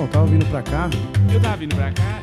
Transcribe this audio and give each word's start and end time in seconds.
Então, 0.00 0.08
tava 0.08 0.26
vindo 0.28 0.46
pra 0.46 0.62
cá. 0.62 0.88
Eu 1.30 1.40
tava 1.42 1.56
vindo 1.58 1.76
pra 1.76 1.92
cá 1.92 2.22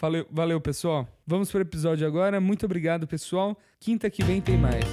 Valeu, 0.00 0.26
valeu, 0.30 0.60
pessoal. 0.60 1.06
Vamos 1.26 1.50
pro 1.50 1.60
episódio 1.60 2.06
agora. 2.06 2.40
Muito 2.40 2.64
obrigado, 2.64 3.06
pessoal. 3.06 3.56
Quinta 3.78 4.08
que 4.10 4.22
vem 4.24 4.40
tem 4.40 4.56
mais. 4.56 4.84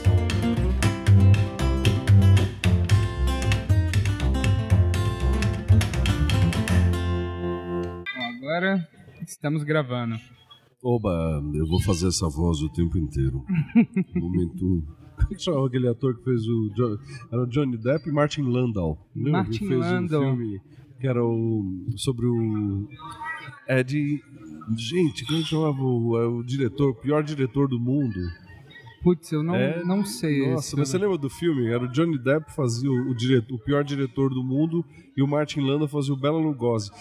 Agora 8.40 8.88
estamos 9.26 9.64
gravando. 9.64 10.16
Oba, 10.84 11.42
eu 11.54 11.66
vou 11.68 11.82
fazer 11.82 12.08
essa 12.08 12.28
voz 12.30 12.62
o 12.62 12.70
tempo 12.70 12.98
inteiro. 12.98 13.44
Momento. 14.16 14.84
Como 15.18 15.32
é 15.32 15.36
que 15.36 15.42
chama 15.42 15.66
aquele 15.66 15.88
ator 15.88 16.16
que 16.18 16.24
fez 16.24 16.42
o. 16.48 16.70
Jo- 16.76 17.00
Era 17.32 17.42
o 17.44 17.48
Johnny 17.48 17.78
Depp 17.78 18.08
e 18.08 18.12
Martin 18.12 18.42
Landau. 18.44 18.98
Lembra? 19.16 19.32
Martin 19.44 19.66
Landau. 19.74 20.22
um 20.22 20.38
filme 20.38 20.62
que 21.00 21.08
era 21.08 21.24
o. 21.24 21.86
sobre 21.96 22.26
o. 22.26 22.88
Ed. 23.68 24.22
Gente, 24.78 25.26
como 25.26 25.40
é 25.40 25.44
chamava 25.44 25.82
o, 25.82 26.18
é 26.18 26.28
o 26.28 26.44
diretor, 26.44 26.90
o 26.90 26.96
pior 26.96 27.24
diretor 27.24 27.70
do 27.70 27.80
mundo? 27.80 28.20
Putz, 29.04 29.32
eu 29.32 29.44
não, 29.44 29.56
É, 29.56 29.84
não 29.84 30.04
sei. 30.06 30.50
Nossa, 30.52 30.76
mas 30.76 30.90
você 30.90 30.98
lembra 30.98 31.18
do 31.18 31.30
filme? 31.30 31.68
Era 31.68 31.84
o 31.84 31.88
Johnny 31.88 32.18
Depp 32.18 32.52
fazia 32.54 32.90
o, 32.90 33.10
o, 33.12 33.16
diretor, 33.16 33.56
o 33.56 33.60
pior 33.60 33.84
diretor 33.84 34.30
do 34.30 34.44
mundo 34.44 34.84
e 35.16 35.22
o 35.22 35.28
Martin 35.28 35.62
Landau 35.62 35.88
fazia 35.88 36.14
o 36.14 36.18
Bela 36.18 36.38
Lugosi. 36.40 36.92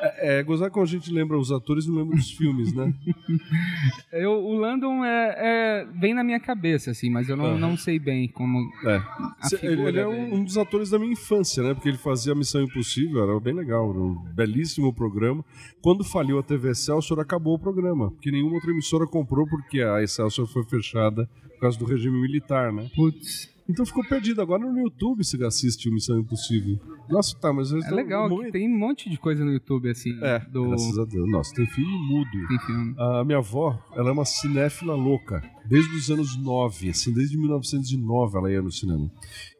É, 0.00 0.38
é 0.38 0.42
gozar 0.42 0.70
como 0.70 0.84
a 0.84 0.88
gente 0.88 1.10
lembra 1.12 1.38
os 1.38 1.50
atores 1.50 1.86
e 1.86 1.88
não 1.90 1.98
lembra 1.98 2.16
dos 2.16 2.30
filmes, 2.30 2.72
né? 2.72 2.92
Eu, 4.12 4.32
o 4.32 4.54
Landon 4.54 5.04
é, 5.04 5.34
é- 5.38 5.86
vem 5.98 6.14
na 6.14 6.24
minha 6.24 6.40
cabeça, 6.40 6.90
assim, 6.90 7.10
mas 7.10 7.28
eu 7.28 7.36
não, 7.36 7.46
Aham. 7.46 7.58
não 7.58 7.76
sei 7.76 7.98
bem 7.98 8.28
como. 8.28 8.58
É. 8.84 8.96
A 9.40 9.48
Cê- 9.48 9.58
ele, 9.66 9.98
é 9.98 10.06
um, 10.06 10.36
um 10.36 10.44
dos 10.44 10.56
atores 10.56 10.90
da 10.90 10.98
minha 10.98 11.12
infância, 11.12 11.62
né? 11.62 11.74
Porque 11.74 11.88
ele 11.88 11.98
fazia 11.98 12.34
Missão 12.34 12.62
Impossível, 12.62 13.22
era 13.22 13.40
bem 13.40 13.54
legal, 13.54 13.90
era 13.90 13.98
um 13.98 14.14
belíssimo 14.34 14.92
programa. 14.92 15.44
Quando 15.82 16.02
faliu 16.04 16.38
a 16.38 16.42
TV 16.42 16.70
Excelsior, 16.70 17.20
acabou 17.20 17.54
o 17.54 17.58
programa, 17.58 18.10
porque 18.10 18.30
nenhuma 18.30 18.54
outra 18.54 18.70
emissora 18.70 19.06
comprou, 19.06 19.46
porque 19.46 19.80
a 19.82 20.02
Excelsior 20.02 20.46
foi 20.46 20.64
fechada 20.64 21.28
por 21.56 21.62
causa 21.62 21.78
do 21.78 21.84
regime 21.84 22.20
militar, 22.20 22.72
né? 22.72 22.88
Putz, 22.94 23.52
Então 23.68 23.84
ficou 23.84 24.04
perdido. 24.04 24.40
Agora 24.40 24.64
no 24.64 24.78
YouTube 24.78 25.24
você 25.24 25.42
assiste 25.44 25.88
o 25.88 25.92
Missão 25.92 26.18
Impossível. 26.18 26.78
Nossa, 27.08 27.36
tá, 27.36 27.52
mas... 27.52 27.72
é 27.72 27.90
legal, 27.90 28.28
que 28.28 28.52
tem 28.52 28.68
um 28.68 28.78
monte 28.78 29.10
de 29.10 29.18
coisa 29.18 29.44
no 29.44 29.52
YouTube, 29.52 29.90
assim. 29.90 30.16
É, 30.22 30.38
do... 30.38 30.68
graças 30.68 30.98
a 30.98 31.04
Deus. 31.04 31.28
Nossa, 31.30 31.54
tem 31.54 31.66
filme 31.66 31.98
mudo. 31.98 32.48
Tem 32.48 32.58
filme. 32.60 32.94
A 32.98 33.24
minha 33.24 33.38
avó, 33.38 33.78
ela 33.94 34.10
é 34.10 34.12
uma 34.12 34.24
cinéfila 34.24 34.94
louca. 34.94 35.42
Desde 35.68 35.94
os 35.96 36.10
anos 36.10 36.36
9, 36.36 36.90
assim, 36.90 37.12
desde 37.12 37.36
1909 37.36 38.38
ela 38.38 38.52
ia 38.52 38.62
no 38.62 38.70
cinema. 38.70 39.10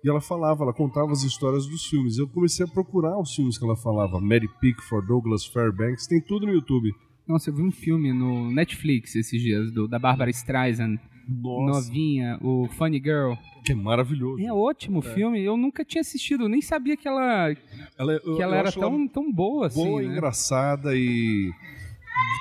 E 0.05 0.09
ela 0.09 0.21
falava, 0.21 0.63
ela 0.63 0.73
contava 0.73 1.11
as 1.11 1.25
histórias 1.25 1.67
dos 1.67 1.85
filmes. 1.87 2.19
Eu 2.19 2.29
comecei 2.29 2.65
a 2.65 2.69
procurar 2.69 3.19
os 3.19 3.35
filmes 3.35 3.59
que 3.59 3.65
ela 3.65 3.77
falava. 3.77 4.21
Mary 4.21 4.49
Pickford, 4.61 5.07
Douglas 5.09 5.45
Fairbanks, 5.47 6.07
tem 6.07 6.21
tudo 6.21 6.47
no 6.47 6.53
YouTube. 6.53 6.93
Nossa, 7.27 7.51
eu 7.51 7.55
vi 7.55 7.63
um 7.63 7.73
filme 7.73 8.13
no 8.13 8.53
Netflix 8.53 9.17
esses 9.17 9.43
dias, 9.43 9.73
do, 9.73 9.89
da 9.89 9.99
Barbara 9.99 10.31
Streisand, 10.31 10.97
Nossa, 11.29 11.89
novinha, 11.89 12.39
o 12.41 12.69
Funny 12.69 12.99
Girl. 12.99 13.33
que 13.65 13.73
é 13.73 13.75
maravilhoso. 13.75 14.43
É 14.43 14.53
ótimo 14.53 15.01
o 15.01 15.03
filme, 15.03 15.43
eu 15.43 15.57
nunca 15.57 15.85
tinha 15.85 16.01
assistido, 16.01 16.45
eu 16.45 16.49
nem 16.49 16.63
sabia 16.63 16.97
que 16.97 17.09
ela, 17.09 17.55
Ela, 17.99 18.13
é- 18.15 18.21
eu- 18.25 18.37
que 18.37 18.43
ela 18.43 18.57
era 18.57 18.71
tão, 18.73 19.09
tão 19.09 19.33
boa 19.33 19.67
assim. 19.67 19.85
boa, 19.85 20.01
né? 20.03 20.09
engraçada 20.09 20.95
e... 20.97 21.51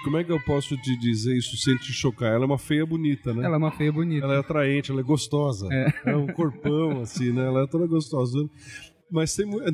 Como 0.04 0.18
é 0.18 0.24
que 0.24 0.32
eu 0.32 0.40
posso 0.40 0.78
te 0.78 0.96
dizer 1.00 1.36
isso 1.36 1.58
sem 1.58 1.76
te 1.78 1.92
chocar? 1.92 2.32
Ela 2.32 2.44
é 2.44 2.46
uma 2.46 2.58
feia 2.60 2.86
bonita, 2.86 3.34
né? 3.34 3.44
Ela 3.44 3.56
é 3.56 3.58
uma 3.58 3.72
feia 3.72 3.92
bonita. 3.92 4.24
Ela 4.24 4.36
é 4.36 4.40
atraente, 4.40 4.92
ela 4.92 5.02
é 5.02 5.04
gostosa. 5.04 5.68
É, 6.06 6.16
um 6.16 6.28
corpão, 6.28 7.02
assim, 7.02 7.32
né? 7.34 7.46
Ela 7.46 7.64
é 7.64 7.68
toda 7.68 7.86
gostosa. 7.88 8.48
Mas 9.12 9.36
tem 9.36 9.46
é, 9.48 9.70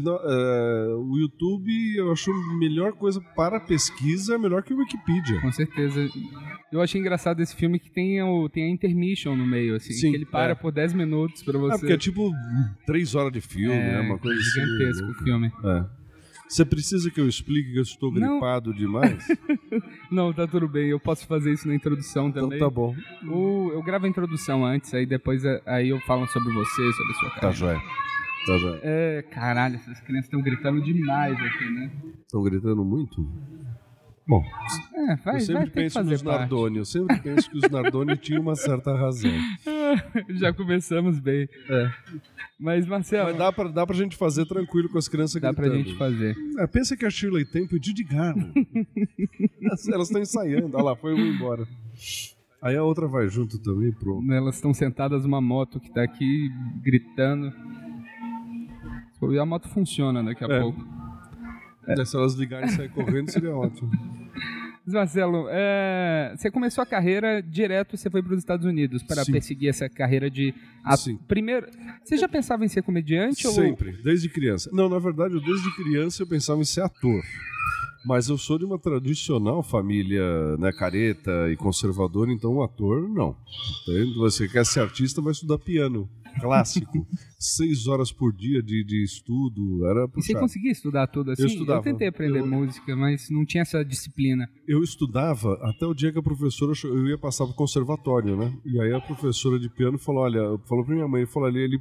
o 0.97 1.17
YouTube, 1.17 1.71
eu 1.95 2.11
acho 2.11 2.31
a 2.31 2.57
melhor 2.57 2.91
coisa 2.93 3.21
para 3.35 3.59
pesquisa, 3.61 4.37
melhor 4.37 4.61
que 4.61 4.73
o 4.73 4.77
Wikipedia. 4.77 5.39
Com 5.41 5.51
certeza. 5.51 6.07
Eu 6.71 6.81
achei 6.81 6.99
engraçado 6.99 7.41
esse 7.41 7.55
filme 7.55 7.79
que 7.79 7.89
tem, 7.89 8.21
o, 8.21 8.49
tem 8.49 8.65
a 8.65 8.69
intermission 8.69 9.35
no 9.35 9.45
meio, 9.47 9.75
assim. 9.75 9.93
Sim, 9.93 10.11
que 10.11 10.17
ele 10.17 10.25
para 10.25 10.51
é. 10.51 10.55
por 10.55 10.71
10 10.71 10.93
minutos 10.93 11.43
pra 11.43 11.57
você. 11.57 11.75
É 11.75 11.77
porque 11.79 11.93
é 11.93 11.97
tipo 11.97 12.31
três 12.85 13.15
horas 13.15 13.31
de 13.31 13.41
filme, 13.41 13.73
É, 13.75 13.93
né? 13.93 13.99
Uma 14.01 14.17
coisa 14.19 14.39
assim, 14.39 14.49
gigantesco 14.51 15.05
louca. 15.05 15.21
o 15.21 15.23
filme. 15.23 15.51
É. 15.63 15.85
Você 16.49 16.65
precisa 16.65 17.09
que 17.09 17.21
eu 17.21 17.29
explique 17.29 17.71
que 17.71 17.77
eu 17.77 17.83
estou 17.83 18.11
Não. 18.11 18.33
gripado 18.33 18.73
demais? 18.73 19.25
Não, 20.11 20.33
tá 20.33 20.45
tudo 20.45 20.67
bem. 20.67 20.89
Eu 20.89 20.99
posso 20.99 21.25
fazer 21.25 21.53
isso 21.53 21.65
na 21.67 21.73
introdução 21.73 22.27
então 22.27 22.43
também. 22.43 22.59
tá 22.59 22.69
bom. 22.69 22.93
O- 23.29 23.71
eu 23.73 23.81
gravo 23.81 24.05
a 24.05 24.09
introdução 24.09 24.65
antes, 24.65 24.93
aí 24.93 25.05
depois 25.05 25.45
é- 25.45 25.61
aí 25.65 25.87
eu 25.89 25.99
falo 26.01 26.27
sobre 26.27 26.51
você, 26.53 26.91
sobre 26.91 27.11
a 27.11 27.15
sua 27.15 27.29
Tá 27.29 27.35
carreira. 27.35 27.53
joia. 27.55 27.81
Tá 28.45 28.57
joia. 28.57 28.79
É, 28.83 29.21
caralho, 29.21 29.75
essas 29.75 29.99
crianças 30.01 30.25
estão 30.25 30.41
gritando 30.41 30.81
demais 30.83 31.38
aqui, 31.39 31.65
né? 31.71 31.91
Estão 32.25 32.41
gritando 32.43 32.83
muito? 32.83 33.21
Bom, 34.27 34.43
É, 34.93 35.07
vai, 35.07 35.15
eu 35.15 35.23
vai 35.23 35.39
sempre 35.41 35.69
penso 35.71 35.93
fazer 35.95 36.11
nos 36.11 36.21
parte. 36.23 36.39
Nardoni. 36.41 36.77
Eu 36.77 36.85
sempre 36.85 37.19
penso 37.19 37.49
que 37.49 37.57
os 37.57 37.69
Nardoni 37.69 38.15
tinham 38.17 38.41
uma 38.41 38.55
certa 38.55 38.95
razão. 38.95 39.31
Já 40.29 40.53
começamos 40.53 41.19
bem. 41.19 41.49
É. 41.69 41.91
Mas, 42.59 42.85
Marcelo, 42.88 43.29
Mas 43.29 43.38
dá 43.38 43.51
pra, 43.51 43.67
dá 43.67 43.85
pra 43.85 43.95
gente 43.95 44.15
fazer 44.15 44.45
tranquilo 44.45 44.88
com 44.89 44.97
as 44.97 45.07
crianças 45.07 45.41
dá 45.41 45.51
gritando. 45.51 45.69
pra 45.69 45.77
gente 45.77 45.97
fazer. 45.97 46.35
É, 46.59 46.67
pensa 46.67 46.95
que 46.95 47.05
a 47.05 47.09
Shirley 47.09 47.45
Temple 47.45 47.73
e 47.75 47.77
o 47.77 47.79
Didi 47.79 48.03
Garland. 48.03 48.53
Elas- 49.61 49.85
estão 50.07 50.21
ensaiando. 50.21 50.75
Olha 50.77 50.83
lá, 50.85 50.95
foi 50.95 51.13
uma 51.13 51.25
embora. 51.27 51.67
Aí 52.61 52.75
a 52.77 52.83
outra 52.83 53.07
vai 53.07 53.27
junto 53.27 53.57
também, 53.59 53.91
pronto. 53.91 54.31
Elas 54.31 54.55
estão 54.55 54.73
sentadas 54.73 55.23
numa 55.23 55.41
moto 55.41 55.79
que 55.79 55.91
tá 55.91 56.03
aqui 56.03 56.49
gritando. 56.81 57.51
E 59.29 59.38
a 59.39 59.45
moto 59.45 59.68
funciona 59.69 60.23
daqui 60.23 60.44
a 60.44 60.47
É. 60.47 60.59
pouco. 60.62 60.83
Se 62.06 62.15
elas 62.15 62.35
ligarem 62.35 62.68
e 62.69 62.71
sair 62.71 62.89
correndo, 62.89 63.29
seria 63.31 63.56
ótimo. 63.56 63.91
Marcelo, 64.88 65.45
é, 65.50 66.33
você 66.35 66.50
começou 66.50 66.81
a 66.81 66.85
carreira 66.85 67.41
direto, 67.41 67.95
você 67.95 68.09
foi 68.09 68.21
para 68.21 68.33
os 68.33 68.39
Estados 68.39 68.65
Unidos 68.65 69.03
para 69.03 69.23
Sim. 69.23 69.31
perseguir 69.31 69.69
essa 69.69 69.88
carreira 69.88 70.29
de. 70.29 70.53
a- 70.83 70.97
Sim. 70.97 71.18
Primeiro, 71.27 71.68
você 72.03 72.18
já 72.18 72.27
pensava 72.27 72.65
em 72.65 72.68
ser 72.68 72.81
comediante 72.81 73.45
ou 73.47 73.53
Sempre, 73.53 73.91
desde 74.03 74.27
criança. 74.27 74.69
Não, 74.73 74.89
na 74.89 74.97
verdade, 75.00 75.35
eu 75.35 75.41
desde 75.41 75.74
criança 75.75 76.24
eu 76.24 76.27
pensava 76.27 76.59
em 76.62 76.65
ser 76.65 76.81
ator. 76.81 77.21
Mas 78.06 78.30
eu 78.30 78.38
sou 78.38 78.57
de 78.57 78.65
uma 78.65 78.80
tradicional 78.80 79.62
família 79.62 80.57
né, 80.57 80.71
careta 80.71 81.51
e 81.51 81.56
conservadora, 81.56 82.31
então 82.31 82.56
um 82.56 82.63
ator, 82.63 83.07
não. 83.09 83.36
Entende? 83.83 84.15
Você 84.15 84.48
quer 84.48 84.65
ser 84.65 84.80
artista, 84.81 85.21
vai 85.21 85.31
estudar 85.31 85.57
piano. 85.59 86.09
Clássico. 86.39 87.06
Seis 87.38 87.88
horas 87.88 88.12
por 88.12 88.31
dia 88.31 88.62
de, 88.63 88.83
de 88.86 89.03
estudo. 89.03 89.86
Era 89.86 90.06
E 90.15 90.21
você 90.21 90.33
conseguia 90.33 90.71
estudar 90.71 91.07
tudo 91.07 91.31
assim? 91.31 91.42
Eu 91.42 91.48
estudava. 91.48 91.83
tentei 91.83 92.07
aprender 92.07 92.39
Eu- 92.39 92.48
música, 92.48 92.95
mas 92.95 93.30
não 93.30 93.45
tinha 93.45 93.63
essa 93.63 93.83
disciplina. 93.83 94.50
Eu 94.68 94.81
estudava 94.81 95.56
até 95.63 95.86
o 95.86 95.94
dia 95.94 96.12
que 96.12 96.19
a 96.19 96.24
professora 96.24 96.71
eu 96.86 97.07
ia 97.09 97.18
passar 97.18 97.45
pro 97.45 97.53
conservatório, 97.56 98.38
né? 98.38 98.53
E 98.65 98.80
aí 98.80 98.94
a 98.94 99.01
professora 99.01 99.59
de 99.59 99.69
piano 99.69 99.98
falou, 99.98 100.24
olha, 100.24 100.57
falou 100.69 100.86
pra 100.86 100.95
minha 100.95 101.07
mãe, 101.07 101.25
falou 101.25 101.50
ali, 101.50 101.59
ele, 101.59 101.80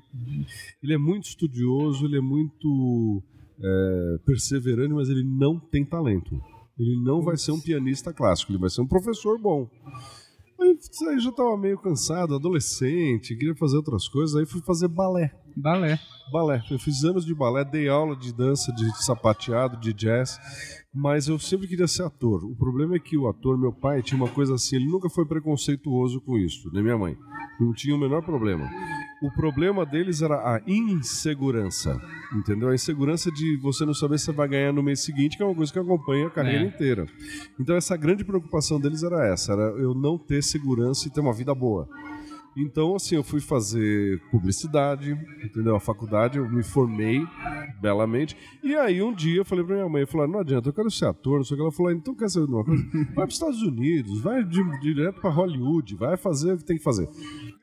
ele 0.83 0.95
é 0.95 0.99
muito 0.99 1.27
estudioso, 1.29 2.05
ele 2.07 2.17
é 2.17 2.21
muito 2.21 3.23
é, 3.62 4.19
perseverante, 4.25 4.95
mas 4.95 5.09
ele 5.09 5.25
não 5.25 5.59
tem 5.59 5.85
talento. 5.85 6.41
Ele 6.79 7.03
não 7.03 7.23
vai 7.23 7.37
ser 7.37 7.53
um 7.53 7.61
pianista 7.61 8.12
clássico, 8.12 8.53
ele 8.53 8.59
vai 8.59 8.71
ser 8.71 8.81
um 8.81 8.87
professor 8.87 9.39
bom. 9.39 9.69
Aí, 10.59 10.79
aí 11.09 11.21
já 11.21 11.33
tava 11.33 11.57
meio 11.57 11.79
cansado, 11.79 12.35
adolescente, 12.35 13.37
queria 13.37 13.55
fazer 13.55 13.77
outras 13.77 14.09
coisas, 14.09 14.37
aí 14.37 14.47
fui 14.47 14.61
fazer 14.62 14.89
balé. 14.89 15.35
Balé. 15.56 15.99
Balé. 16.32 16.62
Eu 16.70 16.79
fiz 16.79 17.02
anos 17.05 17.25
de 17.25 17.35
balé, 17.35 17.64
dei 17.64 17.88
aula 17.88 18.14
de 18.17 18.32
dança, 18.32 18.73
de 18.73 19.05
sapateado, 19.05 19.76
de 19.79 19.93
jazz, 19.93 20.38
mas 20.94 21.26
eu 21.26 21.38
sempre 21.38 21.67
queria 21.67 21.88
ser 21.88 22.05
ator. 22.05 22.44
O 22.44 22.55
problema 22.55 22.94
é 22.94 22.99
que 23.00 23.17
o 23.19 23.29
ator, 23.29 23.58
meu 23.58 23.73
pai, 23.73 24.00
tinha 24.02 24.17
uma 24.17 24.29
coisa 24.31 24.55
assim, 24.55 24.76
ele 24.76 24.87
nunca 24.87 25.11
foi 25.11 25.26
preconceituoso 25.26 26.20
com 26.20 26.38
isso, 26.38 26.70
nem 26.73 26.82
minha 26.82 26.97
mãe. 26.97 27.17
Não 27.58 27.73
tinha 27.75 27.94
o 27.94 27.99
menor 27.99 28.23
problema. 28.23 28.70
O 29.23 29.31
problema 29.32 29.85
deles 29.85 30.23
era 30.23 30.37
a 30.37 30.62
insegurança, 30.67 32.00
entendeu? 32.32 32.69
A 32.70 32.75
insegurança 32.75 33.31
de 33.31 33.56
você 33.58 33.85
não 33.85 33.93
saber 33.93 34.19
se 34.19 34.26
você 34.26 34.32
vai 34.32 34.49
ganhar 34.49 34.73
no 34.73 34.82
mês 34.82 35.00
seguinte, 35.00 35.37
que 35.37 35.43
é 35.43 35.47
uma 35.47 35.55
coisa 35.55 35.70
que 35.73 35.79
acompanha 35.79 36.29
a 36.29 36.31
carreira 36.31 36.64
É. 36.64 36.69
inteira. 36.69 37.06
Então 37.58 37.76
essa 37.76 37.97
grande 37.97 38.25
preocupação 38.25 38.81
deles 38.81 39.02
era 39.02 39.26
essa, 39.26 39.52
era 39.52 39.62
eu 39.79 39.94
não 39.94 40.17
ter 40.17 40.43
segurança 40.43 41.06
e 41.06 41.11
ter 41.11 41.20
uma 41.20 41.35
vida 41.35 41.55
boa. 41.55 41.88
Então, 42.56 42.97
assim, 42.97 43.14
eu 43.14 43.23
fui 43.23 43.41
fazer 43.41 44.20
publicidade, 44.31 45.12
entendeu? 45.44 45.76
A 45.76 45.81
faculdade, 45.81 46.37
eu 46.38 46.49
me 46.50 46.62
formei 46.62 47.23
belamente. 47.81 48.37
E 48.62 48.75
aí, 48.75 49.00
um 49.00 49.14
dia, 49.14 49.38
eu 49.38 49.44
falei 49.44 49.64
pra 49.64 49.76
minha 49.76 49.88
mãe, 49.88 50.02
eu 50.02 50.06
falei, 50.06 50.26
não 50.26 50.41
adianta, 50.41 50.69
eu 50.69 50.73
quero 50.73 50.91
ser 50.91 51.06
ator, 51.06 51.38
não 51.38 51.44
sei 51.44 51.55
o 51.55 51.58
que. 51.58 51.62
Ela 51.62 51.73
falou, 51.73 51.93
então 51.93 52.14
quer 52.14 52.29
saber 52.29 52.47
de 52.47 52.52
uma 52.52 52.64
coisa? 52.64 52.82
Vai 53.14 53.25
pros 53.26 53.35
Estados 53.35 53.62
Unidos, 53.62 54.20
vai 54.20 54.43
de- 54.44 54.81
direto 54.81 55.20
pra 55.20 55.31
Hollywood, 55.31 55.94
vai 55.97 56.17
fazer 56.17 56.52
o 56.55 56.58
que 56.58 56.64
tem 56.64 56.76
que 56.76 56.82
fazer. 56.82 57.08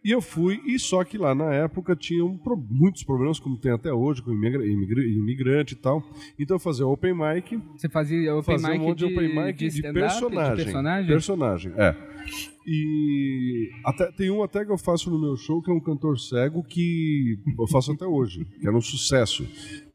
E 0.04 0.12
eu 0.12 0.22
fui, 0.22 0.62
e 0.66 0.80
só 0.80 1.04
que 1.04 1.18
lá 1.18 1.36
na 1.36 1.54
época 1.54 1.96
tinham 1.96 2.40
muitos 2.70 3.04
problemas, 3.04 3.40
como 3.40 3.58
tem 3.58 3.72
até 3.74 3.92
hoje, 3.92 4.22
com 4.22 4.32
imigra- 4.32 4.66
imigra- 4.66 5.04
imigrante 5.06 5.74
e 5.74 5.78
tal. 5.78 6.02
Então 6.40 6.56
eu 6.56 6.60
fazia 6.60 6.88
open 6.88 7.14
mic, 7.14 7.60
Você 7.76 7.90
fazia 7.90 8.34
open 8.36 8.56
fazer 8.58 8.72
mic 8.72 8.82
um 8.82 8.88
monte 8.88 9.00
de, 9.00 9.06
open 9.06 9.36
mic 9.46 9.58
de, 9.58 9.66
stand-up, 9.68 9.94
personagem. 9.94 10.56
De 10.56 10.64
personagem? 10.64 11.08
Personagem, 11.08 11.74
é. 11.76 12.17
E 12.66 13.70
até, 13.86 14.12
tem 14.12 14.30
um 14.30 14.44
até 14.44 14.66
que 14.66 14.72
eu 14.72 14.78
faço 14.78 15.10
no 15.10 15.20
meu 15.20 15.36
show, 15.38 15.62
que 15.62 15.72
é 15.72 15.74
um 15.74 15.80
cantor 15.80 16.20
cego, 16.20 16.64
que 16.64 17.40
eu 17.58 17.68
faço 17.68 17.92
até 17.92 18.06
hoje, 18.06 18.46
que 18.60 18.68
era 18.68 18.76
um 18.76 18.82
sucesso, 18.82 19.48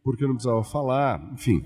porque 0.02 0.25
eu 0.25 0.29
não 0.29 0.34
precisava 0.37 0.64
falar, 0.64 1.31
enfim. 1.34 1.62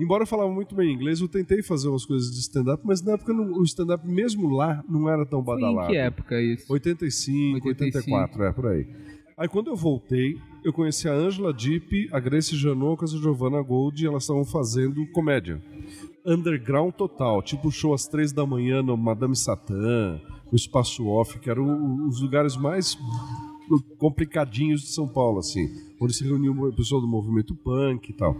Embora 0.00 0.22
eu 0.22 0.26
falava 0.26 0.50
muito 0.52 0.74
bem 0.74 0.92
inglês, 0.94 1.20
eu 1.20 1.28
tentei 1.28 1.60
fazer 1.62 1.88
umas 1.88 2.06
coisas 2.06 2.30
de 2.30 2.38
stand-up, 2.38 2.82
mas 2.86 3.02
na 3.02 3.12
época 3.14 3.32
não- 3.32 3.52
o 3.58 3.64
stand-up, 3.64 4.06
mesmo 4.06 4.48
lá, 4.48 4.82
não 4.88 5.08
era 5.08 5.26
tão 5.26 5.44
Foi 5.44 5.56
em 5.56 5.60
badalado. 5.60 5.90
que 5.90 5.96
época 5.96 6.40
isso? 6.40 6.72
85, 6.72 7.66
85. 7.68 8.16
84, 8.16 8.42
é, 8.44 8.52
por 8.52 8.66
aí. 8.68 8.86
Aí 9.36 9.48
quando 9.48 9.68
eu 9.68 9.76
voltei, 9.76 10.36
eu 10.64 10.72
conheci 10.72 11.08
a 11.08 11.12
Angela 11.12 11.52
Dipp, 11.52 12.08
a 12.12 12.18
Grace 12.18 12.56
Janocas 12.56 13.12
e 13.12 13.16
a 13.16 13.18
Giovanna 13.20 13.60
Gold, 13.62 14.02
e 14.02 14.06
elas 14.06 14.22
estavam 14.24 14.44
fazendo 14.44 15.04
comédia. 15.12 15.60
Underground 16.28 16.92
total, 16.94 17.42
tipo 17.42 17.70
show 17.70 17.94
às 17.94 18.06
três 18.06 18.32
da 18.32 18.44
manhã 18.46 18.82
no 18.82 18.96
Madame 18.96 19.34
Satã, 19.36 20.20
no 20.50 20.56
Espaço 20.56 21.06
Off, 21.06 21.38
que 21.38 21.48
eram 21.50 21.64
o- 21.66 22.06
os 22.08 22.20
lugares 22.20 22.56
mais 22.56 22.98
complicadinhos 23.98 24.82
de 24.82 24.88
São 24.88 25.06
Paulo, 25.08 25.38
assim, 25.38 25.66
onde 26.00 26.14
se 26.14 26.24
reuniu 26.24 26.52
o 26.52 26.72
pessoal 26.72 27.00
do 27.00 27.06
movimento 27.08 27.54
punk 27.54 28.10
e 28.10 28.12
tal. 28.14 28.36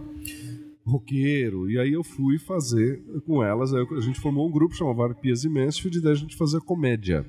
Roqueiro, 0.85 1.69
e 1.69 1.77
aí 1.77 1.93
eu 1.93 2.03
fui 2.03 2.39
fazer 2.39 2.99
com 3.25 3.43
elas, 3.43 3.73
aí 3.73 3.85
a 3.95 4.01
gente 4.01 4.19
formou 4.19 4.47
um 4.47 4.51
grupo 4.51 4.75
chamado 4.75 5.03
Arpias 5.03 5.43
e 5.43 5.49
Mansfield, 5.49 5.97
e 5.97 6.01
daí 6.01 6.13
a 6.13 6.15
gente 6.15 6.35
fazia 6.35 6.59
comédia 6.59 7.23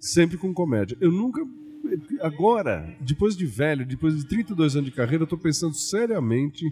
sempre 0.00 0.36
com 0.36 0.52
comédia. 0.52 0.96
Eu 1.00 1.10
nunca. 1.12 1.40
Agora, 2.20 2.94
depois 3.00 3.36
de 3.36 3.46
velho, 3.46 3.84
depois 3.86 4.16
de 4.16 4.26
32 4.26 4.76
anos 4.76 4.90
de 4.90 4.94
carreira, 4.96 5.24
eu 5.24 5.26
tô 5.28 5.36
pensando 5.38 5.74
seriamente 5.74 6.64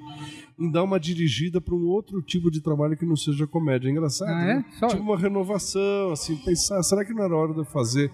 em 0.58 0.70
dar 0.70 0.82
uma 0.82 0.98
dirigida 1.00 1.60
para 1.60 1.74
um 1.74 1.86
outro 1.86 2.20
tipo 2.22 2.50
de 2.50 2.60
trabalho 2.60 2.96
que 2.96 3.04
não 3.06 3.16
seja 3.16 3.46
comédia. 3.46 3.88
É 3.88 3.90
engraçado. 3.90 4.28
Ah, 4.30 4.42
é? 4.42 4.54
né? 4.56 4.64
Só- 4.78 4.88
Tipo 4.88 5.02
uma 5.02 5.18
renovação, 5.18 6.12
assim, 6.12 6.36
pensar, 6.36 6.82
será 6.82 7.04
que 7.04 7.12
não 7.12 7.24
era 7.24 7.34
hora 7.36 7.52
de 7.52 7.58
eu 7.60 7.64
fazer 7.64 8.10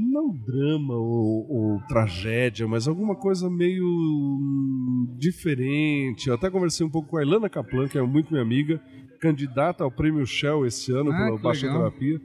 não 0.00 0.30
drama 0.32 0.94
ou, 0.94 1.46
ou 1.50 1.80
tragédia, 1.88 2.68
mas 2.68 2.86
alguma 2.86 3.16
coisa 3.16 3.50
meio 3.50 3.84
diferente. 5.18 6.28
Eu 6.28 6.34
até 6.34 6.48
conversei 6.50 6.86
um 6.86 6.90
pouco 6.90 7.08
com 7.08 7.16
a 7.16 7.22
Ilana 7.22 7.48
Kaplan, 7.48 7.88
que 7.88 7.98
é 7.98 8.02
muito 8.02 8.30
minha 8.30 8.42
amiga, 8.42 8.80
candidata 9.20 9.82
ao 9.82 9.90
prêmio 9.90 10.24
Shell 10.24 10.64
esse 10.66 10.92
ano 10.92 11.10
Ah, 11.10 11.16
pela 11.16 11.38
Baixa 11.38 11.66
legal. 11.66 11.90
Terapia, 11.90 12.20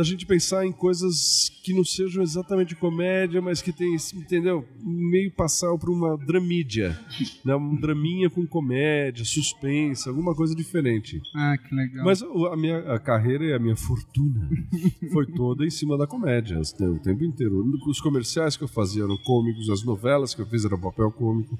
da 0.00 0.04
gente 0.04 0.24
pensar 0.24 0.64
em 0.64 0.72
coisas 0.72 1.52
que 1.62 1.74
não 1.74 1.84
sejam 1.84 2.22
exatamente 2.22 2.74
comédia, 2.74 3.42
mas 3.42 3.60
que 3.60 3.70
tem, 3.70 3.94
entendeu? 4.14 4.66
Meio 4.82 5.30
passar 5.30 5.76
por 5.76 5.90
uma 5.90 6.16
dramídia, 6.16 6.98
né? 7.44 7.54
Um 7.54 7.76
draminha 7.76 8.30
com 8.30 8.46
comédia, 8.46 9.26
suspense, 9.26 10.08
alguma 10.08 10.34
coisa 10.34 10.54
diferente. 10.54 11.20
Ah, 11.36 11.54
que 11.58 11.74
legal. 11.74 12.02
Mas 12.02 12.22
a 12.22 12.56
minha 12.56 12.78
a 12.94 12.98
carreira 12.98 13.44
e 13.44 13.52
a 13.52 13.58
minha 13.58 13.76
fortuna 13.76 14.48
foi 15.12 15.26
toda 15.26 15.66
em 15.66 15.70
cima 15.70 15.98
da 15.98 16.06
comédia, 16.06 16.58
o 16.58 16.98
tempo 16.98 17.22
inteiro. 17.22 17.62
Os 17.86 18.00
comerciais 18.00 18.56
que 18.56 18.64
eu 18.64 18.68
fazia 18.68 19.04
eram 19.04 19.18
cômicos, 19.18 19.68
as 19.68 19.84
novelas 19.84 20.34
que 20.34 20.40
eu 20.40 20.46
fiz 20.46 20.64
eram 20.64 20.80
papel 20.80 21.12
cômico. 21.12 21.58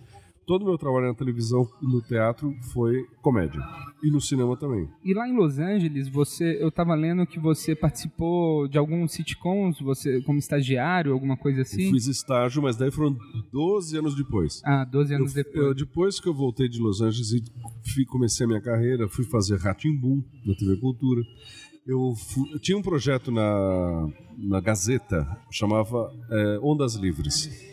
Todo 0.50 0.62
o 0.62 0.64
meu 0.64 0.76
trabalho 0.76 1.06
na 1.06 1.14
televisão 1.14 1.64
e 1.80 1.86
no 1.86 2.02
teatro 2.02 2.52
foi 2.72 3.04
comédia. 3.22 3.60
E 4.02 4.10
no 4.10 4.20
cinema 4.20 4.56
também. 4.56 4.88
E 5.04 5.14
lá 5.14 5.28
em 5.28 5.36
Los 5.36 5.60
Angeles, 5.60 6.08
você, 6.08 6.58
eu 6.60 6.72
tava 6.72 6.92
lendo 6.96 7.24
que 7.24 7.38
você 7.38 7.76
participou 7.76 8.66
de 8.66 8.76
alguns 8.76 9.12
sitcoms, 9.12 9.78
você 9.80 10.20
como 10.22 10.40
estagiário, 10.40 11.12
alguma 11.12 11.36
coisa 11.36 11.58
Eu 11.60 11.62
assim. 11.62 11.92
fiz 11.92 12.08
estágio, 12.08 12.60
mas 12.60 12.76
daí 12.76 12.90
foram 12.90 13.16
12 13.52 13.96
anos 13.96 14.16
depois. 14.16 14.60
Ah, 14.64 14.84
12 14.84 15.14
anos 15.14 15.36
Eu- 15.36 15.44
depois. 15.44 15.64
eu- 15.66 15.74
depois 15.74 16.18
que 16.18 16.28
eu 16.28 16.34
voltei 16.34 16.68
de 16.68 16.80
Los 16.80 17.00
Angeles 17.00 17.30
e 17.30 17.44
fui- 17.94 18.04
comecei 18.04 18.44
a 18.44 18.48
minha 18.48 18.60
carreira, 18.60 19.08
fui 19.08 19.24
fazer 19.26 19.56
Ratimbum 19.56 20.20
na 20.44 20.52
TV 20.56 20.76
Cultura. 20.78 21.22
Eu, 21.86 22.12
fu- 22.16 22.48
eu 22.52 22.58
tinha 22.58 22.76
um 22.76 22.82
projeto 22.82 23.30
na, 23.30 24.08
na 24.36 24.60
Gazeta, 24.60 25.28
chamava 25.48 26.12
é, 26.28 26.58
Ondas 26.60 26.96
Livres. 26.96 27.70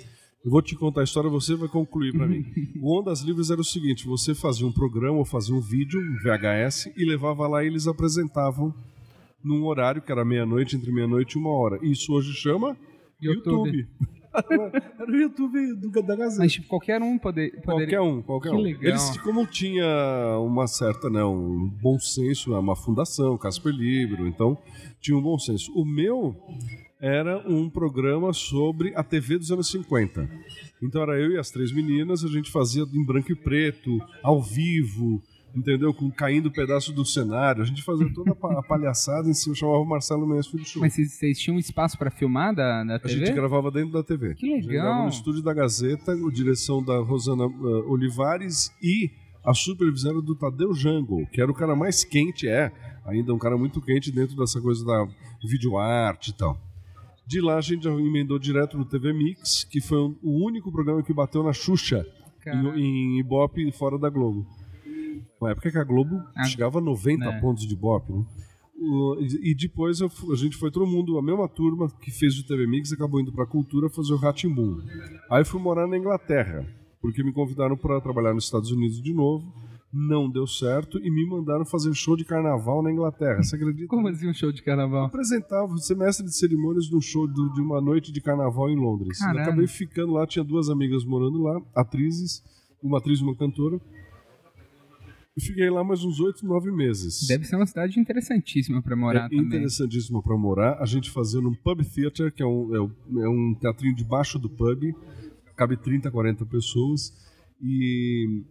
Eu 0.48 0.52
vou 0.52 0.62
te 0.62 0.78
contar 0.78 1.02
a 1.02 1.04
história, 1.04 1.30
você 1.30 1.56
vai 1.56 1.68
concluir 1.68 2.14
para 2.14 2.26
mim. 2.26 2.46
O 2.82 2.98
Ondas 2.98 3.20
Livres 3.20 3.50
era 3.50 3.60
o 3.60 3.66
seguinte: 3.66 4.08
você 4.08 4.34
fazia 4.34 4.66
um 4.66 4.72
programa 4.72 5.18
ou 5.18 5.26
fazia 5.26 5.54
um 5.54 5.60
vídeo, 5.60 6.00
um 6.00 6.16
VHS, 6.24 6.90
e 6.96 7.04
levava 7.04 7.46
lá 7.50 7.66
e 7.66 7.68
eles 7.68 7.86
apresentavam 7.86 8.74
num 9.44 9.66
horário 9.66 10.02
que 10.02 10.10
era 10.10 10.24
meia-noite, 10.24 10.78
entre 10.78 10.90
meia-noite 10.90 11.38
e 11.38 11.42
uma 11.42 11.52
hora. 11.52 11.78
Isso 11.82 12.14
hoje 12.14 12.32
chama 12.32 12.78
YouTube. 13.22 13.72
YouTube. 13.72 13.88
Era 15.00 15.12
o 15.12 15.16
YouTube 15.16 15.74
do, 15.76 15.90
da 15.90 16.16
Gazeta. 16.16 16.44
Mas 16.44 16.54
tipo, 16.54 16.68
qualquer 16.68 17.02
um 17.02 17.18
poder, 17.18 17.60
poderia... 17.64 17.98
Qualquer 17.98 18.02
um, 18.02 18.22
qualquer 18.22 18.50
Que 18.52 18.56
um. 18.56 18.60
legal. 18.60 18.84
Eles, 18.84 19.18
como 19.18 19.48
tinha 19.48 20.38
uma 20.40 20.68
certa, 20.68 21.10
né, 21.10 21.24
um 21.26 21.68
bom 21.82 21.98
senso, 21.98 22.54
é 22.54 22.60
uma 22.60 22.76
fundação, 22.76 23.36
Casper 23.38 23.74
Libro, 23.74 24.28
então 24.28 24.56
tinha 25.02 25.18
um 25.18 25.22
bom 25.22 25.40
senso. 25.40 25.74
O 25.74 25.84
meu 25.84 26.36
era 27.00 27.38
um 27.48 27.70
programa 27.70 28.34
sobre 28.34 28.94
a 28.96 29.04
TV 29.04 29.38
dos 29.38 29.52
anos 29.52 29.70
50. 29.70 30.30
Então 30.82 31.02
era 31.02 31.20
eu 31.20 31.32
e 31.32 31.38
as 31.38 31.52
três 31.52 31.72
meninas, 31.72 32.24
a 32.24 32.28
gente 32.28 32.52
fazia 32.52 32.84
em 32.94 33.06
branco 33.06 33.32
e 33.32 33.36
preto, 33.36 34.00
ao 34.24 34.42
vivo, 34.42 35.22
entendeu? 35.56 35.94
Com 35.94 36.10
caindo 36.12 36.52
pedaço 36.52 36.92
do 36.94 37.06
cenário. 37.06 37.62
A 37.62 37.66
gente 37.66 37.84
fazia 37.84 38.12
toda 38.14 38.32
a 38.32 38.36
pa- 38.36 38.60
a 38.60 38.64
palhaçada 38.64 39.30
em 39.30 39.34
cima, 39.34 39.56
chamava 39.56 39.80
o 39.80 39.86
Marcelo 39.86 40.28
Mendes 40.28 40.48
Filho 40.48 40.66
Show. 40.66 40.82
Mas 40.82 40.96
vocês, 40.96 41.40
tinham 41.40 41.58
um 41.58 41.60
espaço 41.60 41.98
pra 41.98 42.10
filmar 42.12 42.54
da, 42.56 42.84
da 42.84 42.96
A 42.96 43.00
TV? 43.00 43.26
gente 43.26 43.34
gravava 43.36 43.70
dentro 43.72 43.92
da 43.92 44.04
TV. 44.04 44.34
Que 44.36 44.52
A 44.54 44.56
gente 44.56 44.68
legal. 44.68 44.86
gravava 44.86 45.04
no 45.06 45.10
estúdio 45.10 45.42
da 45.44 45.54
Gazeta, 45.54 46.16
com 46.18 46.30
direção 46.30 46.84
da 46.84 46.98
Rosana 47.00 47.44
eh, 47.46 47.84
Olivares 47.88 48.72
e 48.82 49.10
a 49.44 49.54
supervisão 49.54 50.12
era 50.12 50.22
do 50.22 50.36
Tadeu 50.36 50.74
Jango, 50.74 51.26
que 51.32 51.40
era 51.42 51.50
o 51.50 51.54
cara 51.56 51.76
mais 51.76 52.04
quente, 52.04 52.48
é, 52.48 52.72
ainda 53.06 53.34
um 53.34 53.38
cara 53.38 53.58
muito 53.58 53.80
quente 53.82 54.12
dentro 54.12 54.36
dessa 54.36 54.60
coisa 54.60 54.84
da 54.86 55.08
videoarte 55.44 56.32
e 56.32 56.34
tal. 56.34 56.60
De 57.28 57.42
lá 57.42 57.58
a 57.58 57.62
gente 57.62 57.84
já 57.84 57.92
emendou 57.92 58.40
direto 58.40 58.78
no 58.78 58.86
TV 58.86 59.12
Mix, 59.12 59.64
que 59.66 59.82
foi 59.82 59.98
um- 59.98 60.16
o 60.24 60.46
único 60.46 60.72
programa 60.72 61.04
que 61.04 61.14
bateu 61.14 61.44
na 61.44 61.52
Xuxa 61.54 62.06
em, 62.78 63.16
em 63.18 63.20
Ibope 63.20 63.70
fora 63.74 63.98
da 64.00 64.10
Globo. 64.10 64.46
Na 65.42 65.52
época 65.52 65.70
que 65.72 65.78
a 65.78 65.84
Globo 65.84 66.16
Ah, 66.36 66.46
chegava 66.46 66.80
a 66.80 66.82
90 66.82 67.26
né. 67.26 67.40
pontos 67.42 67.68
de 67.68 67.74
Ibope, 67.74 68.14
né? 68.14 68.26
E 69.20 69.52
e 69.52 69.56
depois 69.56 70.00
eu 70.00 70.10
a 70.32 70.36
gente 70.36 70.56
foi 70.56 70.72
todo 70.72 70.86
mundo, 70.88 71.18
a 71.18 71.22
mesma 71.22 71.48
turma 71.50 71.90
que 72.02 72.12
fez 72.12 72.38
o 72.40 72.46
TV 72.48 72.66
Mix 72.68 72.94
acabou 72.94 73.20
indo 73.20 73.32
pra 73.34 73.46
cultura 73.46 73.90
fazer 73.90 74.14
o 74.14 74.18
Ratimbum. 74.18 74.78
Aí 75.30 75.42
eu 75.42 75.46
fui 75.46 75.60
morar 75.60 75.88
na 75.88 75.98
Inglaterra, 75.98 76.66
porque 77.02 77.24
me 77.24 77.34
convidaram 77.34 77.76
para 77.76 78.00
trabalhar 78.00 78.34
nos 78.34 78.46
Estados 78.46 78.72
Unidos 78.72 79.02
de 79.02 79.14
novo. 79.14 79.52
Não 79.92 80.30
deu 80.30 80.46
certo 80.46 81.00
e 81.00 81.10
me 81.10 81.26
mandaram 81.26 81.66
fazer 81.66 81.94
show 81.94 82.16
de 82.18 82.26
carnaval 82.26 82.84
na 82.84 82.92
Inglaterra. 82.92 83.42
Você 83.42 83.56
acredita? 83.56 83.88
Como 83.88 84.08
assim 84.10 84.30
um 84.30 84.34
show 84.34 84.52
de 84.52 84.62
carnaval? 84.62 85.06
apresentava 85.06 85.74
o 85.74 85.78
semestre 85.78 86.26
de 86.26 86.36
cerimônias 86.36 86.90
num 86.92 87.00
show 87.02 87.26
do- 87.26 87.52
de 87.54 87.62
uma 87.62 87.80
noite 87.80 88.12
de 88.12 88.20
carnaval 88.22 88.70
em 88.70 88.76
Londres. 88.76 89.20
Eu 89.22 89.28
acabei 89.44 89.68
ficando 89.68 90.12
lá, 90.14 90.28
tinha 90.28 90.44
duas 90.44 90.70
amigas 90.70 91.06
morando 91.06 91.42
lá, 91.42 91.62
atrizes, 91.74 92.44
uma 92.84 92.98
atriz 92.98 93.20
e 93.20 93.24
uma 93.24 93.36
cantora. 93.36 93.80
E 95.36 95.42
fiquei 95.42 95.70
lá 95.70 95.84
mais 95.84 96.04
uns 96.04 96.20
oito, 96.20 96.46
nove 96.46 96.72
meses. 96.72 97.26
Deve 97.28 97.46
ser 97.46 97.56
uma 97.56 97.66
cidade 97.68 98.00
interessantíssima 98.00 98.82
pra 98.82 98.96
morar 98.96 99.26
é 99.28 99.30
também. 99.30 99.46
interessantíssimo 99.46 100.22
para 100.22 100.36
morar. 100.36 100.78
A 100.82 100.86
gente 100.86 101.12
fazia 101.12 101.40
num 101.40 101.54
pub 101.54 101.82
theater, 101.86 102.34
que 102.34 102.42
é 102.42 102.46
um, 102.46 102.76
é, 102.76 102.82
um- 102.82 103.22
é 103.24 103.30
um 103.30 103.56
teatrinho 103.56 103.96
debaixo 103.96 104.38
do 104.40 104.50
pub, 104.50 104.94
cabe 105.56 105.78
30, 105.78 106.10
40 106.12 106.44
pessoas. 106.46 107.14
E, 107.62 108.44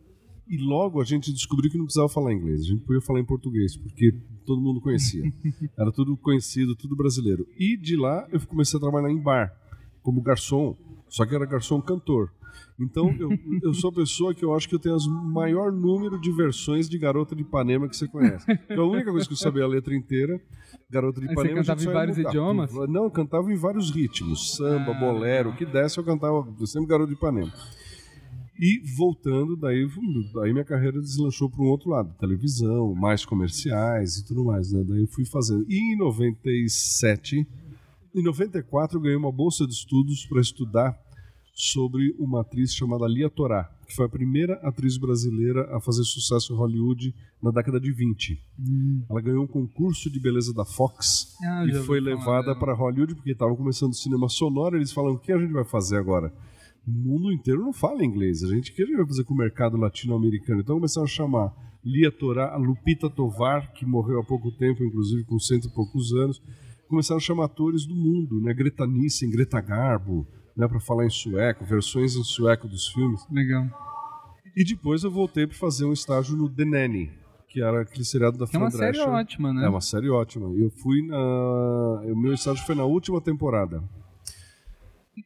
e 0.49 0.57
logo 0.59 1.01
a 1.01 1.05
gente 1.05 1.33
descobriu 1.33 1.71
que 1.71 1.77
não 1.79 1.85
precisava 1.85 2.09
falar 2.09 2.33
inglês, 2.33 2.61
a 2.63 2.65
gente 2.65 2.83
podia 2.85 3.01
falar 3.01 3.21
em 3.21 3.25
português, 3.25 3.77
porque 3.77 4.15
todo 4.45 4.61
mundo 4.61 4.81
conhecia. 4.81 5.23
Era 5.79 5.91
tudo 5.93 6.17
conhecido, 6.17 6.77
tudo 6.77 6.95
brasileiro. 6.97 7.47
E 7.59 7.77
de 7.77 7.97
lá 7.97 8.27
eu 8.31 8.41
comecei 8.47 8.77
a 8.79 8.81
trabalhar 8.81 9.11
em 9.11 9.21
bar, 9.21 9.53
como 10.03 10.21
garçom, 10.23 10.77
só 11.09 11.25
que 11.27 11.35
era 11.35 11.45
garçom 11.47 11.81
cantor. 11.81 12.31
Então 12.79 13.11
eu, 13.19 13.31
eu 13.63 13.75
sou 13.75 13.91
a 13.91 13.93
pessoa 13.93 14.35
que 14.35 14.45
eu 14.45 14.55
acho 14.55 14.69
que 14.69 14.75
eu 14.75 14.79
tenho 14.79 14.97
o 14.97 15.11
maior 15.33 15.73
número 15.73 16.21
de 16.21 16.31
versões 16.33 16.89
de 16.89 16.99
Garota 16.99 17.35
de 17.35 17.43
Ipanema 17.43 17.89
que 17.89 17.97
você 17.97 18.07
conhece. 18.07 18.45
Então, 18.71 18.85
a 18.85 18.89
única 18.89 19.11
coisa 19.11 19.27
que 19.27 19.33
eu 19.33 19.37
sabia 19.37 19.65
a 19.65 19.69
letra 19.69 19.95
inteira, 19.95 20.41
Garota 20.91 21.21
de 21.21 21.29
Aí 21.29 21.35
você 21.35 21.41
Ipanema. 21.41 21.57
gente 21.63 21.67
cantava 21.67 21.91
em 21.91 21.93
vários 21.93 22.19
idiomas? 22.19 22.73
Não, 22.89 23.05
eu 23.05 23.11
cantava 23.11 23.53
em 23.53 23.57
vários 23.57 23.91
ritmos. 23.91 24.57
Samba, 24.57 24.93
Ah, 24.93 25.01
bolero, 25.01 25.51
o 25.51 25.57
que 25.57 25.65
desse 25.67 25.99
eu 25.99 26.05
cantava, 26.05 26.47
sempre 26.67 26.89
Garota 26.89 27.09
de 27.11 27.17
Ipanema. 27.17 27.53
E 28.59 28.81
voltando, 28.97 29.57
daí, 29.57 29.87
daí 30.35 30.53
minha 30.53 30.65
carreira 30.65 31.01
deslanchou 31.01 31.51
para 31.51 31.63
um 31.63 31.69
outro 31.69 31.91
lado, 31.91 32.15
televisão, 32.19 32.95
mais 32.95 33.25
comerciais 33.25 34.17
e 34.17 34.25
tudo 34.25 34.45
mais, 34.45 34.73
né? 34.73 34.83
Daí 34.87 35.03
eu 35.03 35.09
fui 35.09 35.25
fazendo. 35.25 35.67
E 35.69 35.79
em 35.79 35.97
97, 35.97 37.47
em 38.15 38.23
94 38.23 38.97
eu 38.97 39.03
ganhei 39.03 39.17
uma 39.17 39.33
bolsa 39.33 39.67
de 39.67 39.75
estudos 39.75 40.25
para 40.25 40.41
estudar 40.41 40.99
sobre 41.57 42.15
uma 42.19 42.43
atriz 42.43 42.75
chamada 42.75 43.07
Lia 43.07 43.31
Torá, 43.31 43.71
que 43.87 43.95
foi 43.95 44.05
a 44.05 44.09
primeira 44.09 44.55
atriz 44.63 44.99
brasileira 44.99 45.75
a 45.75 45.81
fazer 45.81 46.05
sucesso 46.05 46.53
em 46.53 46.57
Hollywood 46.57 47.15
na 47.43 47.51
década 47.51 47.81
de 47.81 47.91
20. 47.91 48.39
Ela 49.09 49.21
ganhou 49.23 49.45
um 49.45 49.47
concurso 49.47 50.11
de 50.11 50.21
beleza 50.21 50.53
da 50.53 50.67
Fox 50.67 51.35
Ah, 51.43 51.65
e 51.67 51.73
foi 51.85 51.99
levada 51.99 52.55
para 52.55 52.75
Hollywood 52.75 53.15
porque 53.15 53.31
estava 53.31 53.55
começando 53.57 53.93
o 53.93 53.97
cinema 53.97 54.29
sonoro. 54.29 54.77
Eles 54.77 54.93
falaram: 54.93 55.15
o 55.15 55.19
que 55.19 55.33
a 55.33 55.39
gente 55.39 55.53
vai 55.53 55.65
fazer 55.65 55.97
agora? 55.97 56.33
O 56.87 56.91
mundo 56.91 57.33
inteiro 57.33 57.63
não 57.63 57.73
fala 57.73 58.05
inglês. 58.05 58.45
A 58.45 58.49
gente 58.49 58.71
o 58.71 58.75
que 58.75 58.83
a 58.83 58.87
gente 58.87 58.97
vai 58.97 59.07
fazer 59.07 59.25
com 59.25 59.35
o 59.35 59.37
mercado 59.37 59.77
latino-americano? 59.77 60.61
Então 60.61 60.77
começaram 60.77 61.05
a 61.05 61.09
chamar 61.09 61.53
Lia 61.85 62.13
Torá, 62.13 62.57
Lupita 62.57 63.11
Tovar, 63.11 63.73
que 63.73 63.85
morreu 63.85 64.21
há 64.21 64.25
pouco 64.25 64.53
tempo, 64.53 64.85
inclusive 64.85 65.25
com 65.25 65.39
cento 65.39 65.67
e 65.67 65.75
poucos 65.75 66.13
anos. 66.13 66.41
Começaram 66.89 67.19
a 67.19 67.21
chamar 67.21 67.47
atores 67.47 67.87
do 67.87 67.95
mundo, 67.95 68.41
né? 68.41 68.55
Greta 68.55 68.87
Nissen, 68.87 69.31
Greta 69.31 69.61
Garbo, 69.61 70.27
né? 70.57 70.69
Para 70.69 70.79
falar 70.79 71.05
em 71.05 71.11
sueco, 71.11 71.65
versões 71.65 72.15
em 72.15 72.23
sueco 72.23 72.69
dos 72.69 72.87
filmes. 72.89 73.27
Legal. 73.31 73.67
E 74.57 74.65
depois 74.65 75.03
eu 75.03 75.11
voltei 75.11 75.47
para 75.47 75.57
fazer 75.57 75.85
um 75.85 75.93
estágio 75.93 76.37
no 76.37 76.49
The 76.49 76.65
Nanny, 76.65 77.11
que 77.49 77.61
era 77.61 77.83
aquele 77.83 78.05
seriado 78.05 78.39
da 78.39 78.47
É 78.53 78.57
uma 78.57 78.71
Fran 78.71 78.79
série 78.79 79.01
ótima, 79.01 79.53
né? 79.53 79.67
É 79.67 79.69
uma 79.69 79.81
série 79.81 80.09
ótima. 80.09 80.47
Eu 80.57 80.71
fui 80.71 81.05
na. 81.05 81.19
O 82.05 82.17
meu 82.17 82.33
estágio 82.33 82.65
foi 82.65 82.77
na 82.77 82.85
última 82.85 83.21
temporada. 83.21 83.83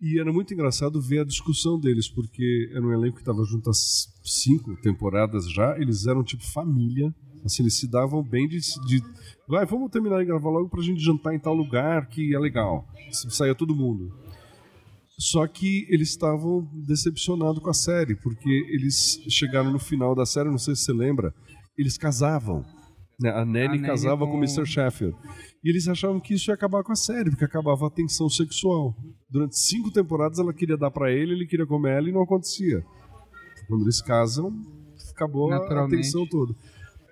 E 0.00 0.20
era 0.20 0.32
muito 0.32 0.54
engraçado 0.54 1.00
ver 1.00 1.20
a 1.20 1.24
discussão 1.24 1.78
deles, 1.78 2.08
porque 2.08 2.70
era 2.72 2.86
um 2.86 2.92
elenco 2.92 3.16
que 3.16 3.22
estava 3.22 3.42
junto 3.44 3.70
há 3.70 3.72
cinco 4.22 4.76
temporadas 4.82 5.50
já. 5.50 5.76
Eles 5.78 6.06
eram 6.06 6.22
tipo 6.22 6.44
família. 6.44 7.12
Assim, 7.44 7.62
eles 7.62 7.78
se 7.78 7.90
davam 7.90 8.22
bem 8.22 8.46
de. 8.46 8.58
de 8.86 9.02
vai, 9.48 9.66
vamos 9.66 9.90
terminar 9.90 10.18
de 10.18 10.26
gravar 10.26 10.50
logo 10.50 10.68
pra 10.68 10.82
gente 10.82 11.00
jantar 11.00 11.34
em 11.34 11.40
tal 11.40 11.54
lugar 11.54 12.06
que 12.08 12.34
é 12.34 12.38
legal. 12.38 12.86
Saía 13.10 13.54
todo 13.54 13.74
mundo. 13.74 14.12
Só 15.18 15.46
que 15.46 15.86
eles 15.90 16.10
estavam 16.10 16.66
decepcionados 16.72 17.60
com 17.62 17.68
a 17.68 17.74
série, 17.74 18.14
porque 18.14 18.48
eles 18.70 19.22
chegaram 19.28 19.70
no 19.70 19.78
final 19.78 20.14
da 20.14 20.24
série, 20.24 20.48
não 20.48 20.56
sei 20.56 20.74
se 20.74 20.84
você 20.84 20.92
lembra, 20.92 21.34
eles 21.76 21.98
casavam. 21.98 22.64
Né? 23.20 23.30
A 23.30 23.44
Nanny 23.44 23.68
Nanny 23.68 23.82
casava 23.82 24.24
com 24.24 24.32
com- 24.32 24.38
o 24.38 24.40
Mr. 24.40 24.64
Sheffield. 24.66 25.16
E 25.62 25.68
eles 25.70 25.86
achavam 25.88 26.18
que 26.20 26.34
isso 26.34 26.50
ia 26.50 26.54
acabar 26.54 26.82
com 26.82 26.92
a 26.92 26.96
série, 26.96 27.30
porque 27.30 27.44
acabava 27.44 27.86
a 27.86 27.90
tensão 27.90 28.28
sexual. 28.28 28.94
Durante 29.28 29.58
cinco 29.58 29.90
temporadas 29.90 30.38
ela 30.38 30.52
queria 30.54 30.76
dar 30.76 30.90
pra 30.90 31.12
ele, 31.12 31.32
ele 31.34 31.46
queria 31.46 31.66
comer 31.66 31.96
ela 31.98 32.08
e 32.08 32.12
não 32.12 32.22
acontecia. 32.22 32.84
Quando 33.68 33.82
eles 33.82 34.00
casam, 34.00 34.52
acabou 35.14 35.52
a- 35.52 35.56
a 35.56 35.88
tensão 35.96 36.26
toda. 36.26 36.54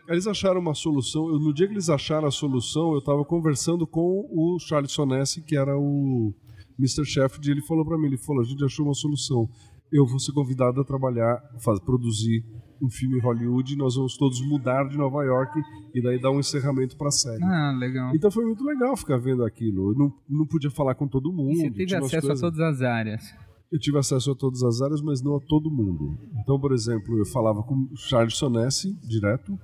Eles 0.09 0.27
acharam 0.27 0.59
uma 0.61 0.75
solução. 0.75 1.29
Eu, 1.29 1.39
no 1.39 1.53
dia 1.53 1.67
que 1.67 1.75
eles 1.75 1.91
acharam 1.91 2.27
a 2.27 2.31
solução, 2.31 2.93
eu 2.93 2.99
estava 2.99 3.23
conversando 3.25 3.87
com 3.87 4.27
o 4.33 4.59
Charles 4.59 4.91
Sonesse, 4.93 5.43
que 5.43 5.55
era 5.57 5.79
o 5.79 6.33
Mr. 6.79 7.05
Sheffield, 7.05 7.47
e 7.49 7.53
ele 7.53 7.61
falou 7.63 7.85
para 7.85 7.99
mim, 7.99 8.07
ele 8.07 8.17
falou, 8.17 8.41
a 8.41 8.45
gente 8.47 8.65
achou 8.65 8.87
uma 8.87 8.95
solução. 8.95 9.49
Eu 9.93 10.07
vou 10.07 10.19
ser 10.19 10.33
convidado 10.33 10.81
a 10.81 10.85
trabalhar, 10.85 11.39
faz, 11.59 11.79
produzir 11.81 12.43
um 12.81 12.89
filme 12.91 13.19
em 13.19 13.21
Hollywood, 13.21 13.77
nós 13.77 13.97
vamos 13.97 14.17
todos 14.17 14.41
mudar 14.47 14.85
de 14.89 14.97
Nova 14.97 15.25
York 15.25 15.61
e 15.95 16.03
daí 16.03 16.21
dar 16.21 16.31
um 16.31 16.41
encerramento 16.41 16.97
para 16.97 17.09
a 17.09 17.13
série. 17.13 17.43
Ah, 17.43 17.77
legal. 17.79 18.15
Então 18.15 18.31
foi 18.31 18.45
muito 18.45 18.65
legal 18.65 18.97
ficar 18.97 19.19
vendo 19.19 19.45
aquilo. 19.45 19.93
Eu 19.93 19.99
não, 19.99 20.13
não 20.29 20.47
podia 20.47 20.71
falar 20.71 20.95
com 20.95 21.09
todo 21.09 21.33
mundo. 21.33 21.53
E 21.53 21.57
você 21.57 21.71
teve 21.71 21.97
acesso 21.97 22.33
a 22.33 22.37
todas 22.37 22.61
as 22.61 22.83
áreas. 22.83 23.23
eu 23.71 23.79
tive 23.79 23.99
acesso 23.99 24.31
a 24.31 24.35
todas 24.35 24.63
as 24.63 24.81
áreas, 24.81 25.03
mas 25.03 25.23
não 25.23 25.37
a 25.37 25.41
todo 25.41 25.71
mundo. 25.71 26.19
Então, 26.41 26.59
por 26.59 26.73
exemplo, 26.73 27.19
eu 27.19 27.27
falava 27.27 27.63
com 27.63 27.75
o 27.75 27.97
Charles 27.97 28.35
Sonesse, 28.37 28.95
direto, 29.07 29.59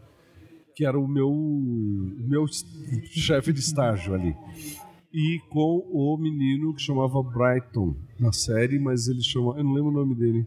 que 0.75 0.85
era 0.85 0.99
o 0.99 1.06
meu, 1.06 1.30
o 1.30 2.28
meu 2.28 2.44
chefe 3.12 3.52
de 3.52 3.61
estágio 3.61 4.14
ali. 4.14 4.35
E 5.12 5.38
com 5.49 5.87
o 5.92 6.16
menino 6.18 6.75
que 6.75 6.83
chamava 6.83 7.23
Brighton 7.23 7.94
na 8.18 8.33
série, 8.33 8.80
mas 8.80 9.06
ele 9.06 9.23
chama. 9.23 9.56
Eu 9.56 9.62
não 9.62 9.73
lembro 9.73 9.90
o 9.90 9.94
nome 9.94 10.14
dele. 10.16 10.44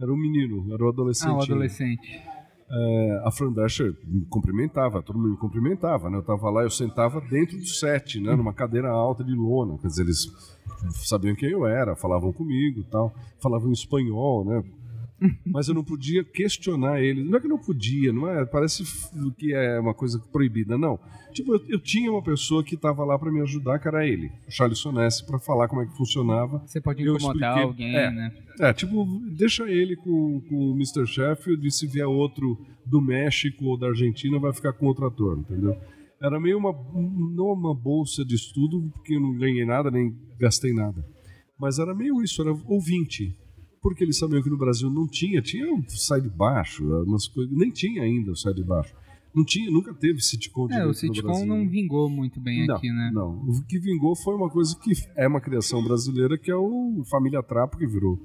Era 0.00 0.12
um 0.12 0.16
menino, 0.16 0.72
era 0.72 0.84
o 0.84 0.88
adolescente. 0.88 1.30
Ah, 1.30 1.36
o 1.36 1.42
adolescente. 1.42 2.22
É, 2.68 3.22
a 3.24 3.30
Fran 3.30 3.52
Drescher 3.52 3.94
me 4.04 4.26
cumprimentava, 4.26 5.00
todo 5.00 5.16
mundo 5.16 5.30
me 5.30 5.36
cumprimentava, 5.36 6.10
né? 6.10 6.18
Eu 6.18 6.22
tava 6.22 6.50
lá, 6.50 6.62
eu 6.62 6.70
sentava 6.70 7.20
dentro 7.20 7.56
do 7.56 7.66
set, 7.66 8.20
né? 8.20 8.34
Numa 8.34 8.52
cadeira 8.52 8.90
alta 8.90 9.22
de 9.22 9.32
lona, 9.32 9.78
quer 9.78 9.86
dizer, 9.86 10.02
eles 10.02 10.26
sabiam 11.04 11.36
quem 11.36 11.50
eu 11.50 11.66
era, 11.66 11.94
falavam 11.94 12.32
comigo 12.32 12.84
tal, 12.90 13.14
falavam 13.40 13.68
em 13.68 13.72
espanhol, 13.72 14.44
né? 14.44 14.64
Mas 15.46 15.68
eu 15.68 15.74
não 15.74 15.84
podia 15.84 16.22
questionar 16.22 17.00
eles. 17.00 17.24
Não 17.24 17.38
é 17.38 17.40
que 17.40 17.48
não 17.48 17.58
podia, 17.58 18.12
não 18.12 18.28
é? 18.28 18.44
Parece 18.44 18.84
que 19.36 19.52
é 19.52 19.80
uma 19.80 19.94
coisa 19.94 20.18
proibida, 20.32 20.76
não. 20.76 20.98
Tipo, 21.32 21.54
eu, 21.54 21.64
eu 21.68 21.80
tinha 21.80 22.10
uma 22.10 22.22
pessoa 22.22 22.64
que 22.64 22.74
estava 22.74 23.04
lá 23.04 23.18
para 23.18 23.30
me 23.30 23.40
ajudar, 23.40 23.78
que 23.78 23.88
era 23.88 24.06
ele, 24.06 24.30
o 24.46 24.50
Charles 24.50 24.78
Sonesse, 24.78 25.24
para 25.26 25.38
falar 25.38 25.68
como 25.68 25.82
é 25.82 25.86
que 25.86 25.96
funcionava. 25.96 26.62
Você 26.66 26.80
pode 26.80 27.02
incomodar 27.02 27.58
alguém, 27.58 27.94
é. 27.94 28.10
né? 28.10 28.32
É, 28.58 28.72
tipo, 28.72 29.04
deixa 29.36 29.70
ele 29.70 29.96
com, 29.96 30.40
com 30.48 30.72
o 30.72 30.74
Mr. 30.74 31.06
Sheffield 31.06 31.66
e 31.66 31.70
se 31.70 31.86
vier 31.86 32.06
outro 32.06 32.58
do 32.86 33.00
México 33.02 33.66
ou 33.66 33.78
da 33.78 33.88
Argentina, 33.88 34.38
vai 34.38 34.52
ficar 34.52 34.72
com 34.72 34.86
outro 34.86 35.06
ator, 35.06 35.38
entendeu? 35.38 35.76
Era 36.22 36.40
meio 36.40 36.56
uma, 36.56 36.72
não 36.72 37.52
uma 37.52 37.74
bolsa 37.74 38.24
de 38.24 38.34
estudo, 38.34 38.90
porque 38.94 39.16
eu 39.16 39.20
não 39.20 39.36
ganhei 39.36 39.66
nada, 39.66 39.90
nem 39.90 40.16
gastei 40.38 40.72
nada. 40.72 41.04
Mas 41.58 41.78
era 41.78 41.94
meio 41.94 42.22
isso, 42.22 42.40
era 42.40 42.52
ouvinte. 42.66 43.36
Porque 43.86 44.02
eles 44.02 44.18
sabiam 44.18 44.42
que 44.42 44.50
no 44.50 44.58
Brasil 44.58 44.90
não 44.90 45.06
tinha, 45.06 45.40
tinha 45.40 45.72
o 45.72 45.80
Sai 45.88 46.20
de 46.20 46.28
Baixo, 46.28 46.82
umas 47.04 47.28
coisas, 47.28 47.56
nem 47.56 47.70
tinha 47.70 48.02
ainda 48.02 48.32
o 48.32 48.36
Sai 48.36 48.52
de 48.52 48.64
Baixo. 48.64 48.92
Não 49.32 49.44
tinha, 49.44 49.70
nunca 49.70 49.94
teve 49.94 50.20
sitcom 50.20 50.66
É, 50.72 50.84
o 50.84 50.92
sitcom 50.92 51.46
não 51.46 51.68
vingou 51.68 52.10
muito 52.10 52.40
bem 52.40 52.66
não, 52.66 52.74
aqui, 52.74 52.90
né? 52.90 53.12
Não, 53.14 53.38
o 53.48 53.62
que 53.62 53.78
vingou 53.78 54.16
foi 54.16 54.34
uma 54.34 54.50
coisa 54.50 54.74
que 54.82 54.90
é 55.14 55.28
uma 55.28 55.40
criação 55.40 55.84
brasileira, 55.84 56.36
que 56.36 56.50
é 56.50 56.56
o 56.56 57.04
Família 57.08 57.40
Trapo, 57.44 57.78
que 57.78 57.86
virou 57.86 58.18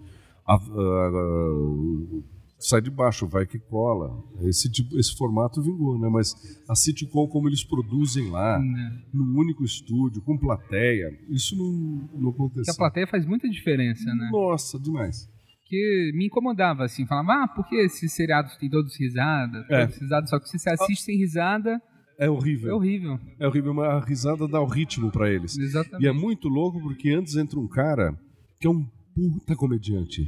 a- 0.48 0.56
a- 0.56 0.58
a- 0.58 2.22
Sai 2.58 2.82
de 2.82 2.90
Baixo, 2.92 3.28
Vai 3.28 3.46
Que 3.46 3.58
Cola. 3.60 4.24
Esse, 4.44 4.70
tipo, 4.70 4.96
esse 4.98 5.16
formato 5.16 5.62
vingou, 5.64 5.98
né? 6.00 6.08
Mas 6.10 6.36
a 6.70 6.76
sitcom, 6.76 7.28
como 7.28 7.48
eles 7.50 7.64
produzem 7.64 8.30
lá, 8.30 8.58
Né? 8.60 9.02
num 9.14 9.38
único 9.40 9.64
estúdio, 9.64 10.22
com 10.22 10.38
plateia, 10.38 11.16
isso 11.30 11.56
não, 11.56 11.72
não 11.72 12.32
Porque 12.32 12.44
aconteceu. 12.60 12.74
a 12.74 12.78
plateia 12.78 13.08
faz 13.08 13.26
muita 13.26 13.48
diferença, 13.50 14.06
né? 14.14 14.30
Nossa, 14.32 14.80
demais. 14.80 15.28
Que 15.72 16.12
me 16.14 16.26
incomodava, 16.26 16.84
assim. 16.84 17.06
Falava, 17.06 17.44
ah, 17.44 17.48
por 17.48 17.66
que 17.68 17.78
esses 17.78 18.12
seriados 18.12 18.58
têm 18.58 18.70
todos 18.70 18.96
risada? 19.00 19.66
É. 19.70 19.86
Todos 19.86 20.02
risada, 20.02 20.28
só 20.28 20.38
que 20.40 20.50
se 20.50 20.60
você 20.60 20.70
assiste 20.70 21.04
sem 21.04 21.18
risada, 21.18 21.82
É 22.20 22.26
é 22.26 22.30
horrível. 22.30 22.76
horrível. 22.76 23.20
É 23.40 23.48
horrível, 23.48 23.74
mas 23.74 23.88
a 23.88 24.00
risada 24.06 24.48
dá 24.48 24.60
o 24.62 24.66
ritmo 24.66 25.10
pra 25.10 25.32
eles. 25.32 25.58
Exatamente. 25.58 26.04
E 26.04 26.08
é 26.08 26.12
muito 26.12 26.50
louco 26.50 26.82
porque 26.82 27.10
antes 27.12 27.36
entra 27.38 27.58
um 27.58 27.68
cara 27.68 28.14
que 28.60 28.68
é 28.68 28.70
um 28.70 28.86
puta 29.16 29.56
comediante. 29.56 30.22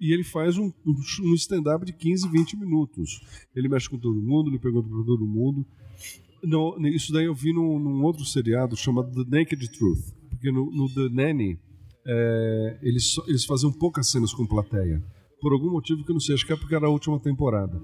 E 0.00 0.12
ele 0.14 0.22
faz 0.22 0.56
um, 0.56 0.72
um 0.86 1.34
stand-up 1.34 1.84
de 1.84 1.92
15, 1.92 2.28
20 2.28 2.56
minutos. 2.56 3.20
Ele 3.56 3.68
mexe 3.68 3.90
com 3.90 3.98
todo 3.98 4.22
mundo, 4.22 4.48
ele 4.48 4.58
pergunta 4.60 4.88
pra 4.88 5.02
todo 5.04 5.26
mundo. 5.26 5.66
Isso 6.94 7.12
daí 7.12 7.24
eu 7.24 7.34
vi 7.34 7.52
num, 7.52 7.78
num 7.80 8.02
outro 8.04 8.24
seriado 8.24 8.76
chamado 8.76 9.24
The 9.24 9.38
Naked 9.38 9.68
Truth. 9.76 10.12
Porque 10.30 10.52
no, 10.52 10.70
no 10.70 10.88
The 10.88 11.08
Nanny, 11.12 11.58
é, 12.08 12.78
eles, 12.82 13.12
só- 13.12 13.24
eles 13.28 13.44
faziam 13.44 13.70
poucas 13.72 14.10
cenas 14.10 14.32
com 14.32 14.46
plateia. 14.46 15.02
Por 15.40 15.52
algum 15.52 15.70
motivo 15.70 16.02
que 16.04 16.10
eu 16.10 16.14
não 16.14 16.20
sei, 16.20 16.34
acho 16.34 16.46
que 16.46 16.52
é 16.52 16.56
porque 16.56 16.74
era 16.74 16.86
a 16.86 16.90
última 16.90 17.20
temporada. 17.20 17.80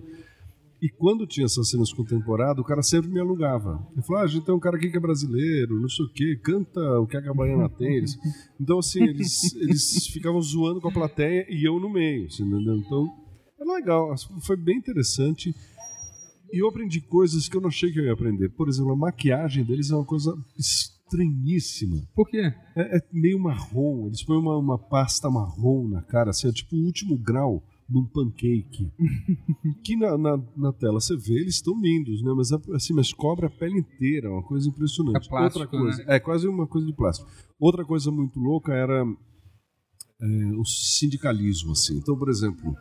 E 0.82 0.88
quando 0.88 1.26
tinha 1.26 1.46
essas 1.46 1.70
cenas 1.70 1.92
com 1.92 2.04
temporada, 2.04 2.60
o 2.60 2.64
cara 2.64 2.82
sempre 2.82 3.08
me 3.10 3.20
alugava. 3.20 3.86
Ele 3.92 4.02
falou: 4.02 4.20
ah, 4.22 4.24
a 4.24 4.26
gente 4.26 4.44
tem 4.44 4.54
um 4.54 4.58
cara 4.60 4.76
aqui 4.76 4.90
que 4.90 4.96
é 4.96 5.00
brasileiro, 5.00 5.80
não 5.80 5.88
sei 5.88 6.04
o 6.04 6.12
quê, 6.12 6.38
canta 6.42 6.80
o 7.00 7.06
que 7.06 7.16
a 7.16 7.20
Gabaiana 7.20 7.68
tem. 7.68 7.96
Eles- 7.96 8.18
Então, 8.60 8.78
assim, 8.78 9.02
eles, 9.02 9.54
eles 9.54 10.06
ficavam 10.08 10.40
zoando 10.42 10.80
com 10.80 10.88
a 10.88 10.92
plateia 10.92 11.46
e 11.48 11.66
eu 11.66 11.78
no 11.80 11.88
meio, 11.90 12.26
assim, 12.26 12.42
entendeu? 12.44 12.76
Então, 12.76 13.06
era 13.58 13.72
legal, 13.76 14.14
foi 14.42 14.56
bem 14.56 14.76
interessante. 14.78 15.54
E 16.52 16.62
eu 16.62 16.68
aprendi 16.68 17.00
coisas 17.00 17.48
que 17.48 17.56
eu 17.56 17.60
não 17.60 17.68
achei 17.68 17.90
que 17.92 17.98
eu 17.98 18.04
ia 18.04 18.12
aprender. 18.12 18.48
Por 18.50 18.68
exemplo, 18.68 18.92
a 18.92 18.96
maquiagem 18.96 19.64
deles 19.64 19.90
é 19.90 19.94
uma 19.96 20.04
coisa 20.04 20.36
estranhíssima. 21.04 21.96
Por 22.14 22.28
quê? 22.28 22.52
É, 22.76 22.98
é 22.98 23.00
meio 23.12 23.38
marrom, 23.38 24.06
eles 24.06 24.24
põem 24.24 24.38
uma, 24.38 24.56
uma 24.56 24.78
pasta 24.78 25.30
marrom 25.30 25.88
na 25.88 26.02
cara, 26.02 26.30
assim, 26.30 26.48
é 26.48 26.52
tipo 26.52 26.76
o 26.76 26.84
último 26.84 27.16
grau 27.16 27.62
de 27.88 27.98
um 27.98 28.06
pancake. 28.06 28.90
que 29.84 29.96
na, 29.96 30.16
na, 30.16 30.36
na 30.56 30.72
tela 30.72 31.00
você 31.00 31.16
vê, 31.16 31.34
eles 31.34 31.56
estão 31.56 31.78
lindos, 31.80 32.22
né? 32.22 32.32
Mas 32.34 32.50
assim, 32.74 32.94
mas 32.94 33.12
cobre 33.12 33.46
a 33.46 33.50
pele 33.50 33.78
inteira, 33.78 34.28
é 34.28 34.30
uma 34.30 34.42
coisa 34.42 34.68
impressionante. 34.68 35.26
É 35.26 35.28
plástico, 35.28 35.60
Outra 35.60 35.78
coisa, 35.78 36.04
né? 36.04 36.16
é 36.16 36.20
quase 36.20 36.48
uma 36.48 36.66
coisa 36.66 36.86
de 36.86 36.94
plástico. 36.94 37.30
Outra 37.58 37.84
coisa 37.84 38.10
muito 38.10 38.38
louca 38.40 38.72
era 38.72 39.04
é, 40.20 40.26
o 40.56 40.64
sindicalismo, 40.64 41.72
assim. 41.72 41.98
Então, 41.98 42.16
por 42.16 42.28
exemplo, 42.30 42.74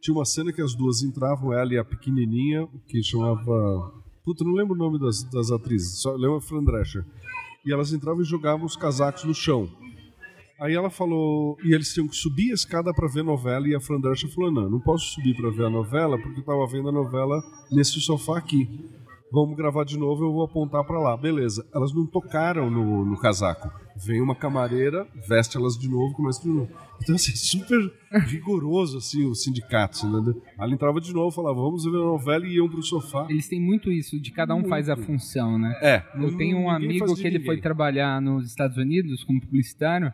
tinha 0.00 0.14
uma 0.14 0.24
cena 0.24 0.52
que 0.52 0.62
as 0.62 0.74
duas 0.74 1.02
entravam, 1.02 1.52
ela 1.52 1.74
e 1.74 1.78
a 1.78 1.84
pequenininha, 1.84 2.68
que 2.86 3.02
chamava... 3.02 4.02
Puta, 4.24 4.42
não 4.42 4.52
lembro 4.52 4.74
o 4.74 4.78
nome 4.78 4.98
das, 4.98 5.22
das 5.24 5.50
atrizes, 5.50 6.00
só 6.00 6.12
lembro 6.12 6.36
a 6.36 6.40
Fran 6.40 6.64
Drescher. 6.64 7.04
E 7.64 7.72
elas 7.72 7.92
entravam 7.92 8.22
e 8.22 8.26
jogavam 8.26 8.66
os 8.66 8.76
casacos 8.76 9.24
no 9.24 9.34
chão. 9.34 9.68
Aí 10.60 10.74
ela 10.74 10.88
falou, 10.88 11.58
e 11.64 11.74
eles 11.74 11.92
tinham 11.92 12.06
que 12.06 12.16
subir 12.16 12.52
a 12.52 12.54
escada 12.54 12.94
para 12.94 13.08
ver 13.08 13.24
novela, 13.24 13.66
e 13.66 13.74
a 13.74 13.80
Fran 13.80 14.00
Drescher 14.00 14.32
falou: 14.32 14.50
Não, 14.50 14.70
não 14.70 14.80
posso 14.80 15.06
subir 15.06 15.34
para 15.34 15.50
ver 15.50 15.64
a 15.64 15.70
novela, 15.70 16.18
porque 16.18 16.40
eu 16.40 16.44
tava 16.44 16.66
vendo 16.66 16.88
a 16.88 16.92
novela 16.92 17.42
nesse 17.70 18.00
sofá 18.00 18.38
aqui. 18.38 18.68
Vamos 19.34 19.56
gravar 19.56 19.82
de 19.82 19.98
novo, 19.98 20.24
eu 20.24 20.32
vou 20.32 20.44
apontar 20.44 20.84
para 20.84 20.96
lá. 20.96 21.16
Beleza. 21.16 21.66
Elas 21.74 21.92
não 21.92 22.06
tocaram 22.06 22.70
no, 22.70 23.04
no 23.04 23.18
casaco. 23.18 23.68
Vem 23.96 24.20
uma 24.20 24.36
camareira, 24.36 25.08
veste 25.26 25.56
elas 25.56 25.76
de 25.76 25.88
novo, 25.88 26.14
começa 26.14 26.40
de 26.40 26.48
novo. 26.48 26.70
Então, 27.02 27.16
assim, 27.16 27.34
super 27.34 27.92
rigoroso, 28.26 28.98
assim, 28.98 29.24
o 29.24 29.34
sindicato, 29.34 29.98
assim, 29.98 30.08
né? 30.08 30.34
Ela 30.56 30.72
entrava 30.72 31.00
de 31.00 31.12
novo, 31.12 31.34
falava, 31.34 31.56
vamos 31.56 31.82
ver 31.82 31.96
a 31.96 32.04
novela, 32.04 32.46
e 32.46 32.54
iam 32.54 32.68
pro 32.68 32.80
sofá. 32.80 33.26
Eles 33.28 33.48
têm 33.48 33.60
muito 33.60 33.90
isso, 33.90 34.20
de 34.20 34.30
cada 34.30 34.54
um 34.54 34.68
faz 34.68 34.88
a 34.88 34.96
função, 34.96 35.58
né? 35.58 35.76
É. 35.82 36.04
Eu 36.14 36.36
tenho 36.36 36.56
um 36.56 36.70
amigo 36.70 37.12
que 37.16 37.22
ele 37.22 37.38
ninguém. 37.38 37.44
foi 37.46 37.60
trabalhar 37.60 38.22
nos 38.22 38.46
Estados 38.46 38.76
Unidos 38.76 39.24
como 39.24 39.40
publicitário. 39.40 40.12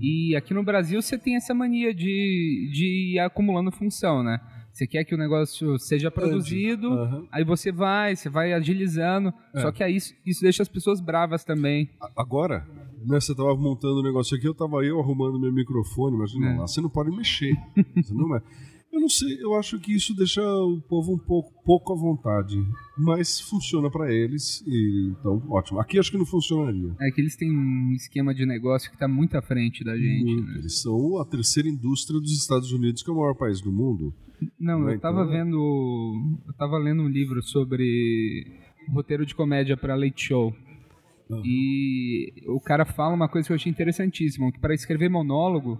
E 0.00 0.34
aqui 0.34 0.52
no 0.52 0.64
Brasil 0.64 1.00
você 1.00 1.16
tem 1.16 1.36
essa 1.36 1.54
mania 1.54 1.94
de, 1.94 2.68
de 2.72 3.12
ir 3.14 3.20
acumulando 3.20 3.70
função, 3.70 4.24
né? 4.24 4.40
Você 4.80 4.86
quer 4.86 5.04
que 5.04 5.14
o 5.14 5.18
negócio 5.18 5.78
seja 5.78 6.10
produzido, 6.10 6.88
Aham. 6.90 7.26
aí 7.30 7.44
você 7.44 7.70
vai, 7.70 8.16
você 8.16 8.30
vai 8.30 8.54
agilizando. 8.54 9.30
É. 9.54 9.60
Só 9.60 9.70
que 9.70 9.84
aí 9.84 9.94
isso, 9.96 10.14
isso 10.24 10.40
deixa 10.40 10.62
as 10.62 10.70
pessoas 10.70 11.02
bravas 11.02 11.44
também. 11.44 11.90
Agora, 12.16 12.66
né, 13.04 13.20
você 13.20 13.34
tava 13.34 13.54
montando 13.56 13.96
o 14.00 14.02
negócio 14.02 14.34
aqui, 14.34 14.48
eu 14.48 14.54
tava 14.54 14.82
eu 14.82 14.98
arrumando 14.98 15.38
meu 15.38 15.52
microfone, 15.52 16.16
imagina 16.16 16.54
É. 16.54 16.56
lá, 16.60 16.66
você 16.66 16.80
não 16.80 16.88
pode 16.88 17.14
mexer. 17.14 17.52
Você 17.94 18.14
não 18.14 18.34
é. 18.34 18.40
Eu 18.90 19.00
não 19.00 19.08
sei, 19.08 19.36
eu 19.40 19.54
acho 19.54 19.78
que 19.78 19.94
isso 19.94 20.16
deixa 20.16 20.40
o 20.42 20.80
povo 20.80 21.12
um 21.14 21.18
pouco, 21.18 21.52
pouco 21.62 21.92
à 21.92 21.96
vontade, 21.96 22.56
mas 22.98 23.38
funciona 23.38 23.88
pra 23.90 24.10
eles, 24.12 24.64
e 24.66 25.12
então 25.12 25.40
ótimo. 25.50 25.78
Aqui 25.78 25.96
acho 25.98 26.10
que 26.10 26.16
não 26.18 26.24
funcionaria. 26.26 26.92
É 27.00 27.10
que 27.10 27.20
eles 27.20 27.36
têm 27.36 27.50
um 27.56 27.92
esquema 27.92 28.34
de 28.34 28.44
negócio 28.46 28.90
que 28.90 28.96
tá 28.98 29.06
muito 29.06 29.36
à 29.36 29.42
frente 29.42 29.84
da 29.84 29.94
gente, 29.96 30.24
Muito. 30.24 30.48
né? 30.48 30.58
Eles 30.58 30.80
são 30.80 31.20
a 31.20 31.24
terceira 31.26 31.68
indústria 31.68 32.18
dos 32.18 32.32
Estados 32.32 32.72
Unidos, 32.72 33.02
que 33.02 33.10
é 33.10 33.12
o 33.12 33.16
maior 33.16 33.34
país 33.36 33.60
do 33.60 33.70
mundo. 33.70 34.12
Não, 34.58 34.88
eu 34.88 35.00
tava 35.00 35.24
vendo. 35.26 36.38
Eu 36.46 36.52
tava 36.54 36.78
lendo 36.78 37.02
um 37.02 37.08
livro 37.08 37.42
sobre 37.42 38.46
roteiro 38.88 39.26
de 39.26 39.34
comédia 39.34 39.76
pra 39.76 39.94
Late 39.94 40.24
Show. 40.26 40.54
Aham. 41.30 41.42
E 41.44 42.32
o 42.48 42.60
cara 42.60 42.84
fala 42.84 43.14
uma 43.14 43.28
coisa 43.28 43.46
que 43.46 43.52
eu 43.52 43.56
achei 43.56 43.70
interessantíssima, 43.70 44.50
que 44.52 44.58
para 44.58 44.74
escrever 44.74 45.08
monólogo, 45.08 45.78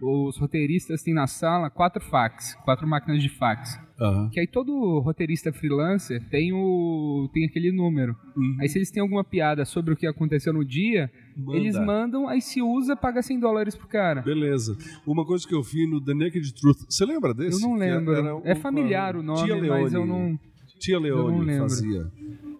os 0.00 0.36
roteiristas 0.38 1.02
têm 1.02 1.12
na 1.12 1.26
sala 1.26 1.68
quatro 1.70 2.00
fax, 2.02 2.54
quatro 2.64 2.86
máquinas 2.86 3.20
de 3.22 3.28
fax. 3.28 3.78
Aham. 4.00 4.28
Que 4.30 4.38
aí 4.40 4.46
todo 4.46 5.00
roteirista 5.00 5.52
freelancer 5.52 6.22
tem 6.28 6.52
o 6.52 7.28
tem 7.32 7.46
aquele 7.46 7.72
número. 7.72 8.14
Uhum. 8.36 8.58
Aí 8.60 8.68
se 8.68 8.78
eles 8.78 8.90
têm 8.90 9.00
alguma 9.00 9.24
piada 9.24 9.64
sobre 9.64 9.94
o 9.94 9.96
que 9.96 10.06
aconteceu 10.06 10.52
no 10.52 10.62
dia, 10.64 11.10
Manda. 11.36 11.58
eles 11.58 11.76
mandam, 11.78 12.28
aí 12.28 12.40
se 12.42 12.60
usa, 12.62 12.94
paga 12.94 13.22
100 13.22 13.40
dólares 13.40 13.74
pro 13.74 13.88
cara. 13.88 14.20
Beleza. 14.20 14.76
Uma 15.06 15.24
coisa 15.24 15.48
que 15.48 15.54
eu 15.54 15.62
vi 15.62 15.86
no 15.90 16.00
The 16.00 16.12
Naked 16.14 16.54
Truth, 16.54 16.84
você 16.88 17.04
lembra 17.06 17.32
desse? 17.34 17.60
Eu 17.62 17.68
não 17.68 17.76
Que 17.78 17.84
era- 17.84 17.96
lembro. 17.98 18.14
era 18.14 18.28
é 18.44 18.52
um- 18.52 18.60
familiar 18.60 19.16
o 19.16 19.22
nome, 19.22 19.44
Tia 19.46 19.56
mas 19.56 19.92
eu 19.94 20.06
não. 20.06 20.38
Tia 20.78 20.98
Leone 20.98 21.44
lembro. 21.46 21.62
fazia. 21.62 22.06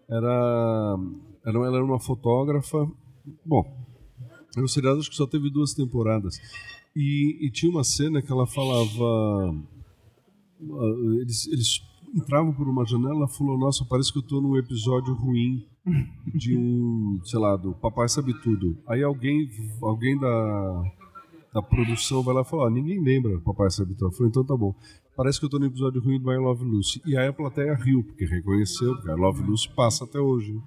Era, 0.09 0.97
ela 1.55 1.77
era 1.77 1.85
uma 1.85 2.01
fotógrafa. 2.01 2.91
Bom, 3.45 3.65
era 4.55 4.65
um 4.65 4.69
seriado 4.69 4.99
acho 4.99 5.11
que 5.11 5.17
só 5.17 5.27
teve 5.27 5.51
duas 5.51 5.75
temporadas. 5.75 6.39
E, 6.95 7.39
e 7.41 7.51
tinha 7.51 7.71
uma 7.71 7.85
cena 7.85 8.23
que 8.23 8.33
ela 8.33 8.47
falava. 8.47 9.55
ah, 10.63 11.21
Eles, 11.21 11.47
eles 11.49 11.83
entravam 12.15 12.53
por 12.53 12.69
uma 12.69 12.87
janela 12.87 13.15
ela 13.15 13.29
falou: 13.29 13.59
Nossa, 13.59 13.85
parece 13.85 14.13
que 14.13 14.19
eu 14.19 14.23
tô 14.23 14.41
num 14.41 14.57
episódio 14.57 15.15
ruim 15.15 15.65
de 16.35 16.57
um, 16.57 17.21
sei 17.25 17.39
lá, 17.39 17.57
do 17.57 17.73
Papai 17.75 18.09
Sabe 18.09 18.35
Tudo. 18.43 18.77
Aí 18.89 19.03
alguém, 19.03 19.49
alguém 19.83 20.19
da, 20.19 20.83
da 21.55 21.63
produção 21.63 22.23
vai 22.23 22.35
lá 22.35 22.41
e 22.41 22.45
fala: 22.45 22.67
ah, 22.67 22.71
Ninguém 22.71 23.01
lembra 23.03 23.39
Papai 23.41 23.71
Sabe 23.71 23.95
Tudo. 23.95 24.15
Eu 24.19 24.27
Então 24.27 24.45
tá 24.45 24.57
bom. 24.57 24.75
Parece 25.17 25.39
que 25.41 25.47
eu 25.47 25.51
tô 25.51 25.59
no 25.59 25.67
episódio 25.67 26.03
ruim 26.03 26.21
do 26.21 26.31
I 26.31 26.37
Love 26.37 26.65
Lucy. 26.65 27.01
E 27.07 27.17
aí 27.17 27.27
a 27.27 27.33
plateia 27.33 27.75
riu, 27.75 28.05
porque 28.05 28.27
reconheceu, 28.27 28.95
porque 28.97 29.11
I 29.11 29.15
Love 29.15 29.43
Lucy 29.43 29.69
passa 29.75 30.05
até 30.05 30.21
hoje. 30.21 30.61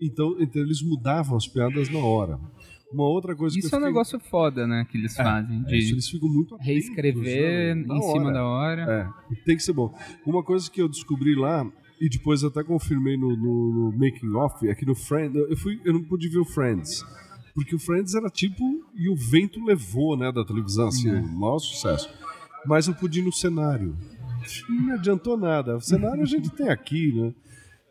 Então, 0.00 0.36
então 0.40 0.60
eles 0.62 0.82
mudavam 0.82 1.36
as 1.36 1.46
piadas 1.46 1.88
na 1.90 1.98
hora. 2.00 2.38
Uma 2.92 3.04
outra 3.08 3.34
coisa 3.34 3.58
Isso 3.58 3.68
que 3.68 3.74
é 3.74 3.78
um 3.78 3.80
fiquei- 3.80 3.92
negócio 3.92 4.20
foda, 4.20 4.66
né? 4.66 4.86
Que 4.90 4.96
eles 4.98 5.16
fazem. 5.16 5.64
É, 5.66 5.76
isso 5.76 5.88
De 5.88 5.94
eles 5.94 6.08
ficam 6.08 6.28
muito 6.28 6.54
atentos, 6.54 6.66
reescrever 6.72 7.74
né? 7.76 7.84
Em 7.96 8.02
cima 8.12 8.32
da 8.32 8.44
hora. 8.46 9.12
É, 9.32 9.34
tem 9.44 9.56
que 9.56 9.62
ser 9.62 9.72
bom. 9.72 9.92
Uma 10.24 10.42
coisa 10.44 10.70
que 10.70 10.80
eu 10.80 10.88
descobri 10.88 11.34
lá, 11.34 11.66
e 12.00 12.08
depois 12.08 12.44
até 12.44 12.62
confirmei 12.62 13.16
no, 13.16 13.36
no, 13.36 13.90
no 13.90 13.98
Making 13.98 14.34
Off, 14.36 14.68
é 14.68 14.74
que 14.74 14.84
no 14.86 14.94
Friends, 14.94 15.34
eu, 15.34 15.56
fui, 15.56 15.80
eu 15.84 15.92
não 15.92 16.02
pude 16.04 16.28
ver 16.28 16.38
o 16.38 16.44
Friends. 16.44 17.04
Porque 17.54 17.74
o 17.74 17.78
Friends 17.78 18.14
era 18.14 18.28
tipo, 18.28 18.62
e 18.96 19.08
o 19.08 19.16
vento 19.16 19.64
levou, 19.64 20.16
né, 20.16 20.30
da 20.30 20.44
televisão, 20.44 20.88
assim, 20.88 21.08
É. 21.08 21.14
um 21.20 21.38
maior 21.38 21.58
sucesso. 21.58 22.08
Mas 22.66 22.86
eu 22.88 22.94
pude 22.94 23.20
ir 23.20 23.22
no 23.24 23.32
cenário. 23.32 23.96
Não 24.68 24.94
adiantou 24.94 25.36
nada. 25.36 25.76
O 25.76 25.80
cenário 25.80 26.22
a 26.22 26.26
gente 26.26 26.50
tem 26.50 26.68
aqui, 26.68 27.12
né? 27.12 27.34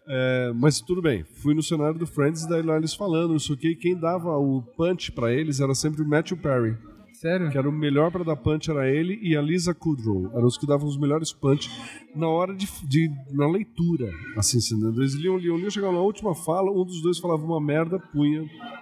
É, 0.07 0.51
mas 0.55 0.81
tudo 0.81 1.01
bem, 1.01 1.23
fui 1.23 1.53
no 1.53 1.63
cenário 1.63 1.97
do 1.97 2.05
Friends, 2.05 2.45
daí 2.45 2.61
lá 2.61 2.75
eles 2.77 2.93
falando, 2.93 3.31
não 3.31 3.39
sei 3.39 3.55
o 3.55 3.57
que, 3.57 3.75
quem 3.75 3.95
dava 3.97 4.37
o 4.37 4.61
punch 4.75 5.11
pra 5.11 5.31
eles 5.33 5.59
era 5.61 5.73
sempre 5.73 6.01
o 6.01 6.07
Matthew 6.07 6.37
Perry. 6.37 6.75
Sério? 7.13 7.49
Que 7.49 7.57
era 7.57 7.69
o 7.69 7.71
melhor 7.71 8.11
pra 8.11 8.21
dar 8.21 8.35
punch, 8.35 8.69
era 8.69 8.85
ele 8.89 9.17
e 9.23 9.33
a 9.37 9.41
Lisa 9.41 9.73
Kudrow. 9.73 10.29
Eram 10.33 10.45
os 10.45 10.57
que 10.57 10.67
davam 10.67 10.85
os 10.85 10.97
melhores 10.99 11.31
punch 11.31 11.71
na 12.13 12.27
hora 12.27 12.53
de, 12.53 12.67
de 12.85 13.09
na 13.31 13.47
leitura. 13.49 14.11
Assim, 14.35 14.57
assim, 14.57 14.75
eles 14.93 15.13
liam, 15.13 15.37
liam, 15.37 15.55
liam, 15.55 15.69
chegavam 15.69 15.95
na 15.95 16.01
última 16.01 16.35
fala, 16.35 16.69
um 16.69 16.83
dos 16.83 17.01
dois 17.01 17.19
falava 17.19 17.41
uma 17.45 17.61
merda, 17.61 17.97
punha 17.97 18.41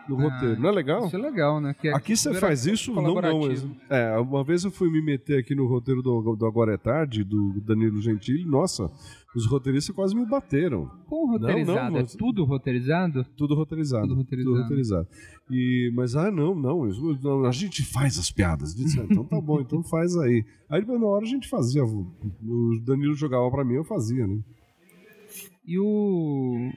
no 0.10 0.18
Ah, 0.18 0.24
roteiro. 0.24 0.60
Não 0.60 0.70
é 0.70 0.72
legal? 0.72 1.06
Isso 1.06 1.16
é 1.16 1.20
legal, 1.20 1.62
né? 1.62 1.76
Que 1.80 1.90
é- 1.90 1.94
Aqui 1.94 2.16
você 2.18 2.34
faz 2.34 2.66
isso? 2.66 2.92
Não, 2.92 3.14
não. 3.14 3.42
É, 3.88 4.18
uma 4.18 4.44
vez 4.44 4.64
eu 4.64 4.72
fui 4.72 4.90
me 4.90 5.04
meter 5.04 5.38
aqui 5.38 5.54
no 5.54 5.68
roteiro 5.68 6.02
do, 6.02 6.36
do 6.36 6.46
Agora 6.48 6.74
é 6.74 6.78
Tarde, 6.78 7.24
do 7.24 7.62
Danilo 7.62 8.02
Gentili. 8.02 8.44
Nossa, 8.44 8.90
os 9.36 9.46
roteiristas 9.46 9.96
quase 9.96 10.14
me 10.16 10.26
bateram. 10.26 10.88
Com 11.08 11.32
roteirizado, 11.32 11.82
Não, 11.82 11.92
não, 11.92 11.98
é 12.00 12.04
tudo 12.18 12.44
roteirizado? 12.44 13.26
Tudo 13.38 13.56
roteirizado. 13.56 14.08
Tudo 14.08 14.16
roteirizado. 14.18 14.62
roteirizado. 14.62 15.08
E, 15.50 15.92
mas, 15.96 16.16
ah, 16.16 16.30
não, 16.30 16.54
não, 16.54 16.84
a 17.46 17.52
gente 17.52 17.84
faz 17.84 18.18
as 18.20 18.30
piadas. 18.32 18.76
Disse, 18.76 19.00
"Ah, 19.00 19.06
então 19.10 19.24
tá 19.26 19.40
bom, 19.40 19.60
então 19.62 19.82
faz 19.84 20.16
aí. 20.18 20.44
Aí 20.70 20.82
depois 20.82 21.00
na 21.00 21.08
hora 21.08 21.24
a 21.24 21.28
gente 21.30 21.48
fazia. 21.50 21.84
O 21.84 22.80
Danilo 22.86 23.14
jogava 23.16 23.50
pra 23.50 23.64
mim, 23.64 23.76
eu 23.76 23.84
fazia, 23.84 24.26
né? 24.28 24.40
E 25.66 25.78
o. 25.80 26.72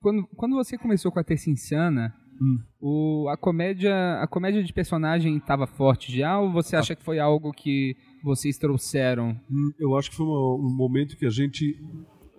Quando, 0.00 0.26
quando 0.36 0.54
você 0.56 0.78
começou 0.78 1.12
com 1.12 1.18
a 1.18 1.24
Terça 1.24 1.50
Insana, 1.50 2.14
Hum. 2.42 2.56
o, 2.80 3.28
a, 3.28 3.36
comédia, 3.36 4.14
a 4.22 4.26
comédia 4.26 4.64
de 4.64 4.72
personagem 4.72 5.36
estava 5.36 5.66
forte 5.66 6.16
já? 6.16 6.38
Ou 6.40 6.50
você 6.50 6.74
acha 6.74 6.96
que 6.96 7.04
foi 7.04 7.18
algo 7.18 7.52
que 7.52 7.94
vocês 8.24 8.56
trouxeram? 8.56 9.36
Hum, 9.50 9.72
Eu 9.78 9.94
acho 9.94 10.08
que 10.10 10.16
foi 10.16 10.24
uma- 10.24 10.54
um 10.56 10.74
momento 10.74 11.18
que 11.18 11.26
a 11.26 11.30
gente 11.30 11.76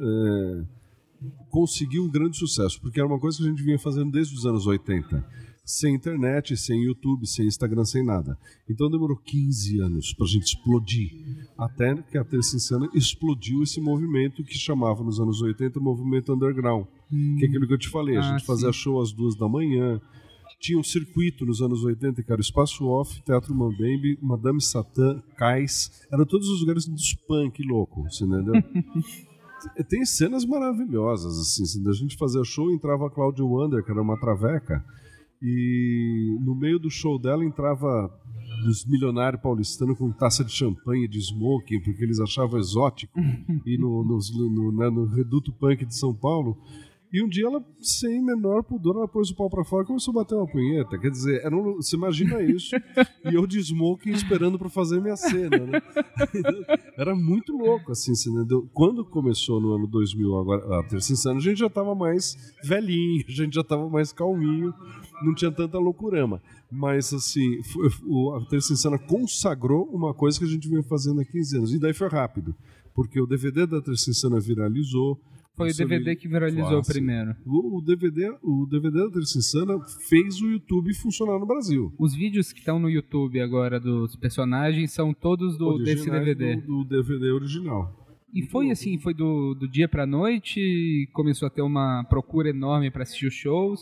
é, 0.02 0.64
conseguiu 1.50 2.04
um 2.04 2.10
grande 2.10 2.38
sucesso, 2.38 2.80
porque 2.82 3.00
era 3.00 3.08
uma 3.08 3.20
coisa 3.20 3.38
que 3.38 3.44
a 3.44 3.48
gente 3.50 3.62
vinha 3.64 3.78
fazendo 3.80 4.12
desde 4.12 4.36
os 4.36 4.46
anos 4.46 4.66
80. 4.68 5.24
Sem 5.64 5.94
internet, 5.96 6.58
sem 6.58 6.84
YouTube, 6.84 7.26
sem 7.28 7.46
Instagram, 7.46 7.86
sem 7.86 8.04
nada. 8.04 8.38
Então 8.68 8.90
demorou 8.90 9.16
15 9.16 9.80
anos 9.80 10.12
pra 10.14 10.26
gente 10.26 10.44
explodir. 10.48 11.12
Até 11.58 11.96
que 12.02 12.18
a 12.18 12.24
Terça 12.26 12.56
Insana 12.58 12.90
explodiu 12.96 13.62
esse 13.62 13.80
movimento 13.80 14.44
que 14.44 14.58
chamava 14.58 15.04
nos 15.04 15.20
anos 15.20 15.40
80 15.42 15.80
o 15.80 15.82
movimento 15.84 16.34
underground. 16.34 16.88
Que 17.38 17.46
é 17.46 17.48
aquilo 17.48 17.68
que 17.68 17.74
eu 17.74 17.78
te 17.78 17.90
falei. 17.90 18.18
A 18.18 18.22
Ah, 18.22 18.24
gente 18.24 18.46
fazia 18.46 18.74
sim. 18.74 18.80
show 18.80 19.00
às 19.00 19.12
duas 19.14 19.36
da 19.36 19.48
manhã. 19.48 20.02
Tinha 20.60 20.78
um 20.80 20.84
circuito 20.84 21.46
nos 21.46 21.62
anos 21.62 21.84
80, 21.84 22.22
que 22.24 22.32
era 22.32 22.40
o 22.40 22.44
Espaço 22.44 22.86
Off, 22.86 23.22
Teatro 23.24 23.54
Mambembe, 23.54 24.18
Madame 24.22 24.62
Satã, 24.62 25.22
Cais. 25.38 26.04
Eram 26.12 26.26
todos 26.26 26.50
os 26.50 26.60
lugares 26.62 26.86
dos 26.88 27.14
punk 27.14 27.64
louco, 27.64 28.04
você 28.04 28.26
entendeu? 28.26 28.54
Tem 29.90 30.06
cenas 30.06 30.46
maravilhosas, 30.46 31.38
assim. 31.40 31.64
assim, 31.64 31.88
A 31.90 31.94
gente 31.94 32.18
fazia 32.18 32.44
show, 32.44 32.72
entrava 32.72 33.08
a 33.08 33.10
Claudia 33.10 33.46
Wander, 33.46 33.84
que 33.84 33.92
era 33.92 34.02
uma 34.02 34.20
traveca, 34.20 34.84
e 35.42 36.38
no 36.42 36.54
meio 36.56 36.80
do 36.80 36.90
show 36.90 37.18
dela 37.20 37.44
entrava 37.44 38.12
os 38.68 38.86
milionários 38.86 39.42
paulistanos 39.42 39.98
com 39.98 40.12
taça 40.12 40.44
de 40.44 40.52
champanhe, 40.52 41.08
de 41.08 41.18
smoking, 41.20 41.82
porque 41.82 42.04
eles 42.04 42.20
achavam 42.20 42.60
exótico, 42.60 43.14
e 43.66 43.78
no, 43.78 44.04
nos- 44.04 44.32
no, 44.36 44.72
né, 44.72 44.90
no 44.90 45.06
reduto 45.06 45.52
punk 45.54 45.86
de 45.86 45.96
São 45.96 46.14
Paulo. 46.14 46.58
E 47.14 47.22
um 47.22 47.28
dia 47.28 47.46
ela, 47.46 47.62
sem 47.82 48.24
menor 48.24 48.64
pudor, 48.64 48.96
ela 48.96 49.08
pôs 49.08 49.30
o 49.30 49.36
pau 49.36 49.50
pra 49.50 49.66
fora 49.66 49.84
e 49.84 49.88
começou 49.88 50.12
a 50.14 50.16
bater 50.24 50.36
uma 50.36 50.48
punheta. 50.48 50.98
Quer 50.98 51.12
dizer, 51.12 51.42
era 51.46 51.54
um- 51.56 51.76
você 51.76 51.96
imagina 51.98 52.42
isso, 52.42 52.74
e 53.30 53.36
eu 53.36 53.46
de 53.46 53.60
smoking 53.60 54.12
esperando 54.12 54.58
pra 54.58 54.70
fazer 54.70 55.02
minha 55.02 55.18
cena, 55.18 55.58
né? 55.58 55.82
Era 56.98 57.16
muito 57.16 57.56
louco, 57.58 57.92
assim, 57.92 58.14
você 58.16 58.30
entendeu? 58.30 58.70
Quando 58.74 59.04
começou 59.04 59.60
no 59.60 59.74
ano 59.74 59.88
2000, 59.88 60.36
agora, 60.38 60.80
a 60.80 60.84
Terça 60.84 61.14
Insana, 61.14 61.38
a 61.38 61.42
gente 61.42 61.58
já 61.60 61.70
tava 61.70 61.94
mais 61.96 62.54
velhinho, 62.64 63.24
a 63.28 63.32
gente 63.32 63.54
já 63.56 63.64
tava 63.64 63.90
mais 63.90 64.12
calminho, 64.14 64.74
não 65.24 65.34
tinha 65.34 65.52
tanta 65.52 65.78
loucurama. 65.80 66.42
Mas, 66.72 67.14
assim, 67.14 67.62
foi- 67.64 67.90
o- 68.06 68.34
a 68.36 68.46
Terça 68.46 68.74
Insana 68.74 68.98
consagrou 68.98 69.84
uma 69.92 70.14
coisa 70.14 70.38
que 70.40 70.46
a 70.46 70.48
gente 70.48 70.68
vinha 70.70 70.84
fazendo 70.84 71.22
há 71.22 71.26
15 71.26 71.58
anos. 71.58 71.74
E 71.74 71.80
daí 71.80 71.94
foi 71.94 72.08
rápido, 72.08 72.56
porque 72.94 73.20
o 73.20 73.26
DVD 73.28 73.66
da 73.66 73.82
Terça 73.82 74.10
Insana 74.10 74.40
viralizou. 74.40 75.20
Foi 75.56 75.70
o 75.70 75.76
DVD 75.76 76.16
que 76.16 76.28
viralizou 76.28 76.84
sim. 76.84 76.94
primeiro. 76.94 77.36
O, 77.46 77.80
o 77.80 77.82
DVD, 77.82 78.34
o 78.42 78.66
DVD 78.66 79.06
da 79.06 79.12
Terça 79.12 79.38
Insana 79.38 79.80
fez 80.08 80.42
o 80.42 80.48
YouTube 80.50 80.94
funcionar 80.96 81.38
no 81.40 81.46
Brasil. 81.46 81.94
Os 82.00 82.16
vídeos 82.16 82.52
que 82.52 82.60
estão 82.60 82.80
no 82.80 82.90
YouTube 82.90 83.40
agora 83.42 83.80
dos 83.80 84.16
personagens 84.16 84.92
são 84.92 85.14
todos 85.14 85.58
do, 85.58 85.78
desse 85.78 86.10
DVD. 86.10 86.56
Do, 86.56 86.84
do 86.84 86.86
DVD 86.86 87.32
original. 87.32 88.02
E 88.34 88.44
foi 88.44 88.72
assim, 88.72 88.98
foi 88.98 89.14
do, 89.14 89.54
do 89.54 89.68
dia 89.68 89.90
pra 89.90 90.06
noite, 90.06 91.10
começou 91.12 91.48
a 91.48 91.52
ter 91.52 91.62
uma 91.62 92.06
procura 92.06 92.50
enorme 92.50 92.90
pra 92.90 93.04
assistir 93.04 93.28
os 93.28 93.34
shows. 93.34 93.82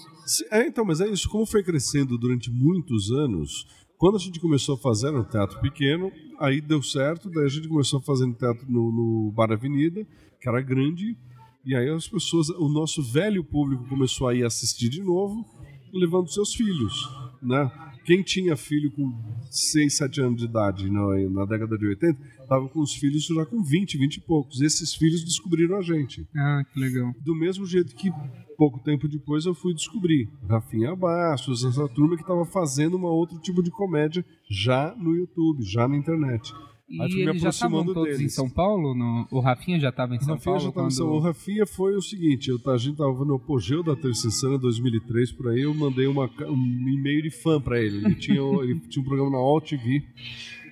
É, 0.52 0.66
então, 0.66 0.84
mas 0.84 1.00
é 1.00 1.08
isso. 1.08 1.30
Como 1.30 1.46
foi 1.46 1.64
crescendo 1.64 2.18
durante 2.18 2.50
muitos 2.50 3.12
anos, 3.12 3.68
quando 3.96 4.16
a 4.16 4.20
gente 4.20 4.40
começou 4.40 4.74
a 4.74 4.80
fazer 4.80 5.12
no 5.12 5.24
teatro 5.24 5.60
pequeno, 5.62 6.12
aí 6.40 6.62
deu 6.62 6.82
certo, 6.82 7.30
daí 7.30 7.46
a 7.46 7.50
gente 7.50 7.68
começou 7.68 8.00
a 8.00 8.02
fazer 8.02 8.26
no 8.26 8.34
teatro 8.34 8.66
no, 8.68 8.92
no 8.92 9.32
Bar 9.32 9.52
Avenida, 9.52 10.04
que 10.42 10.50
era 10.50 10.62
grande, 10.62 11.16
e 11.66 11.76
aí 11.76 11.90
as 11.90 12.08
pessoas, 12.08 12.50
o 12.50 12.70
nosso 12.70 13.02
velho 13.04 13.44
público 13.44 13.88
começou 13.88 14.28
a 14.28 14.36
ir 14.36 14.44
assistir 14.44 14.90
de 14.90 15.02
novo, 15.02 15.46
levando 15.94 16.32
seus 16.32 16.54
filhos, 16.54 17.08
né? 17.42 17.72
Quem 18.06 18.24
tinha 18.24 18.56
filho 18.56 18.92
com 18.92 19.14
6, 19.52 19.98
7 19.98 20.22
anos 20.22 20.40
de 20.40 20.46
idade 20.46 20.90
na, 20.90 21.30
na 21.30 21.46
década 21.46 21.78
de 21.78 21.86
80, 21.86 22.20
estava 22.42 22.68
com 22.68 22.80
os 22.80 22.96
filhos 22.96 23.24
já 23.26 23.46
com 23.46 23.62
20, 23.62 23.98
20 24.00 24.16
e 24.16 24.22
poucos. 24.22 24.62
Esses 24.62 24.96
filhos 24.96 25.24
descobriram 25.24 25.78
a 25.78 25.82
gente. 25.84 26.28
Ah, 26.36 26.64
que 26.74 26.80
legal. 26.80 27.14
Do 27.24 27.36
mesmo 27.36 27.68
jeito 27.68 27.96
que 27.96 28.10
pouco 28.58 28.80
tempo 28.80 29.08
depois 29.08 29.46
eu 29.46 29.54
fui 29.54 29.76
descobrir 29.76 30.28
Rafinha 30.50 30.96
Bastos, 30.96 31.64
essa 31.64 31.88
turma 31.88 32.16
que 32.16 32.24
estava 32.24 32.46
fazendo 32.46 32.98
um 32.98 33.04
outro 33.04 33.38
tipo 33.40 33.62
de 33.62 33.70
comédia 33.70 34.26
já 34.50 34.96
no 34.98 35.16
YouTube, 35.16 35.64
já 35.64 35.88
na 35.88 35.96
internet. 35.96 36.52
E 36.90 37.02
Aí 37.02 37.12
eles 37.22 37.42
já 37.42 37.50
estavam 37.50 37.86
todos 37.86 38.16
em 38.16 38.18
deles. 38.18 38.34
São 38.34 38.50
Paulo? 38.50 38.96
No- 38.96 39.28
o 39.32 39.40
Rafinha 39.40 39.80
já 39.80 39.90
estava 39.90 40.16
em 40.16 40.20
São 40.20 40.34
Rafinha 40.36 40.56
Paulo? 40.56 40.60
já 40.60 40.72
tava 40.72 40.88
em 40.88 40.90
quando- 40.90 40.96
São- 40.96 41.12
O 41.12 41.20
Rafinha 41.20 41.66
foi 41.68 41.96
o 41.96 42.02
seguinte, 42.02 42.50
eu, 42.50 42.60
a 42.74 42.78
gente 42.78 42.98
tava 42.98 43.24
no 43.26 43.36
apogeu 43.36 43.84
da 43.84 43.96
Terça 43.96 44.28
Insana 44.28 44.58
2003 44.58 45.32
por 45.32 45.50
aí, 45.50 45.62
eu 45.62 45.74
mandei 45.74 46.08
uma 46.08 46.30
um 46.48 46.90
e-mail 46.90 47.22
de 47.22 47.30
fã 47.30 47.62
pra 47.62 47.80
ele. 47.80 47.98
Ele 48.04 48.16
tinha, 48.16 48.42
ele 48.64 48.80
tinha 48.90 49.04
um 49.04 49.06
programa 49.06 49.30
na 49.32 49.38
All 49.38 49.62
TV. 49.62 50.04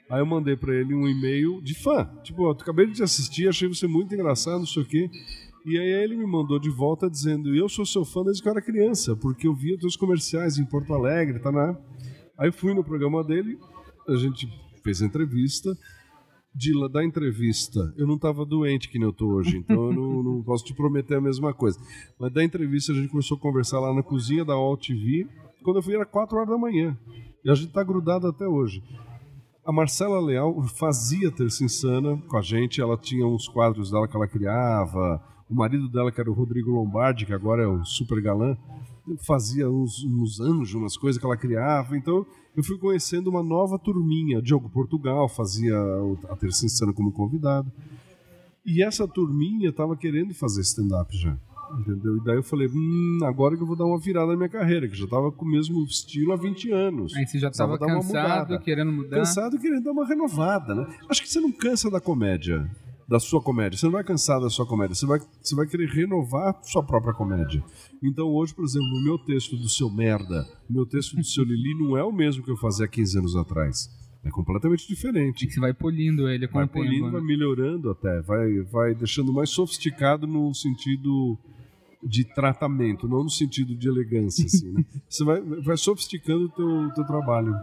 Aí 0.10 0.20
eu 0.22 0.26
mandei 0.26 0.56
pra 0.56 0.74
ele 0.74 0.96
um 0.96 1.08
e-mail 1.08 1.62
de 1.62 1.76
fã. 1.76 2.10
Tipo, 2.24 2.44
ó, 2.46 2.52
acabei 2.52 2.88
de 2.88 2.94
te 2.94 3.04
assistir, 3.04 3.48
achei 3.48 3.68
você 3.68 3.86
muito 3.88 4.14
engraçado, 4.16 4.60
não 4.60 4.66
sei 4.66 4.82
o 4.82 4.86
quê. 4.86 5.10
E 5.66 5.78
aí 5.78 6.04
ele 6.04 6.16
me 6.16 6.26
mandou 6.26 6.58
de 6.58 6.70
volta 6.70 7.10
dizendo: 7.10 7.54
Eu 7.54 7.68
sou 7.68 7.86
seu 7.86 8.06
fã 8.06 8.24
desde 8.24 8.42
que 8.42 8.48
eu 8.48 8.52
era 8.54 8.62
criança, 8.62 9.16
porque 9.18 9.46
eu 9.48 9.54
via 9.54 9.78
teus 9.78 9.98
comerciais 9.98 10.58
em 10.58 10.66
Porto 10.66 10.94
Alegre, 10.94 11.40
tá 11.40 11.52
né? 11.52 11.78
Aí 12.40 12.48
eu 12.48 12.54
fui 12.54 12.74
no 12.74 12.84
programa 12.86 13.22
dele, 13.24 13.58
a 14.08 14.16
gente 14.16 14.48
fez 14.82 15.02
a 15.02 15.06
entrevista. 15.06 15.78
De 16.58 16.74
lá 16.74 16.88
da 16.88 17.06
entrevista, 17.06 17.94
eu 17.96 18.08
não 18.08 18.16
estava 18.16 18.44
doente 18.44 18.90
que 18.90 18.98
nem 18.98 19.08
eu 19.08 19.14
tô 19.14 19.28
hoje, 19.28 19.58
então 19.58 19.92
eu 19.92 19.94
não, 19.94 20.24
não 20.26 20.42
posso 20.42 20.66
te 20.66 20.74
prometer 20.74 21.14
a 21.14 21.22
mesma 21.22 21.54
coisa. 21.54 21.80
Mas 22.20 22.34
da 22.34 22.44
entrevista 22.44 22.92
a 22.92 22.96
gente 22.96 23.10
começou 23.10 23.38
a 23.38 23.40
conversar 23.40 23.80
lá 23.80 23.94
na 23.94 24.02
cozinha 24.02 24.44
da 24.44 24.54
All 24.54 24.76
TV. 24.76 25.28
Quando 25.64 25.76
eu 25.76 25.84
fui 25.84 25.94
era 25.94 26.04
4 26.04 26.36
horas 26.36 26.50
da 26.50 26.58
manhã. 26.58 26.98
E 27.46 27.52
a 27.52 27.54
gente 27.54 27.72
tá 27.72 27.84
grudado 27.84 28.26
até 28.26 28.48
hoje. 28.48 28.82
A 29.64 29.72
Marcela 29.72 30.20
Leal 30.20 30.60
fazia 30.64 31.32
Terça 31.32 31.64
Insana 31.64 32.18
com 32.28 32.38
a 32.38 32.42
gente, 32.42 32.82
ela 32.82 32.98
tinha 32.98 33.28
uns 33.28 33.48
quadros 33.48 33.92
dela 33.92 34.08
que 34.08 34.16
ela 34.16 34.28
criava. 34.28 35.22
O 35.48 35.54
marido 35.54 35.88
dela, 35.88 36.12
que 36.12 36.20
era 36.20 36.32
o 36.32 36.34
Rodrigo 36.34 36.72
Lombardi, 36.72 37.28
que 37.28 37.34
agora 37.34 37.62
é 37.62 37.68
o 37.68 37.86
super 37.86 38.20
galã, 38.20 38.58
fazia 39.20 39.70
uns, 39.70 40.04
uns 40.04 40.40
anjos, 40.40 40.74
umas 40.74 40.98
coisas 40.98 41.20
que 41.20 41.26
ela 41.26 41.38
criava. 41.38 41.98
Então 41.98 42.26
eu 42.56 42.64
fui 42.64 42.78
conhecendo 42.78 43.30
uma 43.30 43.44
nova 43.44 43.78
turminha. 43.78 44.42
Diogo 44.42 44.70
Portugal 44.70 45.30
fazia 45.30 45.76
a 46.30 46.36
Terça 46.36 46.66
Insana 46.66 46.94
como 46.94 47.12
convidado. 47.12 47.72
E 48.66 48.84
essa 48.84 49.08
turminha 49.08 49.72
tava 49.72 49.96
querendo 49.96 50.34
fazer 50.34 50.62
stand-up 50.62 51.16
já. 51.18 51.38
Entendeu? 51.80 52.18
E 52.18 52.24
daí 52.24 52.36
eu 52.38 52.44
falei, 52.44 52.68
hum, 52.68 53.20
agora 53.24 53.56
que 53.56 53.62
eu 53.62 53.68
vou 53.68 53.76
dar 53.76 53.86
uma 53.86 54.00
virada 54.00 54.28
na 54.28 54.38
minha 54.38 54.50
carreira, 54.50 54.88
que 54.88 54.96
já 54.96 55.08
tava 55.08 55.32
com 55.32 55.46
o 55.46 55.48
mesmo 55.48 55.84
estilo 55.84 56.32
há 56.32 56.36
20 56.36 56.72
anos. 56.72 57.14
Aí 57.16 57.28
você 57.28 57.40
já 57.40 57.50
estava 57.50 57.78
cansado, 57.78 58.04
mudada. 58.06 58.60
querendo 58.60 58.92
mudar. 58.92 59.18
Cansado 59.18 59.60
querendo 59.60 59.84
dar 59.84 59.92
uma 59.92 60.08
renovada, 60.08 60.74
né? 60.74 60.88
Acho 61.10 61.22
que 61.22 61.30
você 61.30 61.40
não 61.40 61.52
cansa 61.52 61.90
da 61.92 62.00
comédia, 62.00 62.70
da 63.08 63.20
sua 63.20 63.42
comédia. 63.42 63.78
Você 63.78 63.86
não 63.86 63.94
vai 63.94 64.04
cansar 64.04 64.42
da 64.42 64.50
sua 64.50 64.66
comédia. 64.66 64.94
Você 64.96 65.06
vai, 65.06 65.20
você 65.42 65.56
vai 65.56 65.66
querer 65.66 65.88
renovar 65.88 66.50
a 66.56 66.64
sua 66.64 66.84
própria 66.84 67.14
comédia. 67.14 67.64
Então 68.04 68.28
hoje, 68.28 68.54
por 68.54 68.66
exemplo, 68.66 68.88
o 68.88 69.04
meu 69.04 69.18
texto 69.18 69.56
do 69.56 69.70
seu 69.70 69.90
merda, 69.90 70.46
o 70.70 70.74
meu 70.74 70.86
texto 70.86 71.16
do 71.16 71.24
seu 71.24 71.44
Lili 71.44 71.74
não 71.76 71.96
é 71.98 72.04
o 72.04 72.12
mesmo 72.12 72.44
que 72.44 72.52
eu 72.52 72.58
fazia 72.58 72.86
há 72.86 72.90
15 72.90 73.20
anos 73.20 73.36
atrás. 73.36 73.90
É 74.24 74.30
completamente 74.30 74.86
diferente. 74.88 75.46
E 75.46 75.52
você 75.52 75.60
vai 75.60 75.74
polindo 75.74 76.28
ele 76.28 76.48
com 76.48 76.56
Vai 76.56 76.66
o 76.66 76.68
tempo. 76.68 76.86
polindo, 76.86 77.06
né? 77.06 77.12
vai 77.12 77.22
melhorando 77.22 77.90
até, 77.92 78.22
vai, 78.24 78.60
vai 78.64 78.94
deixando 78.94 79.32
mais 79.32 79.50
sofisticado 79.52 80.28
no 80.28 80.54
sentido 80.54 81.38
de 82.04 82.26
tratamento, 82.26 83.08
não 83.08 83.24
no 83.24 83.30
sentido 83.30 83.74
de 83.76 83.88
elegância, 83.88 84.46
assim, 84.46 84.72
né? 84.72 84.86
Você 85.10 85.24
vai, 85.24 85.42
vai 85.42 85.78
sofisticando 85.78 86.46
o 86.46 86.50
teu, 86.50 86.92
teu 86.94 87.06
trabalho. 87.06 87.56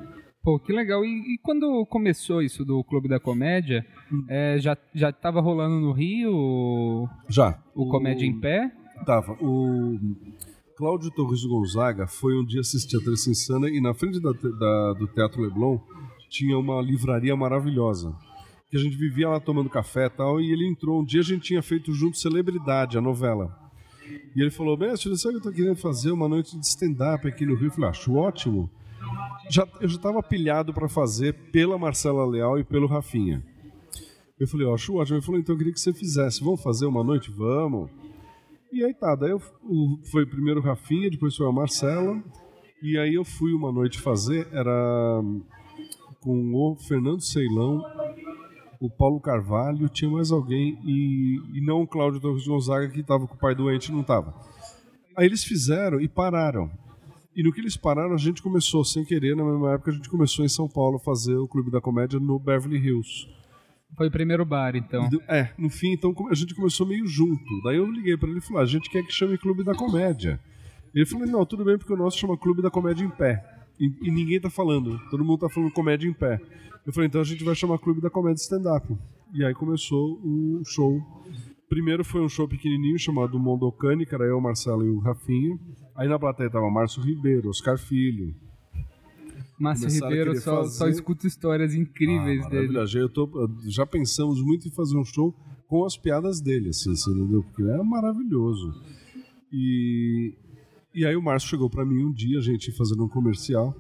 Pô, 0.45 0.59
que 0.59 0.73
legal. 0.73 1.05
E, 1.05 1.35
e 1.35 1.39
quando 1.39 1.85
começou 1.87 2.43
isso 2.43 2.65
do 2.65 2.85
Clube 2.85 3.09
da 3.09 3.19
Comédia, 3.19 3.85
Hum. 4.13 4.25
é, 4.29 4.59
já, 4.59 4.77
já 4.95 5.11
tava 5.11 5.41
rolando 5.41 5.81
no 5.81 5.91
Rio 5.93 6.31
o, 6.35 7.09
Já. 7.29 7.59
o 7.75 7.89
Comédia 7.89 8.27
em 8.27 8.39
Pé? 8.39 8.71
Tava. 9.07 9.33
O 9.43 9.99
Cláudio 10.77 11.11
Torres 11.11 11.45
Gonzaga 11.45 12.07
foi 12.07 12.39
um 12.39 12.45
dia 12.45 12.61
assistir 12.61 12.97
a 12.97 13.01
Terça 13.01 13.31
Insana 13.31 13.69
e 13.71 13.81
na 13.81 13.95
frente 13.95 14.21
da, 14.21 14.31
da- 14.33 14.93
do 14.93 15.07
Teatro 15.09 15.41
Leblon 15.43 15.79
tinha 16.29 16.59
uma 16.59 16.81
livraria 16.83 17.35
maravilhosa. 17.35 18.15
Que 18.71 18.77
a 18.77 18.81
gente 18.81 18.97
vivia 18.97 19.29
lá 19.29 19.39
tomando 19.41 19.71
café 19.71 20.07
e 20.07 20.11
tal, 20.11 20.41
e 20.41 20.51
ele 20.53 20.67
entrou. 20.69 21.01
Um 21.01 21.05
dia 21.05 21.21
a 21.21 21.25
gente 21.25 21.43
tinha 21.43 21.63
feito 21.63 21.93
junto 21.95 22.19
Celebridade, 22.19 22.99
a 22.99 23.01
novela. 23.01 23.57
E 24.37 24.41
ele 24.43 24.51
falou: 24.51 24.77
Mestre, 24.77 25.17
sabe 25.17 25.35
que 25.41 25.47
eu 25.47 25.51
tô 25.53 25.57
querendo 25.57 25.77
fazer 25.77 26.11
uma 26.11 26.29
noite 26.29 26.59
de 26.59 26.67
stand-up 26.67 27.27
aqui 27.27 27.47
no 27.47 27.55
Rio? 27.55 27.69
Eu 27.69 27.71
falei: 27.71 27.91
Acho 27.91 28.13
ótimo. 28.15 28.69
Já, 29.49 29.67
eu 29.81 29.89
já 29.89 29.97
estava 29.97 30.23
pilhado 30.23 30.73
para 30.73 30.89
fazer 30.89 31.35
pela 31.53 31.79
Marcela 31.79 32.27
Leal 32.27 32.59
e 32.59 32.65
pelo 32.65 32.87
Rafinha. 32.87 33.43
Eu 34.39 34.49
falei: 34.49 34.67
Ó, 34.67 34.75
acho 34.75 34.95
ótimo. 34.95 35.17
Ele 35.17 35.25
falou: 35.25 35.41
Então 35.41 35.55
eu 35.55 35.59
queria 35.59 35.73
que 35.73 35.81
você 35.81 35.93
fizesse. 35.93 36.43
Vamos 36.43 36.63
fazer 36.63 36.87
uma 36.87 37.05
noite? 37.05 37.31
Vamos. 37.31 37.91
E 38.73 38.85
aí 38.85 38.93
tá, 38.93 39.15
daí 39.15 39.31
eu, 39.31 39.41
foi 40.11 40.27
primeiro 40.27 40.59
o 40.59 40.63
Rafinha, 40.63 41.09
depois 41.09 41.37
foi 41.37 41.47
a 41.47 41.53
Marcela. 41.53 42.21
E 42.83 42.99
aí 42.99 43.15
eu 43.15 43.25
fui 43.25 43.53
uma 43.53 43.71
noite 43.71 44.01
fazer, 44.01 44.49
era 44.53 45.23
com 46.21 46.55
o 46.55 46.77
Fernando 46.77 47.21
Ceilão, 47.21 47.83
o 48.81 48.91
Paulo 48.91 49.21
Carvalho, 49.21 49.89
tinha 49.89 50.11
mais 50.11 50.33
alguém, 50.33 50.79
e, 50.85 51.39
e 51.55 51.61
não 51.61 51.83
o 51.83 51.87
Cláudio 51.87 52.21
Torres 52.21 52.47
Gonzaga, 52.47 52.89
que 52.89 53.01
estava 53.01 53.27
com 53.27 53.35
o 53.35 53.39
pai 53.39 53.55
doente 53.55 53.93
não 53.93 54.01
estava. 54.01 54.35
Aí 55.17 55.27
eles 55.27 55.45
fizeram 55.45 56.01
e 56.01 56.09
pararam. 56.09 56.71
E 57.37 57.43
no 57.43 57.53
que 57.53 57.61
eles 57.61 57.77
pararam, 57.77 58.15
a 58.15 58.19
gente 58.19 58.43
começou, 58.43 58.85
sem 58.85 59.05
querer, 59.05 59.37
na 59.37 59.45
mesma 59.45 59.73
época, 59.73 59.91
a 59.91 59.95
gente 59.95 60.09
começou 60.09 60.45
em 60.45 60.49
São 60.49 60.69
Paulo 60.69 60.97
a 60.97 61.01
fazer 61.01 61.37
o 61.37 61.49
Clube 61.49 61.71
da 61.71 61.81
Comédia 61.81 62.21
no 62.21 62.39
Beverly 62.39 62.79
Hills. 62.79 63.27
Foi 63.97 64.09
o 64.09 64.11
primeiro 64.11 64.45
bar, 64.45 64.75
então. 64.75 65.09
É, 65.29 65.51
no 65.57 65.69
fim, 65.71 65.93
então 65.93 66.15
a 66.31 66.35
gente 66.35 66.55
começou 66.55 66.87
meio 66.87 67.07
junto. 67.07 67.63
Daí 67.63 67.77
eu 67.77 67.91
liguei 67.91 68.17
para 68.17 68.29
ele 68.29 68.39
e 68.39 68.41
falei: 68.41 68.61
ah, 68.61 68.63
a 68.63 68.67
gente 68.67 68.91
quer 68.91 69.03
que 69.05 69.13
chame 69.13 69.39
Clube 69.39 69.63
da 69.63 69.75
Comédia. 69.75 70.41
Ele 70.95 71.07
falou: 71.07 71.27
não, 71.27 71.47
tudo 71.47 71.65
bem, 71.65 71.79
porque 71.79 71.93
o 71.93 71.97
nosso 71.97 72.19
chama 72.19 72.37
Clube 72.37 72.63
da 72.63 72.71
Comédia 72.71 73.05
em 73.05 73.11
Pé. 73.11 73.43
E, 73.79 73.93
e 74.03 74.11
ninguém 74.11 74.41
tá 74.41 74.51
falando, 74.51 75.01
todo 75.11 75.25
mundo 75.25 75.41
tá 75.41 75.49
falando 75.49 75.73
comédia 75.73 76.09
em 76.09 76.13
pé. 76.13 76.41
Eu 76.87 76.93
falei: 76.93 77.09
então 77.09 77.21
a 77.21 77.25
gente 77.25 77.43
vai 77.43 77.55
chamar 77.55 77.79
Clube 77.79 78.01
da 78.01 78.11
Comédia 78.11 78.43
Stand-Up. 78.43 78.97
E 79.33 79.45
aí 79.45 79.55
começou 79.55 80.21
o 80.23 80.63
show. 80.65 81.01
Primeiro 81.75 82.05
foi 82.05 82.21
um 82.21 82.29
show 82.29 82.47
pequenininho 82.47 82.97
chamado 82.97 83.37
Mondocane, 83.37 84.07
que 84.07 84.15
era 84.15 84.23
eu, 84.25 84.39
o 84.39 84.41
Marcelo 84.41 84.87
e 84.87 84.91
o 84.91 85.01
Rafinha. 85.01 85.59
Aí 85.97 86.07
na 86.07 86.17
plateia 86.17 86.49
tava 86.49 86.71
Márcio 86.71 87.03
Ribeiro, 87.03 87.49
Oscar 87.49 87.77
Filho, 87.77 88.33
Márcio 89.59 89.89
Começaram 89.89 90.09
Ribeiro 90.17 90.41
só, 90.41 90.57
fazer- 90.63 90.79
só 90.79 90.89
escuta 90.89 91.27
histórias 91.27 91.75
incríveis 91.75 92.47
Ah, 92.47 92.49
dele. 92.49 92.79
Eu 92.79 93.09
tô- 93.09 93.51
já 93.67 93.85
pensamos 93.85 94.41
muito 94.41 94.69
em 94.69 94.71
fazer 94.71 94.97
um 94.97 95.05
show 95.05 95.35
com 95.67 95.85
as 95.85 95.97
piadas 95.97 96.41
dele, 96.41 96.69
assim, 96.69 96.95
você 96.95 97.11
entendeu? 97.11 97.43
Porque 97.43 97.63
ele 97.63 97.73
é 97.73 97.83
maravilhoso. 97.83 98.73
E, 99.53 100.33
e 100.95 101.05
aí 101.05 101.17
o 101.17 101.23
Márcio 101.23 101.49
chegou 101.51 101.69
pra 101.69 101.85
mim 101.85 102.05
um 102.05 102.13
dia, 102.13 102.39
a 102.39 102.43
gente 102.43 102.71
fazendo 102.71 103.05
um 103.05 103.09
comercial, 103.09 103.75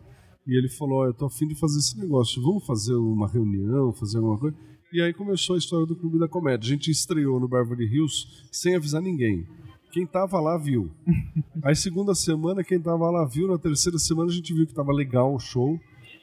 e 0.44 0.58
ele 0.58 0.68
falou, 0.68 1.02
ó, 1.02 1.06
eu 1.06 1.14
tô 1.14 1.26
afim 1.26 1.46
de 1.46 1.54
fazer 1.54 1.78
esse 1.78 1.96
negócio, 1.96 2.42
vamos 2.42 2.66
fazer 2.66 2.94
uma 2.96 3.28
reunião, 3.28 3.92
fazer 3.92 4.16
alguma 4.18 4.36
coisa? 4.36 4.56
E 4.94 5.02
aí 5.02 5.12
começou 5.12 5.56
a 5.56 5.58
história 5.58 5.84
do 5.84 5.96
Clube 5.96 6.20
da 6.20 6.28
Comédia. 6.28 6.68
A 6.68 6.70
gente 6.76 6.88
estreou 6.88 7.40
no 7.40 7.48
Beverly 7.48 7.84
Hills 7.84 8.28
sem 8.52 8.76
avisar 8.76 9.02
ninguém. 9.02 9.44
Quem 9.90 10.06
tava 10.06 10.40
lá 10.40 10.56
viu. 10.56 10.88
Aí 11.64 11.74
segunda 11.74 12.14
semana, 12.14 12.62
quem 12.62 12.80
tava 12.80 13.10
lá 13.10 13.26
viu. 13.26 13.48
Na 13.48 13.58
terceira 13.58 13.98
semana 13.98 14.30
a 14.30 14.32
gente 14.32 14.54
viu 14.54 14.64
que 14.64 14.72
tava 14.72 14.92
legal 14.92 15.34
o 15.34 15.40
show. 15.40 15.80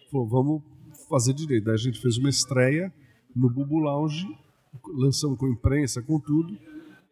Falou, 0.10 0.26
vamos 0.26 0.62
fazer 1.10 1.34
direito. 1.34 1.66
Daí 1.66 1.74
a 1.74 1.78
gente 1.78 2.00
fez 2.00 2.18
uma 2.18 2.30
estreia 2.30 2.94
no 3.36 3.50
Bubu 3.50 3.78
Lounge, 3.78 4.26
lançamos 4.88 5.38
com 5.38 5.50
imprensa, 5.50 6.02
com 6.02 6.18
tudo. 6.18 6.58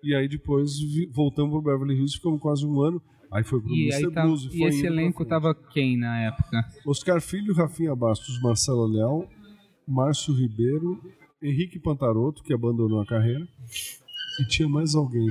E 0.02 0.15
aí 0.15 0.30
depois 0.30 0.72
voltamos 1.12 1.52
pro 1.52 1.62
Beverly 1.62 1.95
Hills, 1.95 2.15
ficamos 2.15 2.39
quase 2.39 2.65
um 2.65 2.80
ano. 2.82 3.02
Aí 3.30 3.43
foi 3.43 3.60
pro 3.60 3.69
E, 3.69 3.89
Mr. 3.89 4.06
aí 4.06 4.12
tá, 4.13 4.24
Blues. 4.24 4.45
e 4.45 4.58
foi 4.58 4.69
esse 4.69 4.86
elenco 4.86 5.26
tava 5.26 5.54
quem 5.54 5.98
na 5.98 6.22
época? 6.22 6.63
Oscar 6.88 7.19
Filho, 7.19 7.54
Rafinha 7.54 7.93
Bastos, 7.93 8.41
Marcelo 8.41 8.86
Leal, 8.86 9.30
Márcio 9.86 10.34
Ribeiro, 10.34 11.02
Henrique 11.41 11.80
Pantaroto, 11.80 12.43
que 12.43 12.54
abandonou 12.54 12.99
a 13.02 13.06
carreira, 13.06 13.47
e 14.41 14.47
tinha 14.47 14.67
mais 14.67 14.93
alguém. 14.93 15.30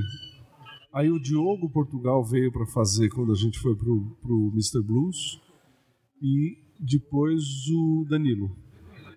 Aí 0.93 1.11
o 1.11 1.21
Diogo 1.21 1.71
Portugal 1.71 2.25
veio 2.25 2.51
para 2.51 2.67
fazer 2.67 3.11
quando 3.11 3.33
a 3.33 3.37
gente 3.37 3.59
foi 3.59 3.77
pro, 3.77 4.17
pro 4.23 4.51
Mr. 4.53 4.83
Blues, 4.83 5.41
e 6.21 6.57
depois 6.81 7.43
o 7.71 8.07
Danilo. 8.09 8.57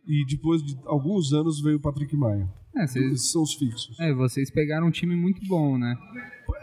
E 0.05 0.25
depois 0.25 0.61
de 0.63 0.77
alguns 0.85 1.31
anos 1.31 1.61
veio 1.61 1.77
o 1.77 1.81
Patrick 1.81 2.15
Maia. 2.15 2.51
É, 2.75 2.87
vocês, 2.87 3.31
são 3.31 3.41
os 3.43 3.53
fixos. 3.53 3.99
é, 3.99 4.13
vocês 4.13 4.49
pegaram 4.49 4.87
um 4.87 4.91
time 4.91 5.15
muito 5.15 5.41
bom, 5.47 5.77
né? 5.77 5.95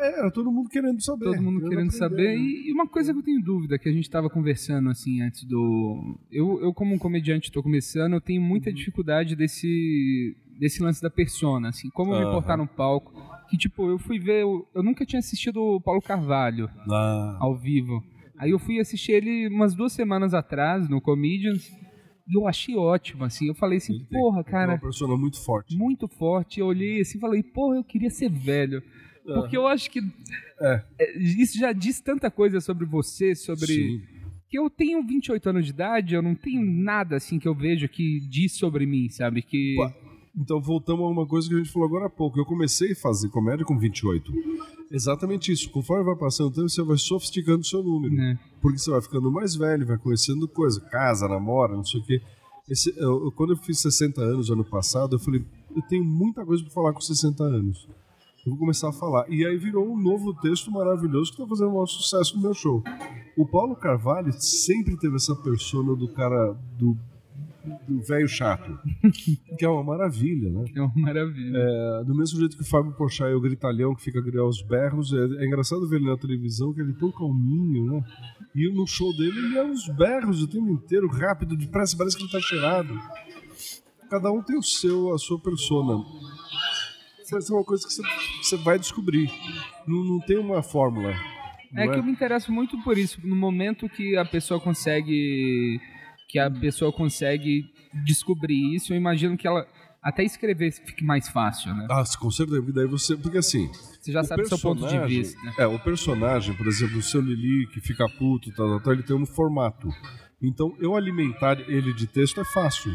É, 0.01 0.19
era 0.21 0.31
todo 0.31 0.51
mundo 0.51 0.69
querendo 0.71 1.01
saber. 1.03 1.25
Todo 1.25 1.43
mundo 1.43 1.61
querendo 1.61 1.89
aprender, 1.89 1.97
saber. 1.97 2.29
né? 2.29 2.37
E, 2.37 2.73
uma 2.73 2.87
coisa 2.87 3.13
que 3.13 3.19
eu 3.19 3.23
tenho 3.23 3.43
dúvida, 3.43 3.79
que 3.79 3.89
a 3.89 3.93
gente 3.93 4.09
tava 4.09 4.31
conversando 4.31 4.89
assim 4.91 5.21
antes 5.23 5.45
do. 5.45 6.19
Eu, 6.31 6.61
eu 6.63 6.73
como 6.73 6.95
um 6.95 6.99
comediante, 6.99 7.51
tô 7.53 7.63
começando, 7.63 8.13
eu 8.15 8.21
tenho 8.21 8.41
Uhum. 8.41 8.47
muita 8.49 8.73
dificuldade 8.73 9.35
desse, 9.37 10.37
desse 10.59 10.83
lance 10.83 11.03
da 11.03 11.11
persona, 11.11 11.69
assim. 11.69 11.89
Como 11.91 12.15
eu 12.15 12.21
me 12.27 12.33
portar 12.33 12.57
no 12.57 12.67
palco. 12.67 13.13
Que, 13.51 13.57
tipo, 13.57 13.89
eu 13.89 13.99
fui 13.99 14.19
ver. 14.19 14.43
Eu, 14.43 14.67
eu 14.75 14.83
nunca 14.83 15.05
tinha 15.07 15.19
assistido 15.21 15.57
o 15.61 15.81
Paulo 15.81 16.01
Carvalho 16.03 16.69
Ah, 16.91 17.37
ao 17.41 17.57
vivo. 17.57 18.03
Aí 18.39 18.51
eu 18.51 18.59
fui 18.59 18.79
assistir 18.79 19.13
ele 19.13 19.49
umas 19.49 19.75
duas 19.75 19.93
semanas 19.93 20.33
atrás, 20.33 20.89
no 20.89 21.01
Comedians. 21.01 21.71
E 22.29 22.37
eu 22.37 22.47
achei 22.47 22.77
ótimo, 22.77 23.25
assim. 23.25 23.47
Eu 23.49 23.55
falei 23.55 23.79
assim, 23.79 23.95
ele 23.95 24.05
porra, 24.11 24.43
tem 24.45 24.53
cara, 24.53 24.73
uma 24.73 24.79
persona 24.79 25.17
muito 25.17 25.41
forte. 25.43 25.77
muito 25.77 26.07
forte. 26.07 26.61
Eu 26.61 26.67
olhei 26.67 27.01
assim 27.01 27.17
e 27.19 27.21
falei, 27.21 27.43
porra, 27.43 27.77
eu 27.77 27.85
queria 27.85 28.11
ser 28.11 28.29
velho. 28.31 28.83
Porque 29.25 29.57
eu 29.57 29.67
acho 29.67 29.91
que 29.91 30.01
É. 30.61 30.83
é, 30.99 31.19
isso 31.19 31.59
já 31.59 31.73
diz 31.73 32.01
tanta 32.01 32.31
coisa 32.31 32.61
sobre 32.61 32.85
você, 32.87 33.35
sobre. 33.35 33.67
Sim. 33.67 34.01
Que 34.49 34.59
eu 34.59 34.71
tenho 34.71 35.03
28 35.03 35.51
anos 35.51 35.65
de 35.67 35.73
idade, 35.73 36.15
eu 36.15 36.23
não 36.23 36.35
tenho 36.35 36.65
nada 36.65 37.17
assim 37.17 37.39
que 37.39 37.47
eu 37.47 37.55
vejo 37.55 37.87
que 37.89 38.21
diz 38.31 38.53
sobre 38.57 38.87
mim, 38.87 39.09
sabe? 39.11 39.43
Que. 39.43 39.75
Pô, 39.77 39.93
Então 40.41 40.61
voltamos 40.61 41.05
a 41.05 41.09
uma 41.09 41.27
coisa 41.27 41.49
que 41.49 41.55
a 41.55 41.59
gente 41.59 41.71
falou 41.73 41.89
agora 41.89 42.07
há 42.07 42.11
pouco. 42.11 42.39
Eu 42.39 42.45
comecei 42.47 42.93
a 42.93 42.97
fazer 42.97 43.29
comédia 43.29 43.65
com 43.65 43.77
28. 43.79 44.33
Exatamente 44.91 45.51
isso. 45.53 45.71
Conforme 45.71 46.05
vai 46.05 46.17
passando 46.17 46.49
o 46.49 46.53
tempo, 46.53 46.69
você 46.69 46.83
vai 46.83 46.97
sofisticando 46.97 47.61
o 47.61 47.65
seu 47.65 47.83
número. 47.83 48.15
né? 48.15 48.39
Porque 48.61 48.79
você 48.79 48.91
vai 48.91 49.01
ficando 49.03 49.31
mais 49.31 49.55
velho, 49.57 49.87
vai 49.87 49.99
conhecendo 49.99 50.47
coisa, 50.49 50.81
casa, 50.81 51.29
namora, 51.29 51.75
não 51.75 51.85
sei 51.85 52.01
o 52.01 52.05
quê. 52.05 52.21
Esse, 52.69 52.93
eu- 52.99 53.33
quando 53.33 53.51
eu 53.55 53.57
fiz 53.57 53.81
60 53.81 54.21
anos 54.21 54.51
ano 54.51 54.65
passado, 54.65 55.17
eu 55.17 55.19
falei, 55.19 55.45
eu 55.75 55.83
tenho 55.83 56.05
muita 56.05 56.45
coisa 56.45 56.63
para 56.63 56.73
falar 56.73 56.93
com 56.93 57.01
60 57.01 57.43
anos. 57.43 57.89
Eu 58.47 58.51
vou 58.53 58.59
começar 58.59 58.89
a 58.89 58.93
falar. 58.93 59.27
E 59.29 59.45
aí 59.45 59.57
virou 59.59 59.87
um 59.91 60.01
novo 60.01 60.33
texto 60.35 60.71
maravilhoso 60.71 61.31
que 61.33 61.37
está 61.43 61.47
fazendo 61.49 61.69
um 61.71 61.75
maior 61.75 61.87
sucesso 61.87 62.37
no 62.37 62.43
meu 62.43 62.55
show. 62.55 62.83
O 63.37 63.45
Paulo 63.47 63.75
Carvalho 63.77 64.33
sempre 64.39 64.97
teve 64.97 65.17
essa 65.17 65.35
persona 65.35 65.95
do 65.95 66.09
cara 66.09 66.53
do 66.79 66.97
do 67.87 68.03
velho 68.03 68.29
chato, 68.29 68.79
que 69.59 69.65
é 69.65 69.69
uma 69.69 69.85
maravilha, 69.85 70.51
né? 70.51 70.65
É 70.75 70.81
uma 70.81 70.93
maravilha. 70.97 71.57
É, 71.57 72.05
do 72.05 72.15
mesmo 72.15 72.39
jeito 72.39 72.57
que 72.57 72.63
o 72.63 72.67
Fábio 72.67 72.93
Porchat 72.93 73.31
é 73.31 73.35
o 73.35 73.41
gritalhão 73.41 73.95
que 73.95 74.03
fica 74.03 74.19
a 74.21 74.45
os 74.45 74.63
berros, 74.63 75.13
é, 75.13 75.43
é 75.43 75.47
engraçado 75.47 75.89
ver 75.89 75.97
ele 75.97 76.11
na 76.11 76.17
televisão, 76.17 76.73
que 76.73 76.81
ele 76.81 76.93
é 76.93 76.99
tão 76.99 77.11
calminho, 77.11 77.93
né? 77.93 78.05
E 78.55 78.71
no 78.73 78.87
show 78.87 79.17
dele 79.17 79.39
ele 79.39 79.59
é 79.59 79.65
uns 79.65 79.89
berros 79.89 80.43
o 80.43 80.49
tempo 80.49 80.71
inteiro, 80.71 81.09
rápido, 81.09 81.57
depressa, 81.57 81.97
parece 81.97 82.17
que 82.17 82.23
ele 82.23 82.33
tá 82.33 82.41
cheirado. 82.41 82.99
Cada 84.11 84.33
um 84.33 84.43
tem 84.43 84.57
o 84.59 84.63
seu, 84.63 85.13
a 85.13 85.19
sua 85.19 85.39
persona. 85.39 86.03
Vai 87.31 87.43
ser 87.43 87.53
uma 87.53 87.65
coisa 87.65 87.87
que 87.87 87.93
você, 87.93 88.03
você 88.43 88.57
vai 88.57 88.79
descobrir. 88.79 89.31
Não, 89.87 90.03
não 90.03 90.21
tem 90.21 90.39
uma 90.39 90.63
fórmula. 90.63 91.15
É 91.75 91.85
não 91.85 91.93
que 91.93 91.99
eu 91.99 92.03
me 92.03 92.13
interesso 92.13 92.51
muito 92.51 92.83
por 92.83 92.97
isso. 92.97 93.21
No 93.23 93.37
momento 93.37 93.89
que 93.89 94.17
a 94.17 94.25
pessoa 94.25 94.59
consegue. 94.59 95.81
Que 96.29 96.39
a 96.39 96.51
pessoa 96.51 96.93
consegue 96.93 97.73
descobrir 98.05 98.75
isso, 98.75 98.93
eu 98.93 98.97
imagino 98.97 99.37
que 99.37 99.47
ela. 99.47 99.67
Até 100.01 100.23
escrever 100.23 100.71
fique 100.71 101.03
mais 101.05 101.29
fácil, 101.29 101.75
né? 101.75 101.87
Ah, 101.91 102.05
com 102.19 102.31
certeza. 102.31 102.63
Daí 102.73 102.87
você. 102.87 103.17
Porque 103.17 103.39
assim. 103.39 103.69
Você 104.01 104.13
já 104.13 104.23
sabe 104.23 104.43
o 104.43 104.47
seu 104.47 104.59
ponto 104.59 104.87
de 104.87 104.99
vista. 105.07 105.43
né? 105.43 105.55
É, 105.59 105.67
o 105.67 105.79
personagem, 105.79 106.55
por 106.55 106.67
exemplo, 106.67 106.99
o 106.99 107.03
seu 107.03 107.21
Lili, 107.21 107.67
que 107.67 107.81
fica 107.81 108.07
puto, 108.09 108.53
tal, 108.55 108.69
tal, 108.69 108.81
tal, 108.81 108.93
ele 108.93 109.03
tem 109.03 109.17
um 109.17 109.27
formato. 109.27 109.89
Então, 110.41 110.77
eu 110.79 110.95
alimentar 110.95 111.59
ele 111.69 111.93
de 111.93 112.07
texto 112.07 112.41
é 112.41 112.45
fácil. 112.45 112.93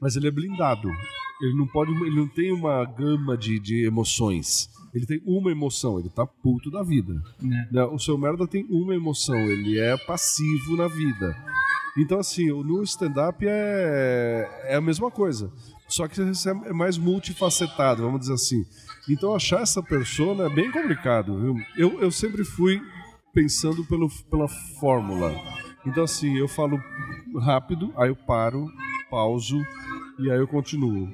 Mas 0.00 0.14
ele 0.16 0.28
é 0.28 0.30
blindado. 0.30 0.88
Ele 1.42 1.54
não 1.56 1.66
pode. 1.66 1.90
Ele 1.92 2.14
não 2.14 2.28
tem 2.28 2.52
uma 2.52 2.84
gama 2.84 3.36
de, 3.36 3.58
de 3.58 3.84
emoções. 3.86 4.70
Ele 4.94 5.06
tem 5.06 5.20
uma 5.24 5.50
emoção, 5.50 5.98
ele 5.98 6.08
tá 6.08 6.26
puto 6.26 6.70
da 6.70 6.82
vida. 6.82 7.14
Né? 7.40 7.84
O 7.92 7.98
seu 7.98 8.18
merda 8.18 8.46
tem 8.46 8.66
uma 8.68 8.94
emoção, 8.94 9.36
ele 9.36 9.78
é 9.78 9.96
passivo 9.96 10.76
na 10.76 10.88
vida. 10.88 11.36
Então, 11.96 12.18
assim, 12.18 12.48
no 12.48 12.82
stand-up 12.82 13.44
é, 13.46 14.48
é 14.64 14.76
a 14.76 14.80
mesma 14.80 15.10
coisa. 15.10 15.52
Só 15.88 16.06
que 16.06 16.22
você 16.22 16.50
é 16.50 16.72
mais 16.72 16.96
multifacetado, 16.96 18.02
vamos 18.02 18.20
dizer 18.20 18.34
assim. 18.34 18.64
Então, 19.08 19.34
achar 19.34 19.60
essa 19.62 19.82
persona 19.82 20.44
é 20.44 20.48
bem 20.48 20.70
complicado, 20.70 21.36
viu? 21.38 21.56
Eu, 21.76 22.00
eu 22.00 22.10
sempre 22.12 22.44
fui 22.44 22.80
pensando 23.34 23.84
pelo, 23.84 24.08
pela 24.30 24.46
fórmula. 24.78 25.34
Então, 25.84 26.04
assim, 26.04 26.36
eu 26.38 26.46
falo 26.46 26.80
rápido, 27.40 27.92
aí 27.96 28.08
eu 28.08 28.16
paro, 28.16 28.68
pauso 29.10 29.60
e 30.20 30.30
aí 30.30 30.38
eu 30.38 30.46
continuo. 30.48 31.08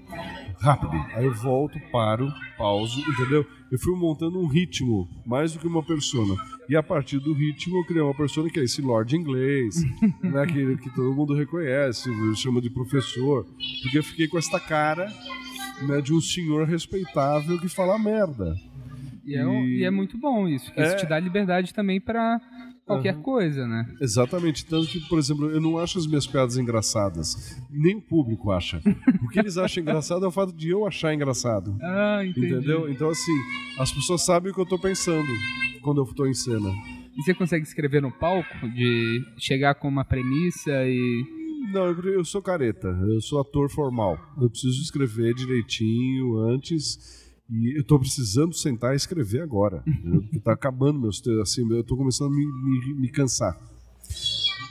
rápido. 0.61 0.93
Aí 1.15 1.25
eu 1.27 1.35
volto, 1.35 1.79
paro, 1.93 2.33
pauso, 2.57 2.99
entendeu? 3.01 3.47
Eu 3.71 3.79
fui 3.79 3.95
montando 3.95 4.39
um 4.41 4.47
ritmo, 4.47 5.07
mais 5.27 5.53
do 5.53 5.59
que 5.59 5.67
uma 5.67 5.83
persona. 5.83 6.35
E 6.69 6.75
a 6.75 6.83
partir 6.83 7.19
do 7.19 7.33
ritmo 7.35 7.77
eu 7.79 7.85
criei 7.85 8.01
uma 8.03 8.15
persona 8.15 8.49
que 8.49 8.59
é 8.59 8.65
esse 8.65 8.81
Lord 8.81 9.15
inglês, 9.15 9.83
né, 10.23 10.47
que, 10.47 10.77
que 10.79 10.91
todo 10.95 11.15
mundo 11.15 11.35
reconhece, 11.35 12.09
chama 12.37 12.61
de 12.63 12.71
professor. 12.71 13.45
Porque 13.83 13.99
eu 13.99 14.03
fiquei 14.03 14.27
com 14.29 14.39
esta 14.39 14.59
cara 14.59 15.13
né, 15.83 16.01
de 16.01 16.15
um 16.15 16.21
senhor 16.23 16.67
respeitável 16.67 17.59
que 17.61 17.69
fala 17.69 17.99
merda. 17.99 18.57
E 19.27 19.37
é, 19.37 19.43
E- 19.45 19.81
e 19.81 19.85
é 19.85 19.91
muito 19.91 20.17
bom 20.17 20.49
isso, 20.49 20.73
que 20.73 20.81
É. 20.81 20.87
isso 20.87 20.97
te 20.97 21.07
dá 21.07 21.19
liberdade 21.21 21.75
também 21.75 22.01
pra 22.01 22.41
qualquer 22.87 23.15
Aham. 23.15 23.23
coisa, 23.23 23.67
né? 23.67 23.85
Exatamente, 24.01 24.65
tanto 24.65 24.87
que, 24.87 25.01
por 25.09 25.19
exemplo, 25.19 25.51
eu 25.51 25.61
não 25.61 25.77
acho 25.77 25.99
as 25.99 26.07
minhas 26.07 26.27
piadas 26.27 26.57
engraçadas. 26.57 27.61
Nem 27.69 27.97
o 27.97 28.01
público 28.01 28.51
acha. 28.53 28.81
O 29.23 29.29
que 29.29 29.41
eles 29.41 29.59
acham 29.59 29.83
engraçado 29.83 30.25
é 30.25 30.29
o 30.29 30.31
fato 30.31 30.53
de 30.53 30.71
eu 30.71 30.87
achar 30.87 31.13
engraçado. 31.13 31.77
Ah, 31.99 32.25
entendi. 32.25 32.55
Entendeu? 32.55 32.89
Então, 32.91 33.09
assim, 33.09 33.33
as 33.79 33.91
pessoas 33.91 34.25
sabem 34.25 34.53
o 34.53 34.55
que 34.55 34.61
eu 34.61 34.67
tô 34.67 34.79
pensando 34.79 35.27
quando 35.83 36.01
eu 36.01 36.07
tô 36.15 36.27
em 36.27 36.35
cena. 36.35 36.69
E 37.17 37.23
você 37.23 37.33
consegue 37.35 37.65
escrever 37.65 38.03
no 38.03 38.13
palco? 38.13 38.69
De 38.75 39.25
chegar 39.39 39.75
com 39.75 39.89
uma 39.89 40.05
premissa 40.05 40.71
e. 40.85 41.25
Não, 41.73 41.87
eu 41.87 42.25
sou 42.25 42.43
careta, 42.43 42.89
eu 43.09 43.21
sou 43.21 43.41
ator 43.41 43.71
formal. 43.71 44.19
Eu 44.41 44.49
preciso 44.51 44.81
escrever 44.83 45.35
direitinho 45.35 46.39
antes. 46.39 47.26
E 47.49 47.79
eu 47.79 47.85
tô 47.85 47.99
precisando 47.99 48.55
sentar 48.55 48.93
e 48.93 48.97
escrever 48.97 49.43
agora. 49.43 49.83
entendeu? 49.87 50.23
Porque 50.23 50.41
tá 50.41 50.53
acabando 50.53 51.01
meus 51.01 51.21
textos, 51.21 51.43
assim, 51.43 51.73
eu 51.73 51.85
tô 51.85 51.97
começando 51.97 52.29
a 52.29 52.37
me, 52.37 52.45
me, 52.45 52.95
me 52.95 53.09
cansar. 53.09 53.57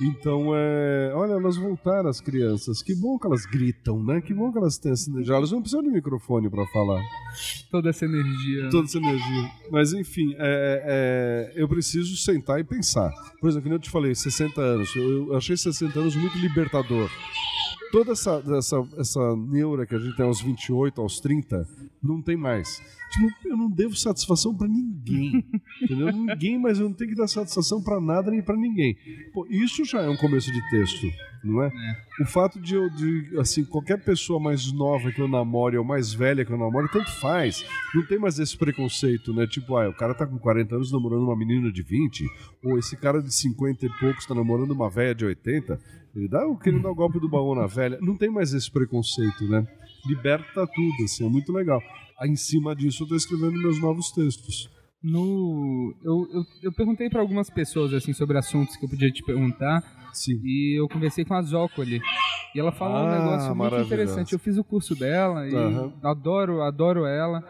Então, 0.02 0.52
é. 0.54 1.14
Olha, 1.14 1.34
elas 1.34 1.56
voltaram, 1.56 2.10
as 2.10 2.20
crianças. 2.20 2.82
Que 2.82 2.94
bom 2.94 3.18
que 3.18 3.26
elas 3.28 3.46
gritam, 3.46 4.04
né? 4.04 4.20
Que 4.20 4.34
bom 4.34 4.52
que 4.52 4.58
elas 4.58 4.78
têm 4.78 4.92
essa 4.92 5.10
energia. 5.10 5.36
Elas 5.36 5.52
não 5.52 5.62
precisam 5.62 5.84
de 5.84 5.90
microfone 5.90 6.50
para 6.50 6.66
falar. 6.68 7.02
toda 7.72 7.90
essa 7.90 8.06
energia. 8.06 8.70
Toda 8.70 8.86
essa 8.86 8.98
energia. 8.98 9.52
Mas, 9.72 9.94
enfim, 9.94 10.36
é, 10.38 11.54
é, 11.56 11.62
eu 11.62 11.68
preciso 11.68 12.16
sentar 12.18 12.60
e 12.60 12.64
pensar. 12.64 13.12
Por 13.40 13.50
exemplo, 13.50 13.64
como 13.64 13.76
eu 13.76 13.80
te 13.80 13.90
falei, 13.90 14.14
60 14.14 14.62
anos. 14.62 14.94
Eu, 14.96 15.30
eu 15.30 15.38
achei 15.38 15.56
60 15.56 15.98
anos 15.98 16.16
muito 16.16 16.38
libertador. 16.40 17.10
Toda 17.92 18.12
essa, 18.12 18.44
essa, 18.58 18.88
essa 18.98 19.36
neura 19.36 19.86
que 19.86 19.96
a 19.96 20.00
gente 20.00 20.16
tem 20.16 20.26
aos 20.26 20.42
28, 20.42 21.02
aos 21.02 21.20
30, 21.20 21.68
não 22.04 22.22
tem 22.22 22.36
mais. 22.36 22.82
Tipo, 23.12 23.48
eu 23.48 23.56
não 23.56 23.70
devo 23.70 23.96
satisfação 23.96 24.54
pra 24.54 24.68
ninguém. 24.68 25.46
entendeu? 25.82 26.12
Ninguém, 26.12 26.60
mas 26.60 26.80
eu 26.80 26.90
não 26.90 26.94
tenho 26.94 27.12
que 27.12 27.16
dar 27.16 27.28
satisfação 27.28 27.82
pra 27.82 28.02
nada 28.02 28.32
nem 28.32 28.42
pra 28.42 28.58
ninguém. 28.58 28.98
Pô, 29.34 29.48
isso 29.50 29.86
já 29.86 30.02
é 30.02 30.10
um 30.10 30.18
começo 30.18 30.52
de 30.52 30.70
texto, 30.70 31.08
não 31.44 31.64
é? 31.64 31.72
O 32.20 32.26
fato 32.26 32.60
de 32.60 32.76
eu, 32.76 32.90
de, 32.90 33.38
assim, 33.40 33.64
qualquer 33.64 34.04
pessoa 34.04 34.40
mais 34.40 34.72
nova 34.74 35.12
que 35.12 35.22
eu 35.22 35.28
namore 35.28 35.78
ou 35.78 35.86
mais 35.86 36.14
velha 36.14 36.44
que 36.44 36.52
eu 36.52 36.58
namore, 36.58 36.92
tanto 36.92 37.10
faz. 37.20 37.64
Não 37.94 38.06
tem 38.06 38.20
mais 38.20 38.40
esse 38.40 38.58
preconceito, 38.58 39.34
né? 39.34 39.48
Tipo, 39.48 39.78
ah, 39.78 39.88
o 39.90 39.94
cara 39.94 40.14
tá 40.14 40.26
com 40.26 40.38
40 40.38 40.76
anos 40.76 40.92
namorando 40.92 41.24
uma 41.24 41.38
menina 41.38 41.72
de 41.72 41.82
20, 41.82 42.26
ou 42.64 42.78
esse 42.78 42.98
cara 42.98 43.22
de 43.22 43.34
50 43.34 43.86
e 43.86 43.90
poucos 44.00 44.26
tá 44.26 44.36
namorando 44.36 44.72
uma 44.72 44.90
velha 44.90 45.16
de 45.16 45.26
80. 45.26 45.80
Ele 46.16 46.30
dá, 46.30 46.40
querendo 46.64 46.84
dar 46.84 46.92
o 46.92 46.96
golpe 46.96 47.20
do 47.20 47.30
baú 47.30 47.54
na 47.54 47.68
velha. 47.68 47.98
Não 48.02 48.16
tem 48.16 48.30
mais 48.30 48.54
esse 48.54 48.72
preconceito, 48.72 49.44
né? 49.50 49.68
Liberta 50.08 50.66
tudo, 50.66 51.04
assim, 51.04 51.26
é 51.26 51.30
muito 51.30 51.52
legal. 51.52 51.82
Aí, 52.20 52.30
em 52.30 52.36
cima 52.36 52.76
disso, 52.76 53.04
eu 53.04 53.08
tô 53.08 53.16
escrevendo 53.16 53.62
meus 53.62 53.80
novos 53.82 54.12
textos. 54.12 54.70
No. 55.04 55.94
Eu, 56.04 56.28
eu, 56.34 56.44
eu 56.64 56.74
perguntei 56.74 57.10
pra 57.10 57.22
algumas 57.22 57.50
pessoas 57.50 57.94
assim 57.94 58.14
sobre 58.14 58.38
assuntos 58.38 58.76
que 58.78 58.86
eu 58.86 58.90
podia 58.90 59.12
te 59.12 59.22
perguntar. 59.24 59.84
Sim. 60.16 60.40
E 60.44 60.80
eu 60.80 60.88
conversei 60.88 61.26
com 61.26 61.34
a 61.34 61.42
Zócoli. 61.42 62.02
E 62.54 62.60
ela 62.60 62.72
falou 62.72 62.96
um 63.04 63.08
Ah, 63.08 63.20
negócio 63.20 63.54
muito 63.56 63.76
interessante. 63.82 64.32
Eu 64.34 64.40
fiz 64.40 64.58
o 64.58 64.64
curso 64.64 64.96
dela 64.96 65.46
e 65.48 65.54
Aham. 65.54 65.92
adoro, 66.02 66.62
adoro 66.62 67.06
ela. 67.06 67.44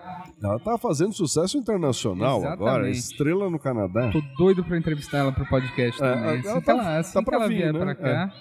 Ela 0.43 0.59
tá 0.59 0.77
fazendo 0.79 1.13
sucesso 1.13 1.57
internacional 1.57 2.37
agora, 2.43 2.89
Exatamente. 2.89 2.97
estrela 2.97 3.49
no 3.49 3.59
Canadá. 3.59 4.09
Tô 4.11 4.21
doido 4.37 4.63
pra 4.63 4.77
entrevistar 4.77 5.19
ela 5.19 5.31
pro 5.31 5.45
podcast 5.45 6.01
É, 6.03 6.13
também. 6.13 6.23
ela 6.23 6.39
Assim 6.39 6.43
tá- 6.53 6.61
que 6.61 6.69
ela, 6.71 6.97
assim 6.97 7.13
tá 7.13 7.19
que 7.19 7.25
pra 7.25 7.35
ela 7.37 7.47
vir, 7.47 7.55
vier 7.57 7.73
né? 7.73 7.79
pra 7.79 7.95
cá. 7.95 8.33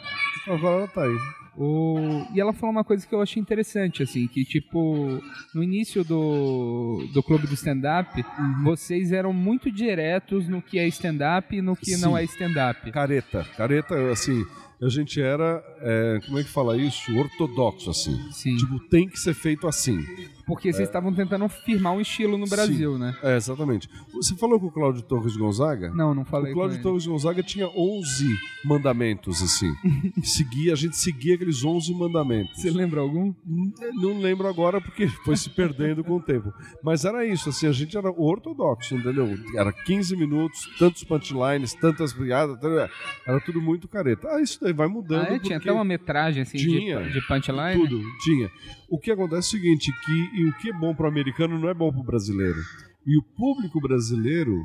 Agora 0.49 0.77
ela 0.79 0.89
tá 0.89 1.03
aí. 1.03 1.17
O... 1.57 2.27
E 2.35 2.41
ela 2.41 2.53
falou 2.53 2.73
uma 2.73 2.85
coisa 2.85 3.07
que 3.07 3.15
eu 3.15 3.21
achei 3.23 3.41
interessante, 3.41 4.03
assim, 4.03 4.27
que 4.27 4.45
tipo, 4.45 5.21
no 5.55 5.63
início 5.63 6.05
do, 6.05 7.07
do 7.13 7.23
clube 7.23 7.47
do 7.47 7.55
stand-up, 7.55 8.25
Uhum. 8.39 8.65
vocês 8.65 9.13
eram 9.13 9.33
muito 9.33 9.71
diretos 9.71 10.49
no 10.49 10.61
que 10.61 10.79
é 10.79 10.87
stand-up 10.89 11.55
e 11.55 11.63
no 11.63 11.77
que 11.77 11.97
não 11.97 12.13
Sim. 12.17 12.19
é 12.19 12.25
stand-up. 12.25 12.91
Careta. 12.91 13.47
Careta, 13.57 14.11
assim, 14.11 14.45
a 14.83 14.89
gente 14.89 15.21
era, 15.21 15.63
é, 15.81 16.21
como 16.27 16.39
é 16.39 16.43
que 16.43 16.49
fala 16.51 16.77
isso? 16.77 17.17
Ortodoxo, 17.17 17.91
assim. 17.91 18.17
Sim. 18.33 18.57
Tipo, 18.57 18.79
tem 18.89 19.09
que 19.09 19.19
ser 19.19 19.35
feito 19.35 19.67
assim. 19.69 20.05
Porque 20.47 20.73
vocês 20.73 20.89
estavam 20.89 21.13
tentando 21.15 21.49
firmar 21.49 21.93
um 21.95 22.01
estilo 22.01 22.37
no 22.37 22.47
Brasil, 22.47 22.99
né? 22.99 23.17
É, 23.23 23.37
exatamente. 23.37 23.89
Você 24.13 24.35
falou 24.37 24.61
com 24.61 24.67
o 24.67 24.71
Cláudio 24.71 25.03
Torres 25.03 25.37
Gonzaga? 25.37 25.91
Não, 25.95 26.15
não 26.15 26.25
falei 26.25 26.53
O 26.53 26.55
com 26.55 26.61
Cláudio. 26.61 26.83
Torres 26.83 27.07
Gonzaga 27.07 27.43
tinha 27.43 27.67
11 27.69 28.27
mandamentos, 28.65 29.43
assim. 29.43 29.73
seguia, 30.23 30.73
a 30.73 30.77
gente 30.77 30.97
seguia 30.97 31.35
aqueles 31.35 31.65
11 31.65 31.95
mandamentos. 31.95 32.61
Você 32.61 32.71
lembra 32.71 33.01
algum? 33.01 33.33
Não 33.47 34.19
lembro 34.21 34.47
agora 34.49 34.81
porque 34.81 35.07
foi 35.25 35.37
se 35.37 35.51
perdendo 35.51 36.03
com 36.05 36.17
o 36.17 36.21
tempo. 36.21 36.53
Mas 36.83 37.05
era 37.05 37.25
isso, 37.25 37.49
assim, 37.49 37.67
a 37.67 37.73
gente 37.73 37.97
era 37.97 38.11
ortodoxo, 38.11 38.95
entendeu? 38.97 39.39
Era 39.57 39.73
15 39.73 40.17
minutos, 40.17 40.69
tantos 40.79 41.05
punchlines, 41.05 41.75
tantas 41.75 42.13
piadas, 42.13 42.59
tal- 42.61 42.89
era 43.27 43.41
tudo 43.41 43.61
muito 43.61 43.89
careta. 43.89 44.29
Ah, 44.31 44.41
isso 44.41 44.59
daí 44.61 44.73
vai 44.73 44.89
mudando. 44.89 45.27
Ah, 45.29 45.35
é? 45.35 45.39
Tinha 45.39 45.59
até 45.59 45.73
uma 45.73 45.85
metragem 45.85 46.43
assim 46.43 46.59
de- 46.59 46.65
Tinha. 46.65 47.01
de, 47.03 47.21
punchline? 47.27 47.81
Tudo, 47.81 48.03
tinha. 48.25 48.51
O 48.95 48.99
que 49.01 49.11
acontece 49.11 49.57
é 49.57 49.59
o 49.59 49.61
seguinte, 49.61 49.93
que 50.05 50.45
o 50.45 50.53
que 50.53 50.71
é 50.71 50.73
bom 50.73 50.95
para 50.95 51.07
o 51.07 51.09
americano 51.09 51.59
não 51.59 51.69
é 51.69 51.75
bom 51.75 51.91
para 51.91 52.01
o 52.01 52.05
brasileiro. 52.05 52.61
E 53.05 53.19
o 53.19 53.23
público 53.25 53.81
brasileiro 53.81 54.57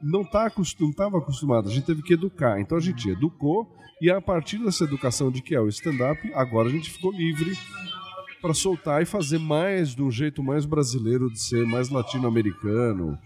não 0.00 0.22
tá 0.22 0.46
estava 0.46 1.18
acostumado, 1.18 1.68
a 1.68 1.72
gente 1.72 1.84
teve 1.84 2.00
que 2.00 2.14
educar. 2.14 2.60
Então 2.60 2.78
a 2.78 2.80
gente 2.80 3.10
educou 3.10 3.68
e 4.00 4.08
a 4.08 4.20
partir 4.20 4.58
dessa 4.58 4.84
educação 4.84 5.28
de 5.28 5.42
que 5.42 5.56
é 5.56 5.60
o 5.60 5.66
stand-up, 5.66 6.20
agora 6.34 6.68
a 6.68 6.70
gente 6.70 6.88
ficou 6.88 7.10
livre 7.10 7.58
para 8.40 8.54
soltar 8.54 9.02
e 9.02 9.06
fazer 9.06 9.40
mais 9.40 9.92
de 9.92 10.04
um 10.04 10.10
jeito 10.10 10.40
mais 10.40 10.64
brasileiro 10.64 11.28
de 11.28 11.40
ser, 11.40 11.66
mais 11.66 11.90
latino-americano, 11.90 13.18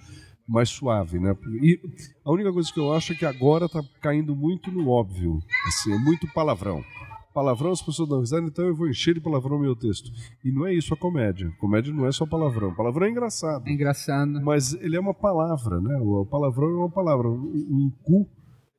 mais 0.49 0.71
suave, 0.71 1.19
né? 1.19 1.37
E 1.61 1.79
a 2.25 2.33
única 2.33 2.51
coisa 2.51 2.73
que 2.73 2.81
eu 2.81 2.91
acho 2.95 3.13
é 3.13 3.17
que 3.17 3.27
agora 3.27 3.69
tá 3.69 3.83
caindo 4.01 4.35
muito 4.35 4.73
no 4.73 4.89
óbvio, 4.89 5.41
assim, 5.67 5.93
é 5.93 5.99
muito 5.99 6.27
palavrão. 6.33 6.83
Palavrão 7.33 7.71
as 7.71 7.83
pessoas 7.83 8.09
dão 8.09 8.21
risada, 8.21 8.47
então 8.47 8.67
eu 8.67 8.75
vou 8.75 8.89
encher 8.89 9.15
de 9.15 9.21
palavrão 9.21 9.59
meu 9.59 9.77
texto. 9.77 10.11
E 10.45 10.51
não 10.51 10.67
é 10.67 10.75
isso 10.75 10.93
a 10.95 10.97
comédia. 10.97 11.51
Comédia 11.59 11.93
não 11.93 12.07
é 12.07 12.13
só 12.13 12.27
palavrão. 12.27 12.75
Palavrão 12.75 13.07
é 13.07 13.11
engraçado. 13.11 13.67
É 13.67 13.73
engraçado. 13.73 14.41
Mas 14.43 14.73
ele 14.75 14.97
é 14.97 15.01
uma 15.01 15.15
palavra, 15.15 15.81
né? 15.81 15.99
O 16.03 16.27
palavrão 16.27 16.69
é 16.69 16.77
uma 16.77 16.91
palavra. 16.91 17.29
Um, 17.29 17.93
cu, 18.03 18.29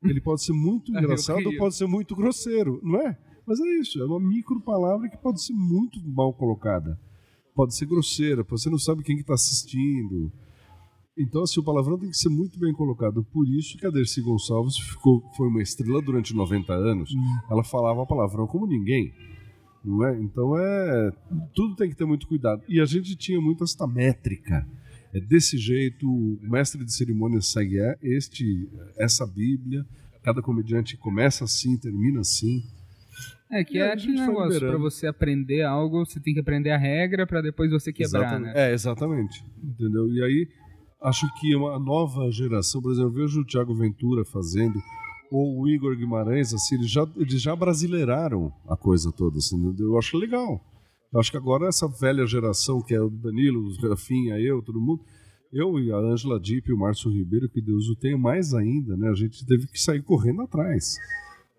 ele 0.03 0.19
pode 0.19 0.43
ser 0.43 0.53
muito 0.53 0.91
engraçado 0.97 1.45
ou 1.45 1.57
pode 1.57 1.75
ser 1.75 1.88
muito 1.88 2.15
grosseiro, 2.15 2.79
não 2.83 2.99
é? 2.99 3.17
Mas 3.45 3.59
é 3.59 3.79
isso, 3.79 3.99
é 3.99 4.05
uma 4.05 4.19
micro 4.19 4.62
palavra 4.62 5.09
que 5.09 5.17
pode 5.17 5.43
ser 5.43 5.53
muito 5.53 5.99
mal 6.07 6.33
colocada. 6.33 6.99
Pode 7.55 7.75
ser 7.75 7.88
grosseira, 7.88 8.43
você 8.47 8.69
não 8.69 8.77
sabe 8.77 9.03
quem 9.03 9.15
que 9.15 9.21
está 9.21 9.33
assistindo. 9.33 10.31
Então, 11.19 11.43
assim, 11.43 11.60
o 11.60 11.63
palavrão 11.63 11.99
tem 11.99 12.10
que 12.10 12.17
ser 12.17 12.29
muito 12.29 12.58
bem 12.58 12.71
colocado. 12.71 13.23
Por 13.25 13.45
isso 13.47 13.77
que 13.77 13.86
a 13.86 13.89
Dercy 13.89 14.21
Gonçalves 14.21 14.77
ficou, 14.77 15.21
foi 15.36 15.49
uma 15.49 15.62
estrela 15.62 16.01
durante 16.01 16.34
90 16.34 16.73
anos. 16.73 17.12
Ela 17.51 17.63
falava 17.63 18.05
palavrão 18.05 18.47
como 18.47 18.65
ninguém. 18.65 19.13
Não 19.84 20.05
é? 20.05 20.17
Então 20.17 20.58
é. 20.58 21.12
Tudo 21.53 21.75
tem 21.75 21.89
que 21.89 21.95
ter 21.95 22.05
muito 22.05 22.25
cuidado. 22.25 22.63
E 22.69 22.79
a 22.79 22.86
gente 22.86 23.15
tinha 23.17 23.39
muito 23.41 23.63
esta 23.65 23.86
métrica. 23.86 24.65
É 25.13 25.19
desse 25.19 25.58
jeito, 25.58 26.08
o 26.08 26.39
mestre 26.41 26.86
de 26.86 26.93
cerimônias 26.93 27.51
segue 27.51 27.79
é 27.79 27.97
este, 28.01 28.69
essa 28.97 29.25
Bíblia. 29.27 29.86
Cada 30.23 30.41
comediante 30.41 30.95
começa 30.95 31.43
assim, 31.43 31.77
termina 31.77 32.21
assim. 32.21 32.63
É 33.51 33.63
que 33.63 33.79
é 33.79 33.93
aquele 33.93 34.13
negócio, 34.13 34.53
liberando. 34.53 34.79
você 34.79 35.08
aprender 35.08 35.63
algo, 35.63 36.05
você 36.05 36.19
tem 36.19 36.36
que 36.36 36.39
aprender 36.39 36.69
a 36.69 36.77
regra 36.77 37.25
pra 37.25 37.41
depois 37.41 37.71
você 37.71 37.91
quebrar, 37.91 38.21
Exatamente. 38.21 38.53
né? 38.53 38.69
É, 38.69 38.73
exatamente. 38.73 39.43
Entendeu? 39.63 40.08
E 40.08 40.23
aí, 40.23 40.47
acho 41.01 41.27
que 41.39 41.55
uma 41.55 41.79
nova 41.79 42.29
geração, 42.31 42.81
por 42.81 42.91
exemplo, 42.91 43.09
eu 43.09 43.13
vejo 43.13 43.41
o 43.41 43.45
Thiago 43.45 43.75
Ventura 43.75 44.23
fazendo, 44.25 44.79
ou 45.31 45.62
o 45.62 45.69
Igor 45.69 45.95
Guimarães, 45.95 46.53
assim, 46.53 46.75
eles 46.75 46.89
já, 46.89 47.07
eles 47.15 47.41
já 47.41 47.55
brasileiraram 47.55 48.51
a 48.67 48.75
coisa 48.75 49.12
toda, 49.12 49.38
assim, 49.38 49.75
eu 49.79 49.97
acho 49.97 50.17
legal. 50.17 50.59
Eu 51.12 51.19
acho 51.19 51.31
que 51.31 51.38
agora 51.38 51.67
essa 51.67 51.88
velha 51.88 52.25
geração, 52.25 52.81
que 52.81 52.93
é 52.93 53.01
o 53.01 53.09
Danilo, 53.09 53.62
o 53.62 53.89
Rafinha, 53.89 54.39
eu, 54.39 54.62
todo 54.62 54.79
mundo, 54.79 55.01
eu 55.51 55.79
e 55.79 55.91
a 55.91 55.97
Ângela 55.97 56.39
Dipp 56.39 56.69
e 56.69 56.73
o 56.73 56.77
Márcio 56.77 57.12
Ribeiro, 57.12 57.49
que 57.49 57.62
Deus 57.62 57.89
o 57.89 57.95
tenha 57.95 58.17
mais 58.17 58.53
ainda, 58.53 58.95
né? 58.95 59.09
A 59.09 59.15
gente 59.15 59.43
teve 59.45 59.67
que 59.67 59.79
sair 59.81 60.03
correndo 60.03 60.43
atrás 60.43 60.95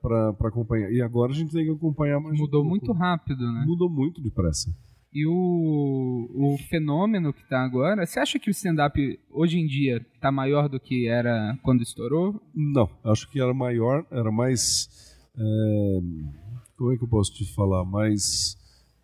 para 0.00 0.30
acompanhar. 0.48 0.92
E 0.92 1.02
agora 1.02 1.32
a 1.32 1.34
gente 1.34 1.52
tem 1.52 1.64
que 1.64 1.72
acompanhar 1.72 2.20
mais 2.20 2.38
um 2.38 2.42
Mudou 2.42 2.62
pouco. 2.62 2.68
muito 2.68 2.92
rápido, 2.92 3.40
né? 3.52 3.64
Mudou 3.66 3.90
muito 3.90 4.22
depressa. 4.22 4.70
E 5.12 5.26
o, 5.26 6.28
o 6.32 6.56
fenômeno 6.68 7.32
que 7.32 7.48
tá 7.48 7.64
agora, 7.64 8.06
você 8.06 8.20
acha 8.20 8.38
que 8.38 8.48
o 8.48 8.52
stand-up 8.52 9.18
hoje 9.30 9.58
em 9.58 9.66
dia 9.66 10.04
tá 10.20 10.30
maior 10.30 10.68
do 10.68 10.78
que 10.78 11.08
era 11.08 11.58
quando 11.62 11.82
estourou? 11.82 12.40
Não, 12.54 12.88
acho 13.04 13.28
que 13.30 13.40
era 13.40 13.52
maior, 13.52 14.06
era 14.10 14.30
mais. 14.30 14.88
é, 15.36 16.00
como 16.76 16.92
é 16.92 16.96
que 16.96 17.04
eu 17.04 17.08
posso 17.08 17.34
te 17.34 17.44
falar? 17.54 17.84
Mais. 17.84 18.56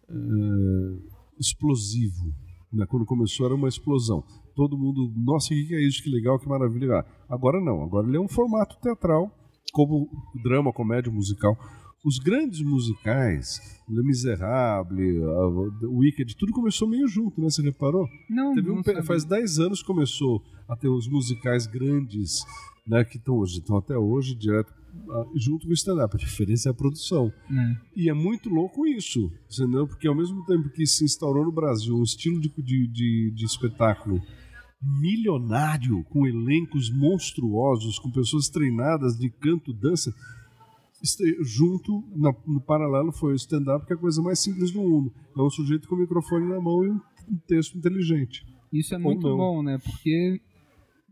é, 0.09 1.16
explosivo. 1.38 2.32
Né? 2.72 2.86
Quando 2.86 3.04
começou 3.04 3.46
era 3.46 3.54
uma 3.54 3.68
explosão. 3.68 4.22
Todo 4.54 4.78
mundo, 4.78 5.12
nossa, 5.16 5.52
o 5.52 5.57
que 5.57 5.74
é 5.74 5.86
isso? 5.86 6.02
Que 6.02 6.11
legal, 6.11 6.38
que 6.38 6.48
maravilha. 6.48 7.04
Agora 7.28 7.61
não, 7.61 7.82
agora 7.82 8.07
ele 8.07 8.16
é 8.16 8.20
um 8.20 8.28
formato 8.28 8.78
teatral, 8.80 9.30
como 9.72 10.09
drama, 10.42 10.72
comédia, 10.72 11.12
musical. 11.12 11.57
Os 12.07 12.18
grandes 12.20 12.62
musicais, 12.62 13.61
Le 13.88 14.00
Miserable, 14.00 15.18
o 15.82 15.98
Wicked, 15.98 16.36
tudo 16.36 16.52
começou 16.52 16.88
meio 16.88 17.09
junto, 17.09 17.40
né? 17.40 17.50
Você 17.50 17.62
reparou? 17.62 18.09
Não, 18.30 18.54
Teve 18.54 18.70
um 18.70 18.76
não 18.76 18.84
sabia. 18.84 19.02
faz 19.02 19.24
10 19.24 19.59
anos 19.59 19.82
começou 19.82 20.40
a 20.68 20.76
ter 20.76 20.86
os 20.88 21.09
musicais 21.09 21.66
grandes, 21.66 22.44
né? 22.86 23.04
Que 23.04 23.16
estão 23.16 23.34
hoje, 23.38 23.59
estão 23.59 23.76
até 23.76 23.98
hoje 23.98 24.36
direto 24.36 24.72
junto 25.34 25.66
com 25.66 25.70
o 25.72 25.74
stand-up. 25.74 26.14
A 26.14 26.18
diferença 26.18 26.68
é 26.68 26.70
a 26.70 26.74
produção. 26.74 27.32
É. 27.50 27.76
E 27.96 28.09
é 28.09 28.14
muito 28.14 28.48
louco 28.48 28.86
isso, 28.86 29.30
entendeu? 29.52 29.86
Porque 29.88 30.07
ao 30.07 30.14
mesmo 30.14 30.44
tempo 30.46 30.70
que 30.70 30.86
se 30.86 31.04
instaurou 31.04 31.44
no 31.44 31.52
Brasil 31.52 31.96
um 31.96 32.04
estilo 32.04 32.40
de, 32.40 32.48
de, 32.48 32.86
de, 32.86 33.32
de 33.34 33.44
espetáculo 33.44 34.22
milionário, 34.80 36.04
com 36.04 36.26
elencos 36.26 36.90
monstruosos, 36.90 37.98
com 37.98 38.11
pessoas 38.11 38.48
treinadas 38.48 39.18
de 39.18 39.28
canto, 39.28 39.72
dança, 39.72 40.14
junto, 41.42 42.02
na- 42.14 42.34
no 42.46 42.61
paralelo, 42.61 43.12
foi 43.12 43.32
o 43.32 43.36
stand-up, 43.36 43.86
que 43.86 43.92
é 43.92 43.96
a 43.96 43.98
coisa 43.98 44.20
mais 44.22 44.38
simples 44.38 44.70
do 44.70 44.80
mundo. 44.80 45.12
É 45.36 45.40
um 45.42 45.50
sujeito 45.50 45.88
com 45.88 45.94
o 45.94 45.98
microfone 45.98 46.46
na 46.48 46.61
mão 46.61 46.84
e 46.84 46.88
um, 46.90 47.00
texto 47.46 47.76
inteligente. 47.76 48.44
Isso 48.72 48.94
é 48.94 48.98
Ou 48.98 49.02
muito 49.02 49.28
não. 49.28 49.36
bom, 49.36 49.62
né? 49.62 49.78
Porque 49.84 50.40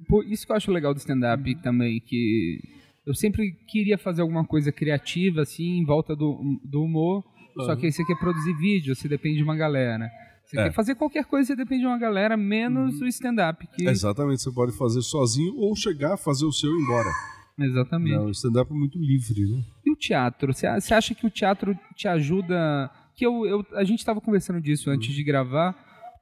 pô, 0.09 0.23
isso 0.23 0.45
que 0.47 0.53
eu 0.53 0.57
acho 0.57 0.71
legal 0.73 0.93
do 0.93 0.99
stand-up 0.99 1.49
Uhum. 1.55 1.61
também, 1.63 2.01
que 2.01 2.59
eu 3.07 3.15
sempre 3.15 3.53
queria 3.69 3.97
fazer 3.99 4.23
alguma 4.23 4.45
coisa 4.45 4.71
criativa, 4.73 5.43
assim, 5.43 5.79
em 5.79 5.85
volta 5.85 6.15
do, 6.17 6.59
do 6.65 6.83
humor, 6.83 7.23
só 7.57 7.71
Aham. 7.73 7.77
que 7.77 7.87
aí 7.87 7.93
você 7.93 8.05
quer 8.05 8.19
produzir 8.19 8.53
vídeo, 8.57 8.95
você 8.95 9.07
depende 9.09 9.37
de 9.39 9.43
uma 9.45 9.57
galera. 9.57 10.11
Você 10.45 10.57
É. 10.59 10.61
Uhum. 10.61 10.67
quer 10.69 10.75
fazer 10.75 10.95
qualquer 10.95 11.25
coisa, 11.25 11.47
você 11.49 11.57
depende 11.57 11.83
de 11.83 11.87
uma 11.87 11.99
galera, 11.99 12.37
menos 12.37 13.01
o 13.01 13.07
stand-up. 13.07 13.67
Que... 13.69 13.89
Exatamente, 13.89 14.43
você 14.43 14.51
pode 14.53 14.77
fazer 14.77 15.01
sozinho 15.03 15.55
ou 15.57 15.75
chegar 15.77 16.15
a 16.15 16.17
fazer 16.17 16.45
o 16.45 16.53
seu 16.53 16.71
e 16.71 16.79
ir 16.79 16.83
embora. 16.83 17.11
Exatamente. 17.59 18.17
Não, 18.17 18.27
o 18.27 18.31
stand-up 18.31 18.71
é 18.71 18.75
muito 18.75 18.99
livre, 18.99 19.45
né? 19.47 19.63
E 19.87 19.91
o 19.93 19.97
teatro? 19.97 20.53
Você 20.53 20.67
acha 20.67 21.15
que 21.15 21.27
o 21.27 21.31
teatro 21.31 21.79
te 21.95 22.09
ajuda? 22.09 22.91
Que 23.15 23.25
eu, 23.25 23.47
eu 23.47 23.65
a 23.75 23.85
gente 23.85 24.01
estava 24.01 24.21
conversando 24.21 24.61
disso 24.61 24.91
antes 24.91 25.15
de 25.15 25.23
gravar, 25.23 25.73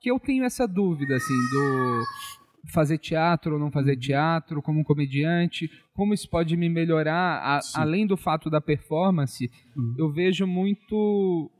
que 0.01 0.11
eu 0.11 0.21
tenho 0.21 0.45
essa 0.45 0.67
dúvida 0.69 1.17
assim 1.17 1.35
do 1.51 2.03
fazer 2.71 2.99
teatro 2.99 3.55
ou 3.55 3.59
não 3.59 3.71
fazer 3.73 3.97
teatro 3.97 4.61
como 4.63 4.81
um 4.81 4.85
comediante, 4.85 5.71
como 5.95 6.13
isso 6.15 6.29
pode 6.29 6.57
me 6.57 6.69
melhorar 6.69 7.41
a- 7.43 7.61
além 7.75 8.07
do 8.07 8.17
fato 8.17 8.49
da 8.51 8.61
performance. 8.61 9.51
Uhum. 9.77 9.95
Eu 9.99 10.13
vejo 10.13 10.47
muito 10.47 11.51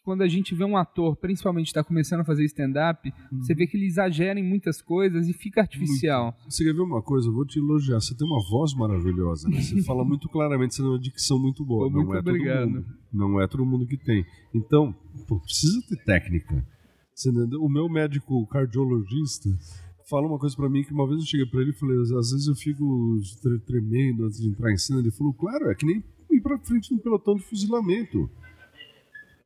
que 0.00 0.04
quando 0.04 0.22
a 0.22 0.28
gente 0.28 0.54
vê 0.54 0.64
um 0.64 0.76
ator, 0.76 1.14
principalmente 1.16 1.66
está 1.68 1.84
começando 1.84 2.20
a 2.20 2.24
fazer 2.24 2.44
stand-up, 2.44 3.12
você 3.32 3.54
vê 3.54 3.66
que 3.66 3.76
ele 3.76 3.86
exagera 3.86 4.38
em 4.40 4.42
muitas 4.48 4.80
coisas 4.82 5.28
e 5.28 5.32
fica 5.32 5.60
artificial. 5.60 6.34
Você 6.48 6.64
quer 6.64 6.72
ver 6.72 6.80
uma 6.80 7.02
coisa? 7.02 7.28
Eu 7.28 7.32
vou 7.34 7.46
te 7.46 7.58
elogiar. 7.58 8.00
Você 8.00 8.16
tem 8.16 8.26
uma 8.26 8.40
voz 8.50 8.74
maravilhosa. 8.74 9.48
né? 9.48 9.60
Você 9.60 9.80
fala 9.84 10.04
muito 10.04 10.28
claramente, 10.28 10.74
você 10.74 10.82
tem 10.82 10.90
uma 10.90 10.98
dicção 10.98 11.38
muito 11.38 11.64
boa. 11.64 11.88
Pô, 11.90 11.96
não 11.98 12.04
muito 12.06 12.16
é 12.16 12.18
obrigado. 12.20 12.64
todo 12.66 12.74
mundo. 12.74 12.86
Não 13.12 13.40
é 13.40 13.46
todo 13.48 13.66
mundo 13.66 13.86
que 13.86 13.96
tem. 13.96 14.24
Então, 14.54 14.94
pô, 15.28 15.38
precisa 15.40 15.80
ter 15.88 15.96
técnica. 16.04 16.66
Você 17.14 17.30
entendeu? 17.30 17.60
O 17.62 17.68
meu 17.68 17.88
médico 17.88 18.46
cardiologista 18.46 19.50
fala 20.08 20.26
uma 20.26 20.38
coisa 20.38 20.56
pra 20.56 20.68
mim 20.68 20.82
que 20.82 20.92
uma 20.92 21.06
vez 21.06 21.20
eu 21.20 21.26
cheguei 21.26 21.46
pra 21.46 21.60
ele 21.60 21.70
e 21.70 21.74
falei, 21.78 21.96
às 22.00 22.30
vezes 22.30 22.46
eu 22.48 22.54
fico 22.54 23.16
tre- 23.42 23.58
tremendo 23.60 24.24
antes 24.24 24.40
de 24.40 24.48
entrar 24.48 24.72
em 24.72 24.76
cena. 24.76 25.00
Ele 25.00 25.10
falou, 25.10 25.32
claro, 25.34 25.70
é 25.70 25.74
que 25.74 25.86
nem 25.86 26.02
ir 26.30 26.40
pra 26.40 26.58
frente 26.58 26.88
de 26.88 26.94
um 26.94 26.98
pelotão 26.98 27.34
de 27.34 27.42
fuzilamento. 27.42 28.28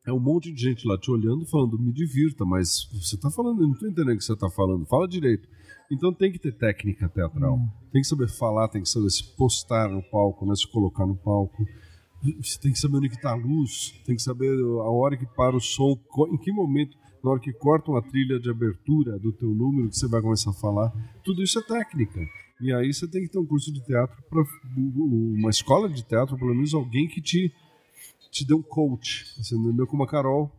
É 0.06 0.12
um 0.12 0.20
monte 0.20 0.52
de 0.52 0.60
gente 0.60 0.86
lá 0.86 0.98
te 0.98 1.10
olhando, 1.10 1.46
falando, 1.46 1.78
me 1.78 1.92
divirta, 1.92 2.44
mas 2.44 2.86
você 2.92 3.16
tá 3.16 3.30
falando, 3.30 3.62
eu 3.62 3.68
não 3.68 3.74
tô 3.74 3.86
entendendo 3.86 4.14
o 4.14 4.18
que 4.18 4.24
você 4.24 4.36
tá 4.36 4.50
falando, 4.50 4.84
fala 4.84 5.08
direito. 5.08 5.48
Então 5.90 6.12
tem 6.12 6.30
que 6.30 6.38
ter 6.38 6.52
técnica 6.52 7.08
teatral. 7.08 7.58
Tem 7.90 8.02
que 8.02 8.08
saber 8.08 8.28
falar, 8.28 8.68
tem 8.68 8.82
que 8.82 8.88
saber 8.88 9.08
se 9.10 9.34
postar 9.36 9.88
no 9.88 10.02
palco, 10.02 10.44
né, 10.44 10.54
se 10.54 10.70
colocar 10.70 11.06
no 11.06 11.16
palco. 11.16 11.64
Você 12.42 12.58
tem 12.60 12.72
que 12.72 12.78
saber 12.78 12.98
onde 12.98 13.08
que 13.08 13.20
tá 13.20 13.32
a 13.32 13.34
luz, 13.34 13.92
tem 14.04 14.16
que 14.16 14.22
saber 14.22 14.48
a 14.48 14.90
hora 14.90 15.16
que 15.16 15.26
para 15.26 15.56
o 15.56 15.60
som, 15.60 15.98
em 16.32 16.38
que 16.38 16.52
momento, 16.52 16.96
na 17.22 17.30
hora 17.30 17.40
que 17.40 17.52
cortam 17.52 17.96
a 17.96 18.02
trilha 18.02 18.38
de 18.38 18.50
abertura 18.50 19.18
do 19.18 19.32
teu 19.32 19.54
número 19.54 19.88
que 19.88 19.96
você 19.96 20.08
vai 20.08 20.20
começar 20.20 20.50
a 20.50 20.54
falar. 20.54 20.92
Tudo 21.22 21.42
isso 21.42 21.58
é 21.58 21.62
técnica. 21.62 22.20
E 22.60 22.72
aí 22.72 22.92
você 22.92 23.08
tem 23.08 23.22
que 23.22 23.28
ter 23.28 23.38
um 23.38 23.46
curso 23.46 23.72
de 23.72 23.84
teatro, 23.84 24.16
pra, 24.30 24.42
uma 24.76 25.50
escola 25.50 25.88
de 25.88 26.02
teatro, 26.02 26.38
pelo 26.38 26.54
menos 26.54 26.72
alguém 26.72 27.08
que 27.08 27.20
te 27.20 27.52
te 28.34 28.44
dê 28.44 28.52
um 28.52 28.62
coach, 28.62 29.24
você 29.36 29.54
entendeu? 29.54 29.86
Como 29.86 30.02
a 30.02 30.08
Carol 30.08 30.50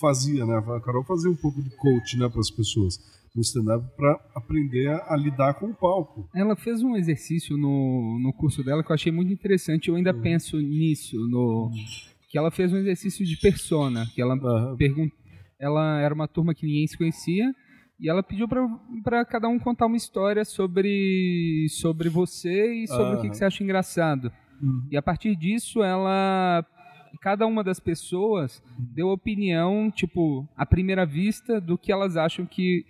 fazia, 0.00 0.46
né? 0.46 0.56
A 0.56 0.80
Carol 0.80 1.02
fazia 1.02 1.28
um 1.28 1.34
pouco 1.34 1.60
de 1.60 1.70
coach, 1.70 2.16
né, 2.16 2.28
para 2.28 2.40
as 2.40 2.50
pessoas 2.50 2.98
no 3.34 3.42
stand-up 3.42 3.84
para 3.96 4.12
aprender 4.32 4.86
a, 4.88 5.12
a 5.12 5.16
lidar 5.16 5.54
com 5.54 5.66
o 5.66 5.74
palco. 5.74 6.28
Ela 6.32 6.54
fez 6.54 6.80
um 6.84 6.94
exercício 6.94 7.56
no, 7.56 8.20
no 8.20 8.32
curso 8.32 8.62
dela 8.62 8.84
que 8.84 8.92
eu 8.92 8.94
achei 8.94 9.10
muito 9.10 9.32
interessante. 9.32 9.88
Eu 9.88 9.96
ainda 9.96 10.14
penso 10.14 10.56
nisso, 10.60 11.16
no 11.28 11.68
que 12.30 12.38
ela 12.38 12.52
fez 12.52 12.72
um 12.72 12.76
exercício 12.76 13.26
de 13.26 13.36
persona, 13.36 14.06
que 14.14 14.22
ela 14.22 14.34
Aham. 14.34 14.76
pergun 14.76 15.08
ela 15.58 16.00
era 16.00 16.14
uma 16.14 16.28
turma 16.28 16.54
que 16.54 16.66
ninguém 16.66 16.86
se 16.86 16.96
conhecia 16.96 17.52
e 17.98 18.08
ela 18.08 18.22
pediu 18.22 18.46
para 19.02 19.24
cada 19.24 19.48
um 19.48 19.58
contar 19.58 19.86
uma 19.86 19.96
história 19.96 20.44
sobre 20.44 21.66
sobre 21.70 22.08
você 22.08 22.72
e 22.74 22.86
sobre 22.86 23.16
o 23.16 23.20
que, 23.20 23.30
que 23.30 23.36
você 23.36 23.44
acha 23.44 23.64
engraçado. 23.64 24.30
Uhum. 24.60 24.86
E 24.90 24.96
a 24.96 25.02
partir 25.02 25.36
disso, 25.36 25.82
ela. 25.82 26.64
Cada 27.20 27.46
uma 27.46 27.64
das 27.64 27.80
pessoas 27.80 28.62
deu 28.78 29.08
opinião, 29.08 29.90
tipo, 29.90 30.46
à 30.56 30.66
primeira 30.66 31.04
vista, 31.06 31.60
do 31.60 31.78
que 31.78 31.92
elas 31.92 32.16
acham 32.16 32.44
que 32.46 32.84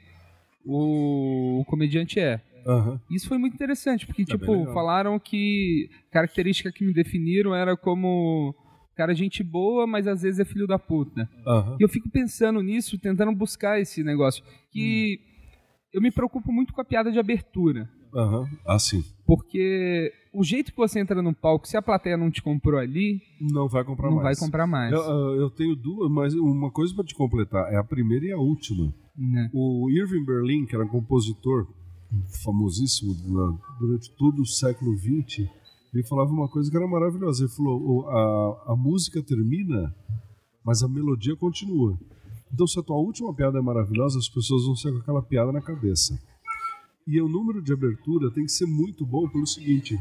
o, 0.65 1.61
o 1.61 1.65
comediante 1.67 2.19
é. 2.19 2.41
Aham. 2.67 3.01
Isso 3.11 3.29
foi 3.29 3.39
muito 3.39 3.55
interessante, 3.55 4.07
porque, 4.07 4.23
É 4.23 4.25
tipo, 4.25 4.65
falaram 4.73 5.19
que 5.19 5.89
a 6.11 6.13
característica 6.15 6.73
que 6.73 6.85
me 6.85 6.95
definiram 6.95 7.55
era 7.55 7.77
como 7.77 8.55
cara 8.97 9.15
gente 9.15 9.43
boa, 9.43 9.87
mas 9.87 10.07
às 10.07 10.23
vezes 10.23 10.41
é 10.41 10.45
filho 10.45 10.67
da 10.67 10.79
puta. 10.79 11.29
Aham. 11.47 11.77
E 11.79 11.83
eu 11.83 11.89
fico 11.89 12.09
pensando 12.09 12.63
nisso, 12.63 12.99
tentando 12.99 13.33
buscar 13.33 13.81
esse 13.81 14.03
negócio. 14.03 14.43
Que 14.71 15.21
eu 15.93 16.01
me 16.01 16.11
preocupo 16.11 16.53
muito 16.53 16.73
com 16.73 16.81
a 16.81 16.85
piada 16.85 17.13
de 17.13 17.19
abertura. 17.19 17.89
Aham. 18.15 18.49
Ah, 18.67 18.79
sim. 18.79 19.05
Porque 19.27 20.13
o 20.33 20.45
jeito 20.45 20.71
que 20.71 20.77
você 20.77 21.01
entra 21.01 21.21
no 21.23 21.35
palco, 21.35 21.67
se 21.67 21.77
a 21.77 21.83
plateia 21.83 22.17
não 22.17 22.31
te 22.31 22.43
comprou 22.43 22.79
ali, 22.79 23.21
Não 23.41 23.69
vai 23.69 23.85
comprar 23.85 24.09
não 24.11 24.17
mais. 24.17 24.39
vai 24.39 24.47
comprar 24.47 24.67
mais. 24.67 24.93
Eu, 24.93 25.01
eu- 25.01 25.35
eu 25.43 25.51
tenho 25.51 25.75
duas, 25.75 26.11
mas 26.11 26.35
uma 26.35 26.71
coisa 26.71 26.95
para 26.95 27.05
te 27.05 27.15
completar 27.15 27.73
é 27.73 27.77
a 27.77 27.85
primeira 27.85 28.27
e 28.27 28.33
a 28.33 28.39
última. 28.39 28.93
né? 29.17 29.49
O 29.53 29.89
Irving 29.91 30.25
Berlin, 30.25 30.67
que 30.67 30.75
era 30.75 30.85
um 30.85 30.89
compositor 30.89 31.67
famosíssimo 32.43 33.15
durante 33.81 34.11
todo 34.17 34.43
o 34.43 34.47
século 34.47 34.97
XX, 34.97 35.49
ele 35.93 36.03
falava 36.05 36.31
uma 36.33 36.49
coisa 36.49 36.71
que 36.71 36.77
era 36.77 36.87
maravilhosa. 36.87 37.45
Ele 37.45 37.53
falou: 37.53 37.81
"O- 37.81 38.09
a, 38.09 38.73
a 38.73 38.77
música 38.77 39.23
termina, 39.23 39.95
mas 40.65 40.83
a 40.83 40.89
melodia 40.89 41.37
continua. 41.37 41.99
Então, 42.53 42.67
se 42.67 42.79
a 42.79 42.83
tua 42.83 42.97
última 42.97 43.33
piada 43.35 43.59
é 43.59 43.63
maravilhosa, 43.63 44.19
as 44.19 44.29
pessoas 44.29 44.65
vão 44.65 44.77
sair 44.77 44.93
com 44.93 44.99
aquela 44.99 45.23
piada 45.23 45.51
na 45.53 45.61
cabeça. 45.61 46.19
E 47.07 47.21
o 47.21 47.29
número 47.29 47.63
de 47.63 47.73
abertura 47.73 48.31
tem 48.31 48.45
que 48.45 48.53
ser 48.53 48.67
muito 48.67 49.05
bom 49.05 49.29
pelo 49.29 49.47
seguinte: 49.47 49.99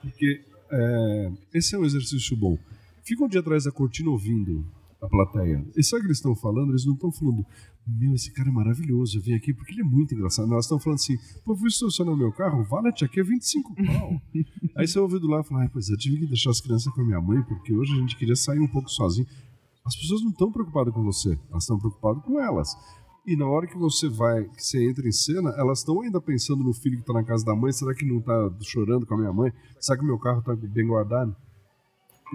porque 0.00 0.44
é, 0.70 1.32
esse 1.54 1.74
é 1.74 1.78
um 1.78 1.84
exercício 1.84 2.36
bom. 2.36 2.58
Fica 3.04 3.24
um 3.24 3.28
dia 3.28 3.40
atrás 3.40 3.64
da 3.64 3.72
cortina 3.72 4.10
ouvindo 4.10 4.64
a 5.02 5.08
plateia. 5.08 5.66
E 5.76 5.82
sabe 5.82 6.00
o 6.00 6.02
que 6.02 6.08
eles 6.08 6.18
estão 6.18 6.34
falando? 6.34 6.70
Eles 6.70 6.86
não 6.86 6.94
estão 6.94 7.10
falando, 7.10 7.44
meu, 7.86 8.14
esse 8.14 8.32
cara 8.32 8.48
é 8.48 8.52
maravilhoso, 8.52 9.18
eu 9.18 9.22
vim 9.22 9.34
aqui 9.34 9.52
porque 9.52 9.72
ele 9.72 9.80
é 9.80 9.84
muito 9.84 10.14
engraçado. 10.14 10.46
Não, 10.46 10.54
elas 10.54 10.66
estão 10.66 10.78
falando 10.78 10.98
assim, 10.98 11.18
pô, 11.44 11.56
fui 11.56 11.68
estacionar 11.68 12.16
meu 12.16 12.32
carro, 12.32 12.62
valet 12.64 13.04
aqui 13.04 13.20
é 13.20 13.24
25 13.24 13.74
pau. 13.74 14.22
Aí 14.76 14.86
você 14.86 14.98
ouve 15.00 15.18
do 15.18 15.26
lado 15.26 15.44
e 15.44 15.48
fala, 15.48 15.64
ah, 15.64 15.70
pois 15.70 15.90
é, 15.90 15.92
eu 15.92 15.98
tive 15.98 16.20
que 16.20 16.26
deixar 16.26 16.50
as 16.50 16.60
crianças 16.60 16.92
com 16.92 17.00
a 17.00 17.04
minha 17.04 17.20
mãe 17.20 17.42
porque 17.42 17.74
hoje 17.74 17.92
a 17.92 17.96
gente 17.96 18.16
queria 18.16 18.36
sair 18.36 18.60
um 18.60 18.68
pouco 18.68 18.88
sozinho. 18.88 19.26
As 19.84 19.96
pessoas 19.96 20.22
não 20.22 20.30
estão 20.30 20.52
preocupadas 20.52 20.94
com 20.94 21.02
você, 21.02 21.36
elas 21.50 21.64
estão 21.64 21.76
preocupadas 21.76 22.22
com 22.22 22.40
elas. 22.40 22.72
E 23.24 23.36
na 23.36 23.46
hora 23.46 23.68
que 23.68 23.78
você 23.78 24.08
vai, 24.08 24.44
que 24.44 24.64
você 24.64 24.88
entra 24.88 25.06
em 25.06 25.12
cena, 25.12 25.54
elas 25.56 25.78
estão 25.78 26.00
ainda 26.00 26.20
pensando 26.20 26.64
no 26.64 26.72
filho 26.72 26.96
que 26.96 27.02
está 27.02 27.12
na 27.12 27.22
casa 27.22 27.44
da 27.44 27.54
mãe, 27.54 27.72
será 27.72 27.94
que 27.94 28.04
não 28.04 28.18
está 28.18 28.50
chorando 28.62 29.06
com 29.06 29.14
a 29.14 29.18
minha 29.18 29.32
mãe? 29.32 29.52
Será 29.78 29.96
que 29.96 30.04
meu 30.04 30.18
carro 30.18 30.40
está 30.40 30.56
bem 30.56 30.86
guardado? 30.86 31.34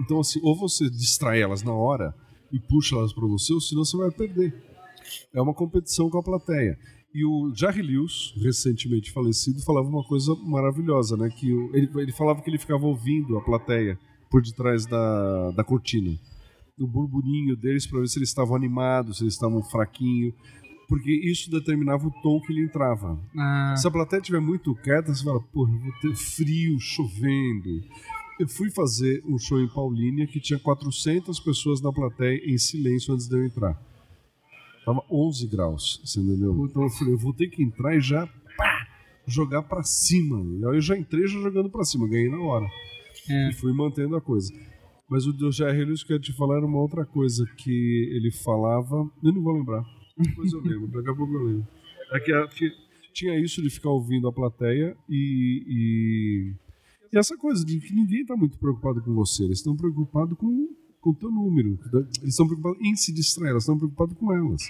Então, 0.00 0.20
assim, 0.20 0.40
ou 0.42 0.56
você 0.56 0.88
distrai 0.88 1.42
elas 1.42 1.62
na 1.62 1.74
hora 1.74 2.14
e 2.50 2.58
puxa 2.58 2.96
elas 2.96 3.12
para 3.12 3.26
você, 3.26 3.52
ou 3.52 3.60
senão 3.60 3.84
você 3.84 3.96
vai 3.96 4.10
perder. 4.10 4.54
É 5.34 5.42
uma 5.42 5.52
competição 5.52 6.08
com 6.08 6.18
a 6.18 6.22
plateia. 6.22 6.78
E 7.14 7.24
o 7.24 7.52
Jerry 7.54 7.82
Lewis, 7.82 8.32
recentemente 8.36 9.12
falecido, 9.12 9.62
falava 9.62 9.88
uma 9.88 10.04
coisa 10.04 10.34
maravilhosa, 10.36 11.16
né? 11.16 11.28
Que 11.28 11.50
ele, 11.72 11.90
ele 11.96 12.12
falava 12.12 12.40
que 12.40 12.48
ele 12.48 12.58
ficava 12.58 12.86
ouvindo 12.86 13.36
a 13.36 13.42
plateia 13.42 13.98
por 14.30 14.42
detrás 14.42 14.86
da, 14.86 15.50
da 15.50 15.64
cortina. 15.64 16.18
O 16.78 16.86
burburinho 16.86 17.56
deles 17.56 17.86
para 17.86 18.00
ver 18.00 18.08
se 18.08 18.18
eles 18.18 18.28
estavam 18.28 18.54
animados, 18.54 19.18
se 19.18 19.24
eles 19.24 19.34
estavam 19.34 19.62
fraquinhos. 19.62 20.34
Porque 20.88 21.12
isso 21.12 21.50
determinava 21.50 22.06
o 22.06 22.10
tom 22.22 22.40
que 22.40 22.50
ele 22.52 22.64
entrava. 22.64 23.20
Ah, 23.36 23.74
Se 23.76 23.86
a 23.86 23.90
plateia 23.90 24.20
estiver 24.20 24.40
muito 24.40 24.74
quieta, 24.76 25.14
você 25.14 25.22
fala, 25.22 25.38
porra, 25.40 25.70
eu 25.70 25.80
vou 25.80 25.92
ter 26.00 26.16
frio, 26.16 26.80
chovendo. 26.80 27.82
Eu 28.40 28.48
fui 28.48 28.70
fazer 28.70 29.22
um 29.26 29.38
show 29.38 29.60
em 29.60 29.68
Paulínia 29.68 30.26
que 30.26 30.40
tinha 30.40 30.58
400 30.58 31.38
pessoas 31.40 31.82
na 31.82 31.92
plateia 31.92 32.40
em 32.44 32.56
silêncio 32.56 33.12
antes 33.12 33.28
de 33.28 33.36
eu 33.36 33.44
entrar. 33.44 33.78
Tava 34.84 35.04
11 35.10 35.46
graus, 35.48 36.00
você 36.02 36.20
entendeu? 36.20 36.64
Então 36.64 36.84
eu 36.84 36.90
falei, 36.90 37.12
eu 37.12 37.18
vou 37.18 37.34
ter 37.34 37.48
que 37.48 37.62
entrar 37.62 37.94
e 37.94 38.00
já 38.00 38.26
pá, 38.56 38.86
jogar 39.26 39.62
pra 39.64 39.82
cima. 39.82 40.40
E 40.58 40.64
aí 40.64 40.76
eu 40.76 40.80
já 40.80 40.96
entrei 40.96 41.26
já 41.26 41.38
jogando 41.38 41.68
pra 41.68 41.84
cima, 41.84 42.08
ganhei 42.08 42.30
na 42.30 42.40
hora. 42.40 42.66
É. 43.28 43.50
E 43.50 43.52
fui 43.52 43.74
mantendo 43.74 44.16
a 44.16 44.20
coisa. 44.22 44.50
Mas 45.10 45.26
o 45.26 45.52
Jair 45.52 45.86
Lewis 45.86 46.02
que 46.02 46.12
eu 46.12 46.16
ia 46.16 46.22
te 46.22 46.32
falar 46.32 46.56
era 46.58 46.66
uma 46.66 46.78
outra 46.78 47.04
coisa 47.04 47.44
que 47.58 48.08
ele 48.14 48.30
falava. 48.30 49.10
Eu 49.22 49.32
não 49.32 49.42
vou 49.42 49.52
lembrar. 49.52 49.84
Depois 50.18 50.52
eu 50.52 50.60
lembro, 50.60 50.88
daqui 50.88 51.10
a 51.10 51.14
pouco 51.14 51.32
eu 51.34 51.44
lembro. 51.44 51.66
É 52.12 52.20
que, 52.20 52.32
é 52.32 52.46
que 52.48 52.72
tinha 53.12 53.38
isso 53.38 53.62
de 53.62 53.70
ficar 53.70 53.90
ouvindo 53.90 54.26
a 54.28 54.32
plateia 54.32 54.96
e, 55.08 55.64
e, 55.68 56.54
e 57.12 57.18
essa 57.18 57.36
coisa 57.36 57.64
de 57.64 57.78
que 57.80 57.94
ninguém 57.94 58.22
está 58.22 58.36
muito 58.36 58.58
preocupado 58.58 59.02
com 59.02 59.12
você, 59.14 59.44
eles 59.44 59.58
estão 59.58 59.76
preocupados 59.76 60.36
com 60.38 60.68
com 61.00 61.10
o 61.10 61.14
teu 61.14 61.30
número. 61.30 61.78
Eles 62.20 62.30
estão 62.32 62.44
preocupados 62.46 62.80
em 62.84 62.96
se 62.96 63.14
distrair, 63.14 63.50
elas 63.50 63.62
estão 63.62 63.78
preocupadas 63.78 64.16
com 64.18 64.32
elas. 64.34 64.62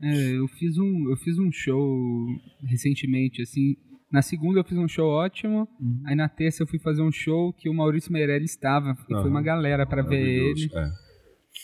É, 0.00 0.36
eu 0.38 0.46
fiz 0.46 0.78
um, 0.78 1.10
eu 1.10 1.16
fiz 1.16 1.36
um 1.38 1.50
show 1.50 2.24
recentemente, 2.62 3.42
assim. 3.42 3.76
Na 4.10 4.22
segunda 4.22 4.60
eu 4.60 4.64
fiz 4.64 4.78
um 4.78 4.86
show 4.86 5.08
ótimo, 5.08 5.66
Uhum. 5.80 6.02
aí 6.06 6.14
na 6.14 6.28
terça 6.28 6.62
eu 6.62 6.66
fui 6.68 6.78
fazer 6.78 7.02
um 7.02 7.10
show 7.10 7.52
que 7.52 7.68
o 7.68 7.74
Maurício 7.74 8.12
Meirelles 8.12 8.52
estava, 8.52 8.92
e 8.92 9.12
foi 9.14 9.28
uma 9.28 9.42
galera 9.42 9.84
pra 9.84 10.02
ver 10.02 10.20
ele, 10.22 10.70
É. 10.72 10.90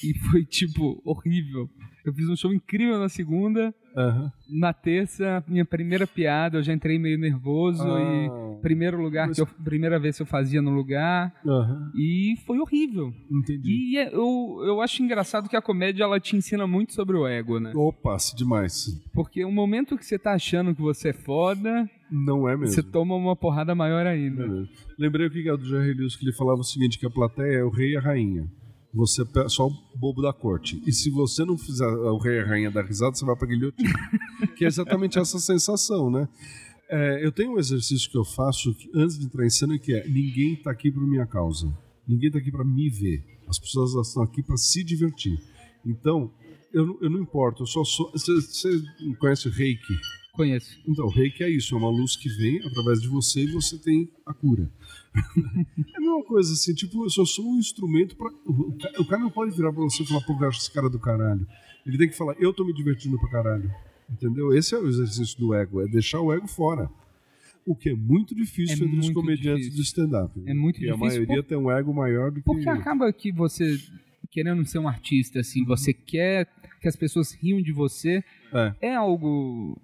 e 0.04 0.16
foi 0.30 0.44
tipo 0.44 1.00
horrível. 1.04 1.68
Eu 2.04 2.12
fiz 2.14 2.28
um 2.28 2.36
show 2.36 2.52
incrível 2.54 2.98
na 2.98 3.08
segunda, 3.08 3.74
Aham. 3.94 4.32
na 4.48 4.72
terça, 4.72 5.44
minha 5.46 5.64
primeira 5.64 6.06
piada, 6.06 6.56
eu 6.58 6.62
já 6.62 6.72
entrei 6.72 6.98
meio 6.98 7.18
nervoso 7.18 7.82
e 7.86 8.28
Ah, 8.28 8.58
primeiro 8.62 8.98
lugar 9.02 9.30
que 9.30 9.40
eu 9.42 9.46
primeira 9.46 9.98
vez 9.98 10.16
que 10.16 10.22
eu 10.22 10.26
fazia 10.26 10.62
no 10.62 10.70
lugar 10.70 11.34
aham. 11.46 11.92
e 11.94 12.34
foi 12.46 12.58
horrível. 12.60 13.12
Entendi. 13.30 13.90
E 13.92 13.98
é- 13.98 14.14
eu, 14.14 14.62
eu 14.64 14.80
acho 14.80 15.02
engraçado 15.02 15.48
que 15.50 15.56
a 15.56 15.60
comédia 15.60 16.04
ela 16.04 16.18
te 16.18 16.34
ensina 16.34 16.66
muito 16.66 16.94
sobre 16.94 17.14
o 17.16 17.26
ego, 17.26 17.60
né? 17.60 17.72
Opa, 17.74 18.18
se 18.18 18.34
demais. 18.34 18.86
Porque 19.12 19.44
o 19.44 19.52
momento 19.52 19.98
que 19.98 20.06
você 20.06 20.18
tá 20.18 20.32
achando 20.32 20.74
que 20.74 20.80
você 20.80 21.10
é 21.10 21.12
foda, 21.12 21.90
Não 22.10 22.48
é 22.48 22.56
mesmo. 22.56 22.74
você 22.74 22.82
toma 22.82 23.16
uma 23.16 23.36
porrada 23.36 23.74
maior 23.74 24.06
ainda. 24.06 24.46
Beleza. 24.46 24.68
Lembrei 24.98 25.26
o 25.26 25.30
que 25.30 25.46
é 25.48 25.54
do 25.56 25.64
Jair 25.68 25.94
Lewis, 25.94 26.16
que 26.16 26.24
ele 26.24 26.32
falava 26.32 26.60
o 26.60 26.64
seguinte, 26.64 26.98
que 26.98 27.06
a 27.06 27.10
plateia 27.10 27.58
é 27.58 27.64
o 27.64 27.68
rei 27.70 27.92
e 27.92 27.96
a 27.96 28.00
rainha. 28.00 28.46
Você 28.94 29.22
é 29.22 29.48
só 29.48 29.66
o 29.68 29.72
bobo 29.96 30.22
da 30.22 30.32
corte. 30.32 30.82
E 30.86 30.92
se 30.92 31.10
você 31.10 31.44
não 31.44 31.58
fizer 31.58 31.86
o 31.86 32.16
rei 32.18 32.38
e 32.38 32.40
a 32.40 32.46
rainha 32.46 32.70
dar 32.70 32.84
risada, 32.86 33.14
você 33.14 33.24
vai 33.24 33.36
pra 33.36 33.46
guilhotina. 33.46 33.90
que 34.56 34.64
é 34.64 34.68
exatamente 34.68 35.18
essa 35.18 35.38
sensação, 35.38 36.10
né? 36.10 36.26
É, 36.90 37.24
eu 37.24 37.30
tenho 37.30 37.52
um 37.52 37.58
exercício 37.58 38.10
que 38.10 38.16
eu 38.16 38.24
faço 38.24 38.74
que, 38.74 38.90
antes 38.94 39.18
de 39.18 39.26
entrar 39.26 39.44
em 39.44 39.50
cena 39.50 39.78
que 39.78 39.92
é 39.92 40.08
ninguém 40.08 40.56
tá 40.56 40.70
aqui 40.70 40.90
por 40.90 41.06
minha 41.06 41.26
causa. 41.26 41.70
Ninguém 42.06 42.30
tá 42.30 42.38
aqui 42.38 42.50
para 42.50 42.64
me 42.64 42.88
ver. 42.88 43.22
As 43.46 43.58
pessoas 43.58 43.94
estão 44.08 44.22
aqui 44.22 44.42
para 44.42 44.56
se 44.56 44.82
divertir. 44.82 45.38
Então, 45.84 46.32
eu, 46.72 46.86
não- 46.86 46.98
eu 47.02 47.10
não 47.10 47.20
importo, 47.20 47.62
eu 47.62 47.66
só 47.66 47.84
sou. 47.84 48.10
Você, 48.12 48.32
você 48.40 48.82
conhece 49.18 49.48
o 49.48 49.50
reiki? 49.50 49.94
Conheço. 50.38 50.80
Então, 50.86 51.04
o 51.06 51.10
reiki 51.10 51.42
é 51.42 51.50
isso, 51.50 51.74
é 51.74 51.78
uma 51.78 51.90
luz 51.90 52.14
que 52.14 52.28
vem 52.28 52.58
através 52.64 53.00
de 53.02 53.08
você 53.08 53.42
e 53.42 53.50
você 53.50 53.76
tem 53.76 54.08
a 54.24 54.32
cura. 54.32 54.70
é 55.16 55.96
a 55.96 56.00
mesma 56.00 56.22
coisa 56.22 56.52
assim, 56.52 56.72
tipo, 56.74 57.04
eu 57.04 57.10
só 57.10 57.24
sou 57.24 57.44
um 57.44 57.58
instrumento 57.58 58.14
para 58.16 58.30
o, 58.46 58.72
o 59.00 59.04
cara 59.08 59.20
não 59.20 59.30
pode 59.30 59.56
virar 59.56 59.72
pra 59.72 59.82
você 59.82 60.04
e 60.04 60.06
falar, 60.06 60.20
pô, 60.24 60.34
eu 60.40 60.48
acho 60.48 60.60
esse 60.60 60.72
cara 60.72 60.88
do 60.88 60.98
caralho. 61.00 61.44
Ele 61.84 61.98
tem 61.98 62.08
que 62.08 62.16
falar, 62.16 62.36
eu 62.38 62.52
tô 62.52 62.64
me 62.64 62.72
divertindo 62.72 63.18
pra 63.18 63.28
caralho. 63.28 63.68
Entendeu? 64.08 64.54
Esse 64.54 64.76
é 64.76 64.78
o 64.78 64.86
exercício 64.88 65.36
do 65.40 65.52
ego, 65.52 65.80
é 65.82 65.88
deixar 65.88 66.20
o 66.20 66.32
ego 66.32 66.46
fora. 66.46 66.88
O 67.66 67.74
que 67.74 67.90
é 67.90 67.94
muito 67.96 68.32
difícil 68.32 68.76
É 68.76 68.86
entre 68.86 68.96
os 69.00 69.06
muito 69.06 69.14
comediantes 69.20 69.64
difícil. 69.64 69.82
de 69.82 69.88
stand-up. 69.88 70.42
É 70.46 70.54
muito 70.54 70.80
e 70.80 70.88
a 70.88 70.94
difícil 70.94 71.20
maioria 71.22 71.42
tem 71.42 71.58
um 71.58 71.68
ego 71.70 71.92
maior 71.92 72.30
do 72.30 72.36
que. 72.36 72.42
Porque 72.44 72.68
acaba 72.68 73.12
que 73.12 73.32
você, 73.32 73.76
querendo 74.30 74.64
ser 74.64 74.78
um 74.78 74.86
artista, 74.88 75.40
assim, 75.40 75.64
você 75.64 75.92
quer 75.92 76.46
que 76.80 76.86
as 76.86 76.94
pessoas 76.94 77.32
riam 77.32 77.60
de 77.60 77.72
você, 77.72 78.22
É. 78.54 78.74
é 78.92 78.94
algo 78.94 79.76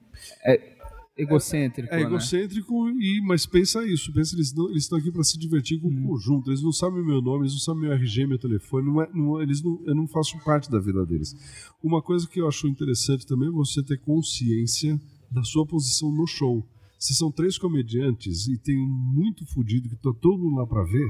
é, 0.44 0.74
egocêntrico, 1.16 1.92
É 1.94 1.98
né? 1.98 2.02
egocêntrico, 2.02 2.88
e, 2.90 3.20
mas 3.24 3.46
pensa 3.46 3.86
isso. 3.86 4.12
Pensa, 4.12 4.34
eles, 4.34 4.52
não, 4.52 4.68
eles 4.70 4.82
estão 4.84 4.98
aqui 4.98 5.10
para 5.12 5.22
se 5.22 5.38
divertir 5.38 5.80
com 5.80 5.88
o 5.88 6.02
conjunto. 6.08 6.50
Eles 6.50 6.62
não 6.62 6.72
sabem 6.72 7.00
o 7.02 7.06
meu 7.06 7.22
nome, 7.22 7.42
eles 7.44 7.52
não 7.52 7.60
sabem 7.60 7.82
meu 7.82 7.92
RG, 7.92 8.26
meu 8.26 8.38
telefone. 8.38 8.86
Não 8.86 9.02
é, 9.02 9.08
não, 9.14 9.40
eles 9.40 9.62
não, 9.62 9.80
eu 9.86 9.94
não 9.94 10.06
faço 10.08 10.38
parte 10.44 10.70
da 10.70 10.78
vida 10.80 11.04
deles. 11.06 11.34
Uma 11.82 12.02
coisa 12.02 12.26
que 12.28 12.40
eu 12.40 12.48
acho 12.48 12.66
interessante 12.66 13.26
também 13.26 13.48
é 13.48 13.52
você 13.52 13.82
ter 13.82 13.98
consciência 13.98 15.00
da 15.30 15.42
sua 15.44 15.64
posição 15.66 16.10
no 16.10 16.26
show. 16.26 16.66
Se 16.98 17.12
são 17.14 17.30
três 17.30 17.58
comediantes 17.58 18.48
e 18.48 18.56
tem 18.58 18.78
um 18.78 18.86
muito 18.86 19.44
fudido 19.46 19.88
que 19.88 19.96
tá 19.96 20.10
todo 20.20 20.42
mundo 20.42 20.56
lá 20.56 20.66
para 20.66 20.82
ver, 20.84 21.06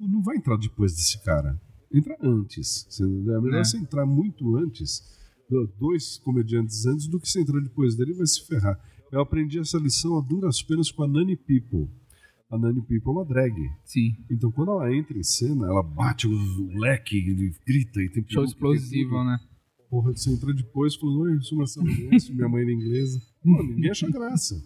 não 0.00 0.22
vai 0.22 0.36
entrar 0.36 0.56
depois 0.56 0.92
desse 0.94 1.22
cara. 1.22 1.60
Entra 1.92 2.16
antes. 2.22 2.88
É 3.00 3.04
melhor 3.40 3.60
É. 3.60 3.64
você 3.64 3.76
entrar 3.76 4.06
muito 4.06 4.56
antes, 4.56 5.02
dois 5.78 6.18
comediantes 6.18 6.86
antes, 6.86 7.06
do 7.06 7.20
que 7.20 7.28
você 7.28 7.40
entrar 7.40 7.60
depois 7.60 7.94
dele 7.94 8.12
e 8.12 8.14
vai 8.14 8.26
se 8.26 8.46
ferrar. 8.46 8.78
Eu 9.10 9.20
aprendi 9.20 9.58
essa 9.58 9.78
lição 9.78 10.18
a 10.18 10.20
duras 10.20 10.62
penas 10.62 10.90
com 10.90 11.02
a 11.02 11.08
Nani 11.08 11.36
People. 11.36 11.88
A 12.50 12.58
Nani 12.58 12.82
People 12.82 13.10
é 13.10 13.12
uma 13.12 13.24
drag. 13.24 13.54
Sim, 13.84 14.16
Então, 14.30 14.50
quando 14.50 14.72
ela 14.72 14.94
entra 14.94 15.16
em 15.16 15.22
cena, 15.22 15.66
ela 15.66 15.82
bate 15.82 16.26
o 16.26 16.78
leque, 16.78 17.20
grita 17.66 18.02
e 18.02 18.08
tem 18.08 18.24
show 18.28 18.44
explosivo, 18.44 19.22
né? 19.24 19.38
Porra, 19.88 20.12
você 20.12 20.30
entra 20.30 20.52
depois 20.52 20.96
falando, 20.96 21.20
oi, 21.20 21.34
eu 21.36 21.42
sou 21.42 21.58
Marcelo 21.58 21.86
minha 21.86 22.48
mãe 22.48 22.62
era 22.62 22.72
inglesa. 22.72 23.20
Pô, 23.44 23.62
ninguém 23.62 23.90
acha 23.90 24.10
graça. 24.10 24.60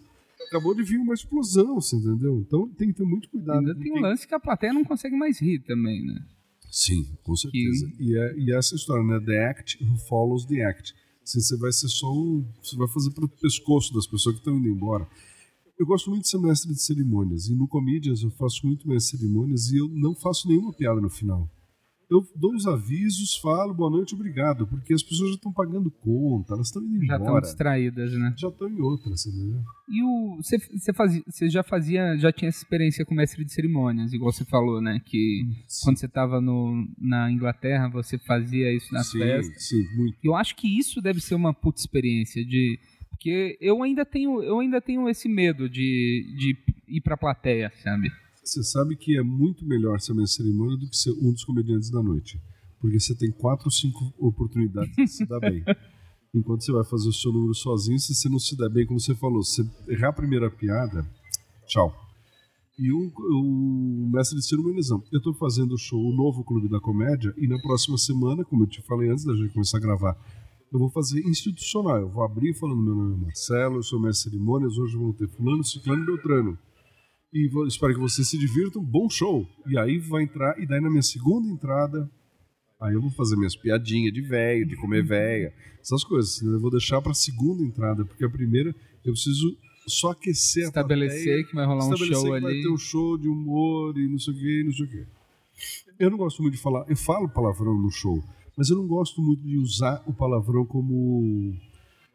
Acabou 0.47 0.75
de 0.75 0.83
vir 0.83 0.97
uma 0.99 1.13
explosão, 1.13 1.75
você 1.75 1.97
entendeu? 1.97 2.39
Então 2.39 2.69
tem 2.71 2.89
que 2.89 2.95
ter 2.95 3.05
muito 3.05 3.29
cuidado. 3.29 3.59
Ainda 3.59 3.75
tem 3.75 3.93
um 3.93 4.01
lance 4.01 4.27
que 4.27 4.35
a 4.35 4.41
plateia 4.41 4.73
não 4.73 4.85
consegue 4.85 5.15
mais 5.15 5.39
rir 5.39 5.59
também, 5.61 6.03
né? 6.07 6.25
Sim, 6.71 7.07
com 7.23 7.35
certeza. 7.35 7.91
E, 7.99 8.17
é, 8.17 8.39
e 8.39 8.55
essa 8.55 8.75
história, 8.75 9.03
né? 9.05 9.21
The 9.25 9.51
act 9.51 9.85
who 9.85 9.97
follows 10.09 10.45
the 10.45 10.63
act. 10.63 10.95
Assim, 11.23 11.41
você 11.41 11.57
vai 11.57 11.73
ser 11.73 11.89
só 11.89 12.13
um. 12.13 12.45
Você 12.63 12.77
vai 12.77 12.89
fazer 12.89 13.11
para 13.11 13.25
o 13.25 13.29
pescoço 13.29 13.93
das 13.95 14.07
pessoas 14.07 14.35
que 14.35 14.41
estão 14.41 14.57
indo 14.57 14.69
embora. 14.69 15.09
Eu 15.79 15.87
gosto 15.87 16.11
muito 16.11 16.23
de 16.23 16.29
ser 16.29 16.39
mestre 16.39 16.73
de 16.73 16.83
cerimônias. 16.83 17.49
E 17.49 17.55
no 17.55 17.69
Comedians 17.69 18.23
eu 18.23 18.31
faço 18.31 18.67
muito 18.67 18.89
de 18.89 19.01
cerimônias 19.01 19.71
e 19.71 19.77
eu 19.79 19.89
não 19.89 20.15
faço 20.15 20.49
nenhuma 20.49 20.73
piada 20.73 21.01
no 21.01 21.09
final. 21.09 21.49
Eu 22.11 22.27
dou 22.35 22.55
os 22.55 22.67
avisos, 22.67 23.37
falo 23.37 23.75
boa 23.75 23.91
noite, 23.91 24.15
obrigado, 24.15 24.67
porque 24.67 24.95
as 24.95 25.03
pessoas 25.03 25.29
já 25.31 25.35
estão 25.37 25.53
pagando 25.53 25.91
conta, 25.91 26.55
elas 26.55 26.69
estão 26.69 26.83
indo 26.83 27.05
Já 27.05 27.17
estão 27.17 27.27
embora. 27.27 27.43
distraídas, 27.43 28.13
né? 28.15 28.35
Já 28.37 28.49
estão 28.49 28.67
em 28.69 28.81
outra, 28.81 29.11
você 29.11 29.29
entendeu? 29.29 29.61
E 29.91 30.03
o 30.03 30.39
você 30.41 31.51
já 31.51 31.63
fazia, 31.63 32.17
já 32.17 32.33
tinha 32.33 32.49
essa 32.49 32.63
experiência 32.63 33.05
com 33.05 33.15
mestre 33.15 33.45
de 33.45 33.53
cerimônias, 33.53 34.13
igual 34.15 34.33
você 34.33 34.45
falou, 34.45 34.81
né, 34.81 35.01
que 35.05 35.47
quando 35.85 35.99
você 35.99 36.07
estava 36.07 36.41
na 36.99 37.31
Inglaterra, 37.31 37.89
você 37.89 38.17
fazia 38.19 38.75
isso 38.75 38.93
nas 38.93 39.09
sim, 39.11 39.19
festas. 39.19 39.69
sim, 39.69 39.85
muito. 39.95 40.17
Eu 40.25 40.35
acho 40.35 40.57
que 40.57 40.79
isso 40.79 41.03
deve 41.03 41.21
ser 41.21 41.35
uma 41.35 41.53
puta 41.53 41.79
experiência 41.81 42.43
de 42.45 42.79
porque 43.11 43.59
eu 43.61 43.83
ainda 43.83 44.07
tenho 44.07 44.43
eu 44.43 44.61
ainda 44.61 44.81
tenho 44.81 45.09
esse 45.09 45.29
medo 45.29 45.69
de, 45.69 46.35
de 46.39 46.57
ir 46.89 47.01
pra 47.03 47.17
plateia, 47.17 47.71
sabe? 47.83 48.11
Você 48.49 48.63
sabe 48.63 48.97
que 48.97 49.15
é 49.15 49.23
muito 49.23 49.67
melhor 49.67 50.01
ser 50.01 50.15
mestre 50.15 50.43
de 50.43 50.49
cerimônia 50.49 50.79
do 50.79 50.89
que 50.89 50.97
ser 50.97 51.11
um 51.11 51.33
dos 51.33 51.45
comediantes 51.45 51.91
da 51.91 52.03
noite. 52.03 52.41
Porque 52.81 52.99
você 52.99 53.15
tem 53.15 53.31
quatro 53.31 53.67
ou 53.67 53.71
cinco 53.71 54.11
oportunidades 54.19 54.97
de 54.97 55.07
se 55.07 55.27
dar 55.27 55.39
bem. 55.39 55.63
Enquanto 56.35 56.65
você 56.65 56.73
vai 56.73 56.85
fazer 56.85 57.11
o 57.11 57.13
seu 57.13 57.31
número 57.31 57.55
sozinho, 57.55 57.99
se 57.99 58.15
você 58.15 58.27
não 58.27 58.39
se 58.39 58.57
der 58.57 58.71
bem, 58.71 58.87
como 58.87 58.99
você 58.99 59.15
falou, 59.15 59.43
se 59.43 59.63
você 59.63 59.93
errar 59.93 60.09
a 60.09 60.13
primeira 60.15 60.51
piada, 60.51 61.07
tchau. 61.67 61.95
E 62.79 62.91
o, 62.91 63.13
o 63.19 64.11
mestre 64.11 64.39
de 64.39 64.47
cerimônias 64.47 64.89
não. 64.89 65.03
Eu 65.13 65.19
estou 65.19 65.35
fazendo 65.35 65.75
o 65.75 65.79
show, 65.79 66.01
o 66.01 66.15
novo 66.15 66.43
Clube 66.43 66.71
da 66.71 66.81
Comédia, 66.81 67.35
e 67.37 67.47
na 67.47 67.59
próxima 67.59 67.99
semana, 67.99 68.47
como 68.47 68.63
eu 68.63 68.67
te 68.67 68.81
falei 68.81 69.11
antes 69.11 69.27
da 69.27 69.37
gente 69.37 69.53
começar 69.53 69.77
a 69.77 69.81
gravar, 69.81 70.17
eu 70.73 70.79
vou 70.79 70.89
fazer 70.89 71.21
institucional. 71.21 71.99
Eu 71.99 72.09
vou 72.09 72.25
abrir 72.25 72.55
falando: 72.55 72.81
meu 72.81 72.95
nome 72.95 73.15
é 73.15 73.27
Marcelo, 73.27 73.77
eu 73.77 73.83
sou 73.83 74.01
mestre 74.01 74.31
de 74.31 74.37
cerimônias, 74.37 74.79
hoje 74.79 74.97
vamos 74.97 75.17
ter 75.17 75.29
Fulano, 75.29 75.63
Ciclano 75.63 76.03
e 76.03 76.07
Beltrano 76.07 76.59
e 77.33 77.49
vou, 77.49 77.67
espero 77.67 77.95
que 77.95 78.01
vocês 78.01 78.29
se 78.29 78.39
divirtam. 78.39 78.83
Bom 78.83 79.09
show! 79.11 79.47
E 79.67 79.79
aí 79.79 79.99
vai 79.99 80.23
entrar, 80.23 80.59
e 80.59 80.67
daí 80.67 80.81
na 80.81 80.91
minha 80.91 81.03
segunda 81.03 81.49
entrada, 81.49 82.11
aí 82.81 82.95
eu 82.95 83.01
vou 83.01 83.11
fazer 83.11 83.37
minhas 83.37 83.57
piadinhas 83.57 84.13
de 84.13 84.21
velho, 84.23 84.67
de 84.67 84.77
comer 84.77 85.05
véia, 85.05 85.53
essas 85.81 86.03
coisas. 86.05 86.41
né? 86.43 86.55
Eu 86.55 86.61
vou 86.61 86.71
deixar 86.71 87.01
pra 87.03 87.15
segunda 87.15 87.63
entrada, 87.63 88.05
porque 88.05 88.25
a 88.25 88.31
primeira 88.31 88.75
eu 89.05 89.13
preciso 89.13 89.57
só 89.87 90.11
aquecer 90.11 90.65
a 90.65 90.69
Estabelecer 90.69 91.25
plateia, 91.25 91.45
que 91.45 91.55
vai 91.55 91.67
rolar 91.67 91.87
um 91.87 91.95
estabelecer 91.95 92.15
show 92.17 92.35
que 92.35 92.41
vai 92.41 92.53
ali. 92.53 92.63
ter 92.63 92.69
um 92.71 92.77
show 92.77 93.19
de 93.19 93.29
humor 93.29 93.97
e 93.99 94.09
não 94.09 94.19
sei 94.19 94.35
o 94.35 94.37
que, 94.37 94.65
não 94.65 94.73
sei 94.73 94.87
o 94.87 94.89
que. 94.89 95.07
Eu 95.99 96.11
não 96.11 96.19
gosto 96.19 96.43
muito 96.43 96.55
de 96.55 96.61
falar, 96.61 96.85
eu 96.89 96.97
falo 96.97 97.29
palavrão 97.29 97.75
no 97.77 97.91
show, 97.91 98.23
mas 98.57 98.69
eu 98.71 98.77
não 98.77 98.87
gosto 98.87 99.21
muito 99.23 99.43
de 99.43 99.57
usar 99.57 100.03
o 100.07 100.13
palavrão 100.13 100.65
como 100.65 101.55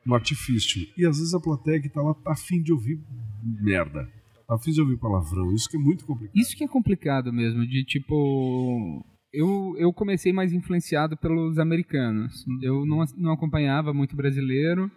um 0.05 0.13
artifício. 0.13 0.87
E 0.97 1.05
às 1.05 1.17
vezes 1.17 1.33
a 1.33 1.39
plateia 1.39 1.81
que 1.81 1.89
tá 1.89 2.01
lá 2.01 2.13
tá 2.13 2.31
afim 2.31 2.61
de 2.61 2.71
ouvir 2.71 2.99
merda. 3.43 4.09
Tá 4.53 4.55
afim 4.55 4.71
de 4.71 4.81
ouvir 4.81 4.97
palavrão. 4.97 5.51
Isso 5.53 5.69
que 5.69 5.77
é 5.77 5.79
muito 5.79 6.05
complicado. 6.05 6.37
Isso 6.37 6.55
que 6.55 6.63
é 6.63 6.67
complicado 6.67 7.33
mesmo, 7.33 7.65
de 7.65 7.83
tipo. 7.83 9.03
Eu, 9.33 9.73
eu 9.79 9.91
comecei 9.91 10.31
mais 10.31 10.53
influenciado 10.53 11.17
pelos 11.17 11.57
americanos. 11.57 12.45
Eu 12.61 12.85
não, 12.85 13.03
não 13.17 13.33
acompanhava 13.33 13.93
muito 13.93 14.15
brasileiro. 14.15 14.91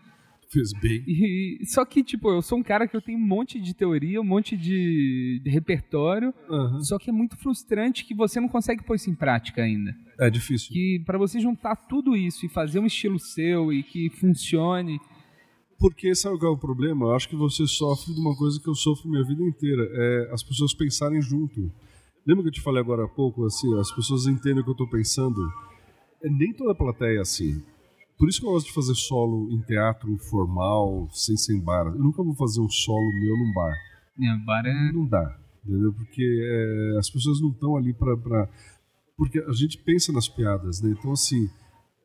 Fez 0.51 0.71
bem. 0.81 1.03
E, 1.09 1.59
só 1.65 1.85
que, 1.85 2.05
tipo, 2.05 2.31
eu 2.31 2.41
sou 2.41 2.59
um 2.59 2.63
cara 2.63 2.87
que 2.87 2.97
eu 2.97 3.03
tenho 3.03 3.19
um 3.19 3.27
monte 3.27 3.61
de 3.61 3.75
teoria, 3.75 4.21
um 4.21 4.25
monte 4.25 4.57
de, 4.57 5.41
de 5.43 5.51
repertório, 5.51 6.33
Aham. 6.49 6.81
só 6.83 6.99
que 6.99 7.11
é 7.11 7.13
muito 7.13 7.37
frustrante 7.37 8.05
que 8.05 8.15
você 8.15 8.39
não 8.39 8.49
consegue 8.49 8.85
pôr 8.85 8.95
isso 8.95 9.11
em 9.11 9.15
prática 9.15 9.63
ainda. 9.63 9.93
É 10.21 10.31
difícil. 10.31 10.73
Que 10.73 11.03
pra 11.05 11.19
você 11.19 11.41
juntar 11.41 11.75
tudo 11.75 12.15
isso 12.15 12.47
e 12.47 12.49
fazer 12.49 12.79
um 12.79 12.87
estilo 12.87 13.19
seu 13.19 13.73
e 13.73 13.83
que 13.83 14.09
funcione, 14.11 15.01
Porque 15.79 16.15
sabe 16.15 16.39
qual 16.39 16.53
é 16.53 16.55
o 16.55 16.59
problema? 16.59 17.07
Eu 17.07 17.15
acho 17.15 17.29
que 17.29 17.37
você 17.37 17.67
sofre 17.67 18.15
de 18.15 18.21
uma 18.21 18.35
coisa 18.37 18.59
que 18.61 18.69
eu 18.69 18.75
sofro 18.75 19.11
minha 19.11 19.25
vida 19.25 19.43
inteira. 19.43 19.83
É 19.93 20.31
as 20.33 20.43
pessoas 20.43 20.73
pensarem 20.75 21.21
junto. 21.21 21.71
Lembra 22.27 22.43
que 22.45 22.49
eu 22.49 22.55
te 22.55 22.63
falei 22.63 22.81
agora 22.81 23.05
há 23.05 23.09
pouco, 23.09 23.45
assim, 23.45 23.79
as 23.79 23.93
pessoas 23.95 24.27
entendem 24.27 24.61
o 24.61 24.65
que 24.65 24.71
eu 24.71 24.75
tô 24.75 24.89
pensando? 24.89 25.41
É, 26.23 26.29
nem 26.31 26.53
toda 26.53 26.75
plateia 26.75 27.19
é 27.19 27.21
assim. 27.21 27.63
Por 28.19 28.29
isso 28.29 28.41
que 28.41 28.47
eu 28.47 28.51
gosto 28.51 28.67
de 28.67 28.73
fazer 28.73 28.95
solo 28.95 29.53
em 29.53 29.61
teatro 29.61 30.17
formal, 30.31 31.07
sem 31.13 31.37
sem 31.37 31.61
bar. 31.61 31.87
Eu 31.87 31.99
nunca 31.99 32.23
vou 32.23 32.35
fazer 32.35 32.61
um 32.61 32.69
solo 32.69 33.13
meu 33.21 33.37
num 33.37 33.53
bar. 33.53 33.75
né, 34.19 34.43
bar 34.45 34.67
é... 34.67 34.93
Não 34.93 35.07
dá, 35.07 35.39
entendeu? 35.63 35.93
Porque 35.93 36.23
é, 36.23 36.99
as 36.99 37.11
pessoas 37.11 37.41
não 37.41 37.51
estão 37.51 37.77
ali 37.77 37.93
pra, 37.93 38.17
pra... 38.17 38.49
Porque 39.17 39.39
a 39.39 39.53
gente 39.53 39.79
pensa 39.79 40.13
nas 40.13 40.29
piadas, 40.29 40.81
né? 40.81 40.95
Então, 40.99 41.13
assim, 41.13 41.49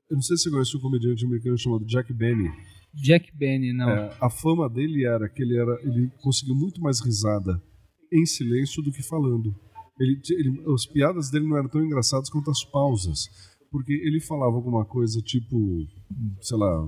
eu 0.10 0.16
não 0.16 0.22
sei 0.22 0.36
se 0.36 0.44
você 0.44 0.52
conhece 0.52 0.76
um 0.78 0.82
comediante 0.82 1.26
americano 1.26 1.58
chamado 1.58 1.86
Jack 1.86 2.14
Benny. 2.14 2.52
Jack 2.94 3.32
Benny, 3.36 3.72
não. 3.74 3.90
É, 3.90 4.16
a 4.20 4.30
fama 4.30 4.70
dele 4.70 5.06
era 5.06 5.30
que 5.30 5.42
ele 5.42 5.58
era 5.58 5.80
ele 5.84 6.10
conseguiu 6.22 6.56
muito 6.56 6.82
mais 6.82 7.00
risada 7.00 7.62
em 8.12 8.26
silêncio 8.26 8.82
do 8.84 8.92
que 8.92 9.02
falando. 9.02 9.56
Ele, 10.00 10.20
ele- 10.32 10.64
as 10.74 10.86
piadas 10.86 11.30
dele 11.30 11.48
não 11.48 11.58
eram 11.58 11.70
tão 11.70 11.84
engraçadas 11.84 12.30
quanto 12.30 12.50
as 12.52 12.64
pausas, 12.66 13.30
porque 13.72 13.94
ele 13.94 14.20
falava 14.20 14.56
alguma 14.56 14.84
coisa 14.84 15.22
tipo, 15.22 15.88
sei 16.42 16.58
lá, 16.58 16.86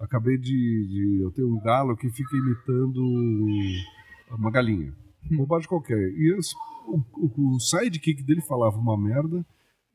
acabei 0.00 0.36
de, 0.38 0.48
de- 0.88 1.20
eu 1.22 1.30
tenho 1.32 1.48
um 1.54 1.60
galo 1.60 1.96
que 1.96 2.10
fica 2.10 2.36
imitando 2.36 3.00
uma 4.30 4.50
galinha, 4.50 4.92
bobagem 5.30 5.68
qualquer. 5.68 6.10
E 6.12 6.34
as- 6.38 6.52
o, 6.86 7.00
o, 7.16 7.56
o 7.56 7.60
sidekick 7.60 8.22
dele 8.22 8.40
falava 8.40 8.76
uma 8.78 8.96
merda 8.96 9.44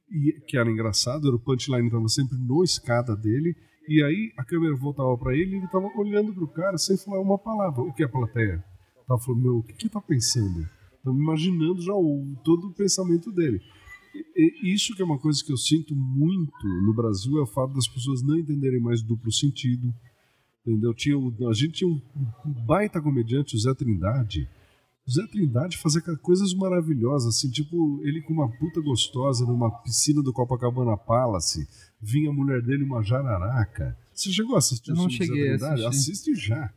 e 0.09 0.39
que 0.47 0.57
era 0.57 0.69
engraçado, 0.69 1.27
era 1.27 1.35
o 1.35 1.39
punchline 1.39 1.87
estava 1.87 2.07
sempre 2.07 2.37
no 2.37 2.63
escada 2.63 3.15
dele. 3.15 3.55
E 3.87 4.01
aí 4.03 4.31
a 4.37 4.43
câmera 4.45 4.75
voltava 4.75 5.17
pra 5.17 5.35
ele 5.35 5.55
e 5.55 5.57
ele 5.57 5.67
tava 5.67 5.87
olhando 5.97 6.33
pro 6.33 6.47
cara 6.47 6.77
sem 6.77 6.97
falar 6.97 7.19
uma 7.21 7.37
palavra. 7.37 7.81
O 7.81 7.93
que 7.93 8.03
é 8.03 8.05
a 8.05 8.09
plateia? 8.09 8.63
Tava 9.07 9.19
falando, 9.19 9.41
meu, 9.41 9.57
o 9.57 9.63
que 9.63 9.73
que 9.73 9.89
tá 9.89 9.99
pensando? 10.01 10.65
Tava 11.03 11.17
imaginando 11.17 11.81
já 11.81 11.93
o, 11.93 12.33
todo 12.43 12.67
o 12.67 12.73
pensamento 12.73 13.31
dele. 13.31 13.59
E, 14.35 14.69
e 14.69 14.73
isso 14.73 14.95
que 14.95 15.01
é 15.01 15.05
uma 15.05 15.19
coisa 15.19 15.43
que 15.43 15.51
eu 15.51 15.57
sinto 15.57 15.93
muito 15.95 16.65
no 16.85 16.93
Brasil 16.93 17.37
é 17.39 17.41
o 17.41 17.47
fato 17.47 17.73
das 17.73 17.87
pessoas 17.87 18.21
não 18.23 18.37
entenderem 18.37 18.79
mais 18.79 19.01
duplo 19.03 19.31
sentido. 19.31 19.93
Entendeu? 20.65 20.93
Tinha, 20.93 21.17
o- 21.17 21.49
a 21.49 21.53
gente 21.53 21.73
tinha 21.73 21.89
um 21.89 22.01
baita 22.65 23.01
comediante, 23.01 23.55
o 23.55 23.59
Zé 23.59 23.73
Trindade. 23.73 24.47
O 25.05 25.11
Zé 25.11 25.25
Trindade 25.27 25.77
fazia 25.77 26.01
coisas 26.21 26.53
maravilhosas, 26.53 27.35
assim, 27.35 27.49
tipo, 27.51 27.99
ele 28.03 28.21
com 28.21 28.33
uma 28.33 28.49
puta 28.57 28.79
gostosa 28.79 29.45
numa 29.45 29.69
piscina 29.81 30.23
do 30.23 30.31
Copacabana 30.31 30.95
Palace, 30.95 31.67
vinha 32.01 32.29
a 32.29 32.33
mulher 32.33 32.61
dele 32.61 32.83
uma 32.85 33.03
jararaca. 33.03 33.97
Você 34.13 34.31
chegou 34.31 34.55
a 34.55 34.59
assistir 34.59 34.91
Eu 34.91 34.95
o 34.95 34.97
não 34.99 35.09
filme 35.09 35.17
do 35.19 35.25
Zé 35.25 35.33
cheguei 35.35 35.49
a 35.53 35.57
Trindade? 35.57 35.85
assistir. 35.87 36.11
Assiste 36.11 36.35
já. 36.47 36.73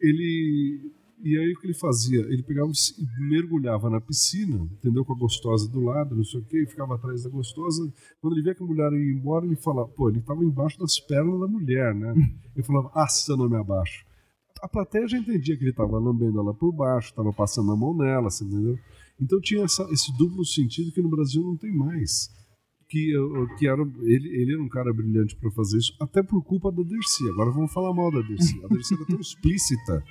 Ele. 0.00 0.92
E 1.22 1.36
aí 1.38 1.52
o 1.52 1.58
que 1.60 1.66
ele 1.66 1.74
fazia? 1.74 2.20
Ele 2.20 2.42
pegava 2.42 2.70
e 2.70 3.28
mergulhava 3.28 3.88
na 3.90 4.00
piscina, 4.00 4.56
entendeu? 4.72 5.04
Com 5.04 5.14
a 5.14 5.18
gostosa 5.18 5.68
do 5.68 5.80
lado, 5.80 6.14
não 6.14 6.24
sei 6.24 6.40
o 6.40 6.44
quê, 6.44 6.62
e 6.62 6.66
ficava 6.66 6.94
atrás 6.94 7.24
da 7.24 7.30
gostosa. 7.30 7.90
Quando 8.20 8.34
ele 8.34 8.42
via 8.42 8.54
que 8.54 8.62
a 8.62 8.66
mulher 8.66 8.92
ia 8.92 9.12
embora, 9.12 9.44
ele 9.46 9.56
falava, 9.56 9.88
pô, 9.88 10.10
ele 10.10 10.20
tava 10.20 10.44
embaixo 10.44 10.78
das 10.78 11.00
pernas 11.00 11.40
da 11.40 11.48
mulher, 11.48 11.94
né? 11.94 12.14
Ele 12.54 12.64
falava, 12.64 12.90
ah, 12.94 13.06
se 13.08 13.30
eu 13.30 13.36
não 13.36 13.48
me 13.50 13.56
abaixo. 13.56 14.05
A 14.62 14.68
plateia 14.68 15.06
já 15.06 15.18
entendia 15.18 15.56
que 15.56 15.64
ele 15.64 15.72
tava 15.72 15.98
lambendo 15.98 16.40
ela 16.40 16.54
por 16.54 16.72
baixo, 16.72 17.12
tava 17.14 17.32
passando 17.32 17.70
a 17.72 17.76
mão 17.76 17.94
nela, 17.96 18.30
você 18.30 18.44
entendeu? 18.44 18.78
Então 19.20 19.40
tinha 19.40 19.64
essa- 19.64 19.86
esse 19.90 20.16
duplo 20.16 20.44
sentido 20.44 20.90
que 20.92 21.00
no 21.02 21.08
Brasil 21.10 21.42
não 21.42 21.56
tem 21.56 21.72
mais. 21.74 22.28
Que, 22.88 23.10
eu- 23.10 23.48
que 23.56 23.66
era, 23.66 23.82
ele, 23.82 24.28
ele 24.28 24.52
era 24.54 24.62
um 24.62 24.68
cara 24.68 24.92
brilhante 24.94 25.34
para 25.36 25.50
fazer 25.50 25.78
isso, 25.78 25.92
até 26.00 26.22
por 26.22 26.42
culpa 26.44 26.70
da 26.70 26.82
Dercy. 26.82 27.28
Agora 27.30 27.50
vamos 27.50 27.72
falar 27.72 27.92
mal 27.92 28.10
da 28.12 28.20
Dercy. 28.20 28.64
A 28.64 28.68
Dercy 28.68 28.94
era 28.94 29.04
tão 29.06 29.18
explícita 29.20 30.04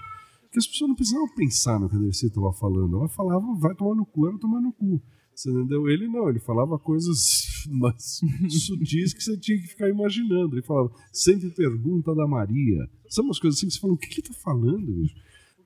que 0.52 0.60
as 0.60 0.68
pessoas 0.68 0.90
não 0.90 0.96
precisavam 0.96 1.28
pensar 1.36 1.80
no 1.80 1.90
que 1.90 1.96
a 1.96 2.00
Dercy 2.00 2.28
estava 2.28 2.52
falando. 2.54 2.98
Ela 2.98 3.08
falava, 3.10 3.46
vai 3.60 3.74
tomar 3.76 3.96
no 3.96 4.06
cu, 4.06 4.28
era 4.28 4.38
tomar 4.38 4.60
no 4.62 4.74
cu. 4.74 5.02
Você 5.36 5.52
entendeu? 5.52 5.90
Ele 5.90 6.08
não, 6.08 6.30
ele 6.30 6.40
falava 6.40 6.80
coisas 6.80 7.66
mais 7.70 8.22
sutis 8.50 9.14
que 9.14 9.22
você 9.22 9.38
tinha 9.38 9.58
que 9.58 9.68
ficar 9.68 9.90
imaginando. 9.90 10.56
Ele 10.56 10.66
falava, 10.66 10.90
sempre 11.12 11.50
pergunta 11.52 12.16
da 12.16 12.26
Maria. 12.26 12.90
São 13.10 13.26
umas 13.26 13.40
coisas 13.40 13.60
assim 13.60 13.68
que 13.68 13.74
você 13.74 13.80
fala, 13.80 13.94
o 13.94 13.98
que 13.98 14.08
que 14.08 14.22
ele 14.22 14.28
tá 14.30 14.34
falando, 14.36 14.94
bicho? 14.94 15.16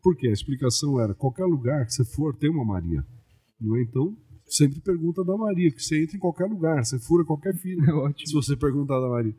Porque 0.01 0.27
a 0.27 0.31
explicação 0.31 0.99
era, 0.99 1.13
qualquer 1.13 1.45
lugar 1.45 1.85
que 1.85 1.93
você 1.93 2.03
for, 2.03 2.35
tem 2.35 2.49
uma 2.49 2.65
Maria. 2.65 3.05
Não 3.61 3.75
é? 3.75 3.81
Então, 3.81 4.17
sempre 4.47 4.79
pergunta 4.79 5.23
da 5.23 5.37
Maria, 5.37 5.71
que 5.71 5.83
você 5.83 6.01
entra 6.01 6.17
em 6.17 6.19
qualquer 6.19 6.45
lugar, 6.45 6.83
você 6.83 6.97
fura 6.97 7.23
qualquer 7.23 7.55
fila. 7.55 7.83
É 7.89 7.93
ótimo. 7.93 8.27
Se 8.27 8.33
você 8.33 8.55
perguntar 8.57 8.99
da 8.99 9.07
Maria. 9.07 9.35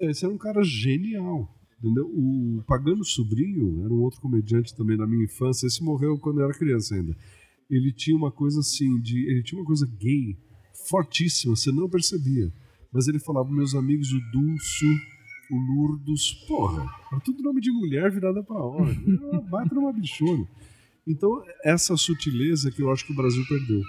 Esse 0.00 0.24
era 0.24 0.32
um 0.32 0.38
cara 0.38 0.62
genial. 0.62 1.48
Entendeu? 1.78 2.06
O 2.06 2.62
Pagano 2.64 3.04
Sobrinho 3.04 3.84
era 3.84 3.92
um 3.92 4.02
outro 4.02 4.20
comediante 4.20 4.74
também 4.76 4.96
da 4.96 5.06
minha 5.06 5.24
infância. 5.24 5.66
Esse 5.66 5.82
morreu 5.82 6.16
quando 6.18 6.38
eu 6.38 6.44
era 6.44 6.54
criança 6.56 6.94
ainda. 6.94 7.16
Ele 7.72 7.90
tinha 7.90 8.14
uma 8.14 8.30
coisa 8.30 8.60
assim, 8.60 9.00
de, 9.00 9.26
ele 9.30 9.42
tinha 9.42 9.58
uma 9.58 9.66
coisa 9.66 9.86
gay 9.98 10.36
fortíssima, 10.88 11.56
você 11.56 11.72
não 11.72 11.88
percebia. 11.88 12.52
Mas 12.92 13.08
ele 13.08 13.18
falava, 13.18 13.50
meus 13.50 13.74
amigos, 13.74 14.12
o 14.12 14.20
Dulce, 14.30 14.86
o 15.50 15.56
Lourdes, 15.56 16.34
porra, 16.46 16.86
era 17.10 17.20
tudo 17.22 17.42
nome 17.42 17.62
de 17.62 17.72
mulher 17.72 18.10
virada 18.10 18.42
pra 18.42 18.62
homem. 18.62 19.02
Era 19.06 19.24
uma 19.32 19.40
baita 19.40 19.74
numa 19.74 19.90
bichona. 19.90 20.46
Então, 21.06 21.42
essa 21.64 21.96
sutileza 21.96 22.70
que 22.70 22.82
eu 22.82 22.92
acho 22.92 23.06
que 23.06 23.12
o 23.12 23.16
Brasil 23.16 23.42
perdeu. 23.48 23.80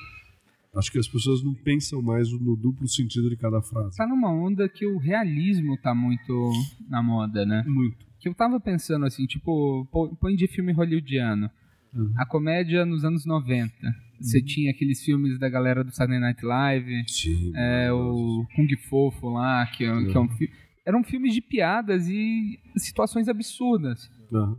Acho 0.76 0.92
que 0.92 0.98
as 0.98 1.08
pessoas 1.08 1.44
não 1.44 1.54
pensam 1.54 2.02
mais 2.02 2.32
no 2.32 2.56
duplo 2.56 2.88
sentido 2.88 3.30
de 3.30 3.36
cada 3.36 3.62
frase. 3.62 3.98
Tá 3.98 4.08
numa 4.08 4.32
onda 4.32 4.68
que 4.68 4.88
o 4.88 4.98
realismo 4.98 5.78
tá 5.78 5.94
muito 5.94 6.52
na 6.90 7.04
moda, 7.04 7.46
né? 7.46 7.64
Muito. 7.68 7.98
Que 8.20 8.30
eu 8.30 8.34
tava 8.34 8.60
pensando 8.60 9.06
assim, 9.06 9.26
tipo, 9.28 9.86
põe 10.20 10.36
de 10.36 10.48
filme 10.48 10.72
hollywoodiano. 10.72 11.52
Uhum. 11.96 12.14
A 12.18 12.26
comédia 12.26 12.86
nos 12.86 13.04
anos 13.06 13.26
90. 13.26 13.74
Você 14.20 14.42
tinha 14.42 14.72
aqueles 14.72 15.04
filmes 15.04 15.38
da 15.38 15.50
galera 15.50 15.84
do 15.84 15.92
Saturday 15.92 16.20
Night 16.20 16.46
Live, 16.46 17.04
Sim. 17.08 17.52
é, 17.56 17.92
o 17.92 18.46
Kung 18.56 18.68
Fofo 18.78 19.30
lá, 19.30 19.66
que 19.68 19.84
é, 19.84 20.06
que 20.06 20.18
é 20.18 20.20
um 20.20 20.30
filme. 20.30 20.54
Eram 20.86 21.04
filmes 21.04 21.34
de 21.34 21.42
piadas 21.42 22.08
e 22.08 22.60
situações 22.78 23.28
absurdas. 23.28 24.10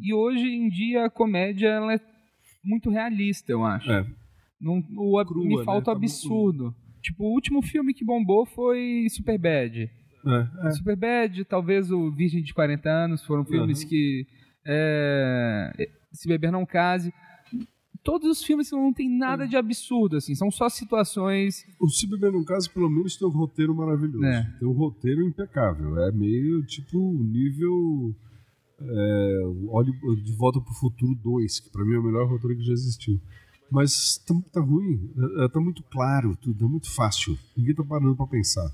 E 0.01 0.13
hoje 0.15 0.47
em 0.47 0.69
dia 0.69 1.07
a 1.07 1.11
comédia 1.11 1.69
ela 1.69 1.95
é 1.95 2.01
muito 2.63 2.91
realista, 2.91 3.51
eu 3.51 3.65
acho. 3.65 3.91
É. 3.91 4.07
Não, 4.61 4.83
o, 4.97 5.25
Crua, 5.25 5.45
me 5.45 5.57
né? 5.57 5.65
falta 5.65 5.91
o 5.91 5.95
Tá 5.95 5.99
muito 5.99 6.05
absurdo. 6.05 6.75
Tipo, 7.03 7.25
o 7.25 7.33
último 7.33 7.61
filme 7.61 7.93
que 7.93 8.05
bombou 8.05 8.47
foi 8.47 9.07
Superbad. 9.11 9.91
É, 10.27 10.69
é. 10.69 10.71
Superbad, 10.71 11.45
talvez 11.45 11.91
o 11.91 12.11
Virgem 12.11 12.43
de 12.43 12.55
40 12.55 12.89
anos, 12.89 13.25
foram 13.25 13.45
filmes 13.45 13.81
Aham. 13.81 13.89
que. 13.89 14.27
É, 14.67 15.91
Se 16.13 16.29
Beber 16.29 16.53
Não 16.53 16.67
Case. 16.67 17.13
Todos 18.03 18.29
os 18.29 18.45
filmes 18.45 18.71
não 18.71 18.93
tem 18.93 19.09
nada 19.09 19.49
de 19.49 19.57
absurdo, 19.57 20.19
assim, 20.19 20.35
são 20.35 20.51
só 20.51 20.69
situações. 20.69 21.65
O 21.81 21.89
Se 21.89 22.07
Beber 22.07 22.33
no 22.33 22.45
caso, 22.45 22.71
pelo 22.71 22.91
menos, 22.91 23.17
tem 23.17 23.27
um 23.27 23.31
roteiro 23.31 23.75
maravilhoso. 23.75 24.25
É. 24.25 24.43
Tem 24.59 24.69
um 24.69 24.73
roteiro 24.73 25.27
impecável. 25.27 25.99
É 26.03 26.13
meio 26.13 26.65
tipo 26.67 26.99
nível. 27.23 28.15
É, 28.81 29.43
de 30.23 30.33
Volta 30.37 30.61
pro 30.61 30.75
Futuro 30.75 31.15
2, 31.15 31.61
que 31.61 31.71
pra 31.71 31.85
mim 31.85 31.95
é 31.95 31.99
o 31.99 32.03
melhor 32.03 32.29
roteiro 32.29 32.57
que 32.59 32.65
já 32.65 32.73
existiu. 32.73 33.19
Mas 33.71 34.19
tá, 34.19 34.35
tá 34.53 34.61
ruim, 34.61 35.11
é, 35.17 35.45
é, 35.45 35.49
tá 35.49 35.61
muito 35.61 35.83
claro, 35.85 36.37
tudo, 36.37 36.65
é 36.65 36.69
muito 36.69 36.91
fácil. 36.91 37.39
Ninguém 37.57 37.75
tá 37.75 37.83
parando 37.83 38.17
pra 38.17 38.27
pensar. 38.27 38.71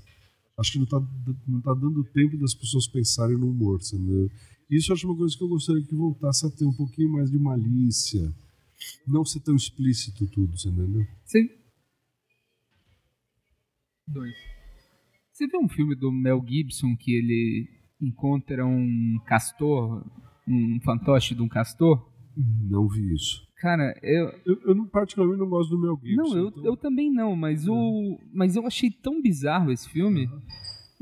Acho 0.57 0.73
que 0.73 0.79
não 0.79 0.85
tá, 0.85 1.01
não 1.47 1.61
tá 1.61 1.73
dando 1.73 2.03
tempo 2.03 2.37
das 2.37 2.53
pessoas 2.53 2.87
pensarem 2.87 3.37
no 3.37 3.49
humor, 3.49 3.79
entendeu? 3.81 4.29
Isso 4.71 4.91
eu 4.91 4.95
acho 4.95 5.05
uma 5.07 5.17
coisa 5.17 5.37
que 5.37 5.43
eu 5.43 5.49
gostaria 5.49 5.83
que 5.83 5.93
voltasse 5.95 6.45
a 6.45 6.49
ter 6.49 6.65
um 6.65 6.73
pouquinho 6.73 7.11
mais 7.11 7.29
de 7.29 7.37
malícia. 7.37 8.33
Não 9.05 9.23
ser 9.25 9.41
tão 9.41 9.55
explícito 9.55 10.25
tudo, 10.27 10.57
você 10.57 10.69
entendeu? 10.69 11.05
Você. 11.25 11.43
Dois. 14.07 14.33
Você 15.31 15.47
viu 15.47 15.59
um 15.61 15.69
filme 15.69 15.95
do 15.95 16.11
Mel 16.11 16.43
Gibson 16.47 16.95
que 16.95 17.11
ele 17.15 17.67
encontra 18.01 18.65
um 18.65 19.19
castor, 19.25 20.03
um 20.47 20.79
fantoche 20.83 21.35
de 21.35 21.41
um 21.41 21.47
castor? 21.47 22.09
Não 22.69 22.87
vi 22.87 23.13
isso. 23.13 23.45
Cara, 23.57 23.93
eu, 24.01 24.29
Eu, 24.45 24.61
eu 24.69 24.75
não, 24.75 24.87
particularmente 24.87 25.39
não 25.39 25.49
gosto 25.49 25.69
do 25.69 25.79
Mel 25.81 25.99
Gibson. 26.01 26.21
Não, 26.23 26.37
eu, 26.37 26.47
então- 26.47 26.65
eu 26.65 26.77
também 26.77 27.11
não, 27.11 27.35
mas 27.35 27.67
o. 27.67 28.17
Mas 28.33 28.55
eu 28.55 28.65
achei 28.65 28.89
tão 28.89 29.21
bizarro 29.21 29.71
esse 29.71 29.87
filme. 29.89 30.27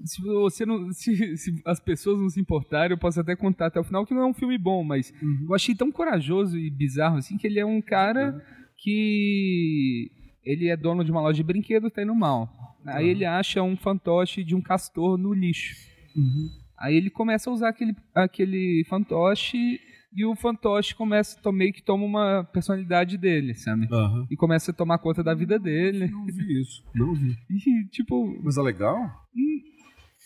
Se 0.06 0.22
você 0.22 0.66
não. 0.66 0.92
Se, 0.94 1.38
se 1.38 1.62
as 1.66 1.80
pessoas 1.80 2.20
não 2.20 2.30
se 2.30 2.40
importarem, 2.40 2.92
eu 2.92 2.98
posso 2.98 3.20
até 3.20 3.36
contar 3.36 3.68
até 3.68 3.80
o 3.80 3.84
final 3.84 4.06
que 4.06 4.14
não 4.14 4.22
é 4.22 4.26
um 4.26 4.34
filme 4.34 4.58
bom, 4.58 4.84
mas 4.84 5.14
Uhum. 5.22 5.46
eu 5.50 5.56
achei 5.56 5.76
tão 5.76 5.92
corajoso 5.92 6.58
e 6.58 6.70
bizarro 6.70 7.18
assim 7.18 7.38
que 7.38 7.48
ele 7.48 7.60
é 7.60 7.66
um 7.66 7.82
cara 7.82 8.42
que. 8.78 10.12
Ele 10.44 10.68
é 10.70 10.78
dono 10.78 11.04
de 11.04 11.12
uma 11.12 11.22
loja 11.22 11.36
de 11.38 11.44
brinquedos, 11.44 11.92
tá 11.92 12.02
indo 12.02 12.16
mal. 12.16 12.50
Aí 12.86 13.08
ele 13.10 13.26
acha 13.26 13.62
um 13.62 13.76
fantoche 13.76 14.44
de 14.44 14.56
um 14.56 14.62
castor 14.62 15.18
no 15.18 15.34
lixo. 15.34 15.76
Uhum. 16.16 16.50
Aí 16.80 16.96
ele 16.96 17.10
começa 17.10 17.50
a 17.50 17.54
usar 17.54 17.70
aquele, 17.70 17.94
aquele 18.16 18.84
fantoche 18.90 19.80
e 20.16 20.26
o 20.26 20.34
fantoche 20.36 20.96
começa 20.96 21.38
a 21.44 21.52
meio 21.52 21.74
que 21.74 21.84
toma 21.84 22.06
uma 22.06 22.44
personalidade 22.46 23.18
dele, 23.18 23.54
sabe? 23.54 23.88
Aham. 23.92 24.26
E 24.32 24.36
começa 24.36 24.72
a 24.72 24.74
tomar 24.74 24.98
conta 24.98 25.22
da 25.22 25.36
vida 25.36 25.60
dele. 25.60 26.08
Não 26.08 26.26
vi 26.26 26.62
isso. 26.62 26.84
Não 26.96 27.14
vi. 27.14 27.36
E, 27.52 27.88
tipo, 27.90 28.40
Mas 28.42 28.58
é 28.58 28.62
legal? 28.62 28.98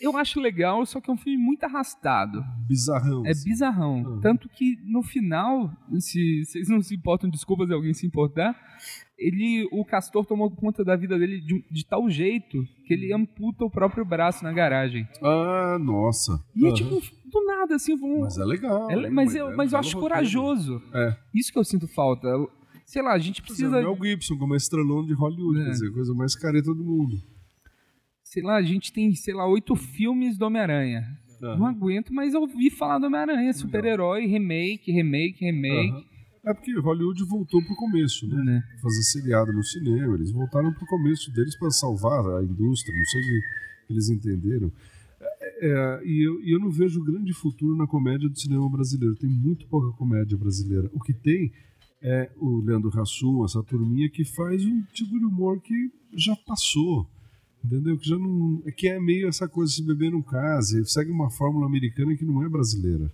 Eu 0.04 0.16
acho 0.16 0.40
legal, 0.40 0.84
só 0.86 1.00
que 1.00 1.10
é 1.10 1.12
um 1.14 1.16
filme 1.16 1.38
muito 1.38 1.64
arrastado. 1.64 2.44
Bizarrão. 2.68 3.24
É 3.26 3.30
assim. 3.30 3.48
bizarrão. 3.48 4.02
Uhum. 4.02 4.20
Tanto 4.20 4.48
que 4.48 4.76
no 4.84 5.02
final, 5.02 5.70
se 5.98 6.44
vocês 6.44 6.68
não 6.68 6.80
se 6.82 6.94
importam, 6.94 7.28
desculpa 7.30 7.66
se 7.66 7.72
alguém 7.72 7.94
se 7.94 8.06
importar, 8.06 8.54
ele, 9.18 9.68
o 9.72 9.84
Castor 9.84 10.24
tomou 10.26 10.50
conta 10.50 10.84
da 10.84 10.96
vida 10.96 11.18
dele 11.18 11.40
de, 11.40 11.64
de 11.70 11.86
tal 11.86 12.08
jeito 12.10 12.64
que 12.86 12.92
ele 12.94 13.12
amputa 13.12 13.64
o 13.64 13.70
próprio 13.70 14.04
braço 14.04 14.42
na 14.44 14.52
garagem. 14.52 15.08
Ah, 15.22 15.78
nossa. 15.80 16.42
E 16.54 16.64
é 16.64 16.68
Aham. 16.68 16.74
tipo, 16.74 17.00
do 17.30 17.46
nada, 17.46 17.76
assim, 17.76 17.94
um, 17.94 18.20
Mas 18.20 18.36
é 18.38 18.44
legal. 18.44 18.90
é- 18.90 18.96
né? 18.96 19.10
mas, 19.10 19.34
eu, 19.34 19.50
é 19.50 19.56
mas 19.56 19.72
eu 19.72 19.78
acho 19.78 19.98
corajoso. 19.98 20.82
É. 20.92 21.16
Isso 21.34 21.52
que 21.52 21.58
eu 21.58 21.64
sinto 21.64 21.86
falta. 21.88 22.28
Sei 22.84 23.00
lá, 23.00 23.12
a 23.12 23.18
gente 23.18 23.40
Mas 23.40 23.50
é 23.50 23.52
o 23.52 23.70
precisa. 23.70 23.80
Mel 23.82 23.98
Gibson 24.02 24.36
como 24.36 24.54
estrelão 24.54 25.04
de 25.06 25.14
Hollywood, 25.14 25.60
É. 25.60 25.64
quer 25.64 25.70
dizer, 25.70 25.88
a 25.88 25.92
coisa 25.92 26.14
mais 26.14 26.34
careta 26.36 26.74
do 26.74 26.84
mundo. 26.84 27.16
Sei 28.34 28.42
lá, 28.42 28.56
a 28.56 28.62
gente 28.62 28.92
tem, 28.92 29.14
sei 29.14 29.32
lá, 29.32 29.46
oito 29.46 29.76
filmes 29.76 30.36
do 30.36 30.44
Homem-Aranha. 30.46 31.06
Aham. 31.40 31.56
Não 31.56 31.66
aguento, 31.66 32.12
mas 32.12 32.34
eu 32.34 32.40
ouvi 32.40 32.68
falar 32.68 32.98
do 32.98 33.06
Homem-Aranha, 33.06 33.52
super-herói, 33.52 34.26
remake, 34.26 34.90
remake, 34.90 35.44
remake. 35.44 35.92
Aham. 35.92 36.04
É 36.46 36.52
porque 36.52 36.76
Hollywood 36.80 37.22
voltou 37.26 37.64
pro 37.64 37.76
começo, 37.76 38.26
né? 38.26 38.42
Né? 38.42 38.62
Fazer 38.82 39.02
seriado 39.02 39.52
no 39.52 39.62
cinema. 39.62 40.16
Eles 40.16 40.32
voltaram 40.32 40.72
pro 40.72 40.84
começo 40.84 41.32
deles 41.32 41.56
para 41.56 41.70
salvar 41.70 42.26
a 42.38 42.42
indústria, 42.42 42.92
não 42.92 43.04
sei 43.04 43.20
o 43.20 43.24
que 43.24 43.92
eles 43.92 44.10
entenderam. 44.10 44.72
É, 45.20 45.68
é, 45.68 46.00
e, 46.04 46.26
eu, 46.26 46.42
e 46.42 46.50
eu 46.52 46.58
não 46.58 46.70
vejo 46.70 47.04
grande 47.04 47.32
futuro 47.32 47.76
na 47.76 47.86
comédia 47.86 48.28
do 48.28 48.36
cinema 48.36 48.68
brasileiro. 48.68 49.14
Tem 49.14 49.30
muito 49.30 49.64
pouca 49.68 49.96
comédia 49.96 50.36
brasileira. 50.36 50.90
O 50.92 50.98
que 50.98 51.14
tem 51.14 51.52
é 52.02 52.28
o 52.36 52.60
Leandro 52.64 52.90
Hassum, 53.00 53.44
essa 53.44 53.62
turminha 53.62 54.10
que 54.10 54.24
faz 54.24 54.66
um 54.66 54.82
tipo 54.92 55.16
de 55.16 55.24
humor 55.24 55.62
que 55.62 55.92
já 56.16 56.34
passou. 56.44 57.08
Entendeu? 57.64 57.96
Que 57.98 58.08
já 58.08 58.18
não. 58.18 58.62
é 58.66 58.70
Que 58.70 58.88
é 58.88 59.00
meio 59.00 59.26
essa 59.28 59.48
coisa, 59.48 59.72
se 59.72 59.82
beber 59.84 60.10
não 60.12 60.22
case, 60.22 60.84
segue 60.86 61.10
uma 61.10 61.30
fórmula 61.30 61.66
americana 61.66 62.14
que 62.16 62.24
não 62.24 62.42
é 62.44 62.48
brasileira. 62.48 63.10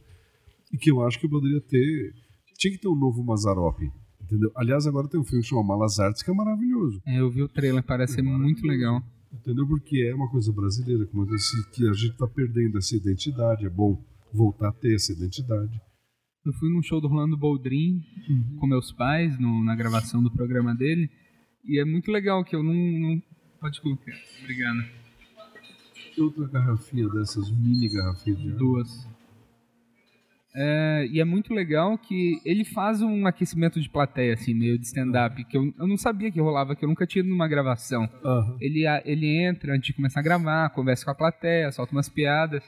E 0.73 0.77
que 0.77 0.91
eu 0.91 1.01
acho 1.03 1.21
que 1.21 1.29
poderia 1.29 1.61
ter. 1.61 2.13
Tinha 2.59 2.73
que 2.73 2.79
ter 2.81 2.89
um 2.89 2.97
novo 2.97 3.23
Mazarop. 3.25 3.79
Entendeu? 4.23 4.51
Aliás, 4.57 4.87
agora 4.87 5.09
tem 5.09 5.19
um 5.21 5.25
filme 5.25 5.43
que 5.43 5.49
chama 5.49 5.63
Malas 5.65 5.99
Artes, 5.99 6.23
que 6.23 6.31
é 6.31 6.35
maravilhoso. 6.35 7.01
É, 7.07 7.21
eu 7.21 7.31
vi 7.31 7.43
o 7.43 7.49
trailer, 7.49 7.83
parece 7.83 8.15
ser 8.15 8.23
muito 8.23 8.65
legal. 8.67 9.03
Entendeu? 9.33 9.67
Porque 9.67 9.99
é 10.09 10.15
uma 10.15 10.29
coisa 10.29 10.53
brasileira, 10.53 11.07
como 11.07 11.23
eu 11.23 11.27
disse, 11.29 11.71
que 11.71 11.89
a 11.89 11.93
gente 11.93 12.13
está 12.13 12.27
perdendo 12.27 12.79
essa 12.79 12.97
identidade. 12.97 13.65
É 13.67 13.71
bom 13.71 14.01
voltar 14.33 14.69
a 14.69 14.73
ter 14.73 14.95
essa 14.95 15.13
identidade. 15.13 15.81
Eu 16.45 16.53
fui 16.55 16.69
num 16.73 16.83
show 16.83 17.01
do 17.01 17.07
Rolando 17.09 17.37
Boldrin 17.37 18.01
com 18.59 18.67
meus 18.67 18.91
pais, 18.93 19.39
no- 19.39 19.63
na 19.65 19.75
gravação 19.77 20.23
do 20.23 20.31
programa 20.31 20.75
dele. 20.75 21.09
E 21.65 21.81
é 21.81 21.85
muito 21.85 22.11
legal 22.11 22.45
que 22.45 22.55
eu 22.57 22.63
não. 22.63 22.73
não... 22.75 23.23
Pode 23.61 23.81
colocar. 23.81 24.13
Obrigado. 24.43 24.85
Outra 26.19 26.47
garrafinha 26.49 27.09
dessas, 27.09 27.51
mini 27.51 27.89
garrafinhas 27.89 28.39
de. 28.41 28.51
Duas. 28.51 29.09
É, 30.53 31.07
e 31.09 31.21
é 31.21 31.25
muito 31.25 31.55
legal 31.55 31.97
que 31.97 32.41
ele 32.45 32.65
faz 32.65 33.01
um 33.01 33.25
aquecimento 33.25 33.81
de 33.81 33.89
plateia, 33.89 34.35
assim, 34.35 34.53
meio 34.53 34.77
de 34.77 34.85
stand-up, 34.85 35.45
que 35.45 35.57
eu, 35.57 35.73
eu 35.79 35.87
não 35.87 35.97
sabia 35.97 36.29
que 36.31 36.41
rolava, 36.41 36.75
que 36.75 36.85
eu 36.85 36.89
nunca 36.89 37.07
tinha 37.07 37.21
ido 37.21 37.31
numa 37.31 37.47
gravação. 37.47 38.09
Aham. 38.25 38.57
Ele, 38.61 38.83
ele 39.05 39.29
entra 39.47 39.73
antes 39.75 39.87
de 39.87 39.93
começar 39.93 40.19
a 40.19 40.23
gravar, 40.25 40.69
conversa 40.71 41.05
com 41.05 41.13
a 41.13 41.15
plateia, 41.15 41.71
solta 41.71 41.93
umas 41.93 42.09
piadas. 42.09 42.65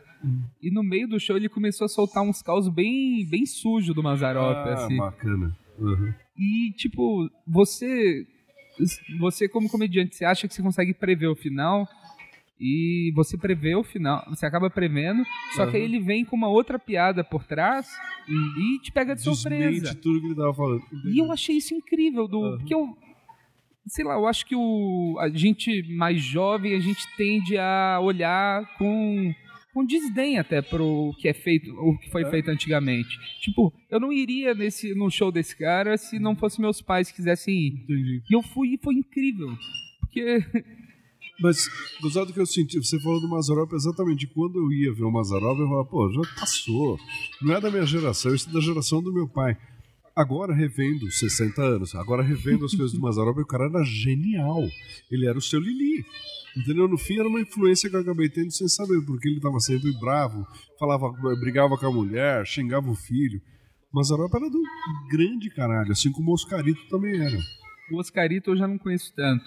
E 0.63 0.71
no 0.71 0.85
meio 0.85 1.09
do 1.09 1.19
show 1.19 1.37
ele 1.37 1.49
começou 1.49 1.87
a 1.87 1.89
soltar 1.89 2.23
uns 2.23 2.41
caos 2.41 2.69
bem, 2.69 3.27
bem 3.29 3.45
sujos 3.45 3.93
do 3.93 4.03
Mazarop, 4.03 4.69
Ah, 4.69 4.75
assim. 4.75 4.97
bacana. 4.97 5.57
Aham. 5.81 6.15
E, 6.39 6.73
tipo, 6.77 7.29
você. 7.45 8.25
Você, 9.19 9.49
como 9.49 9.69
comediante, 9.69 10.17
você 10.17 10.25
acha 10.25 10.47
que 10.49 10.55
você 10.55 10.63
consegue 10.63 10.95
prever 10.95 11.29
o 11.29 11.37
final. 11.37 11.89
E 12.65 13.11
você 13.17 13.37
prevê 13.37 13.75
o 13.75 13.83
final, 13.83 14.25
você 14.29 14.47
acaba 14.47 14.71
prevendo, 14.71 15.25
só 15.57 15.67
que 15.67 15.77
aí 15.77 15.83
ele 15.83 15.99
vem 15.99 16.25
com 16.25 16.37
uma 16.37 16.47
outra 16.47 16.79
piada 16.79 17.25
por 17.25 17.43
trás 17.43 17.89
e 18.29 18.79
te 18.79 18.93
pega 18.93 19.17
de 19.17 19.23
surpresa. 19.23 19.69
Desmente 19.69 19.97
tudo 19.97 20.21
que 20.21 20.27
ele 20.27 20.35
tava 20.37 20.55
falando. 20.55 20.83
E 21.07 21.19
eu 21.19 21.33
achei 21.33 21.57
isso 21.57 21.75
incrível, 21.75 22.29
do, 22.29 22.45
Aham. 22.45 22.59
porque 22.59 22.73
eu. 22.73 22.97
Sei 23.89 24.05
lá, 24.05 24.15
eu 24.15 24.29
acho 24.29 24.47
que 24.47 24.55
o, 24.55 25.17
a 25.19 25.29
gente 25.29 25.83
mais 25.93 26.23
jovem, 26.23 26.77
a 26.77 26.79
gente 26.79 27.05
tende 27.17 27.59
a 27.59 27.99
olhar 28.01 28.65
com, 28.77 29.35
com 29.73 29.85
desdém 29.85 30.39
até 30.39 30.61
pro 30.61 31.15
que 31.19 31.29
é 31.29 31.33
feito, 31.33 31.71
o 31.73 31.99
que 31.99 32.11
foi 32.11 32.23
É. 32.23 32.31
feito 32.31 32.51
antigamente. 32.51 33.09
Tipo, 33.41 33.73
eu 33.91 33.99
não 33.99 34.13
iria 34.13 34.55
nesse, 34.55 34.95
no 34.95 35.11
show 35.11 35.33
desse 35.33 35.57
cara 35.57 35.97
se 35.97 36.19
não 36.19 36.37
fosse 36.37 36.61
meus 36.61 36.81
pais 36.83 37.09
que 37.11 37.17
quisessem 37.17 37.55
ir. 37.55 37.73
Entendi. 37.85 38.23
E 38.31 38.35
eu 38.37 38.43
fui 38.43 38.75
e 38.75 38.79
foi 38.79 38.95
incrível. 38.95 39.49
Porque. 40.01 40.23
Mas, 41.41 41.67
gostado 42.01 42.33
que 42.33 42.39
eu 42.39 42.47
senti, 42.47 42.79
você 42.79 43.01
falou 43.01 43.21
do 43.21 43.29
Mazarop 43.29 43.73
exatamente. 43.73 44.27
Quando 44.29 44.57
eu 44.61 44.71
ia 44.71 44.93
ver 44.93 45.03
o 45.05 45.11
Mazarop, 45.11 45.59
eu 45.59 45.67
falava, 45.67 45.89
pô, 45.89 46.13
já 46.13 46.21
passou. 46.39 46.99
Não 47.41 47.55
é 47.57 47.61
da 47.61 47.69
minha 47.71 47.85
geração, 47.87 48.33
isso 48.35 48.49
é 48.49 48.53
da 48.53 48.61
geração 48.61 49.03
do 49.03 49.13
meu 49.13 49.27
pai. 49.29 49.57
Agora 50.15 50.55
revendo 50.55 51.11
60 51.11 51.61
anos, 51.63 51.95
agora 51.95 52.23
revendo 52.23 52.67
as 52.67 52.75
coisas 52.75 52.93
do 52.93 53.01
Mazarop, 53.01 53.39
o 53.41 53.47
cara 53.47 53.65
era 53.65 53.83
genial. 53.83 54.63
Ele 55.11 55.27
era 55.27 55.37
o 55.39 55.41
seu 55.43 55.59
Lili. 55.59 56.05
Entendeu? 56.57 56.87
No 56.87 56.99
fim 56.99 57.19
era 57.19 57.29
uma 57.29 57.41
influência 57.41 57.89
que 57.89 57.97
eu 57.97 58.01
acabei 58.01 58.29
tendo 58.29 58.51
sem 58.51 58.69
saber, 58.69 59.01
porque 59.07 59.29
ele 59.29 59.37
estava 59.37 59.59
sempre 59.61 59.91
bravo, 59.99 60.47
falava, 60.79 61.11
brigava 61.41 61.79
com 61.79 61.87
a 61.87 61.93
mulher, 61.93 62.47
xingava 62.47 62.91
o 62.91 62.95
filho. 62.95 63.41
Mazarop 63.93 64.35
era 64.35 64.49
do 64.49 64.63
grande 65.11 65.51
caralho, 65.51 65.93
assim 65.93 66.11
como 66.11 66.31
o 66.31 66.35
Oscarito 66.35 66.81
também 66.89 67.21
era. 67.21 67.39
O 67.91 67.99
Oscarito 67.99 68.51
eu 68.51 68.57
já 68.57 68.67
não 68.67 68.79
conheço 68.79 69.13
tanto. 69.15 69.45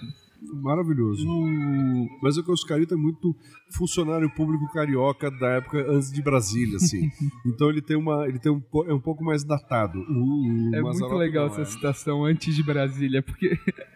Maravilhoso. 0.62 1.26
O... 1.26 2.08
Mas 2.22 2.38
é 2.38 2.42
que 2.42 2.50
o 2.50 2.52
Oscarito 2.52 2.94
é 2.94 2.96
muito 2.96 3.34
funcionário 3.70 4.30
público 4.30 4.70
carioca 4.72 5.30
da 5.30 5.48
época 5.52 5.78
antes 5.90 6.12
de 6.12 6.22
Brasília, 6.22 6.76
assim. 6.76 7.10
então 7.46 7.70
ele 7.70 7.80
tem 7.80 7.96
uma. 7.96 8.28
Ele 8.28 8.38
tem 8.38 8.52
um, 8.52 8.62
é 8.86 8.92
um 8.92 9.00
pouco 9.00 9.24
mais 9.24 9.42
datado. 9.42 9.98
O, 9.98 10.70
o 10.70 10.74
É 10.74 10.80
muito 10.82 11.14
legal 11.14 11.46
essa 11.46 11.62
é. 11.62 11.64
citação 11.64 12.24
antes 12.24 12.54
de 12.54 12.62
Brasília, 12.62 13.22
porque 13.22 13.58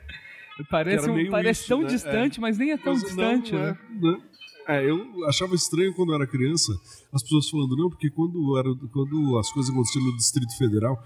parece, 0.69 1.11
um- 1.11 1.15
meio 1.15 1.31
parece 1.31 1.61
isso, 1.61 1.69
tão 1.69 1.83
né? 1.83 1.89
distante, 1.89 2.41
mas 2.41 2.59
nem 2.59 2.73
é 2.73 2.77
tão 2.77 2.93
Mas 2.95 3.03
distante, 3.05 3.53
não, 3.53 3.61
né? 3.61 3.79
é, 3.91 4.01
né? 4.13 4.23
É, 4.69 4.89
eu 4.91 5.27
achava 5.27 5.55
estranho 5.55 5.93
quando 5.95 6.11
eu 6.11 6.15
era 6.17 6.27
criança 6.27 6.73
as 7.13 7.23
pessoas 7.23 7.49
falando, 7.49 7.77
não, 7.77 7.89
porque 7.89 8.09
quando, 8.11 8.57
era, 8.59 8.69
quando 8.93 9.39
as 9.39 9.51
coisas 9.53 9.71
aconteciam 9.73 10.05
no 10.05 10.17
Distrito 10.17 10.57
Federal, 10.57 11.03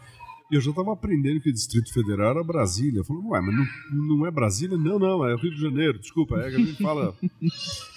eu 0.51 0.61
já 0.61 0.71
estava 0.71 0.93
aprendendo 0.93 1.41
que 1.41 1.51
o 1.51 1.53
Distrito 1.53 1.93
Federal 1.93 2.31
era 2.31 2.45
Brasília. 2.45 3.01
Eu 3.01 3.05
falei, 3.05 3.23
ué, 3.25 3.41
mas 3.41 3.55
não, 3.55 4.17
não 4.19 4.27
é 4.27 4.31
Brasília? 4.31 4.77
Não, 4.77 4.99
não, 4.99 5.27
é 5.27 5.35
o 5.35 5.39
Rio 5.39 5.55
de 5.55 5.61
Janeiro, 5.61 5.99
desculpa. 5.99 6.39
É 6.41 6.51
que 6.51 6.57
a 6.57 6.59
gente 6.59 6.83
fala. 6.83 7.15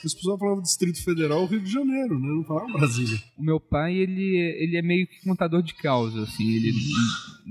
As 0.03 0.13
pessoas 0.13 0.39
falavam 0.39 0.61
Distrito 0.61 1.03
Federal, 1.03 1.45
Rio 1.45 1.59
de 1.59 1.71
Janeiro, 1.71 2.19
né? 2.19 2.27
Não 2.27 2.43
falavam 2.43 2.71
Brasília. 2.71 3.17
O 3.37 3.43
meu 3.43 3.59
pai, 3.59 3.95
ele, 3.95 4.37
ele 4.37 4.77
é 4.77 4.81
meio 4.81 5.05
que 5.07 5.21
contador 5.23 5.61
de 5.61 5.73
causos, 5.75 6.23
assim, 6.23 6.47
ele 6.55 6.71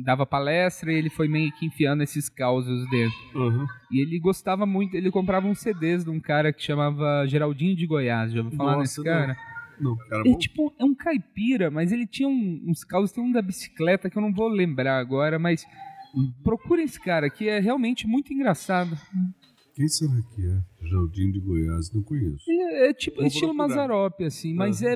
dava 0.04 0.26
palestra 0.26 0.92
e 0.92 0.96
ele 0.96 1.10
foi 1.10 1.28
meio 1.28 1.52
que 1.52 1.66
enfiando 1.66 2.02
esses 2.02 2.28
causos 2.28 2.88
dentro. 2.90 3.16
Aham. 3.34 3.66
E 3.90 4.00
ele 4.00 4.18
gostava 4.18 4.66
muito, 4.66 4.94
ele 4.96 5.10
comprava 5.10 5.46
uns 5.46 5.60
CDs 5.60 6.04
de 6.04 6.10
um 6.10 6.20
cara 6.20 6.52
que 6.52 6.62
chamava 6.62 7.26
Geraldinho 7.26 7.76
de 7.76 7.86
Goiás, 7.86 8.32
já 8.32 8.40
ouviu 8.40 8.56
falar 8.56 8.72
Nossa, 8.72 8.82
nesse 8.82 8.98
não. 8.98 9.04
cara? 9.04 9.26
Não, 9.28 9.55
cara, 10.08 10.22
Ele, 10.22 10.32
bom. 10.32 10.38
tipo, 10.38 10.74
é 10.78 10.84
um 10.84 10.94
caipira, 10.94 11.70
mas 11.70 11.92
ele 11.92 12.06
tinha 12.06 12.28
um- 12.28 12.62
uns 12.66 12.84
causos, 12.84 13.12
tem 13.12 13.22
um 13.22 13.32
da 13.32 13.42
bicicleta 13.42 14.08
que 14.10 14.16
eu 14.16 14.22
não 14.22 14.32
vou 14.32 14.48
lembrar 14.48 14.98
agora, 14.98 15.38
mas 15.38 15.64
procurem 16.42 16.84
esse 16.84 17.00
cara, 17.00 17.28
que 17.28 17.48
é 17.48 17.58
realmente 17.60 18.06
muito 18.06 18.32
engraçado. 18.32 18.96
Quem 19.74 19.88
será 19.88 20.14
que 20.34 20.46
é? 20.46 20.86
Jardim 20.88 21.30
de 21.32 21.40
Goiás, 21.40 21.92
não 21.92 22.02
conheço. 22.02 22.44
Ele 22.50 22.62
é, 22.62 22.88
é 22.90 22.94
tipo 22.94 23.16
Vou 23.18 23.26
estilo 23.26 23.54
procurar. 23.54 23.68
Mazarop, 23.68 24.22
assim, 24.24 24.54
mas 24.54 24.82
é. 24.82 24.94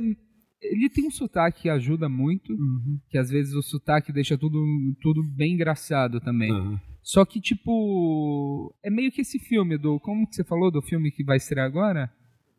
Ele 0.63 0.91
tem 0.91 1.07
um 1.07 1.11
sotaque 1.11 1.63
que 1.63 1.69
ajuda 1.71 2.07
muito, 2.09 2.53
Uhum. 2.53 2.99
que 3.09 3.17
às 3.17 3.31
vezes 3.31 3.55
o 3.55 3.63
sotaque 3.63 4.13
deixa 4.13 4.37
tudo, 4.37 4.59
tudo 5.01 5.23
bem 5.35 5.55
engraçado 5.55 6.21
também. 6.21 6.51
Aham. 6.53 6.81
Só 7.03 7.25
que, 7.25 7.41
tipo, 7.41 8.75
é 8.85 8.91
meio 8.91 9.11
que 9.11 9.23
esse 9.23 9.39
filme 9.39 9.79
do. 9.79 9.99
Como 10.01 10.27
que 10.29 10.35
você 10.37 10.45
falou 10.45 10.71
do 10.71 10.83
filme 10.83 11.11
que 11.11 11.25
vai 11.25 11.39
estrear 11.39 11.67
agora? 11.67 12.11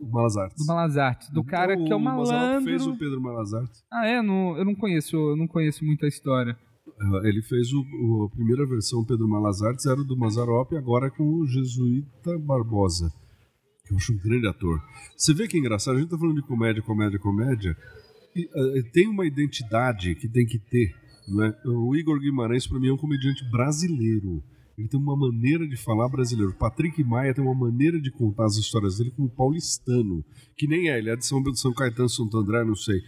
O 0.01 0.11
Malas 0.11 0.35
Artes. 0.37 0.57
Do 0.57 0.67
Malas 0.67 0.97
Artes. 0.97 1.29
Do 1.29 1.43
cara 1.43 1.77
que 1.77 1.91
é 1.91 1.95
o 1.95 1.99
Mazzaropi 1.99 2.33
malandro. 2.43 2.63
fez 2.69 2.87
o 2.87 2.97
Pedro 2.97 3.21
Malas 3.21 3.53
Artes. 3.53 3.83
Ah, 3.91 4.05
é? 4.07 4.21
Não, 4.21 4.57
eu 4.57 4.65
não 4.65 4.73
conheço, 4.75 5.15
eu 5.15 5.37
não 5.37 5.47
conheço 5.47 5.85
muito 5.85 6.03
a 6.05 6.07
história. 6.09 6.57
Eh, 6.87 7.29
Ele 7.29 7.41
fez 7.43 7.71
o, 7.71 7.81
o- 7.81 8.23
a 8.25 8.29
primeira 8.35 8.65
versão 8.65 9.05
Pedro 9.05 9.27
Malas 9.27 9.61
Artes, 9.61 9.85
era 9.85 10.03
do 10.03 10.17
Mazarop, 10.17 10.73
agora 10.75 11.09
com 11.11 11.23
o 11.23 11.45
Jesuíta 11.47 12.37
Barbosa, 12.39 13.11
que 13.85 13.93
eu 13.93 13.97
acho 13.97 14.11
um 14.13 14.17
grande 14.17 14.47
ator. 14.47 14.81
Você 15.15 15.33
vê 15.33 15.47
que 15.47 15.55
é 15.57 15.59
engraçado, 15.59 15.97
a 15.97 15.99
gente 15.99 16.09
tá 16.09 16.17
falando 16.17 16.35
de 16.41 16.47
comédia, 16.47 16.81
comédia, 16.81 17.19
comédia, 17.19 17.77
e 18.35 18.49
eh, 18.77 18.81
tem 18.91 19.07
uma 19.07 19.25
identidade 19.25 20.15
que 20.15 20.27
tem 20.27 20.45
que 20.45 20.57
ter. 20.57 20.95
Não 21.27 21.43
é? 21.45 21.55
O 21.65 21.95
Igor 21.95 22.19
Guimarães, 22.19 22.65
para 22.65 22.79
mim, 22.79 22.87
é 22.89 22.93
um 22.93 22.97
comediante 22.97 23.43
brasileiro. 23.51 24.41
Ele 24.77 24.87
tem 24.87 24.99
uma 24.99 25.15
maneira 25.15 25.67
de 25.67 25.75
falar 25.77 26.07
brasileiro. 26.09 26.55
Patrick 26.55 27.03
Maia 27.03 27.33
tem 27.33 27.43
uma 27.43 27.53
maneira 27.53 27.99
de 27.99 28.11
contar 28.11 28.45
as 28.45 28.55
histórias 28.55 28.97
dele 28.97 29.11
como 29.11 29.29
paulistano, 29.29 30.23
que 30.57 30.67
nem 30.67 30.89
é, 30.89 30.97
ele 30.97 31.09
é 31.09 31.15
de 31.15 31.25
São, 31.25 31.43
São 31.55 31.73
Caetano, 31.73 32.09
Santo 32.09 32.37
André, 32.37 32.63
não 32.63 32.75
sei. 32.75 33.01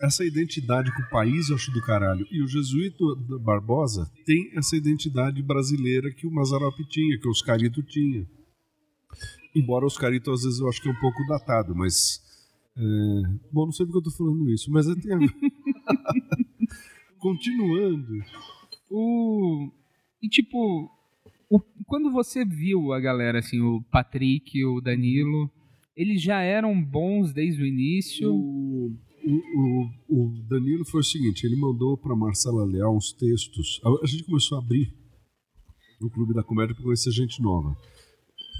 Essa 0.00 0.24
identidade 0.24 0.94
com 0.94 1.02
o 1.02 1.08
país 1.08 1.48
eu 1.48 1.56
acho 1.56 1.72
do 1.72 1.80
caralho. 1.80 2.26
E 2.30 2.42
o 2.42 2.48
Jesuíto 2.48 3.16
Barbosa 3.40 4.10
tem 4.26 4.50
essa 4.54 4.76
identidade 4.76 5.42
brasileira 5.42 6.12
que 6.12 6.26
o 6.26 6.30
Mazzaropi 6.30 6.86
tinha, 6.88 7.18
que 7.18 7.28
o 7.28 7.30
Oscarito 7.30 7.82
tinha. 7.82 8.26
Embora 9.54 9.84
o 9.84 9.86
Oscarito 9.86 10.32
às 10.32 10.42
vezes 10.42 10.58
eu 10.58 10.68
acho 10.68 10.82
que 10.82 10.88
é 10.88 10.92
um 10.92 11.00
pouco 11.00 11.24
datado, 11.26 11.74
mas. 11.74 12.20
É... 12.76 12.82
Bom, 13.52 13.66
não 13.66 13.72
sei 13.72 13.86
porque 13.86 13.98
eu 13.98 14.02
tô 14.02 14.10
falando 14.10 14.50
isso, 14.50 14.70
mas 14.70 14.86
eu 14.86 15.00
tenho. 15.00 15.20
Continuando. 17.18 18.18
O. 18.90 19.70
E 20.24 20.28
tipo, 20.30 20.90
o... 21.50 21.60
quando 21.86 22.10
você 22.10 22.46
viu 22.46 22.94
a 22.94 22.98
galera, 22.98 23.40
assim, 23.40 23.60
o 23.60 23.82
Patrick, 23.90 24.64
o 24.64 24.80
Danilo, 24.80 25.50
eles 25.94 26.22
já 26.22 26.40
eram 26.40 26.82
bons 26.82 27.30
desde 27.30 27.62
o 27.62 27.66
início? 27.66 28.32
O, 28.32 28.86
o, 29.22 29.90
o, 30.08 30.26
o 30.26 30.42
Danilo 30.48 30.82
foi 30.86 31.00
o 31.00 31.04
seguinte: 31.04 31.44
ele 31.44 31.56
mandou 31.56 31.98
para 31.98 32.16
Marcela 32.16 32.64
Leal 32.64 32.96
uns 32.96 33.12
textos. 33.12 33.82
A, 33.84 33.90
a 34.02 34.06
gente 34.06 34.24
começou 34.24 34.56
a 34.56 34.62
abrir 34.62 34.94
no 36.00 36.08
Clube 36.08 36.32
da 36.32 36.42
Comédia 36.42 36.74
para 36.74 36.84
conhecer 36.84 37.10
gente 37.10 37.42
nova. 37.42 37.76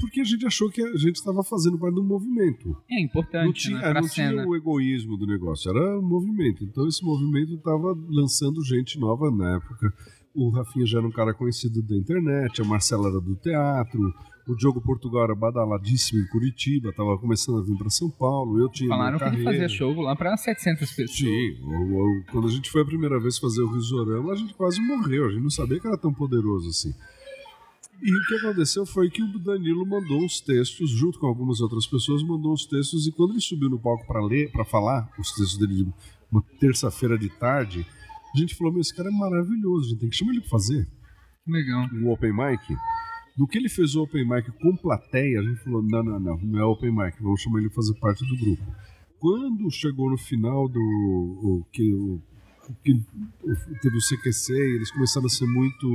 Porque 0.00 0.20
a 0.20 0.24
gente 0.24 0.44
achou 0.44 0.70
que 0.70 0.82
a 0.82 0.96
gente 0.98 1.16
estava 1.16 1.42
fazendo 1.42 1.78
parte 1.78 1.94
do 1.94 2.04
movimento. 2.04 2.76
É 2.90 3.00
importante, 3.00 3.46
Não 3.46 3.52
tinha, 3.54 3.78
né, 3.78 4.00
não 4.00 4.08
tinha 4.08 4.46
o 4.46 4.54
egoísmo 4.54 5.16
do 5.16 5.26
negócio, 5.26 5.70
era 5.70 5.98
um 5.98 6.06
movimento. 6.06 6.62
Então 6.62 6.86
esse 6.86 7.02
movimento 7.02 7.54
estava 7.54 7.96
lançando 8.10 8.62
gente 8.62 8.98
nova 8.98 9.30
na 9.30 9.56
época. 9.56 9.94
O 10.34 10.50
Rafinha 10.50 10.84
já 10.84 10.98
era 10.98 11.06
um 11.06 11.12
cara 11.12 11.32
conhecido 11.32 11.80
da 11.80 11.96
internet, 11.96 12.60
a 12.60 12.64
Marcela 12.64 13.08
era 13.08 13.20
do 13.20 13.36
teatro, 13.36 14.12
o 14.48 14.56
Diogo 14.56 14.80
Portugal 14.80 15.24
era 15.24 15.34
badaladíssimo 15.34 16.20
em 16.20 16.26
Curitiba, 16.26 16.90
estava 16.90 17.16
começando 17.16 17.58
a 17.58 17.62
vir 17.62 17.76
para 17.78 17.88
São 17.88 18.10
Paulo, 18.10 18.60
eu 18.60 18.68
tinha 18.68 18.88
Falaram 18.88 19.16
que 19.16 19.24
ele 19.24 19.44
fazia 19.44 19.68
show 19.68 19.94
lá 20.00 20.16
pra 20.16 20.36
700 20.36 20.92
pessoas. 20.92 21.16
Sim, 21.16 21.56
quando 22.32 22.48
a 22.48 22.50
gente 22.50 22.68
foi 22.68 22.82
a 22.82 22.84
primeira 22.84 23.20
vez 23.20 23.38
fazer 23.38 23.62
o 23.62 23.72
Risorama, 23.72 24.32
a 24.32 24.36
gente 24.36 24.52
quase 24.54 24.80
morreu, 24.80 25.26
a 25.26 25.30
gente 25.30 25.42
não 25.42 25.50
sabia 25.50 25.78
que 25.78 25.86
era 25.86 25.96
tão 25.96 26.12
poderoso 26.12 26.68
assim. 26.68 26.92
E 28.02 28.12
o 28.12 28.26
que 28.26 28.34
aconteceu 28.34 28.84
foi 28.84 29.08
que 29.08 29.22
o 29.22 29.38
Danilo 29.38 29.86
mandou 29.86 30.18
uns 30.18 30.40
textos, 30.40 30.90
junto 30.90 31.18
com 31.18 31.26
algumas 31.28 31.60
outras 31.60 31.86
pessoas, 31.86 32.24
mandou 32.24 32.52
uns 32.52 32.66
textos, 32.66 33.06
e 33.06 33.12
quando 33.12 33.30
ele 33.30 33.40
subiu 33.40 33.70
no 33.70 33.78
palco 33.78 34.04
para 34.04 34.20
ler, 34.20 34.50
para 34.50 34.64
falar 34.64 35.08
os 35.16 35.30
textos 35.30 35.56
dele 35.56 35.84
de 35.84 35.92
uma 36.30 36.42
terça-feira 36.58 37.16
de 37.16 37.28
tarde, 37.28 37.86
a 38.34 38.38
gente 38.38 38.54
falou: 38.54 38.72
Meu, 38.72 38.80
esse 38.80 38.94
cara 38.94 39.08
é 39.08 39.12
maravilhoso, 39.12 39.86
a 39.86 39.88
gente 39.90 40.00
tem 40.00 40.10
que 40.10 40.16
chamar 40.16 40.32
ele 40.32 40.40
para 40.40 40.50
fazer 40.50 40.88
Legal. 41.46 41.88
o 41.92 42.12
Open 42.12 42.32
Mic. 42.32 42.76
No 43.36 43.48
que 43.48 43.58
ele 43.58 43.68
fez 43.68 43.96
o 43.96 44.02
Open 44.02 44.28
Mic 44.28 44.50
com 44.60 44.76
plateia, 44.76 45.40
a 45.40 45.42
gente 45.42 45.60
falou: 45.62 45.82
não, 45.82 46.02
não, 46.02 46.20
não, 46.20 46.36
não 46.38 46.58
é 46.58 46.64
Open 46.64 46.92
Mic, 46.92 47.20
vamos 47.20 47.40
chamar 47.40 47.58
ele 47.60 47.68
para 47.68 47.76
fazer 47.76 47.94
parte 47.98 48.24
do 48.26 48.36
grupo. 48.36 48.62
Quando 49.18 49.70
chegou 49.70 50.10
no 50.10 50.18
final 50.18 50.68
do. 50.68 50.80
O, 50.80 51.66
que, 51.72 51.92
o, 51.94 52.22
que 52.84 52.94
teve 53.80 53.96
o 53.96 54.00
CQC, 54.00 54.52
eles 54.52 54.90
começaram 54.90 55.26
a 55.26 55.30
ser 55.30 55.46
muito. 55.46 55.88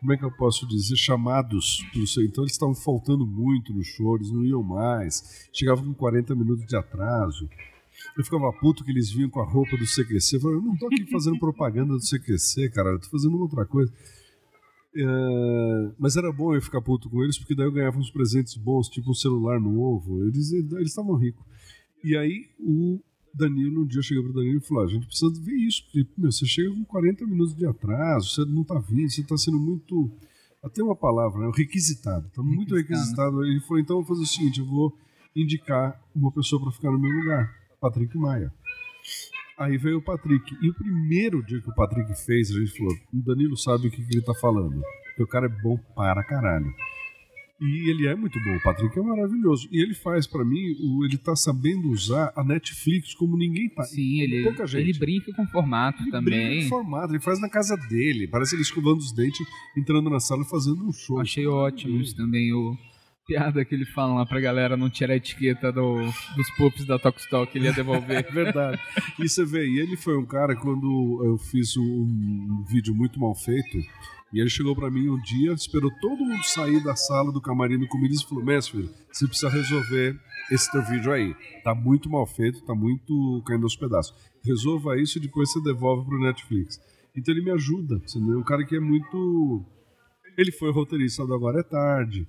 Como 0.00 0.12
é 0.12 0.16
que 0.16 0.24
eu 0.24 0.32
posso 0.32 0.66
dizer? 0.66 0.96
Chamados 0.96 1.84
pelo 1.92 2.06
seu. 2.06 2.24
Então 2.24 2.44
eles 2.44 2.52
estavam 2.52 2.74
faltando 2.74 3.26
muito 3.26 3.72
no 3.72 3.82
show, 3.82 4.16
eles 4.16 4.30
não 4.30 4.44
iam 4.44 4.62
mais, 4.62 5.48
chegavam 5.52 5.84
com 5.84 5.94
40 5.94 6.34
minutos 6.34 6.66
de 6.66 6.76
atraso. 6.76 7.48
Eu 8.16 8.24
ficava 8.24 8.52
puto 8.52 8.84
que 8.84 8.90
eles 8.92 9.10
vinham 9.10 9.28
com 9.28 9.40
a 9.40 9.44
roupa 9.44 9.76
do 9.76 9.84
CQC. 9.84 10.36
Eu 10.36 10.40
falei, 10.40 10.56
eu 10.58 10.62
não 10.62 10.76
tô 10.76 10.86
aqui 10.86 11.04
fazendo 11.10 11.38
propaganda 11.38 11.94
do 11.94 12.00
CQC, 12.00 12.70
cara, 12.70 12.90
eu 12.90 13.00
tô 13.00 13.08
fazendo 13.08 13.36
outra 13.40 13.64
coisa. 13.66 13.92
É, 14.96 15.92
mas 15.98 16.16
era 16.16 16.32
bom 16.32 16.54
eu 16.54 16.62
ficar 16.62 16.80
puto 16.80 17.10
com 17.10 17.22
eles, 17.24 17.36
porque 17.36 17.54
daí 17.54 17.66
eu 17.66 17.72
ganhava 17.72 17.98
uns 17.98 18.10
presentes 18.10 18.54
bons, 18.54 18.88
tipo 18.88 19.10
um 19.10 19.14
celular 19.14 19.60
novo. 19.60 20.22
Eles 20.24 20.52
eles 20.52 20.88
estavam 20.90 21.16
ricos. 21.16 21.44
E 22.04 22.16
aí 22.16 22.46
o 22.60 23.00
Danilo, 23.34 23.82
um 23.82 23.86
dia 23.86 23.98
eu 23.98 24.02
cheguei 24.04 24.22
pro 24.22 24.32
Danilo 24.32 24.58
e 24.58 24.60
falou: 24.60 24.84
"Ah, 24.84 24.86
a 24.86 24.90
gente 24.90 25.06
precisa 25.06 25.32
ver 25.40 25.54
isso, 25.54 25.82
porque 25.84 26.06
meu, 26.16 26.30
você 26.30 26.46
chega 26.46 26.70
com 26.70 26.84
40 26.84 27.26
minutos 27.26 27.56
de 27.56 27.66
atraso, 27.66 28.28
você 28.30 28.44
não 28.44 28.62
tá 28.62 28.78
vindo, 28.78 29.10
você 29.10 29.24
tá 29.24 29.36
sendo 29.36 29.58
muito. 29.58 30.12
Até 30.62 30.82
uma 30.82 30.96
palavra, 30.96 31.40
né? 31.40 31.50
Requisitado. 31.54 32.30
Tá 32.32 32.42
muito 32.42 32.74
Requisitado. 32.74 33.38
requisitado. 33.40 33.44
Ele 33.44 33.60
falou: 33.60 33.78
então 33.80 33.96
eu 33.98 34.02
vou 34.04 34.14
fazer 34.16 34.22
o 34.22 34.26
seguinte, 34.32 34.60
eu 34.60 34.66
vou 34.66 34.96
indicar 35.34 36.00
uma 36.14 36.30
pessoa 36.30 36.62
para 36.62 36.70
ficar 36.70 36.92
no 36.92 36.98
meu 37.00 37.10
lugar, 37.10 37.52
Patrick 37.84 38.16
Maia. 38.16 38.50
Aí 39.58 39.76
veio 39.76 39.98
o 39.98 40.02
Patrick. 40.02 40.56
E 40.62 40.70
o 40.70 40.74
primeiro 40.74 41.42
dia 41.44 41.60
que 41.60 41.68
o 41.68 41.74
Patrick 41.74 42.12
fez, 42.24 42.50
a 42.50 42.58
gente 42.58 42.76
falou: 42.78 42.94
o 43.12 43.22
Danilo 43.22 43.56
sabe 43.56 43.88
o 43.88 43.90
que, 43.90 44.02
que 44.04 44.16
ele 44.16 44.24
tá 44.24 44.34
falando. 44.34 44.80
Porque 45.08 45.22
o 45.22 45.26
cara 45.28 45.46
é 45.46 45.62
bom 45.62 45.76
para 45.94 46.24
caralho. 46.24 46.72
E 47.60 47.88
ele 47.88 48.06
é 48.08 48.16
muito 48.16 48.36
bom, 48.42 48.56
o 48.56 48.62
Patrick 48.62 48.98
é 48.98 49.02
maravilhoso. 49.02 49.68
E 49.70 49.80
ele 49.80 49.94
faz, 49.94 50.26
pra 50.26 50.44
mim, 50.44 50.74
o, 50.80 51.04
ele 51.04 51.16
tá 51.16 51.36
sabendo 51.36 51.88
usar 51.88 52.32
a 52.34 52.42
Netflix 52.42 53.14
como 53.14 53.36
ninguém 53.36 53.68
tá. 53.68 53.84
Sim, 53.84 54.20
ele, 54.22 54.42
Pouca 54.42 54.66
gente. 54.66 54.82
ele 54.90 54.98
brinca 54.98 55.32
com 55.32 55.46
formato 55.46 56.02
Ele 56.02 56.10
brinca 56.10 56.24
também. 56.24 56.62
com 56.64 56.68
formato, 56.70 57.12
ele 57.12 57.20
faz 57.22 57.40
na 57.40 57.48
casa 57.48 57.76
dele. 57.88 58.26
Parece 58.26 58.56
ele 58.56 58.62
escovando 58.62 58.98
os 58.98 59.12
dentes, 59.12 59.46
entrando 59.76 60.10
na 60.10 60.18
sala 60.18 60.42
e 60.42 60.48
fazendo 60.50 60.84
um 60.84 60.92
show. 60.92 61.20
Achei 61.20 61.46
ótimo 61.46 62.00
isso 62.00 62.16
também, 62.16 62.52
o 62.52 62.76
piada 63.26 63.64
que 63.64 63.74
ele 63.74 63.86
fala 63.86 64.14
lá 64.14 64.26
pra 64.26 64.40
galera 64.40 64.76
não 64.76 64.90
tirar 64.90 65.14
a 65.14 65.16
etiqueta 65.16 65.72
do, 65.72 65.96
dos 66.36 66.50
pups 66.56 66.84
da 66.84 66.98
Tokstok, 66.98 67.56
ele 67.56 67.66
ia 67.66 67.72
devolver. 67.72 68.24
É 68.28 68.32
verdade. 68.32 68.80
E 69.18 69.28
você 69.28 69.44
vê, 69.44 69.66
e 69.66 69.78
ele 69.78 69.96
foi 69.96 70.16
um 70.16 70.24
cara, 70.24 70.54
quando 70.56 71.22
eu 71.24 71.38
fiz 71.38 71.76
um, 71.76 71.82
um 71.82 72.64
vídeo 72.68 72.94
muito 72.94 73.18
mal 73.18 73.34
feito, 73.34 73.78
e 74.32 74.40
ele 74.40 74.50
chegou 74.50 74.74
pra 74.74 74.90
mim 74.90 75.08
um 75.08 75.20
dia, 75.20 75.52
esperou 75.52 75.90
todo 76.00 76.24
mundo 76.24 76.42
sair 76.42 76.82
da 76.82 76.96
sala 76.96 77.30
do 77.30 77.40
camarim 77.40 77.78
do 77.78 77.86
comidas 77.86 78.20
e 78.20 78.28
falou: 78.28 78.44
Mestre, 78.44 78.90
você 79.12 79.28
precisa 79.28 79.48
resolver 79.48 80.18
esse 80.50 80.70
teu 80.72 80.82
vídeo 80.82 81.12
aí. 81.12 81.34
Tá 81.62 81.72
muito 81.72 82.10
mal 82.10 82.26
feito, 82.26 82.64
tá 82.64 82.74
muito 82.74 83.42
caindo 83.46 83.62
aos 83.62 83.76
pedaços. 83.76 84.12
Resolva 84.44 84.98
isso 85.00 85.18
e 85.18 85.20
depois 85.20 85.52
você 85.52 85.62
devolve 85.62 86.04
pro 86.06 86.20
Netflix. 86.20 86.80
Então 87.16 87.32
ele 87.32 87.44
me 87.44 87.52
ajuda. 87.52 87.96
É 87.96 88.36
um 88.36 88.42
cara 88.42 88.64
que 88.64 88.74
é 88.74 88.80
muito. 88.80 89.64
Ele 90.36 90.50
foi 90.50 90.72
roteirista 90.72 91.24
do 91.24 91.32
Agora 91.32 91.60
é 91.60 91.62
Tarde. 91.62 92.26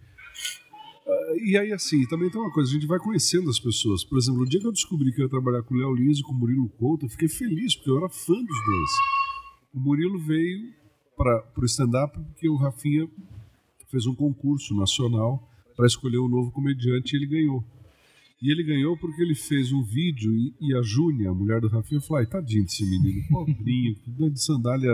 Ah, 1.06 1.34
E 1.38 1.58
aí, 1.58 1.72
assim, 1.72 2.06
também 2.08 2.30
tem 2.30 2.40
uma 2.40 2.52
coisa, 2.52 2.70
a 2.70 2.74
gente 2.74 2.88
vai 2.88 3.00
conhecendo 3.00 3.50
as 3.50 3.60
pessoas. 3.60 4.04
Por 4.04 4.18
exemplo, 4.18 4.42
o 4.42 4.46
dia 4.46 4.60
que 4.60 4.68
eu 4.68 4.72
descobri 4.72 5.12
que 5.12 5.22
eu 5.22 5.26
ia 5.26 5.30
trabalhar 5.30 5.64
com 5.64 5.76
o 5.76 5.78
Léo 5.78 5.94
Lins 5.94 6.20
e 6.20 6.24
com 6.24 6.32
o 6.32 6.36
Murilo 6.36 6.70
Couto, 6.70 7.06
eu 7.06 7.10
fiquei 7.10 7.28
feliz, 7.28 7.76
porque 7.76 7.90
eu 7.90 7.98
era 7.98 8.10
fã 8.10 8.34
dos 8.34 8.66
dois. 8.66 8.92
O 9.74 9.80
Murilo 9.80 10.20
veio 10.20 10.74
para 11.16 11.44
o 11.58 11.66
stand-up 11.66 12.18
porque 12.20 12.50
o 12.50 12.56
Rafinha 12.56 13.10
fez 13.90 14.06
um 14.06 14.16
concurso 14.16 14.76
nacional 14.76 15.50
para 15.76 15.86
escolher 15.86 16.20
um 16.20 16.28
novo 16.28 16.52
comediante 16.52 17.16
e 17.16 17.18
ele 17.18 17.28
ganhou. 17.28 17.64
E 18.42 18.52
ele 18.52 18.64
ganhou 18.64 18.98
porque 18.98 19.22
ele 19.22 19.36
fez 19.36 19.72
um 19.72 19.84
vídeo 19.84 20.34
e, 20.34 20.54
e 20.62 20.76
a 20.76 20.82
Júnia, 20.82 21.30
a 21.30 21.34
mulher 21.34 21.62
do 21.62 21.68
Rafinha, 21.68 22.02
falou: 22.02 22.20
ai, 22.20 22.26
tadinho 22.26 22.64
desse 22.64 22.86
menino, 22.86 23.24
pobrinho, 23.30 23.96
de 24.32 24.42
sandália 24.42 24.92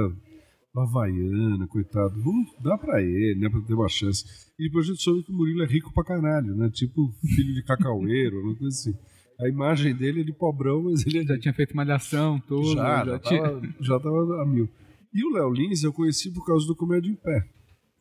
havaiana, 0.75 1.67
coitado, 1.67 2.21
vamos 2.21 2.49
dar 2.63 2.77
pra 2.77 3.01
ele, 3.01 3.39
né, 3.39 3.49
pra 3.49 3.61
ter 3.61 3.73
uma 3.73 3.89
chance. 3.89 4.23
E 4.57 4.65
depois 4.65 4.85
a 4.85 4.91
gente 4.91 5.03
soube 5.03 5.23
que 5.23 5.31
o 5.31 5.35
Murilo 5.35 5.63
é 5.63 5.67
rico 5.67 5.93
pra 5.93 6.03
caralho, 6.03 6.55
né, 6.55 6.69
tipo 6.69 7.11
filho 7.35 7.53
de 7.53 7.63
cacaueiro, 7.63 8.39
uma 8.43 8.55
coisa 8.55 8.75
assim. 8.75 8.97
A 9.39 9.49
imagem 9.49 9.95
dele 9.95 10.21
é 10.21 10.23
de 10.23 10.33
pobrão, 10.33 10.83
mas 10.83 11.05
ele 11.05 11.19
é 11.19 11.23
já 11.23 11.37
tinha 11.39 11.53
feito 11.53 11.75
malhação, 11.75 12.39
tudo. 12.47 12.73
já, 12.73 13.03
já 13.03 13.11
já, 13.11 13.19
tava, 13.19 13.61
já 13.79 13.99
tava 13.99 14.43
a 14.43 14.45
mil. 14.45 14.69
E 15.13 15.25
o 15.25 15.33
Léo 15.33 15.51
Lins 15.51 15.83
eu 15.83 15.91
conheci 15.91 16.31
por 16.31 16.45
causa 16.45 16.65
do 16.67 16.75
Comédia 16.75 17.09
em 17.09 17.15
Pé. 17.15 17.43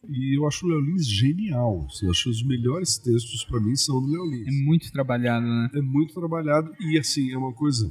E 0.08 0.38
eu 0.38 0.46
acho 0.46 0.64
o 0.64 0.68
Léo 0.68 0.80
Lins 0.80 1.06
genial. 1.06 1.86
Assim, 1.86 2.06
eu 2.06 2.10
acho 2.10 2.24
que 2.24 2.30
os 2.30 2.46
melhores 2.46 2.98
textos 2.98 3.44
pra 3.44 3.58
mim 3.58 3.74
são 3.74 4.00
do 4.00 4.10
Léo 4.10 4.26
Lins. 4.26 4.46
É 4.46 4.64
muito 4.64 4.92
trabalhado, 4.92 5.46
né? 5.46 5.70
É 5.74 5.80
muito 5.80 6.14
trabalhado 6.14 6.72
e 6.78 6.98
assim, 6.98 7.32
é 7.32 7.38
uma 7.38 7.52
coisa 7.52 7.90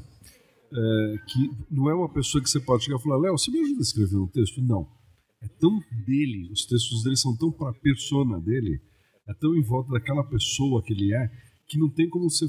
é, 0.72 1.16
que 1.28 1.50
não 1.72 1.90
é 1.90 1.94
uma 1.96 2.10
pessoa 2.12 2.44
que 2.44 2.50
você 2.50 2.60
pode 2.60 2.84
chegar 2.86 2.98
e 2.98 3.02
falar, 3.04 3.18
Léo, 3.18 3.38
você 3.38 3.52
me 3.52 3.60
ajuda 3.60 3.80
a 3.80 3.82
escrever 3.82 4.18
um 4.18 4.28
texto? 4.28 4.62
Não. 4.62 4.88
É 5.42 5.48
tão 5.60 5.80
dele, 6.06 6.50
os 6.52 6.66
textos 6.66 7.04
dele 7.04 7.16
são 7.18 7.36
tão 7.38 7.52
pra 7.52 7.72
persona 7.74 8.40
dele, 8.42 8.80
é 9.28 9.34
tão 9.34 9.56
em 9.56 9.64
volta 9.64 9.92
daquela 9.92 10.24
pessoa 10.24 10.84
que 10.84 10.92
ele 10.94 11.14
é, 11.14 11.30
que 11.68 11.78
não 11.80 11.90
tem 11.90 12.10
como 12.10 12.30
você, 12.30 12.46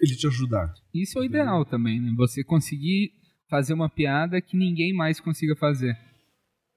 ele 0.00 0.14
te 0.14 0.26
ajudar. 0.26 0.72
Isso 0.92 1.18
é 1.18 1.22
o 1.22 1.24
ideal 1.24 1.64
também, 1.64 2.00
né? 2.00 2.12
Você 2.16 2.44
conseguir 2.44 3.12
fazer 3.48 3.72
uma 3.72 3.88
piada 3.88 4.40
que 4.42 4.56
ninguém 4.56 4.92
mais 4.92 5.20
consiga 5.20 5.56
fazer. 5.56 5.96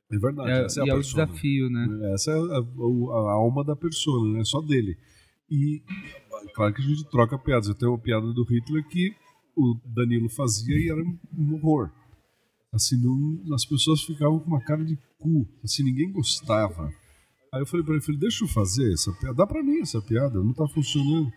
É 0.10 0.18
verdade, 0.18 0.52
É, 0.52 0.66
essa 0.66 0.80
é 0.80 0.84
a 0.84 0.88
é 0.88 0.94
o 0.94 1.02
desafio, 1.02 1.70
né? 1.70 2.14
Essa 2.14 2.32
é 2.32 2.34
a, 2.34 2.38
a- 2.38 3.30
a 3.30 3.34
alma 3.34 3.64
da 3.66 3.76
persona, 3.76 4.38
né? 4.38 4.44
Só 4.46 4.62
dele. 4.62 4.96
E 5.50 5.82
claro 6.56 6.74
que 6.74 6.82
a 6.82 6.86
gente 6.86 7.10
troca 7.10 7.38
piadas. 7.38 7.68
Eu 7.68 7.76
tenho 7.76 7.92
uma 7.92 8.00
piada 8.00 8.26
do 8.34 8.44
Hitler 8.44 8.88
que 8.88 9.14
o 9.58 9.76
Danilo 9.86 10.30
fazia 10.30 10.76
e 10.78 10.90
era 10.90 11.02
um 11.02 11.54
horror. 11.56 11.90
Assim, 12.72 12.96
não, 12.98 13.54
as 13.56 13.66
pessoas 13.66 14.02
ficavam 14.04 14.40
com 14.40 14.48
uma 14.48 14.62
cara 14.62 14.84
de 14.86 14.98
cu. 15.18 15.48
Assim, 15.64 15.84
ninguém 15.84 16.12
gostava. 16.12 16.92
Aí 17.54 17.62
eu 17.62 17.66
falei 17.66 17.84
pra 17.86 17.96
ele, 17.96 18.04
falei, 18.04 18.20
deixa 18.20 18.44
eu 18.44 18.48
fazer 18.48 18.92
essa 18.94 19.12
piada. 19.14 19.36
Dá 19.36 19.48
pra 19.48 19.64
mim 19.64 19.80
essa 19.80 20.02
piada, 20.02 20.44
não 20.44 20.54
tá 20.54 20.68
funcionando. 20.68 21.32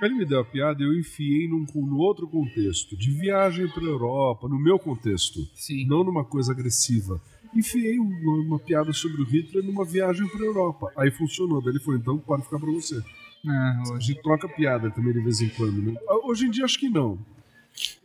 Aí 0.00 0.08
ele 0.08 0.18
me 0.18 0.24
deu 0.26 0.40
a 0.40 0.44
piada 0.44 0.82
e 0.82 0.86
eu 0.86 0.98
enfiei 0.98 1.48
num, 1.48 1.64
num 1.74 1.96
outro 1.98 2.28
contexto. 2.28 2.96
De 2.96 3.10
viagem 3.10 3.68
pra 3.68 3.82
Europa, 3.82 4.48
no 4.48 4.58
meu 4.58 4.78
contexto. 4.78 5.40
Sim. 5.54 5.86
Não 5.86 6.04
numa 6.04 6.24
coisa 6.24 6.52
agressiva. 6.52 7.20
enfiei 7.54 7.98
uma, 7.98 8.32
uma 8.46 8.58
piada 8.58 8.92
sobre 8.92 9.20
o 9.22 9.24
Hitler 9.24 9.64
numa 9.64 9.84
viagem 9.84 10.26
pra 10.28 10.44
Europa. 10.44 10.92
Aí 10.96 11.10
funcionou. 11.10 11.60
Daí 11.62 11.72
ele 11.72 11.80
falou, 11.80 11.98
então 11.98 12.18
pode 12.18 12.44
ficar 12.44 12.58
pra 12.58 12.70
você. 12.70 13.02
Ah, 13.46 13.78
A 13.88 13.92
hoje. 13.94 14.06
gente 14.08 14.22
troca 14.22 14.46
piada 14.48 14.90
também 14.90 15.12
de 15.14 15.20
vez 15.20 15.40
em 15.40 15.48
quando, 15.50 15.80
né? 15.82 15.94
Ah, 16.08 16.26
Hoje 16.28 16.46
em 16.46 16.50
dia 16.50 16.64
acho 16.64 16.78
que 16.78 16.88
não. 16.90 17.18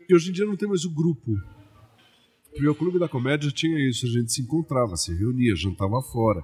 Porque 0.05 0.13
hoje 0.13 0.29
em 0.29 0.33
dia 0.33 0.45
não 0.45 0.55
tem 0.55 0.69
mais 0.69 0.85
o 0.85 0.91
grupo. 0.91 1.35
Porque 2.51 2.67
o 2.67 2.75
Clube 2.75 2.99
da 2.99 3.09
Comédia 3.09 3.49
tinha 3.49 3.77
isso, 3.89 4.05
a 4.05 4.09
gente 4.09 4.31
se 4.31 4.41
encontrava, 4.43 4.95
se 4.95 5.11
reunia, 5.13 5.55
jantava 5.55 5.99
fora, 5.99 6.43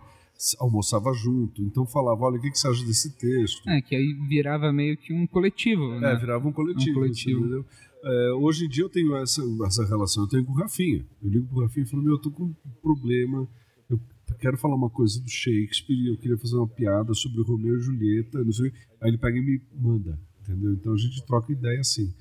almoçava 0.59 1.13
junto, 1.13 1.61
então 1.61 1.85
falava, 1.85 2.23
olha, 2.23 2.37
o 2.37 2.41
que, 2.41 2.49
que 2.49 2.57
você 2.57 2.67
acha 2.67 2.83
desse 2.83 3.15
texto? 3.15 3.61
É, 3.69 3.79
que 3.81 3.95
aí 3.95 4.13
virava 4.27 4.73
meio 4.73 4.97
que 4.97 5.13
um 5.13 5.27
coletivo, 5.27 5.93
É, 5.93 5.99
né? 5.99 6.15
virava 6.15 6.47
um 6.47 6.51
coletivo. 6.51 6.99
Um 6.99 7.01
coletivo. 7.03 7.65
É, 8.03 8.33
hoje 8.33 8.65
em 8.65 8.67
dia 8.67 8.83
eu 8.83 8.89
tenho 8.89 9.15
essa, 9.15 9.43
essa 9.67 9.85
relação, 9.85 10.23
eu 10.23 10.27
tenho 10.27 10.43
com 10.43 10.51
o 10.53 10.55
Rafinha. 10.55 11.05
Eu 11.21 11.29
ligo 11.29 11.47
pro 11.47 11.61
Rafinha 11.61 11.85
e 11.85 11.89
falo, 11.89 12.01
meu, 12.01 12.13
eu 12.13 12.19
tô 12.19 12.31
com 12.31 12.45
um 12.45 12.55
problema, 12.81 13.47
eu 13.87 13.99
quero 14.39 14.57
falar 14.57 14.75
uma 14.75 14.89
coisa 14.89 15.21
do 15.21 15.29
Shakespeare, 15.29 16.07
eu 16.07 16.17
queria 16.17 16.37
fazer 16.37 16.55
uma 16.57 16.67
piada 16.67 17.13
sobre 17.13 17.39
o 17.41 17.43
Romeu 17.43 17.77
e 17.77 17.81
Julieta, 17.81 18.43
não 18.43 18.51
sei 18.51 18.69
o 18.69 18.71
quê. 18.71 18.77
Aí 19.01 19.11
ele 19.11 19.19
pega 19.19 19.37
e 19.37 19.41
me 19.41 19.61
manda, 19.79 20.19
entendeu? 20.41 20.73
Então 20.73 20.93
a 20.93 20.97
gente 20.97 21.23
troca 21.27 21.51
ideia 21.53 21.79
assim. 21.79 22.11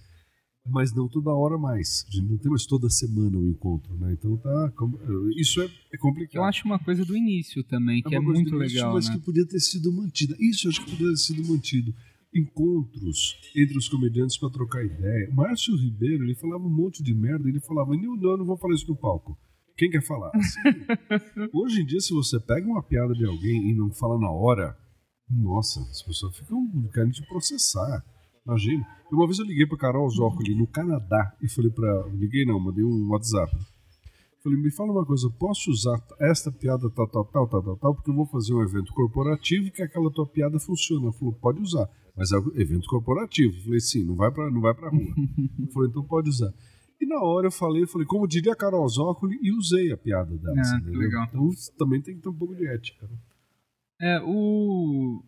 Mas 0.69 0.95
não 0.95 1.09
toda 1.09 1.31
hora 1.31 1.57
mais. 1.59 2.05
A 2.09 2.11
gente 2.13 2.29
não 2.31 2.37
tem 2.39 2.51
mais 2.51 2.67
toda 2.67 2.89
semana 2.91 3.39
um 3.39 3.49
encontro, 3.49 3.97
né? 3.99 4.13
Então 4.13 4.37
tá. 4.37 4.71
com- 4.77 4.99
Isso 5.37 5.61
é, 5.63 5.69
é 5.93 5.97
complicado. 5.97 6.37
Eu 6.37 6.45
acho 6.45 6.65
uma 6.67 6.79
coisa 6.79 7.05
do 7.05 7.17
início 7.17 7.65
também, 7.65 8.03
que 8.03 8.15
é, 8.15 8.19
coisa 8.19 8.33
muito 8.33 8.55
início, 8.55 8.77
legal, 8.77 8.93
mas 8.95 9.09
né? 9.09 9.15
que 9.17 9.25
podia 9.25 9.47
ter 9.47 9.59
sido 9.59 9.91
mantida. 9.93 10.37
Isso 10.39 10.67
eu 10.67 10.71
acho 10.71 10.85
que 10.85 10.91
podia 10.91 11.09
ter 11.09 11.17
sido 11.17 11.49
mantido. 11.49 11.95
Encontros 12.33 13.37
entre 13.57 13.77
os 13.77 13.89
comediantes 13.89 14.39
para 14.39 14.51
trocar 14.51 14.85
ideia. 14.85 15.31
O 15.31 15.35
Márcio 15.35 15.75
Ribeiro, 15.77 16.25
ele 16.25 16.35
falava 16.37 16.63
um 16.65 16.71
monte 16.71 17.03
de 17.03 17.13
merda, 17.15 17.49
ele 17.49 17.61
falava, 17.61 17.97
não, 17.97 18.17
não, 18.17 18.31
eu 18.31 18.37
não 18.39 18.45
vou 18.45 18.57
falar 18.57 18.75
isso 18.75 18.87
no 18.87 18.97
palco. 18.97 19.37
Quem 19.77 19.91
quer 19.91 20.03
falar? 20.03 20.31
Assim, 20.37 21.49
hoje 21.53 21.81
em 21.81 21.87
dia, 21.87 22.01
se 22.01 22.13
você 22.13 22.39
pega 22.39 22.67
uma 22.69 22.83
piada 22.83 23.15
de 23.15 23.25
alguém 23.25 23.71
e 23.71 23.75
não 23.75 23.91
fala 23.91 24.19
na 24.21 24.31
hora, 24.31 24.77
nossa, 25.29 25.81
as 25.81 26.03
pessoas 26.03 26.37
ficam 26.37 26.69
querem 26.93 27.11
te 27.11 27.27
processar. 27.27 28.05
Imagina. 28.47 28.87
Uma 29.13 29.27
vez 29.27 29.39
eu 29.39 29.45
liguei 29.45 29.67
para 29.67 29.77
Carol 29.77 30.09
Zócoli 30.09 30.55
no 30.55 30.67
Canadá 30.67 31.35
e 31.43 31.49
falei 31.49 31.71
para. 31.71 32.07
Liguei 32.13 32.45
não, 32.45 32.61
mandei 32.61 32.85
um 32.85 33.09
WhatsApp. 33.11 33.53
Falei, 34.43 34.59
me 34.59 34.71
fala 34.71 34.93
uma 34.93 35.05
coisa, 35.05 35.29
posso 35.39 35.71
usar 35.71 36.03
esta 36.19 36.51
piada 36.51 36.89
tal, 36.91 37.07
tal, 37.07 37.25
tal, 37.27 37.47
tal, 37.47 37.63
tal, 37.63 37.77
tal, 37.77 37.95
porque 37.95 38.11
eu 38.11 38.15
vou 38.15 38.25
fazer 38.25 38.55
um 38.55 38.63
evento 38.63 38.91
corporativo 38.95 39.71
que 39.71 39.83
aquela 39.83 40.11
tua 40.11 40.27
piada 40.27 40.59
funciona. 40.59 41.05
Ela 41.05 41.13
falou, 41.13 41.35
pode 41.35 41.61
usar, 41.61 41.91
mas 42.17 42.33
é 42.33 42.39
um 42.39 42.51
evento 42.55 42.89
corporativo. 42.89 43.55
Eu 43.55 43.63
falei, 43.65 43.81
sim, 43.81 44.03
não 44.03 44.15
vai 44.15 44.31
pra, 44.31 44.51
não 44.51 44.63
vai 44.63 44.73
pra 44.73 44.89
rua. 44.89 45.15
Falou, 45.75 45.89
então 45.89 46.03
pode 46.05 46.31
usar. 46.31 46.55
E 46.99 47.07
na 47.07 47.23
hora 47.23 47.49
eu 47.49 47.53
falei, 47.53 47.83
eu 47.83 47.89
falei, 47.89 48.07
como 48.07 48.27
diria 48.27 48.53
a 48.53 48.57
Carol 48.57 48.89
Zócoli, 48.89 49.39
e 49.43 49.53
usei 49.53 49.93
a 49.93 49.97
piada 49.97 50.35
dela. 50.37 50.59
Assim, 50.59 50.77
entendeu? 50.77 51.01
legal. 51.01 51.27
Então 51.29 51.51
também 51.77 52.01
tem 52.01 52.15
que 52.15 52.23
ter 52.23 52.29
um 52.31 52.35
pouco 52.35 52.55
de 52.55 52.67
ética. 52.67 53.07
Né? 53.07 53.17
É, 54.01 54.21
o... 54.25 55.23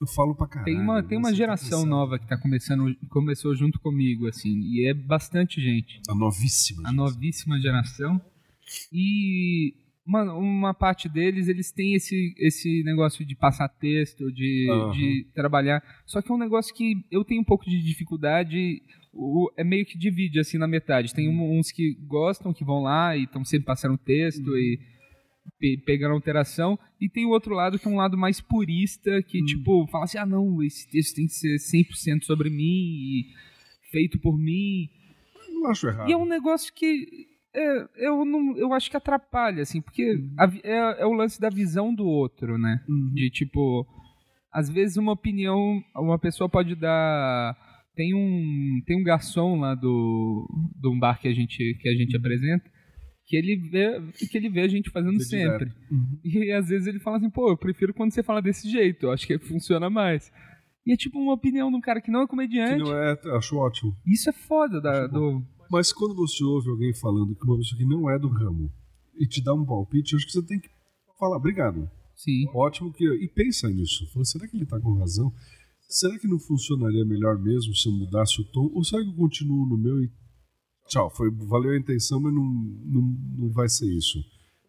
Eu 0.00 0.06
falo 0.06 0.34
pra 0.34 0.46
caralho. 0.46 0.64
Tem 0.64 0.80
uma, 0.80 1.02
tem 1.02 1.18
uma 1.18 1.28
né? 1.28 1.32
Você 1.34 1.36
geração 1.38 1.82
tá 1.82 1.86
nova 1.88 2.18
que 2.18 2.26
tá 2.26 2.36
começando, 2.38 2.96
começou 3.10 3.54
junto 3.54 3.78
comigo, 3.80 4.26
assim, 4.26 4.60
e 4.62 4.86
é 4.88 4.94
bastante 4.94 5.60
gente. 5.60 6.00
A 6.08 6.14
novíssima. 6.14 6.82
A 6.84 6.88
gente. 6.90 6.96
novíssima 6.96 7.60
geração. 7.60 8.20
E 8.92 9.74
uma, 10.06 10.32
uma 10.34 10.74
parte 10.74 11.08
deles, 11.08 11.48
eles 11.48 11.70
têm 11.70 11.94
esse, 11.94 12.34
esse 12.38 12.82
negócio 12.82 13.24
de 13.24 13.34
passar 13.34 13.68
texto, 13.68 14.32
de, 14.32 14.66
Aham. 14.70 14.92
de 14.92 15.26
trabalhar. 15.34 15.82
Só 16.06 16.22
que 16.22 16.30
é 16.30 16.34
um 16.34 16.38
negócio 16.38 16.74
que 16.74 17.04
eu 17.10 17.24
tenho 17.24 17.40
um 17.42 17.44
pouco 17.44 17.68
de 17.68 17.82
dificuldade. 17.82 18.82
O, 19.12 19.50
é 19.56 19.64
meio 19.64 19.84
que 19.84 19.98
divide 19.98 20.40
assim 20.40 20.56
na 20.58 20.66
metade. 20.68 21.14
Tem 21.14 21.28
um- 21.28 21.58
uns 21.58 21.70
que 21.70 21.94
gostam, 22.06 22.52
que 22.54 22.64
vão 22.64 22.82
lá 22.82 23.16
e 23.16 23.24
estão 23.24 23.44
sempre 23.44 23.66
passando 23.66 23.98
texto 23.98 24.56
e 24.56 24.78
pe 25.58 25.76
pegando 25.84 26.14
alteração. 26.14 26.78
E 27.00 27.08
tem 27.08 27.26
o 27.26 27.30
outro 27.30 27.54
lado 27.54 27.78
que 27.78 27.86
é 27.86 27.90
um 27.90 27.96
lado 27.96 28.16
mais 28.16 28.40
purista, 28.40 29.22
que 29.22 29.44
tipo, 29.44 29.86
fala 29.88 30.04
assim: 30.04 30.18
ah, 30.18 30.26
não, 30.26 30.62
esse 30.62 30.88
texto 30.88 31.16
tem 31.16 31.26
que 31.26 31.32
ser 31.32 31.56
100% 31.56 32.22
sobre 32.24 32.50
mim 32.50 33.24
feito 33.90 34.18
por 34.18 34.36
mim. 34.38 34.88
Não 35.52 35.70
acho 35.70 35.88
errado. 35.88 36.08
E 36.08 36.12
é 36.12 36.16
um 36.16 36.26
negócio 36.26 36.72
que 36.74 37.06
é, 37.54 37.88
eu, 37.96 38.24
não, 38.24 38.56
eu 38.56 38.72
acho 38.72 38.90
que 38.90 38.96
atrapalha, 38.96 39.62
assim, 39.62 39.80
porque 39.80 40.22
a 40.36 40.46
vi- 40.46 40.60
é, 40.62 41.02
é 41.02 41.06
o 41.06 41.12
lance 41.12 41.40
da 41.40 41.48
visão 41.48 41.94
do 41.94 42.06
outro, 42.06 42.58
né? 42.58 42.84
Uhum. 42.88 43.12
De 43.14 43.30
tipo, 43.30 43.86
às 44.52 44.68
vezes 44.68 44.96
uma 44.96 45.12
opinião, 45.12 45.82
uma 45.96 46.18
pessoa 46.18 46.48
pode 46.48 46.74
dar. 46.74 47.56
Tem 47.96 48.14
um, 48.14 48.80
tem 48.86 49.00
um 49.00 49.02
garçom 49.02 49.58
lá 49.58 49.74
do, 49.74 50.46
do 50.80 50.92
um 50.92 50.98
bar 50.98 51.20
que 51.20 51.26
a 51.26 51.34
gente, 51.34 51.76
que 51.80 51.88
a 51.88 51.94
gente 51.94 52.16
apresenta. 52.16 52.70
Que 53.28 53.36
ele, 53.36 53.56
vê, 53.56 54.00
que 54.26 54.38
ele 54.38 54.48
vê 54.48 54.62
a 54.62 54.68
gente 54.68 54.90
fazendo 54.90 55.20
sempre. 55.22 55.70
Uhum. 55.90 56.18
E 56.24 56.50
às 56.50 56.68
vezes 56.68 56.86
ele 56.86 56.98
fala 56.98 57.18
assim, 57.18 57.28
pô, 57.28 57.50
eu 57.50 57.58
prefiro 57.58 57.92
quando 57.92 58.10
você 58.10 58.22
fala 58.22 58.40
desse 58.40 58.70
jeito, 58.70 59.04
eu 59.04 59.12
acho 59.12 59.26
que 59.26 59.38
funciona 59.38 59.90
mais. 59.90 60.32
E 60.86 60.94
é 60.94 60.96
tipo 60.96 61.18
uma 61.18 61.34
opinião 61.34 61.70
de 61.70 61.76
um 61.76 61.80
cara 61.80 62.00
que 62.00 62.10
não 62.10 62.20
é 62.20 62.24
Que 62.24 62.30
comediante. 62.30 62.82
não 62.82 62.96
é, 62.96 63.20
acho 63.36 63.56
ótimo. 63.56 63.94
Isso 64.06 64.30
é 64.30 64.32
foda 64.32 64.80
da, 64.80 65.06
do. 65.06 65.42
Mas 65.70 65.92
quando 65.92 66.14
você 66.14 66.42
ouve 66.42 66.70
alguém 66.70 66.94
falando 66.94 67.36
que 67.36 67.44
uma 67.44 67.58
pessoa 67.58 67.78
que 67.78 67.84
não 67.84 68.10
é 68.10 68.18
do 68.18 68.28
ramo 68.28 68.72
e 69.20 69.26
te 69.26 69.44
dá 69.44 69.52
um 69.52 69.66
palpite, 69.66 70.14
eu 70.14 70.16
acho 70.16 70.24
que 70.26 70.32
você 70.32 70.46
tem 70.46 70.58
que 70.58 70.70
falar, 71.18 71.36
obrigado. 71.36 71.86
Sim. 72.16 72.48
Ótimo 72.54 72.90
que. 72.92 73.04
E 73.04 73.28
pensa 73.28 73.68
nisso. 73.68 74.10
Fala, 74.10 74.24
será 74.24 74.48
que 74.48 74.56
ele 74.56 74.64
tá 74.64 74.80
com 74.80 74.94
razão? 74.98 75.30
Será 75.86 76.18
que 76.18 76.26
não 76.26 76.38
funcionaria 76.38 77.04
melhor 77.04 77.38
mesmo 77.38 77.74
se 77.74 77.88
eu 77.88 77.92
mudasse 77.92 78.40
o 78.40 78.44
tom? 78.44 78.70
Ou 78.72 78.82
será 78.82 79.02
que 79.02 79.10
eu 79.10 79.14
continuo 79.14 79.66
no 79.66 79.76
meu 79.76 80.02
e. 80.02 80.10
Tchau, 80.88 81.10
foi, 81.10 81.30
valeu 81.30 81.72
a 81.72 81.78
intenção, 81.78 82.20
mas 82.20 82.32
não, 82.34 82.44
não, 82.44 83.02
não 83.38 83.48
vai 83.52 83.68
ser 83.68 83.86
isso. 83.86 84.18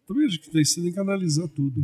Também 0.06 0.26
acho 0.26 0.40
que 0.40 0.50
você 0.64 0.82
tem 0.82 0.92
que 0.92 1.00
analisar 1.00 1.48
tudo. 1.48 1.80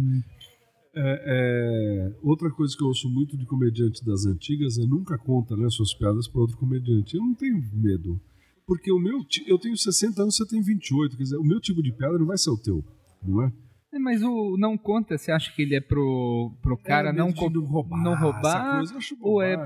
É, 0.94 1.22
é, 1.26 2.16
outra 2.22 2.50
coisa 2.50 2.74
que 2.76 2.82
eu 2.82 2.88
ouço 2.88 3.08
muito 3.08 3.36
de 3.36 3.44
comediante 3.46 4.04
das 4.04 4.24
antigas 4.26 4.78
é 4.78 4.86
nunca 4.86 5.18
conta 5.18 5.56
né, 5.56 5.68
suas 5.68 5.92
piadas 5.94 6.26
para 6.26 6.40
outro 6.40 6.56
comediante. 6.56 7.16
Eu 7.16 7.22
não 7.22 7.34
tenho 7.34 7.60
medo. 7.74 8.20
Porque 8.66 8.90
o 8.90 8.98
meu. 8.98 9.18
Eu 9.46 9.58
tenho 9.58 9.76
60 9.76 10.22
anos, 10.22 10.36
você 10.36 10.46
tem 10.46 10.60
28. 10.60 11.16
Quer 11.16 11.22
dizer, 11.22 11.36
o 11.36 11.44
meu 11.44 11.60
tipo 11.60 11.82
de 11.82 11.92
piada 11.92 12.18
não 12.18 12.26
vai 12.26 12.36
ser 12.38 12.50
o 12.50 12.56
teu, 12.58 12.82
não 13.22 13.42
é? 13.44 13.52
É, 13.94 13.98
mas 13.98 14.22
o 14.22 14.56
não 14.58 14.76
conta, 14.76 15.16
você 15.16 15.30
acha 15.30 15.52
que 15.54 15.62
ele 15.62 15.76
é 15.76 15.80
pro, 15.80 16.52
pro 16.60 16.76
cara 16.76 17.10
É, 17.10 17.12
não, 17.12 17.26
medo 17.28 17.34
de 17.36 17.40
co- 17.40 17.50
não 17.50 17.64
roubar. 17.64 18.02
não 18.02 18.16
roubar? 18.16 18.76
coisa 18.78 18.92
eu 18.94 18.98
acho 18.98 19.16
ou 19.20 19.40
é-. 19.42 19.56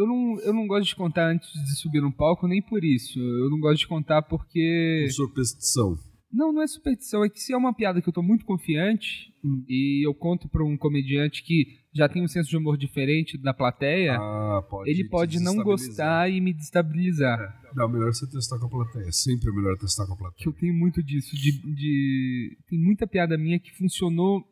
Eu 0.00 0.06
não, 0.06 0.40
eu 0.40 0.52
não 0.54 0.66
gosto 0.66 0.86
de 0.88 0.96
contar 0.96 1.30
antes 1.30 1.52
de 1.52 1.76
subir 1.78 2.00
no 2.00 2.12
palco, 2.12 2.46
nem 2.48 2.62
por 2.62 2.82
isso. 2.84 3.18
Eu 3.18 3.50
não 3.50 3.58
gosto 3.60 3.80
de 3.80 3.88
contar 3.88 4.22
porque. 4.22 5.06
Superstição. 5.10 5.96
Não, 6.32 6.52
não 6.52 6.62
é 6.62 6.66
superstição, 6.68 7.24
é 7.24 7.28
que 7.28 7.40
se 7.40 7.52
é 7.52 7.56
uma 7.56 7.74
piada 7.74 8.00
que 8.00 8.08
eu 8.08 8.12
tô 8.12 8.22
muito 8.22 8.44
confiante 8.44 9.28
Hum. 9.42 9.64
e 9.68 10.06
eu 10.06 10.14
conto 10.14 10.48
pra 10.50 10.62
um 10.62 10.76
comediante 10.76 11.42
que 11.42 11.64
já 11.94 12.08
tem 12.08 12.22
um 12.22 12.28
senso 12.28 12.48
de 12.50 12.56
humor 12.58 12.76
diferente 12.76 13.36
da 13.38 13.52
plateia, 13.54 14.16
Ah, 14.16 14.62
pode 14.68 14.90
ele 14.90 15.08
pode 15.08 15.40
não 15.40 15.56
gostar 15.56 16.30
e 16.30 16.40
me 16.40 16.52
destabilizar. 16.52 17.40
É. 17.40 17.74
Não, 17.74 17.88
melhor 17.88 18.12
você 18.14 18.28
testar 18.30 18.58
com 18.60 18.66
a 18.66 18.68
plateia. 18.68 19.10
Sempre 19.10 19.50
é 19.50 19.52
melhor 19.52 19.76
testar 19.78 20.06
com 20.06 20.12
a 20.12 20.16
plateia. 20.16 20.38
que 20.38 20.46
eu 20.48 20.52
tenho 20.52 20.74
muito 20.74 21.02
disso, 21.02 21.34
de, 21.34 21.52
de- 21.74 22.58
tem 22.68 22.78
muita 22.78 23.06
piada 23.08 23.36
minha 23.38 23.58
que 23.58 23.74
funcionou 23.76 24.44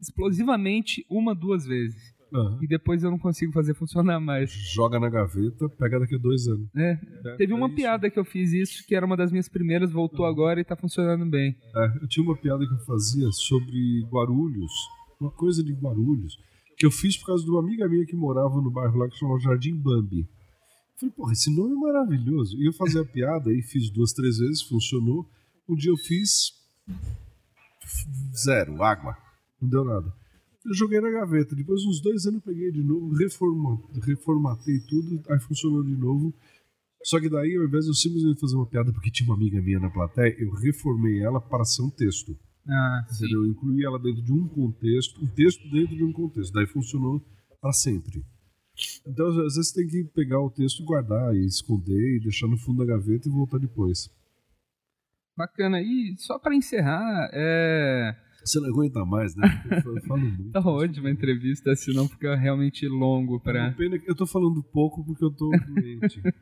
explosivamente 0.00 1.04
uma, 1.08 1.34
duas 1.34 1.64
vezes. 1.64 2.12
Aham. 2.34 2.58
E 2.62 2.66
depois 2.66 3.02
eu 3.02 3.10
não 3.10 3.18
consigo 3.18 3.52
fazer 3.52 3.74
funcionar 3.74 4.18
mais. 4.20 4.50
Joga 4.74 4.98
na 4.98 5.08
gaveta, 5.10 5.68
pega 5.68 6.00
daqui 6.00 6.14
a 6.14 6.18
dois 6.18 6.46
anos. 6.48 6.68
É, 6.74 6.98
É, 7.26 7.36
teve 7.36 7.52
é 7.52 7.56
uma 7.56 7.66
isso. 7.66 7.76
piada 7.76 8.10
que 8.10 8.18
eu 8.18 8.24
fiz 8.24 8.52
isso, 8.52 8.86
que 8.86 8.94
era 8.94 9.04
uma 9.04 9.16
das 9.16 9.30
minhas 9.30 9.48
primeiras, 9.48 9.92
voltou 9.92 10.24
agora 10.24 10.60
e 10.60 10.64
tá 10.64 10.74
funcionando 10.76 11.26
bem. 11.28 11.56
É, 11.76 11.98
eu 12.02 12.08
tinha 12.08 12.24
uma 12.24 12.36
piada 12.36 12.66
que 12.66 12.72
eu 12.72 12.78
fazia 12.86 13.30
sobre 13.32 14.02
Guarulhos, 14.10 14.72
uma 15.20 15.30
coisa 15.30 15.62
de 15.62 15.72
Guarulhos, 15.72 16.36
que 16.78 16.86
eu 16.86 16.90
fiz 16.90 17.16
por 17.18 17.26
causa 17.26 17.44
de 17.44 17.50
uma 17.50 17.60
amiga 17.60 17.88
minha 17.88 18.06
que 18.06 18.16
morava 18.16 18.60
no 18.60 18.70
bairro 18.70 18.96
lá 18.98 19.08
que 19.08 19.16
chamava 19.18 19.38
Jardim 19.40 19.76
Bambi. 19.76 20.20
Eu 20.20 20.26
falei, 20.98 21.14
porra, 21.14 21.32
esse 21.32 21.54
nome 21.54 21.72
é 21.74 21.78
maravilhoso. 21.78 22.56
E 22.56 22.66
eu 22.66 22.72
fazia 22.72 23.02
a 23.02 23.04
piada 23.04 23.52
e 23.52 23.60
fiz 23.62 23.90
duas, 23.90 24.12
três 24.12 24.38
vezes, 24.38 24.62
funcionou. 24.62 25.28
Um 25.68 25.74
dia 25.74 25.90
eu 25.90 25.96
fiz 25.96 26.52
zero, 28.44 28.82
água. 28.82 29.16
Não 29.60 29.68
deu 29.68 29.84
nada. 29.84 30.12
Eu 30.64 30.74
joguei 30.74 31.00
na 31.00 31.10
gaveta. 31.10 31.56
Depois, 31.56 31.84
uns 31.84 32.00
dois 32.00 32.26
anos, 32.26 32.40
eu 32.40 32.52
peguei 32.52 32.70
de 32.70 32.82
novo, 32.82 33.14
reforma, 33.14 33.82
reformatei 34.02 34.78
tudo, 34.88 35.22
aí 35.28 35.40
funcionou 35.40 35.82
de 35.82 35.96
novo. 35.96 36.34
Só 37.04 37.20
que 37.20 37.28
daí, 37.28 37.56
ao 37.56 37.64
invés 37.64 37.84
de 37.84 37.90
eu 37.90 37.94
simplesmente 37.94 38.40
fazer 38.40 38.54
uma 38.54 38.66
piada 38.66 38.92
porque 38.92 39.10
tinha 39.10 39.28
uma 39.28 39.34
amiga 39.34 39.60
minha 39.60 39.80
na 39.80 39.90
plateia, 39.90 40.36
eu 40.38 40.52
reformei 40.52 41.20
ela 41.20 41.40
para 41.40 41.64
ser 41.64 41.82
um 41.82 41.90
texto. 41.90 42.38
Ah, 42.68 43.04
sim. 43.08 43.24
Entendeu? 43.24 43.44
Eu 43.44 43.50
incluí 43.50 43.84
ela 43.84 43.98
dentro 43.98 44.22
de 44.22 44.32
um 44.32 44.46
contexto, 44.46 45.20
um 45.20 45.26
texto 45.26 45.68
dentro 45.68 45.96
de 45.96 46.04
um 46.04 46.12
contexto. 46.12 46.52
Daí 46.52 46.66
funcionou 46.66 47.20
para 47.60 47.72
sempre. 47.72 48.24
Então, 49.06 49.28
às 49.28 49.56
vezes, 49.56 49.72
tem 49.72 49.86
que 49.86 50.04
pegar 50.14 50.40
o 50.40 50.50
texto 50.50 50.80
e 50.82 50.86
guardar, 50.86 51.34
e 51.34 51.44
esconder, 51.44 52.16
e 52.16 52.20
deixar 52.20 52.46
no 52.46 52.56
fundo 52.56 52.78
da 52.78 52.86
gaveta 52.86 53.28
e 53.28 53.32
voltar 53.32 53.58
depois. 53.58 54.08
Bacana. 55.36 55.80
E 55.80 56.14
só 56.18 56.38
pra 56.38 56.54
encerrar, 56.54 57.30
é... 57.32 58.16
Você 58.44 58.60
não 58.60 58.68
aguenta 58.68 59.04
mais, 59.04 59.34
né? 59.36 59.62
Eu 59.84 60.02
falo 60.02 60.20
muito. 60.20 60.50
tá 60.52 60.60
ótima 60.60 61.08
a 61.08 61.12
entrevista, 61.12 61.74
senão 61.76 62.08
fica 62.08 62.34
realmente 62.34 62.86
longo 62.86 63.36
É 63.36 63.40
pra... 63.40 63.64
uma 63.64 63.72
pena 63.72 63.98
que 63.98 64.10
eu 64.10 64.14
tô 64.14 64.26
falando 64.26 64.62
pouco 64.62 65.04
porque 65.04 65.24
eu 65.24 65.30
tô 65.30 65.50
doente. 65.50 66.20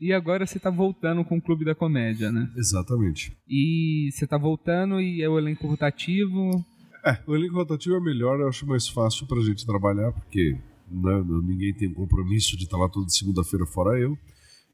E 0.00 0.14
agora 0.14 0.46
você 0.46 0.58
tá 0.58 0.70
voltando 0.70 1.22
com 1.26 1.36
o 1.36 1.42
Clube 1.42 1.62
da 1.62 1.74
Comédia, 1.74 2.32
né? 2.32 2.50
Exatamente. 2.56 3.36
E 3.46 4.08
você 4.10 4.26
tá 4.26 4.38
voltando 4.38 4.98
e 4.98 5.22
é 5.22 5.28
o 5.28 5.38
elenco 5.38 5.66
rotativo. 5.66 6.64
É, 7.04 7.18
o 7.26 7.34
elenco 7.34 7.56
rotativo 7.56 7.96
é 7.96 8.00
melhor, 8.00 8.40
eu 8.40 8.48
acho 8.48 8.66
mais 8.66 8.88
fácil 8.88 9.26
pra 9.26 9.42
gente 9.42 9.66
trabalhar, 9.66 10.10
porque 10.12 10.56
né, 10.90 11.24
ninguém 11.42 11.74
tem 11.74 11.92
compromisso 11.92 12.56
de 12.56 12.64
estar 12.64 12.78
lá 12.78 12.88
toda 12.88 13.10
segunda-feira, 13.10 13.66
fora 13.66 13.98
eu. 14.00 14.16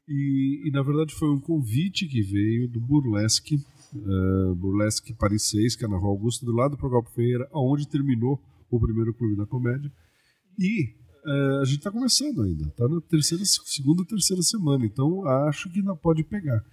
E, 0.07 0.63
e, 0.65 0.71
na 0.71 0.81
verdade 0.81 1.13
foi 1.13 1.29
um 1.29 1.39
convite 1.39 2.07
que 2.07 2.21
veio 2.21 2.69
do 2.69 2.79
Burlesque, 2.79 3.57
uh, 3.95 4.55
Burlesque 4.55 5.13
Paris 5.13 5.43
6, 5.49 5.75
que 5.75 5.85
é 5.85 5.87
na 5.87 5.97
Rua 5.97 6.09
Augusta, 6.09 6.45
do 6.45 6.53
lado 6.53 6.71
do 6.71 6.77
Procopio 6.77 7.13
Ferreira, 7.13 7.49
onde 7.53 7.87
terminou 7.87 8.39
o 8.69 8.79
primeiro 8.79 9.13
Clube 9.13 9.35
da 9.35 9.45
Comédia. 9.45 9.91
E 10.57 10.93
uh, 11.25 11.61
a 11.61 11.65
gente 11.65 11.79
está 11.79 11.91
começando 11.91 12.41
ainda, 12.43 12.67
está 12.67 12.87
na 12.87 12.99
terceira, 13.01 13.43
segunda 13.45 14.01
ou 14.01 14.07
terceira 14.07 14.41
semana, 14.41 14.85
então 14.85 15.25
acho 15.47 15.69
que 15.71 15.79
ainda 15.79 15.95
pode 15.95 16.23
pegar. 16.23 16.63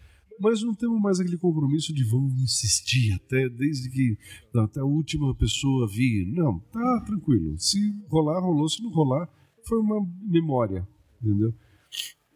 Mas 0.40 0.62
não 0.62 0.74
temos 0.74 1.00
mais 1.00 1.20
aquele 1.20 1.38
compromisso 1.38 1.92
de 1.92 2.02
vamos 2.04 2.34
insistir 2.42 3.12
até 3.12 3.48
desde 3.48 3.88
que 3.88 4.18
até 4.56 4.80
a 4.80 4.84
última 4.84 5.32
pessoa 5.34 5.86
vir. 5.86 6.26
Não, 6.26 6.58
tá 6.58 7.00
tranquilo. 7.06 7.56
Se 7.58 7.94
rolar, 8.08 8.40
rolou. 8.40 8.68
Se 8.68 8.82
não 8.82 8.90
rolar, 8.90 9.28
foi 9.64 9.78
uma 9.78 10.04
memória, 10.22 10.86
entendeu? 11.22 11.54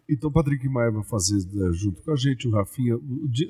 Então 0.08 0.30
o 0.30 0.32
Patrick 0.32 0.66
Maia 0.68 0.90
vai 0.90 1.04
fazer 1.04 1.36
né, 1.52 1.70
junto 1.72 2.02
com 2.02 2.12
a 2.12 2.16
gente, 2.16 2.48
o 2.48 2.50
Rafinha. 2.50 2.98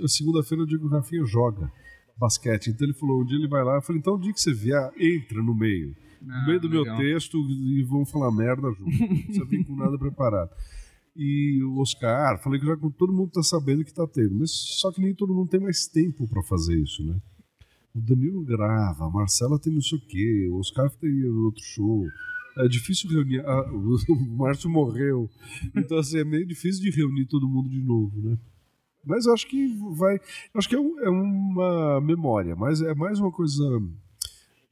Segunda-feira 0.07 0.65
o 0.65 0.67
dia 0.67 0.79
que 0.79 0.85
o 0.85 0.89
Rafinha 0.89 1.25
joga 1.25 1.71
basquete. 2.17 2.71
Então 2.71 2.87
ele 2.87 2.95
falou: 2.95 3.23
um 3.23 3.25
dia 3.25 3.39
ele 3.39 3.49
vai 3.49 3.63
lá. 3.63 3.77
Eu 3.77 3.83
falei: 3.83 4.01
então 4.01 4.15
o 4.15 4.21
dia 4.21 4.33
que 4.33 4.41
você 4.41 4.53
vier, 4.53 4.93
entra 4.99 5.43
no 5.43 5.55
meio. 5.55 5.95
Ah, 6.29 6.41
no 6.41 6.47
meio 6.49 6.61
do 6.61 6.69
legal. 6.69 6.85
meu 6.85 6.97
texto 6.97 7.39
e 7.39 7.83
vamos 7.85 8.11
falar 8.11 8.33
merda 8.33 8.69
junto. 8.73 8.91
Não 8.91 9.09
precisa 9.09 9.45
vir 9.45 9.65
com 9.65 9.77
nada 9.77 9.97
preparado. 9.97 10.51
E 11.17 11.63
o 11.65 11.81
Oscar, 11.81 12.41
falei 12.41 12.61
que 12.61 12.67
já 12.67 12.77
todo 12.77 13.13
mundo 13.13 13.29
está 13.29 13.43
sabendo 13.43 13.83
que 13.83 13.91
está 13.91 14.07
tendo, 14.07 14.37
mas 14.37 14.53
só 14.53 14.93
que 14.93 15.01
nem 15.01 15.15
todo 15.15 15.35
mundo 15.35 15.49
tem 15.49 15.59
mais 15.61 15.89
tempo 15.89 16.29
para 16.29 16.43
fazer 16.45 16.77
isso, 16.77 17.03
né? 17.05 17.21
O 17.93 18.01
Danilo 18.01 18.45
grava, 18.45 19.05
a 19.05 19.11
Marcela 19.11 19.59
tem 19.59 19.73
não 19.73 19.81
sei 19.81 19.99
o 19.99 20.01
quê, 20.01 20.49
o 20.49 20.59
Oscar 20.59 20.89
tem 20.91 21.25
outro 21.25 21.63
show. 21.65 22.07
É 22.59 22.69
difícil 22.69 23.11
reunir. 23.11 23.41
Ah, 23.41 23.71
o 23.73 24.37
Márcio 24.37 24.69
morreu. 24.69 25.31
Então, 25.77 25.99
assim, 25.99 26.19
é 26.19 26.25
meio 26.25 26.47
difícil 26.47 26.83
de 26.83 26.91
reunir 26.91 27.27
todo 27.27 27.49
mundo 27.49 27.69
de 27.69 27.81
novo, 27.81 28.21
né? 28.21 28.39
Mas 29.05 29.27
eu 29.27 29.33
acho 29.33 29.47
que 29.47 29.75
vai. 29.97 30.21
Acho 30.55 30.69
que 30.69 30.75
é, 30.75 30.81
um, 30.81 31.01
é 31.01 31.09
uma 31.09 32.01
memória, 32.01 32.55
mas 32.55 32.83
é 32.83 32.95
mais 32.95 33.19
uma 33.19 33.31
coisa 33.31 33.65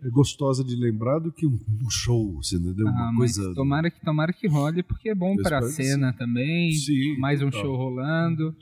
é 0.03 0.11
gostosa 0.11 0.63
de 0.63 0.77
lembrar 0.77 1.19
do 1.19 1.33
que 1.33 1.47
um, 1.47 1.59
um 1.83 1.91
show, 1.91 2.39
assim, 2.41 2.57
entendeu? 2.57 2.87
Ah, 2.89 3.11
uma 3.11 3.17
coisa... 3.17 3.55
tomara 3.55 3.91
que 3.91 4.01
tomara 4.01 4.33
que 4.33 4.47
role, 4.47 4.83
porque 4.83 5.09
é 5.09 5.15
bom 5.15 5.37
para 5.37 5.59
a 5.59 5.63
cena 5.63 6.13
sim. 6.13 6.19
também. 6.19 6.73
Sim, 6.73 7.17
mais 7.19 7.41
um 7.41 7.51
show 7.51 7.75
rolando. 7.75 8.55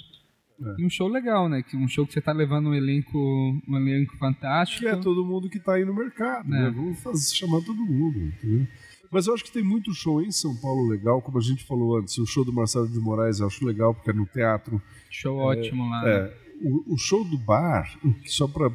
É. 0.63 0.75
E 0.79 0.87
um 0.87 0.91
show 0.91 1.09
legal, 1.09 1.49
né? 1.49 1.65
Um 1.75 1.89
show 1.89 2.07
que 2.07 2.13
você 2.13 2.21
tá 2.21 2.33
levando 2.33 2.69
um 2.69 2.75
elenco, 2.75 3.19
um 3.67 3.77
elenco 3.77 4.17
fantástico. 4.17 4.83
Que 4.83 4.89
é 4.89 4.97
todo 4.97 5.25
mundo 5.25 5.49
que 5.51 5.59
tá 5.59 5.75
aí 5.75 5.85
no 5.85 5.93
mercado, 5.93 6.49
né? 6.49 6.59
é. 6.59 6.63
né? 6.63 6.71
Vamos 6.71 7.01
fazer, 7.01 7.35
chamar 7.35 7.61
todo 7.63 7.85
mundo, 7.85 8.19
entendeu? 8.19 8.69
Mas 9.15 9.29
eu 9.29 9.35
acho 9.35 9.45
que 9.45 9.53
tem 9.53 9.63
muito 9.63 9.95
show 9.95 10.21
em 10.21 10.33
São 10.33 10.57
Paulo 10.57 10.89
legal, 10.89 11.23
como 11.23 11.39
a 11.39 11.41
gente 11.41 11.63
falou 11.63 11.97
antes. 11.97 12.19
O 12.19 12.27
show 12.27 12.45
do 12.45 12.53
Marcelo 12.53 12.89
de 12.89 12.99
Moraes 12.99 13.39
eu 13.39 13.47
acho 13.47 13.65
legal, 13.65 13.95
porque 13.95 14.11
é 14.11 14.13
no 14.13 14.27
teatro. 14.27 14.83
Show 15.09 15.41
é, 15.41 15.45
ótimo 15.45 15.89
lá. 15.89 16.09
É, 16.09 16.23
né? 16.25 16.33
o, 16.63 16.95
o, 16.95 16.99
show 16.99 17.25
do 17.25 17.39
bar, 17.39 17.97
só 18.27 18.49
para 18.49 18.73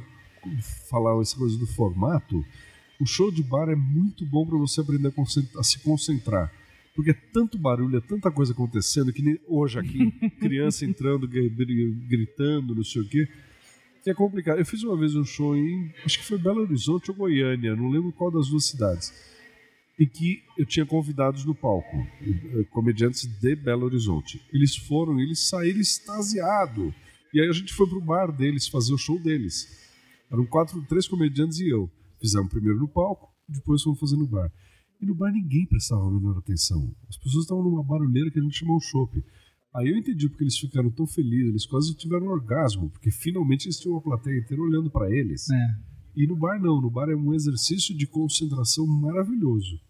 falar 0.90 1.22
essa 1.22 1.36
coisa 1.36 1.58
do 1.58 1.68
formato, 1.68 2.42
o 3.02 3.06
show 3.06 3.30
de 3.30 3.44
bar 3.44 3.68
é 3.68 3.76
muito 3.76 4.26
bom 4.26 4.46
para 4.46 4.58
você 4.58 4.80
aprender 4.80 5.10
a, 5.10 5.60
a, 5.60 5.62
se 5.62 5.80
concentrar. 5.80 6.50
Porque 6.96 7.12
é 7.12 7.18
tanto 7.34 7.58
barulho, 7.58 7.98
é 7.98 8.02
tanta 8.02 8.32
coisa 8.32 8.54
acontecendo, 8.54 9.12
que 9.12 9.22
nem 9.22 9.38
hoje 9.46 9.78
aqui, 9.78 10.10
criança 10.40 10.86
entrando, 10.86 11.28
gritando, 11.28 12.74
não 12.74 12.84
sei 12.86 13.02
o 13.02 13.10
quê, 13.10 13.28
que 14.02 14.10
é 14.10 14.14
complicado. 14.14 14.58
Eu 14.58 14.66
fiz 14.66 14.84
uma 14.84 14.96
vez 14.96 15.18
um 15.18 15.26
show 15.26 15.54
em, 15.54 15.94
acho 16.06 16.18
que 16.18 16.26
foi 16.26 16.38
Belo 16.38 16.62
Horizonte 16.62 17.12
ou 17.12 17.18
Goiânia, 17.18 17.76
não 17.76 17.90
lembro 17.90 18.14
qual 18.14 18.32
das 18.32 18.48
duas 18.48 18.68
cidades 18.68 19.28
e 20.00 20.08
que 20.08 20.42
eu 20.58 20.66
tinha 20.66 20.86
convidados 20.86 21.44
no 21.44 21.54
palco, 21.54 21.98
eh, 22.22 22.64
comediantes 22.72 23.28
de 23.28 23.56
Belo 23.58 23.86
Horizonte. 23.86 24.42
Eles 24.54 24.74
foram, 24.78 25.20
eles 25.20 25.50
saíram 25.50 25.82
extasiados. 25.82 26.94
E 27.34 27.42
aí 27.42 27.50
a 27.50 27.52
gente 27.52 27.74
foi 27.74 27.86
pro 27.86 28.00
bar 28.00 28.32
deles 28.32 28.70
fazer 28.70 28.94
o 28.94 28.98
show 28.98 29.20
deles. 29.20 29.68
Eram 30.32 30.46
quatro, 30.46 30.82
três 30.88 31.06
comediantes 31.06 31.60
e 31.60 31.68
eu. 31.68 31.92
Fizemos 32.22 32.50
primeiro 32.50 32.80
no 32.80 32.88
palco, 32.88 33.28
depois 33.48 33.84
fomos 33.84 34.00
fazer 34.00 34.16
no 34.16 34.26
bar. 34.26 34.50
E 35.02 35.06
no 35.06 35.14
bar 35.14 35.34
ninguém 35.34 35.66
prestava 35.66 36.08
a 36.08 36.12
menor 36.12 36.38
atenção. 36.38 36.96
As 37.10 37.18
pessoas 37.18 37.44
estavam 37.44 37.64
numa 37.64 37.84
barulheira 37.84 38.32
que 38.32 38.40
a 38.40 38.42
gente 38.42 38.58
chamou 38.58 38.78
um 38.78 38.82
chopp. 38.82 39.22
Aí 39.76 39.90
eu 39.90 39.98
entendi 39.98 40.30
porque 40.30 40.46
eles 40.46 40.58
ficaram 40.58 40.90
tão 40.90 41.06
felizes, 41.06 41.50
eles 41.50 41.66
quase 41.66 41.94
tiveram 41.96 42.28
um 42.28 42.32
orgasmo, 42.32 42.90
porque 42.90 43.12
finalmente 43.12 43.66
eles 43.66 43.78
tinham 43.78 43.96
uma 43.96 44.02
plateia 44.02 44.40
inteira 44.40 44.64
olhando 44.64 44.90
para 44.90 45.12
eles. 45.12 45.50
É. 45.50 45.68
E 46.16 46.26
no 46.26 46.38
bar 46.38 46.60
não, 46.60 46.82
no 46.82 46.90
bar 46.90 47.10
é 47.10 47.16
um 47.16 47.34
exercício 47.34 47.96
de 47.96 48.08
concentração 48.08 48.88
maravilhoso. 48.88 49.89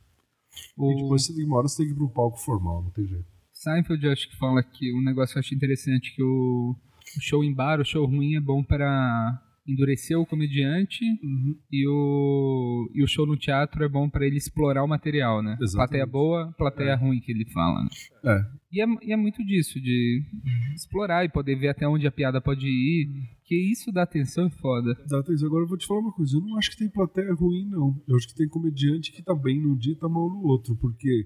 O... 0.77 0.91
E 0.91 0.95
depois 0.95 1.25
você 1.25 1.43
uma 1.43 1.57
hora 1.57 1.67
você 1.67 1.77
tem 1.77 1.87
que 1.87 1.93
ir 1.93 1.95
pro 1.97 2.09
palco 2.09 2.37
formal, 2.37 2.83
não 2.83 2.91
tem 2.91 3.05
jeito. 3.05 3.25
Seinfeld 3.53 4.07
acho 4.07 4.29
que 4.29 4.37
fala 4.37 4.63
que 4.63 4.93
um 4.93 5.01
negócio 5.01 5.33
que 5.33 5.39
eu 5.39 5.41
acho 5.41 5.55
interessante 5.55 6.15
que 6.15 6.23
o, 6.23 6.75
o 7.17 7.21
show 7.21 7.43
em 7.43 7.53
bar, 7.53 7.79
o 7.79 7.85
show 7.85 8.05
ruim 8.05 8.35
é 8.35 8.39
bom 8.39 8.63
para 8.63 9.41
endurecer 9.67 10.17
o 10.17 10.25
comediante 10.25 11.05
uhum. 11.23 11.55
e, 11.71 11.87
o, 11.87 12.89
e 12.93 13.03
o 13.03 13.07
show 13.07 13.25
no 13.25 13.37
teatro 13.37 13.83
é 13.83 13.89
bom 13.89 14.09
para 14.09 14.25
ele 14.25 14.37
explorar 14.37 14.83
o 14.83 14.87
material, 14.87 15.43
né? 15.43 15.57
Exatamente. 15.61 15.75
Plateia 15.75 16.05
boa, 16.05 16.53
plateia 16.57 16.91
é. 16.91 16.95
ruim 16.95 17.19
que 17.19 17.31
ele 17.31 17.45
fala, 17.51 17.83
né? 17.83 17.89
É. 18.23 18.41
E, 18.71 18.81
é. 18.81 18.85
e 19.03 19.13
é 19.13 19.15
muito 19.15 19.43
disso, 19.45 19.79
de 19.79 20.23
uhum. 20.33 20.73
explorar 20.73 21.23
e 21.23 21.29
poder 21.29 21.55
ver 21.55 21.69
até 21.69 21.87
onde 21.87 22.07
a 22.07 22.11
piada 22.11 22.41
pode 22.41 22.65
ir. 22.65 23.07
Que 23.49 23.55
isso 23.55 23.91
dá 23.91 24.03
atenção 24.03 24.45
e 24.45 24.51
foda. 24.51 24.93
Dá 25.07 25.21
atenção. 25.21 25.47
Agora 25.47 25.63
eu 25.63 25.67
vou 25.67 25.75
te 25.75 25.87
falar 25.87 26.01
uma 26.01 26.13
coisa. 26.13 26.37
Eu 26.37 26.41
não 26.41 26.55
acho 26.55 26.69
que 26.69 26.77
tem 26.77 26.87
plateia 26.87 27.33
ruim, 27.33 27.67
não. 27.67 27.99
Eu 28.07 28.15
acho 28.15 28.27
que 28.27 28.35
tem 28.35 28.47
comediante 28.47 29.11
que 29.11 29.23
tá 29.23 29.33
bem 29.33 29.59
num 29.59 29.75
dia 29.75 29.93
e 29.93 29.95
tá 29.95 30.07
mal 30.07 30.29
no 30.29 30.43
outro. 30.43 30.75
Porque 30.75 31.25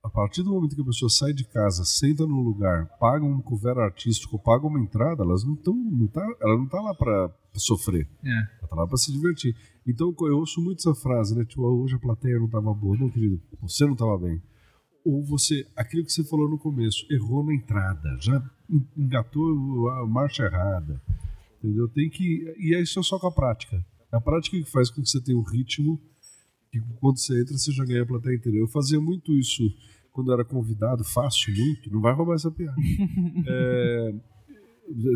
a 0.00 0.08
partir 0.08 0.44
do 0.44 0.52
momento 0.52 0.76
que 0.76 0.80
a 0.80 0.84
pessoa 0.84 1.10
sai 1.10 1.32
de 1.32 1.42
casa, 1.42 1.84
senta 1.84 2.24
num 2.24 2.40
lugar, 2.40 2.86
paga 3.00 3.24
um 3.24 3.42
cover 3.42 3.78
artístico, 3.78 4.38
paga 4.38 4.64
uma 4.64 4.78
entrada, 4.78 5.24
elas 5.24 5.42
não 5.42 5.54
estão. 5.54 5.74
Não 5.74 6.06
tá, 6.06 6.24
ela 6.40 6.56
não 6.56 6.68
tá 6.68 6.80
lá 6.80 6.94
pra 6.94 7.34
sofrer. 7.56 8.08
É. 8.24 8.30
Ela 8.60 8.68
tá 8.68 8.76
lá 8.76 8.86
pra 8.86 8.96
se 8.96 9.10
divertir. 9.10 9.52
Então 9.84 10.14
eu 10.20 10.38
ouço 10.38 10.62
muito 10.62 10.78
essa 10.78 10.94
frase, 10.94 11.36
né? 11.36 11.44
Tipo, 11.44 11.62
hoje 11.62 11.96
a 11.96 11.98
plateia 11.98 12.38
não 12.38 12.48
tava 12.48 12.72
boa. 12.72 12.96
Não, 12.96 13.10
querido, 13.10 13.42
você 13.60 13.84
não 13.84 13.96
tava 13.96 14.16
bem. 14.18 14.40
Ou 15.04 15.24
você, 15.24 15.66
aquilo 15.74 16.04
que 16.04 16.12
você 16.12 16.22
falou 16.22 16.48
no 16.48 16.58
começo, 16.60 17.04
errou 17.10 17.44
na 17.44 17.52
entrada, 17.52 18.16
já 18.20 18.40
engatou 18.96 19.90
a 19.90 20.06
marcha 20.06 20.44
errada. 20.44 21.02
Entendeu? 21.62 21.88
Tem 21.88 22.08
que. 22.08 22.54
E 22.58 22.74
é 22.74 22.80
isso 22.80 23.02
só 23.02 23.18
com 23.18 23.26
a 23.26 23.32
prática. 23.32 23.84
É 24.12 24.16
a 24.16 24.20
prática 24.20 24.56
que 24.56 24.70
faz 24.70 24.90
com 24.90 25.02
que 25.02 25.08
você 25.08 25.20
tenha 25.20 25.38
um 25.38 25.42
ritmo 25.42 26.00
que 26.70 26.80
quando 27.00 27.18
você 27.18 27.40
entra 27.40 27.56
você 27.56 27.72
já 27.72 27.84
ganha 27.84 28.02
a 28.02 28.06
plateia 28.06 28.34
inteira. 28.34 28.58
Eu 28.58 28.68
fazia 28.68 29.00
muito 29.00 29.32
isso 29.32 29.62
quando 30.12 30.32
era 30.32 30.44
convidado, 30.44 31.04
faço 31.04 31.50
muito, 31.50 31.92
não 31.92 32.00
vai 32.00 32.14
roubar 32.14 32.34
essa 32.34 32.50
piada. 32.50 32.76
é, 33.46 34.14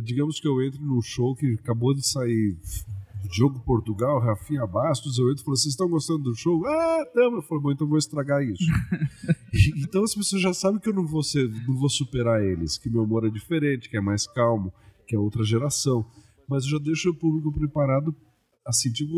digamos 0.02 0.38
que 0.38 0.46
eu 0.46 0.62
entre 0.62 0.80
num 0.80 1.02
show 1.02 1.34
que 1.34 1.54
acabou 1.54 1.94
de 1.94 2.06
sair 2.06 2.56
Jogo 3.32 3.60
Portugal, 3.60 4.20
Rafinha 4.20 4.66
Bastos, 4.66 5.18
eu 5.18 5.30
entro 5.30 5.42
e 5.42 5.44
falo, 5.44 5.56
vocês 5.56 5.72
estão 5.72 5.88
gostando 5.88 6.24
do 6.24 6.34
show? 6.34 6.64
Ah, 6.66 7.02
estamos. 7.06 7.36
Eu 7.36 7.42
falo, 7.42 7.60
bom, 7.60 7.72
então 7.72 7.86
vou 7.86 7.98
estragar 7.98 8.42
isso. 8.42 8.64
então 9.78 10.04
as 10.04 10.14
pessoas 10.14 10.42
já 10.42 10.52
sabem 10.52 10.80
que 10.80 10.88
eu 10.88 10.94
não 10.94 11.06
vou, 11.06 11.22
ser, 11.22 11.48
não 11.66 11.74
vou 11.74 11.88
superar 11.88 12.42
eles, 12.42 12.76
que 12.76 12.90
meu 12.90 13.02
humor 13.02 13.26
é 13.26 13.30
diferente, 13.30 13.88
que 13.88 13.96
é 13.96 14.00
mais 14.00 14.26
calmo, 14.26 14.72
que 15.06 15.16
é 15.16 15.18
outra 15.18 15.42
geração. 15.42 16.04
Mas 16.48 16.64
eu 16.64 16.70
já 16.70 16.78
deixo 16.78 17.10
o 17.10 17.14
público 17.14 17.52
preparado 17.52 18.14
assim, 18.66 18.90
tipo. 18.90 19.12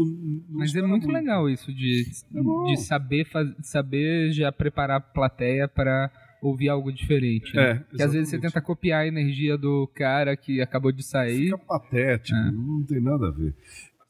Mas 0.51 0.75
é 0.75 0.81
muito, 0.81 1.07
muito, 1.07 1.09
legal 1.09 1.49
isso 1.49 1.73
de, 1.73 2.05
é 2.35 2.71
de 2.71 2.77
saber, 2.79 3.25
faz, 3.27 3.49
saber 3.63 4.33
já 4.33 4.51
preparar 4.51 4.99
a 4.99 5.01
plateia 5.01 5.69
para 5.69 6.11
ouvir 6.43 6.69
algo 6.69 6.93
diferente. 6.93 7.55
Né? 7.55 7.71
É, 7.71 7.97
que 7.97 8.03
às 8.03 8.13
vezes 8.13 8.29
você 8.29 8.39
tenta 8.39 8.61
copiar 8.61 9.03
a 9.03 9.07
energia 9.07 9.57
do 9.57 9.89
cara 9.95 10.37
que 10.37 10.61
acabou 10.61 10.93
de 10.93 11.03
sair. 11.03 11.45
Fica 11.45 11.59
patético, 11.59 12.37
é. 12.37 12.51
não 12.51 12.85
tem 12.85 13.01
nada 13.01 13.29
a 13.29 13.31
ver. 13.31 13.55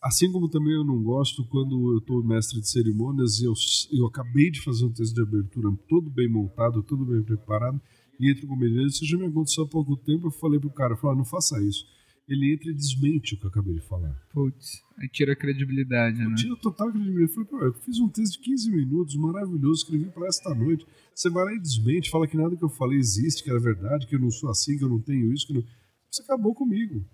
Assim 0.02 0.30
como 0.30 0.48
também 0.48 0.72
eu 0.72 0.84
não 0.84 1.02
gosto 1.02 1.44
quando 1.48 1.94
eu 1.94 1.98
estou 1.98 2.22
mestre 2.22 2.60
de 2.60 2.68
cerimônias 2.68 3.40
e 3.40 3.44
eu, 3.44 3.52
eu 3.98 4.06
acabei 4.06 4.50
de 4.50 4.62
fazer 4.62 4.84
um 4.84 4.92
texto 4.92 5.14
de 5.14 5.22
abertura 5.22 5.68
todo 5.88 6.10
bem 6.10 6.28
montado, 6.28 6.82
todo 6.82 7.04
bem 7.04 7.22
preparado, 7.22 7.80
e 8.20 8.30
entre 8.30 8.44
o 8.44 8.48
comediante, 8.48 8.92
isso 8.92 9.06
já 9.06 9.18
me 9.18 9.26
aconteceu 9.26 9.64
há 9.64 9.68
pouco 9.68 9.96
tempo, 9.96 10.28
eu 10.28 10.30
falei 10.30 10.60
pro 10.60 10.70
cara, 10.70 10.92
eu 10.92 10.96
falei, 10.96 11.16
ah, 11.16 11.18
não 11.18 11.24
faça 11.24 11.60
isso 11.60 11.84
ele 12.28 12.52
entra 12.52 12.70
e 12.70 12.74
desmente 12.74 13.34
o 13.34 13.38
que 13.38 13.46
eu 13.46 13.50
acabei 13.50 13.74
de 13.74 13.86
falar. 13.86 14.12
Putz, 14.32 14.82
aí 14.98 15.08
tira 15.08 15.32
a 15.32 15.36
credibilidade, 15.36 16.18
né? 16.18 16.34
Tira 16.34 16.56
total 16.56 16.90
credibilidade. 16.90 17.32
Eu 17.38 17.46
falei, 17.46 17.68
eu 17.68 17.72
fiz 17.74 18.00
um 18.00 18.08
texto 18.08 18.34
de 18.34 18.40
15 18.40 18.70
minutos, 18.70 19.14
maravilhoso, 19.16 19.82
escrevi 19.82 20.06
para 20.06 20.26
esta 20.26 20.54
noite. 20.54 20.84
Você 21.14 21.30
vai 21.30 21.44
lá 21.44 21.54
e 21.54 21.60
desmente, 21.60 22.10
fala 22.10 22.26
que 22.26 22.36
nada 22.36 22.56
que 22.56 22.64
eu 22.64 22.68
falei 22.68 22.98
existe, 22.98 23.44
que 23.44 23.50
era 23.50 23.60
verdade, 23.60 24.06
que 24.06 24.16
eu 24.16 24.20
não 24.20 24.30
sou 24.30 24.50
assim, 24.50 24.76
que 24.76 24.84
eu 24.84 24.88
não 24.88 25.00
tenho 25.00 25.32
isso, 25.32 25.46
que 25.46 25.54
não... 25.54 25.64
Você 26.10 26.22
acabou 26.22 26.54
comigo. 26.54 27.04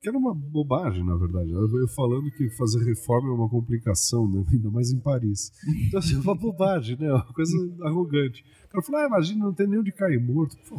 Que 0.00 0.08
era 0.08 0.18
uma 0.18 0.34
bobagem, 0.34 1.04
na 1.04 1.16
verdade. 1.16 1.50
Eu 1.50 1.88
falando 1.88 2.30
que 2.30 2.50
fazer 2.50 2.84
reforma 2.84 3.28
é 3.28 3.32
uma 3.32 3.48
complicação, 3.48 4.28
né? 4.28 4.44
ainda 4.52 4.70
mais 4.70 4.90
em 4.90 5.00
Paris. 5.00 5.52
Então, 5.86 5.98
assim, 5.98 6.14
é 6.14 6.18
uma 6.18 6.34
bobagem, 6.34 6.96
né? 6.98 7.12
Uma 7.12 7.32
coisa 7.32 7.56
arrogante. 7.82 8.44
O 8.66 8.68
cara 8.70 8.84
falou, 8.84 9.00
ah, 9.02 9.06
imagina, 9.06 9.44
não 9.44 9.54
tem 9.54 9.66
nem 9.66 9.78
onde 9.78 9.92
cair 9.92 10.20
morto. 10.20 10.56
Pô, 10.68 10.78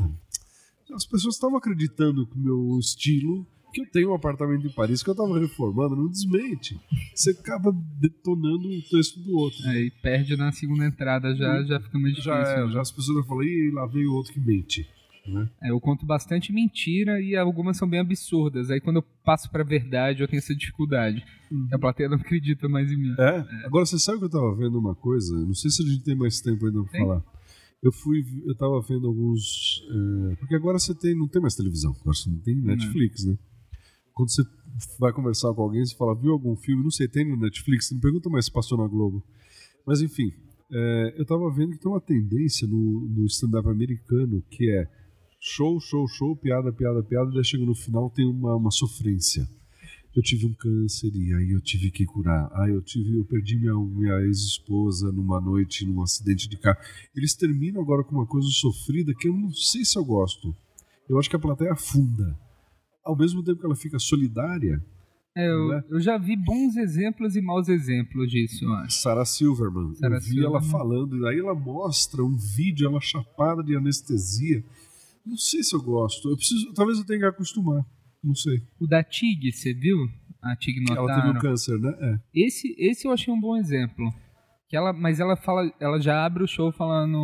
as 0.93 1.05
pessoas 1.05 1.35
estavam 1.35 1.57
acreditando 1.57 2.25
que 2.27 2.35
o 2.35 2.41
meu 2.41 2.79
estilo, 2.79 3.45
que 3.71 3.81
eu 3.81 3.85
tenho 3.91 4.11
um 4.11 4.13
apartamento 4.13 4.65
em 4.65 4.71
Paris 4.71 5.03
que 5.03 5.09
eu 5.09 5.15
tava 5.15 5.39
reformando, 5.39 5.95
não 5.95 6.09
desmente. 6.09 6.79
Você 7.13 7.31
acaba 7.31 7.71
detonando 7.99 8.67
o 8.67 8.81
texto 8.89 9.19
do 9.19 9.37
outro. 9.37 9.59
Aí 9.67 9.91
perde 10.01 10.35
na 10.35 10.51
segunda 10.51 10.85
entrada, 10.85 11.35
já, 11.35 11.63
já 11.63 11.79
fica 11.79 11.97
mais 11.99 12.13
difícil. 12.13 12.33
Já, 12.33 12.39
é, 12.39 12.65
né? 12.65 12.71
já 12.71 12.81
as 12.81 12.91
pessoas 12.91 13.25
falam, 13.25 13.43
ih, 13.43 13.71
lá 13.71 13.85
veio 13.85 14.13
outro 14.13 14.33
que 14.33 14.39
mente. 14.39 14.87
Né? 15.27 15.49
É, 15.61 15.71
eu 15.71 15.79
conto 15.79 16.05
bastante 16.05 16.51
mentira 16.51 17.21
e 17.21 17.35
algumas 17.35 17.77
são 17.77 17.87
bem 17.87 17.99
absurdas. 17.99 18.69
Aí 18.71 18.79
quando 18.79 18.97
eu 18.97 19.03
passo 19.23 19.49
pra 19.51 19.63
verdade, 19.63 20.21
eu 20.21 20.27
tenho 20.27 20.39
essa 20.39 20.55
dificuldade. 20.55 21.23
A 21.71 21.77
plateia 21.77 22.09
não 22.09 22.17
acredita 22.17 22.67
mais 22.67 22.91
em 22.91 22.97
mim. 22.97 23.15
É? 23.17 23.65
Agora 23.65 23.85
você 23.85 23.99
sabe 23.99 24.19
que 24.19 24.25
eu 24.25 24.29
tava 24.29 24.55
vendo 24.55 24.77
uma 24.77 24.95
coisa, 24.95 25.35
não 25.35 25.53
sei 25.53 25.69
se 25.69 25.83
a 25.83 25.85
gente 25.85 26.03
tem 26.03 26.15
mais 26.15 26.41
tempo 26.41 26.65
ainda 26.65 26.81
pra 26.83 26.91
Tem. 26.91 27.01
falar. 27.01 27.23
Eu 27.81 27.93
fui, 27.93 28.25
eu 28.45 28.55
tava 28.55 28.81
vendo 28.81 29.07
alguns. 29.07 29.81
é, 30.31 30.35
porque 30.35 30.55
agora 30.55 30.77
você 30.77 30.93
tem, 30.93 31.15
não 31.15 31.27
tem 31.27 31.41
mais 31.41 31.55
televisão, 31.55 31.91
agora 31.91 32.13
você 32.13 32.29
não 32.29 32.39
tem 32.39 32.55
Netflix, 32.55 33.23
né? 33.25 33.37
Quando 34.19 34.31
você 34.31 34.43
vai 34.99 35.13
conversar 35.13 35.53
com 35.53 35.61
alguém, 35.61 35.85
você 35.85 35.95
fala, 35.95 36.13
viu 36.13 36.33
algum 36.33 36.53
filme? 36.53 36.83
Não 36.83 36.91
sei, 36.91 37.07
tem 37.07 37.23
no 37.23 37.37
Netflix, 37.37 37.87
você 37.87 37.93
não 37.93 38.01
pergunta 38.01 38.29
mais 38.29 38.45
se 38.47 38.51
passou 38.51 38.77
na 38.77 38.85
Globo. 38.85 39.23
Mas 39.87 40.01
enfim, 40.01 40.33
é, 40.69 41.15
eu 41.17 41.25
tava 41.25 41.49
vendo 41.49 41.71
que 41.71 41.79
tem 41.79 41.89
uma 41.89 42.01
tendência 42.01 42.67
no, 42.67 43.07
no 43.07 43.25
stand-up 43.27 43.69
americano 43.69 44.43
que 44.51 44.69
é 44.69 44.89
show, 45.39 45.79
show, 45.79 46.05
show, 46.05 46.35
piada, 46.35 46.69
piada, 46.73 47.01
piada, 47.01 47.31
daí 47.31 47.45
chega 47.45 47.65
no 47.65 47.73
final 47.73 48.09
tem 48.09 48.25
uma, 48.25 48.57
uma 48.57 48.71
sofrência. 48.71 49.47
Eu 50.13 50.21
tive 50.21 50.47
um 50.47 50.53
câncer 50.53 51.15
e 51.15 51.33
aí 51.33 51.51
eu 51.51 51.61
tive 51.61 51.89
que 51.89 52.05
curar. 52.05 52.49
Ah, 52.51 52.67
eu 52.67 52.81
tive, 52.81 53.15
eu 53.15 53.23
perdi 53.23 53.57
minha, 53.57 53.73
minha 53.73 54.19
ex-esposa 54.25 55.13
numa 55.13 55.39
noite, 55.39 55.85
num 55.85 56.01
acidente 56.01 56.49
de 56.49 56.57
carro. 56.57 56.79
Eles 57.15 57.35
terminam 57.35 57.81
agora 57.81 58.03
com 58.03 58.15
uma 58.15 58.27
coisa 58.27 58.49
sofrida 58.49 59.13
que 59.17 59.29
eu 59.29 59.33
não 59.33 59.49
sei 59.53 59.85
se 59.85 59.97
eu 59.97 60.03
gosto. 60.03 60.53
Eu 61.07 61.17
acho 61.17 61.29
que 61.29 61.37
a 61.37 61.39
plateia 61.39 61.71
afunda. 61.71 62.37
Ao 63.09 63.15
mesmo 63.17 63.43
tempo 63.43 63.59
que 63.59 63.65
ela 63.65 63.75
fica 63.75 63.97
solidária, 63.99 64.83
É, 65.37 65.47
eu, 65.49 65.67
Né? 65.69 65.83
eu 65.89 65.99
já 66.01 66.17
vi 66.17 66.35
bons 66.35 66.75
exemplos 66.75 67.35
e 67.35 67.41
maus 67.41 67.69
exemplos 67.69 68.29
disso. 68.29 68.65
Sarah 68.89 69.25
Silverman. 69.25 69.95
Sarah 69.95 70.15
eu 70.17 70.21
vi 70.21 70.39
ela 70.43 70.59
Silverman. 70.61 70.71
falando, 70.71 71.17
e 71.17 71.27
aí 71.29 71.39
ela 71.39 71.53
mostra 71.55 72.23
um 72.23 72.35
vídeo, 72.35 72.87
ela 72.87 72.99
chapada 72.99 73.63
de 73.63 73.75
anestesia. 73.75 74.63
Não 75.25 75.37
sei 75.37 75.61
se 75.63 75.75
eu 75.75 75.81
gosto. 75.81 76.29
Eu 76.29 76.35
preciso, 76.35 76.73
talvez 76.73 76.97
eu 76.99 77.05
tenha 77.05 77.19
que 77.19 77.25
acostumar. 77.25 77.85
Não 78.23 78.35
sei. 78.35 78.61
O 78.79 78.87
da 78.87 79.03
Tig, 79.03 79.51
você 79.51 79.73
viu? 79.73 79.97
A 80.41 80.55
Tig 80.55 80.79
Ela 80.89 81.01
Notaro. 81.01 81.21
teve 81.21 81.37
um 81.37 81.41
câncer, 81.41 81.77
né? 81.79 81.93
É. 81.99 82.19
Esse, 82.33 82.75
esse 82.77 83.07
eu 83.07 83.11
achei 83.11 83.33
um 83.33 83.39
bom 83.39 83.55
exemplo. 83.57 84.11
Que 84.69 84.77
ela, 84.77 84.93
mas 84.93 85.19
ela 85.19 85.35
fala, 85.35 85.71
ela 85.79 85.99
já 85.99 86.23
abre 86.23 86.43
o 86.43 86.47
show 86.47 86.71
falando 86.71 87.17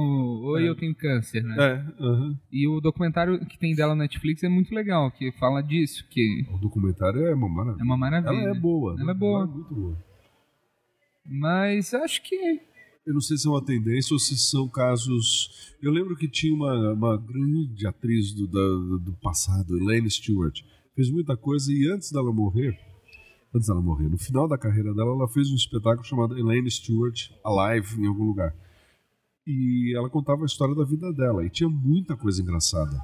Oi, 0.45 0.63
É. 0.65 0.69
eu 0.69 0.76
tenho 0.76 0.95
câncer, 0.95 1.43
né? 1.43 1.55
É, 1.59 2.03
aham. 2.03 2.39
E 2.51 2.67
o 2.67 2.81
documentário 2.81 3.39
que 3.45 3.57
tem 3.59 3.76
dela 3.76 3.93
na 3.93 4.01
Netflix 4.03 4.41
é 4.43 4.49
muito 4.49 4.73
legal, 4.73 5.11
que 5.11 5.31
fala 5.34 5.61
disso, 5.61 6.03
que 6.09 6.43
O 6.51 6.57
documentário 6.57 7.23
é 7.27 7.35
uma 7.35 7.47
maravilha. 7.47 7.81
é 7.81 7.85
uma 7.85 7.97
maravilha. 7.97 8.30
Ela 8.41 8.49
é 8.49 8.59
boa. 8.59 8.95
Ela 8.99 9.11
é 9.11 9.13
boa. 9.13 9.41
Ela 9.43 9.51
é 9.51 9.53
muito 9.53 9.76
boa. 9.76 9.97
Mas 11.26 11.93
acho 11.93 12.22
que 12.23 12.35
Eu 13.05 13.13
não 13.13 13.22
sei 13.22 13.38
se 13.38 13.47
é 13.47 13.51
uma 13.51 13.63
tendência 13.63 14.15
ou 14.15 14.19
se 14.19 14.35
são 14.35 14.67
casos. 14.67 15.76
Eu 15.80 15.91
lembro 15.91 16.15
que 16.15 16.27
tinha 16.27 16.51
uma, 16.55 16.93
uma 16.93 17.15
grande 17.17 17.85
atriz 17.85 18.34
do, 18.34 18.47
da- 18.47 18.97
do 19.05 19.13
passado, 19.22 19.77
Elaine 19.77 20.09
Stewart. 20.09 20.61
Fez 20.95 21.11
muita 21.11 21.38
coisa 21.38 21.72
e 21.72 21.88
antes 21.91 22.11
dela 22.11 22.34
morrer, 22.34 22.76
antes 23.56 23.68
dela 23.68 23.82
morrer, 23.82 24.10
no 24.10 24.18
final 24.18 24.48
da 24.48 24.57
carreira 24.57 24.94
dela, 24.94 25.11
ela 25.11 25.27
fez 25.30 25.49
um 25.49 25.56
espetáculo 25.56 26.03
chamado 26.06 26.38
Elaine 26.38 26.69
Stewart 26.69 27.32
Alive 27.44 28.02
em 28.02 28.07
algum 28.07 28.26
lugar. 28.26 28.53
E 29.48 29.95
ela 29.95 30.10
contava 30.10 30.41
a 30.41 30.45
história 30.45 30.76
da 30.76 30.84
vida 30.84 31.14
dela 31.14 31.45
e 31.45 31.49
tinha 31.49 31.69
muita 31.69 32.18
coisa 32.18 32.41
engraçada. 32.41 32.99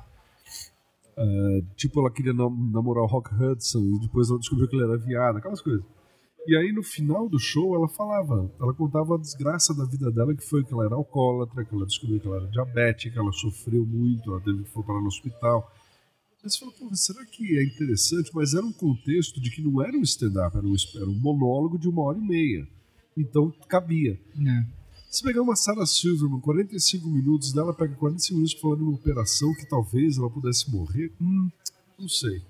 É, 1.15 1.61
tipo, 1.75 1.99
ela 1.99 2.11
queria 2.11 2.33
nam- 2.33 2.71
namorar 2.71 3.03
o 3.03 3.07
Rock 3.07 3.33
Hudson 3.33 3.79
e 3.79 3.99
depois 3.99 4.29
ela 4.29 4.39
descobriu 4.39 4.67
que 4.67 4.75
ele 4.75 4.83
era 4.83 4.97
viado, 4.97 5.37
aquelas 5.37 5.61
coisas. 5.61 5.83
E 6.47 6.57
aí 6.57 6.71
no 6.71 6.81
final 6.81 7.29
do 7.29 7.37
show 7.37 7.75
ela 7.75 7.87
falava, 7.87 8.51
ela 8.59 8.73
contava 8.73 9.15
a 9.15 9.19
desgraça 9.19 9.75
da 9.75 9.85
vida 9.85 10.11
dela, 10.11 10.35
que 10.35 10.43
foi 10.43 10.63
que 10.63 10.73
ela 10.73 10.85
era 10.85 10.95
alcoólatra, 10.95 11.63
que 11.63 11.73
ela 11.75 11.85
descobriu 11.85 12.19
que 12.19 12.27
ela 12.27 12.37
era 12.37 12.47
diabética, 12.47 13.19
ela 13.19 13.31
sofreu 13.31 13.85
muito, 13.85 14.31
ela 14.31 14.41
teve 14.41 14.63
que 14.63 14.83
parar 14.83 14.99
no 14.99 15.07
hospital. 15.07 15.71
Aí 16.43 16.49
você 16.49 16.57
fala, 16.59 16.71
pô, 16.71 16.89
será 16.95 17.23
que 17.25 17.57
é 17.57 17.63
interessante? 17.63 18.31
Mas 18.33 18.53
era 18.53 18.65
um 18.65 18.71
contexto 18.73 19.39
de 19.39 19.51
que 19.51 19.61
não 19.61 19.81
era 19.83 19.95
um 19.95 20.01
stand-up, 20.01 20.57
era 20.57 20.65
um, 20.65 20.75
era 20.95 21.05
um 21.09 21.19
monólogo 21.19 21.77
de 21.77 21.87
uma 21.87 22.01
hora 22.03 22.17
e 22.17 22.21
meia. 22.21 22.67
Então 23.15 23.51
cabia. 23.67 24.19
né, 24.35 24.67
Se 25.09 25.21
pegar 25.21 25.41
uma 25.43 25.55
Sarah 25.55 25.85
Silverman, 25.85 26.39
45 26.39 27.07
minutos 27.09 27.53
dela, 27.53 27.73
pega 27.73 27.93
45 27.95 28.33
minutos 28.35 28.59
falando 28.59 28.77
de 28.79 28.83
uma 28.85 28.93
operação 28.95 29.53
que 29.53 29.67
talvez 29.69 30.17
ela 30.17 30.29
pudesse 30.31 30.71
morrer, 30.71 31.11
hum, 31.21 31.49
não 31.99 32.07
sei. 32.07 32.41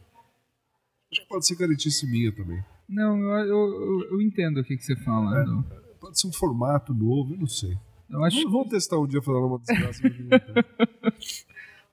Acho 1.11 1.22
que 1.23 1.27
pode 1.27 1.45
ser 1.45 1.57
caretice 1.57 2.07
minha 2.07 2.31
também. 2.31 2.63
Não, 2.88 3.18
eu, 3.39 3.45
eu, 3.47 4.01
eu- 4.11 4.22
entendo 4.22 4.59
o 4.61 4.63
que, 4.63 4.77
que 4.77 4.84
você 4.85 4.95
fala. 4.97 5.41
É. 5.41 5.93
Pode 5.99 6.18
ser 6.19 6.27
um 6.27 6.31
formato 6.34 6.93
novo, 6.93 7.34
eu 7.34 7.39
não 7.39 7.47
sei. 7.47 7.77
Eu 8.09 8.23
acho 8.23 8.38
Vamos, 8.38 8.51
vamos 8.53 8.69
testar 8.69 8.99
um 8.99 9.07
dia 9.07 9.22
falando 9.22 9.47
uma 9.47 9.59
desgraça. 9.59 10.01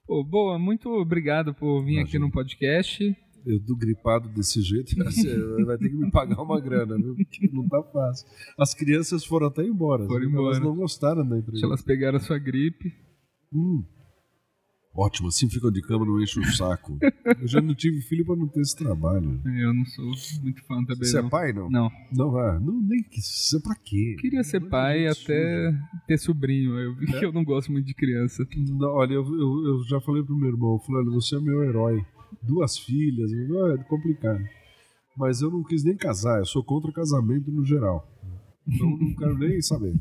Pô, 0.09 0.25
boa, 0.25 0.59
muito 0.59 0.89
obrigado 0.89 1.53
por 1.55 1.83
vir 1.85 1.99
aqui 1.99 2.17
Imagina. 2.17 2.25
no 2.27 2.33
podcast. 2.33 3.17
eu 3.45 3.61
do 3.61 3.77
gripado 3.77 4.27
desse 4.31 4.63
jeito, 4.63 4.97
vai 5.67 5.77
ter 5.77 5.91
que 5.91 5.95
me 5.97 6.11
pagar 6.11 6.41
uma 6.43 6.59
grana, 6.59 6.97
viu? 6.97 7.15
Porque 7.15 7.49
não 7.53 7.69
tá 7.69 7.83
fácil. 7.93 8.27
As 8.59 8.73
crianças 8.75 9.23
foram 9.25 9.49
até 9.49 9.63
embora. 9.65 10.07
Foram 10.07 10.25
Elas 10.25 10.57
embora. 10.57 10.61
não 10.61 10.75
gostaram 10.77 11.23
da 11.29 11.35
Se 11.37 11.41
entrevista. 11.43 11.67
elas 11.67 11.83
pegaram 11.83 12.17
a 12.17 12.21
sua 12.21 12.39
gripe. 12.39 12.91
Hum. 13.53 13.85
Ótimo, 15.01 15.29
assim 15.29 15.49
ficam 15.49 15.71
de 15.71 15.81
cama, 15.81 16.05
não 16.05 16.21
enche 16.21 16.41
o 16.41 16.45
saco. 16.57 16.99
Eu 17.41 17.47
já 17.47 17.61
não 17.61 17.73
tive 17.73 18.01
filho 18.01 18.25
pra 18.27 18.35
não 18.35 18.49
ter 18.49 18.61
esse 18.63 18.75
trabalho. 18.75 19.41
Eu 19.45 19.73
não 19.73 19.85
sou 19.87 20.05
muito 20.43 20.61
fã 20.65 20.85
também. 20.85 21.05
Você 21.05 21.19
é 21.19 21.23
não. 21.23 21.29
pai, 21.29 21.53
não? 21.53 21.71
Não. 21.71 21.89
Não, 22.11 22.37
ah, 22.37 22.59
não 22.59 22.83
nem 22.83 23.01
que 23.05 23.21
isso 23.21 23.57
é 23.57 23.61
pra 23.61 23.77
quê? 23.77 24.15
Eu 24.17 24.21
queria 24.21 24.43
ser 24.43 24.59
Coisa 24.59 24.71
pai 24.73 24.99
de 25.03 25.07
até 25.07 25.73
ter 26.09 26.19
sobrinho. 26.19 26.77
Eu 26.77 26.97
vi 26.97 27.07
que 27.07 27.25
eu 27.25 27.33
não 27.33 27.45
gosto 27.45 27.71
muito 27.71 27.87
de 27.87 27.95
criança. 27.95 28.45
Não, 28.57 28.89
olha, 28.89 29.15
eu, 29.15 29.25
eu, 29.25 29.67
eu 29.67 29.85
já 29.85 30.01
falei 30.01 30.25
pro 30.25 30.35
meu 30.37 30.49
irmão, 30.49 30.73
eu 30.75 30.79
falei, 30.81 31.03
olha, 31.03 31.11
você 31.13 31.37
é 31.37 31.41
meu 31.41 31.63
herói. 31.63 32.05
Duas 32.43 32.77
filhas, 32.77 33.31
eu- 33.33 33.69
é 33.75 33.79
complicado. 33.85 34.43
Mas 35.17 35.41
eu 35.41 35.49
não 35.51 35.63
quis 35.63 35.85
nem 35.85 35.97
casar, 35.97 36.41
eu 36.41 36.47
sou 36.47 36.65
contra 36.65 36.91
casamento 36.91 37.53
no 37.53 37.65
geral. 37.65 38.05
Então 38.67 38.91
não 38.99 39.15
quero 39.15 39.39
nem 39.39 39.63
saber. 39.63 39.95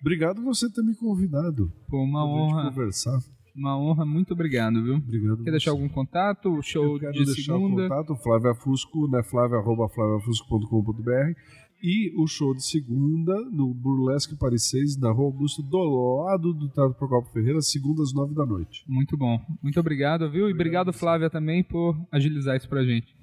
Obrigado 0.00 0.40
você 0.42 0.70
ter 0.70 0.82
me 0.82 0.94
convidado 0.94 1.72
Pô, 1.88 2.02
uma 2.02 2.22
pra 2.22 2.32
gente 2.32 2.52
honra. 2.54 2.70
conversar. 2.70 3.18
Uma 3.54 3.78
honra, 3.78 4.04
muito 4.04 4.32
obrigado, 4.34 4.82
viu? 4.82 4.96
Obrigado. 4.96 5.44
Quer 5.44 5.50
deixar 5.52 5.70
você. 5.70 5.76
algum 5.76 5.88
contato? 5.88 6.48
O 6.50 6.60
show 6.62 6.94
Eu 6.94 6.98
quero 6.98 7.12
de 7.12 7.24
deixar 7.24 7.54
o 7.56 7.60
segunda. 7.60 7.82
contato, 7.88 8.16
Flávia 8.16 8.54
Fusco, 8.54 9.06
né, 9.08 9.22
flávia, 9.22 9.58
arroba 9.58 9.88
flaviafusco.com.br 9.88 11.38
e 11.82 12.12
o 12.20 12.26
show 12.26 12.54
de 12.54 12.64
segunda 12.66 13.32
no 13.52 13.72
Burlesque 13.74 14.34
Paris 14.36 14.70
6, 14.70 14.98
na 14.98 15.12
Rua 15.12 15.26
Augusta, 15.26 15.62
do 15.62 15.78
lado 16.24 16.52
do 16.54 16.68
Teatro 16.68 16.94
Procopio 16.94 17.30
Ferreira, 17.32 17.60
segunda 17.60 18.02
às 18.02 18.12
nove 18.12 18.34
da 18.34 18.44
noite. 18.46 18.82
Muito 18.88 19.16
bom. 19.16 19.38
Muito 19.62 19.78
obrigado, 19.78 20.28
viu? 20.30 20.48
E 20.48 20.52
obrigado, 20.52 20.92
Flávia, 20.92 21.28
também, 21.30 21.62
por 21.62 21.94
agilizar 22.10 22.56
isso 22.56 22.68
pra 22.68 22.82
gente. 22.84 23.14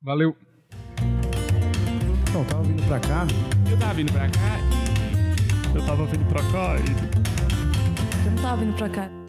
Valeu. 0.00 0.34
Então, 2.30 2.44
tava 2.44 2.62
vindo 2.62 2.82
pra 2.86 3.00
cá, 3.00 3.26
Eu 3.70 3.78
tava 3.78 3.94
vindo 3.94 4.12
pra 4.12 4.28
cá. 4.30 4.56
Eu 5.74 5.84
tava 5.84 6.06
vindo 6.06 6.24
pra 6.28 6.42
cá 6.52 6.76
e 6.78 8.26
Eu 8.26 8.30
não 8.32 8.42
tava 8.42 8.64
vindo 8.64 8.76
pra 8.76 8.88
cá. 8.88 9.25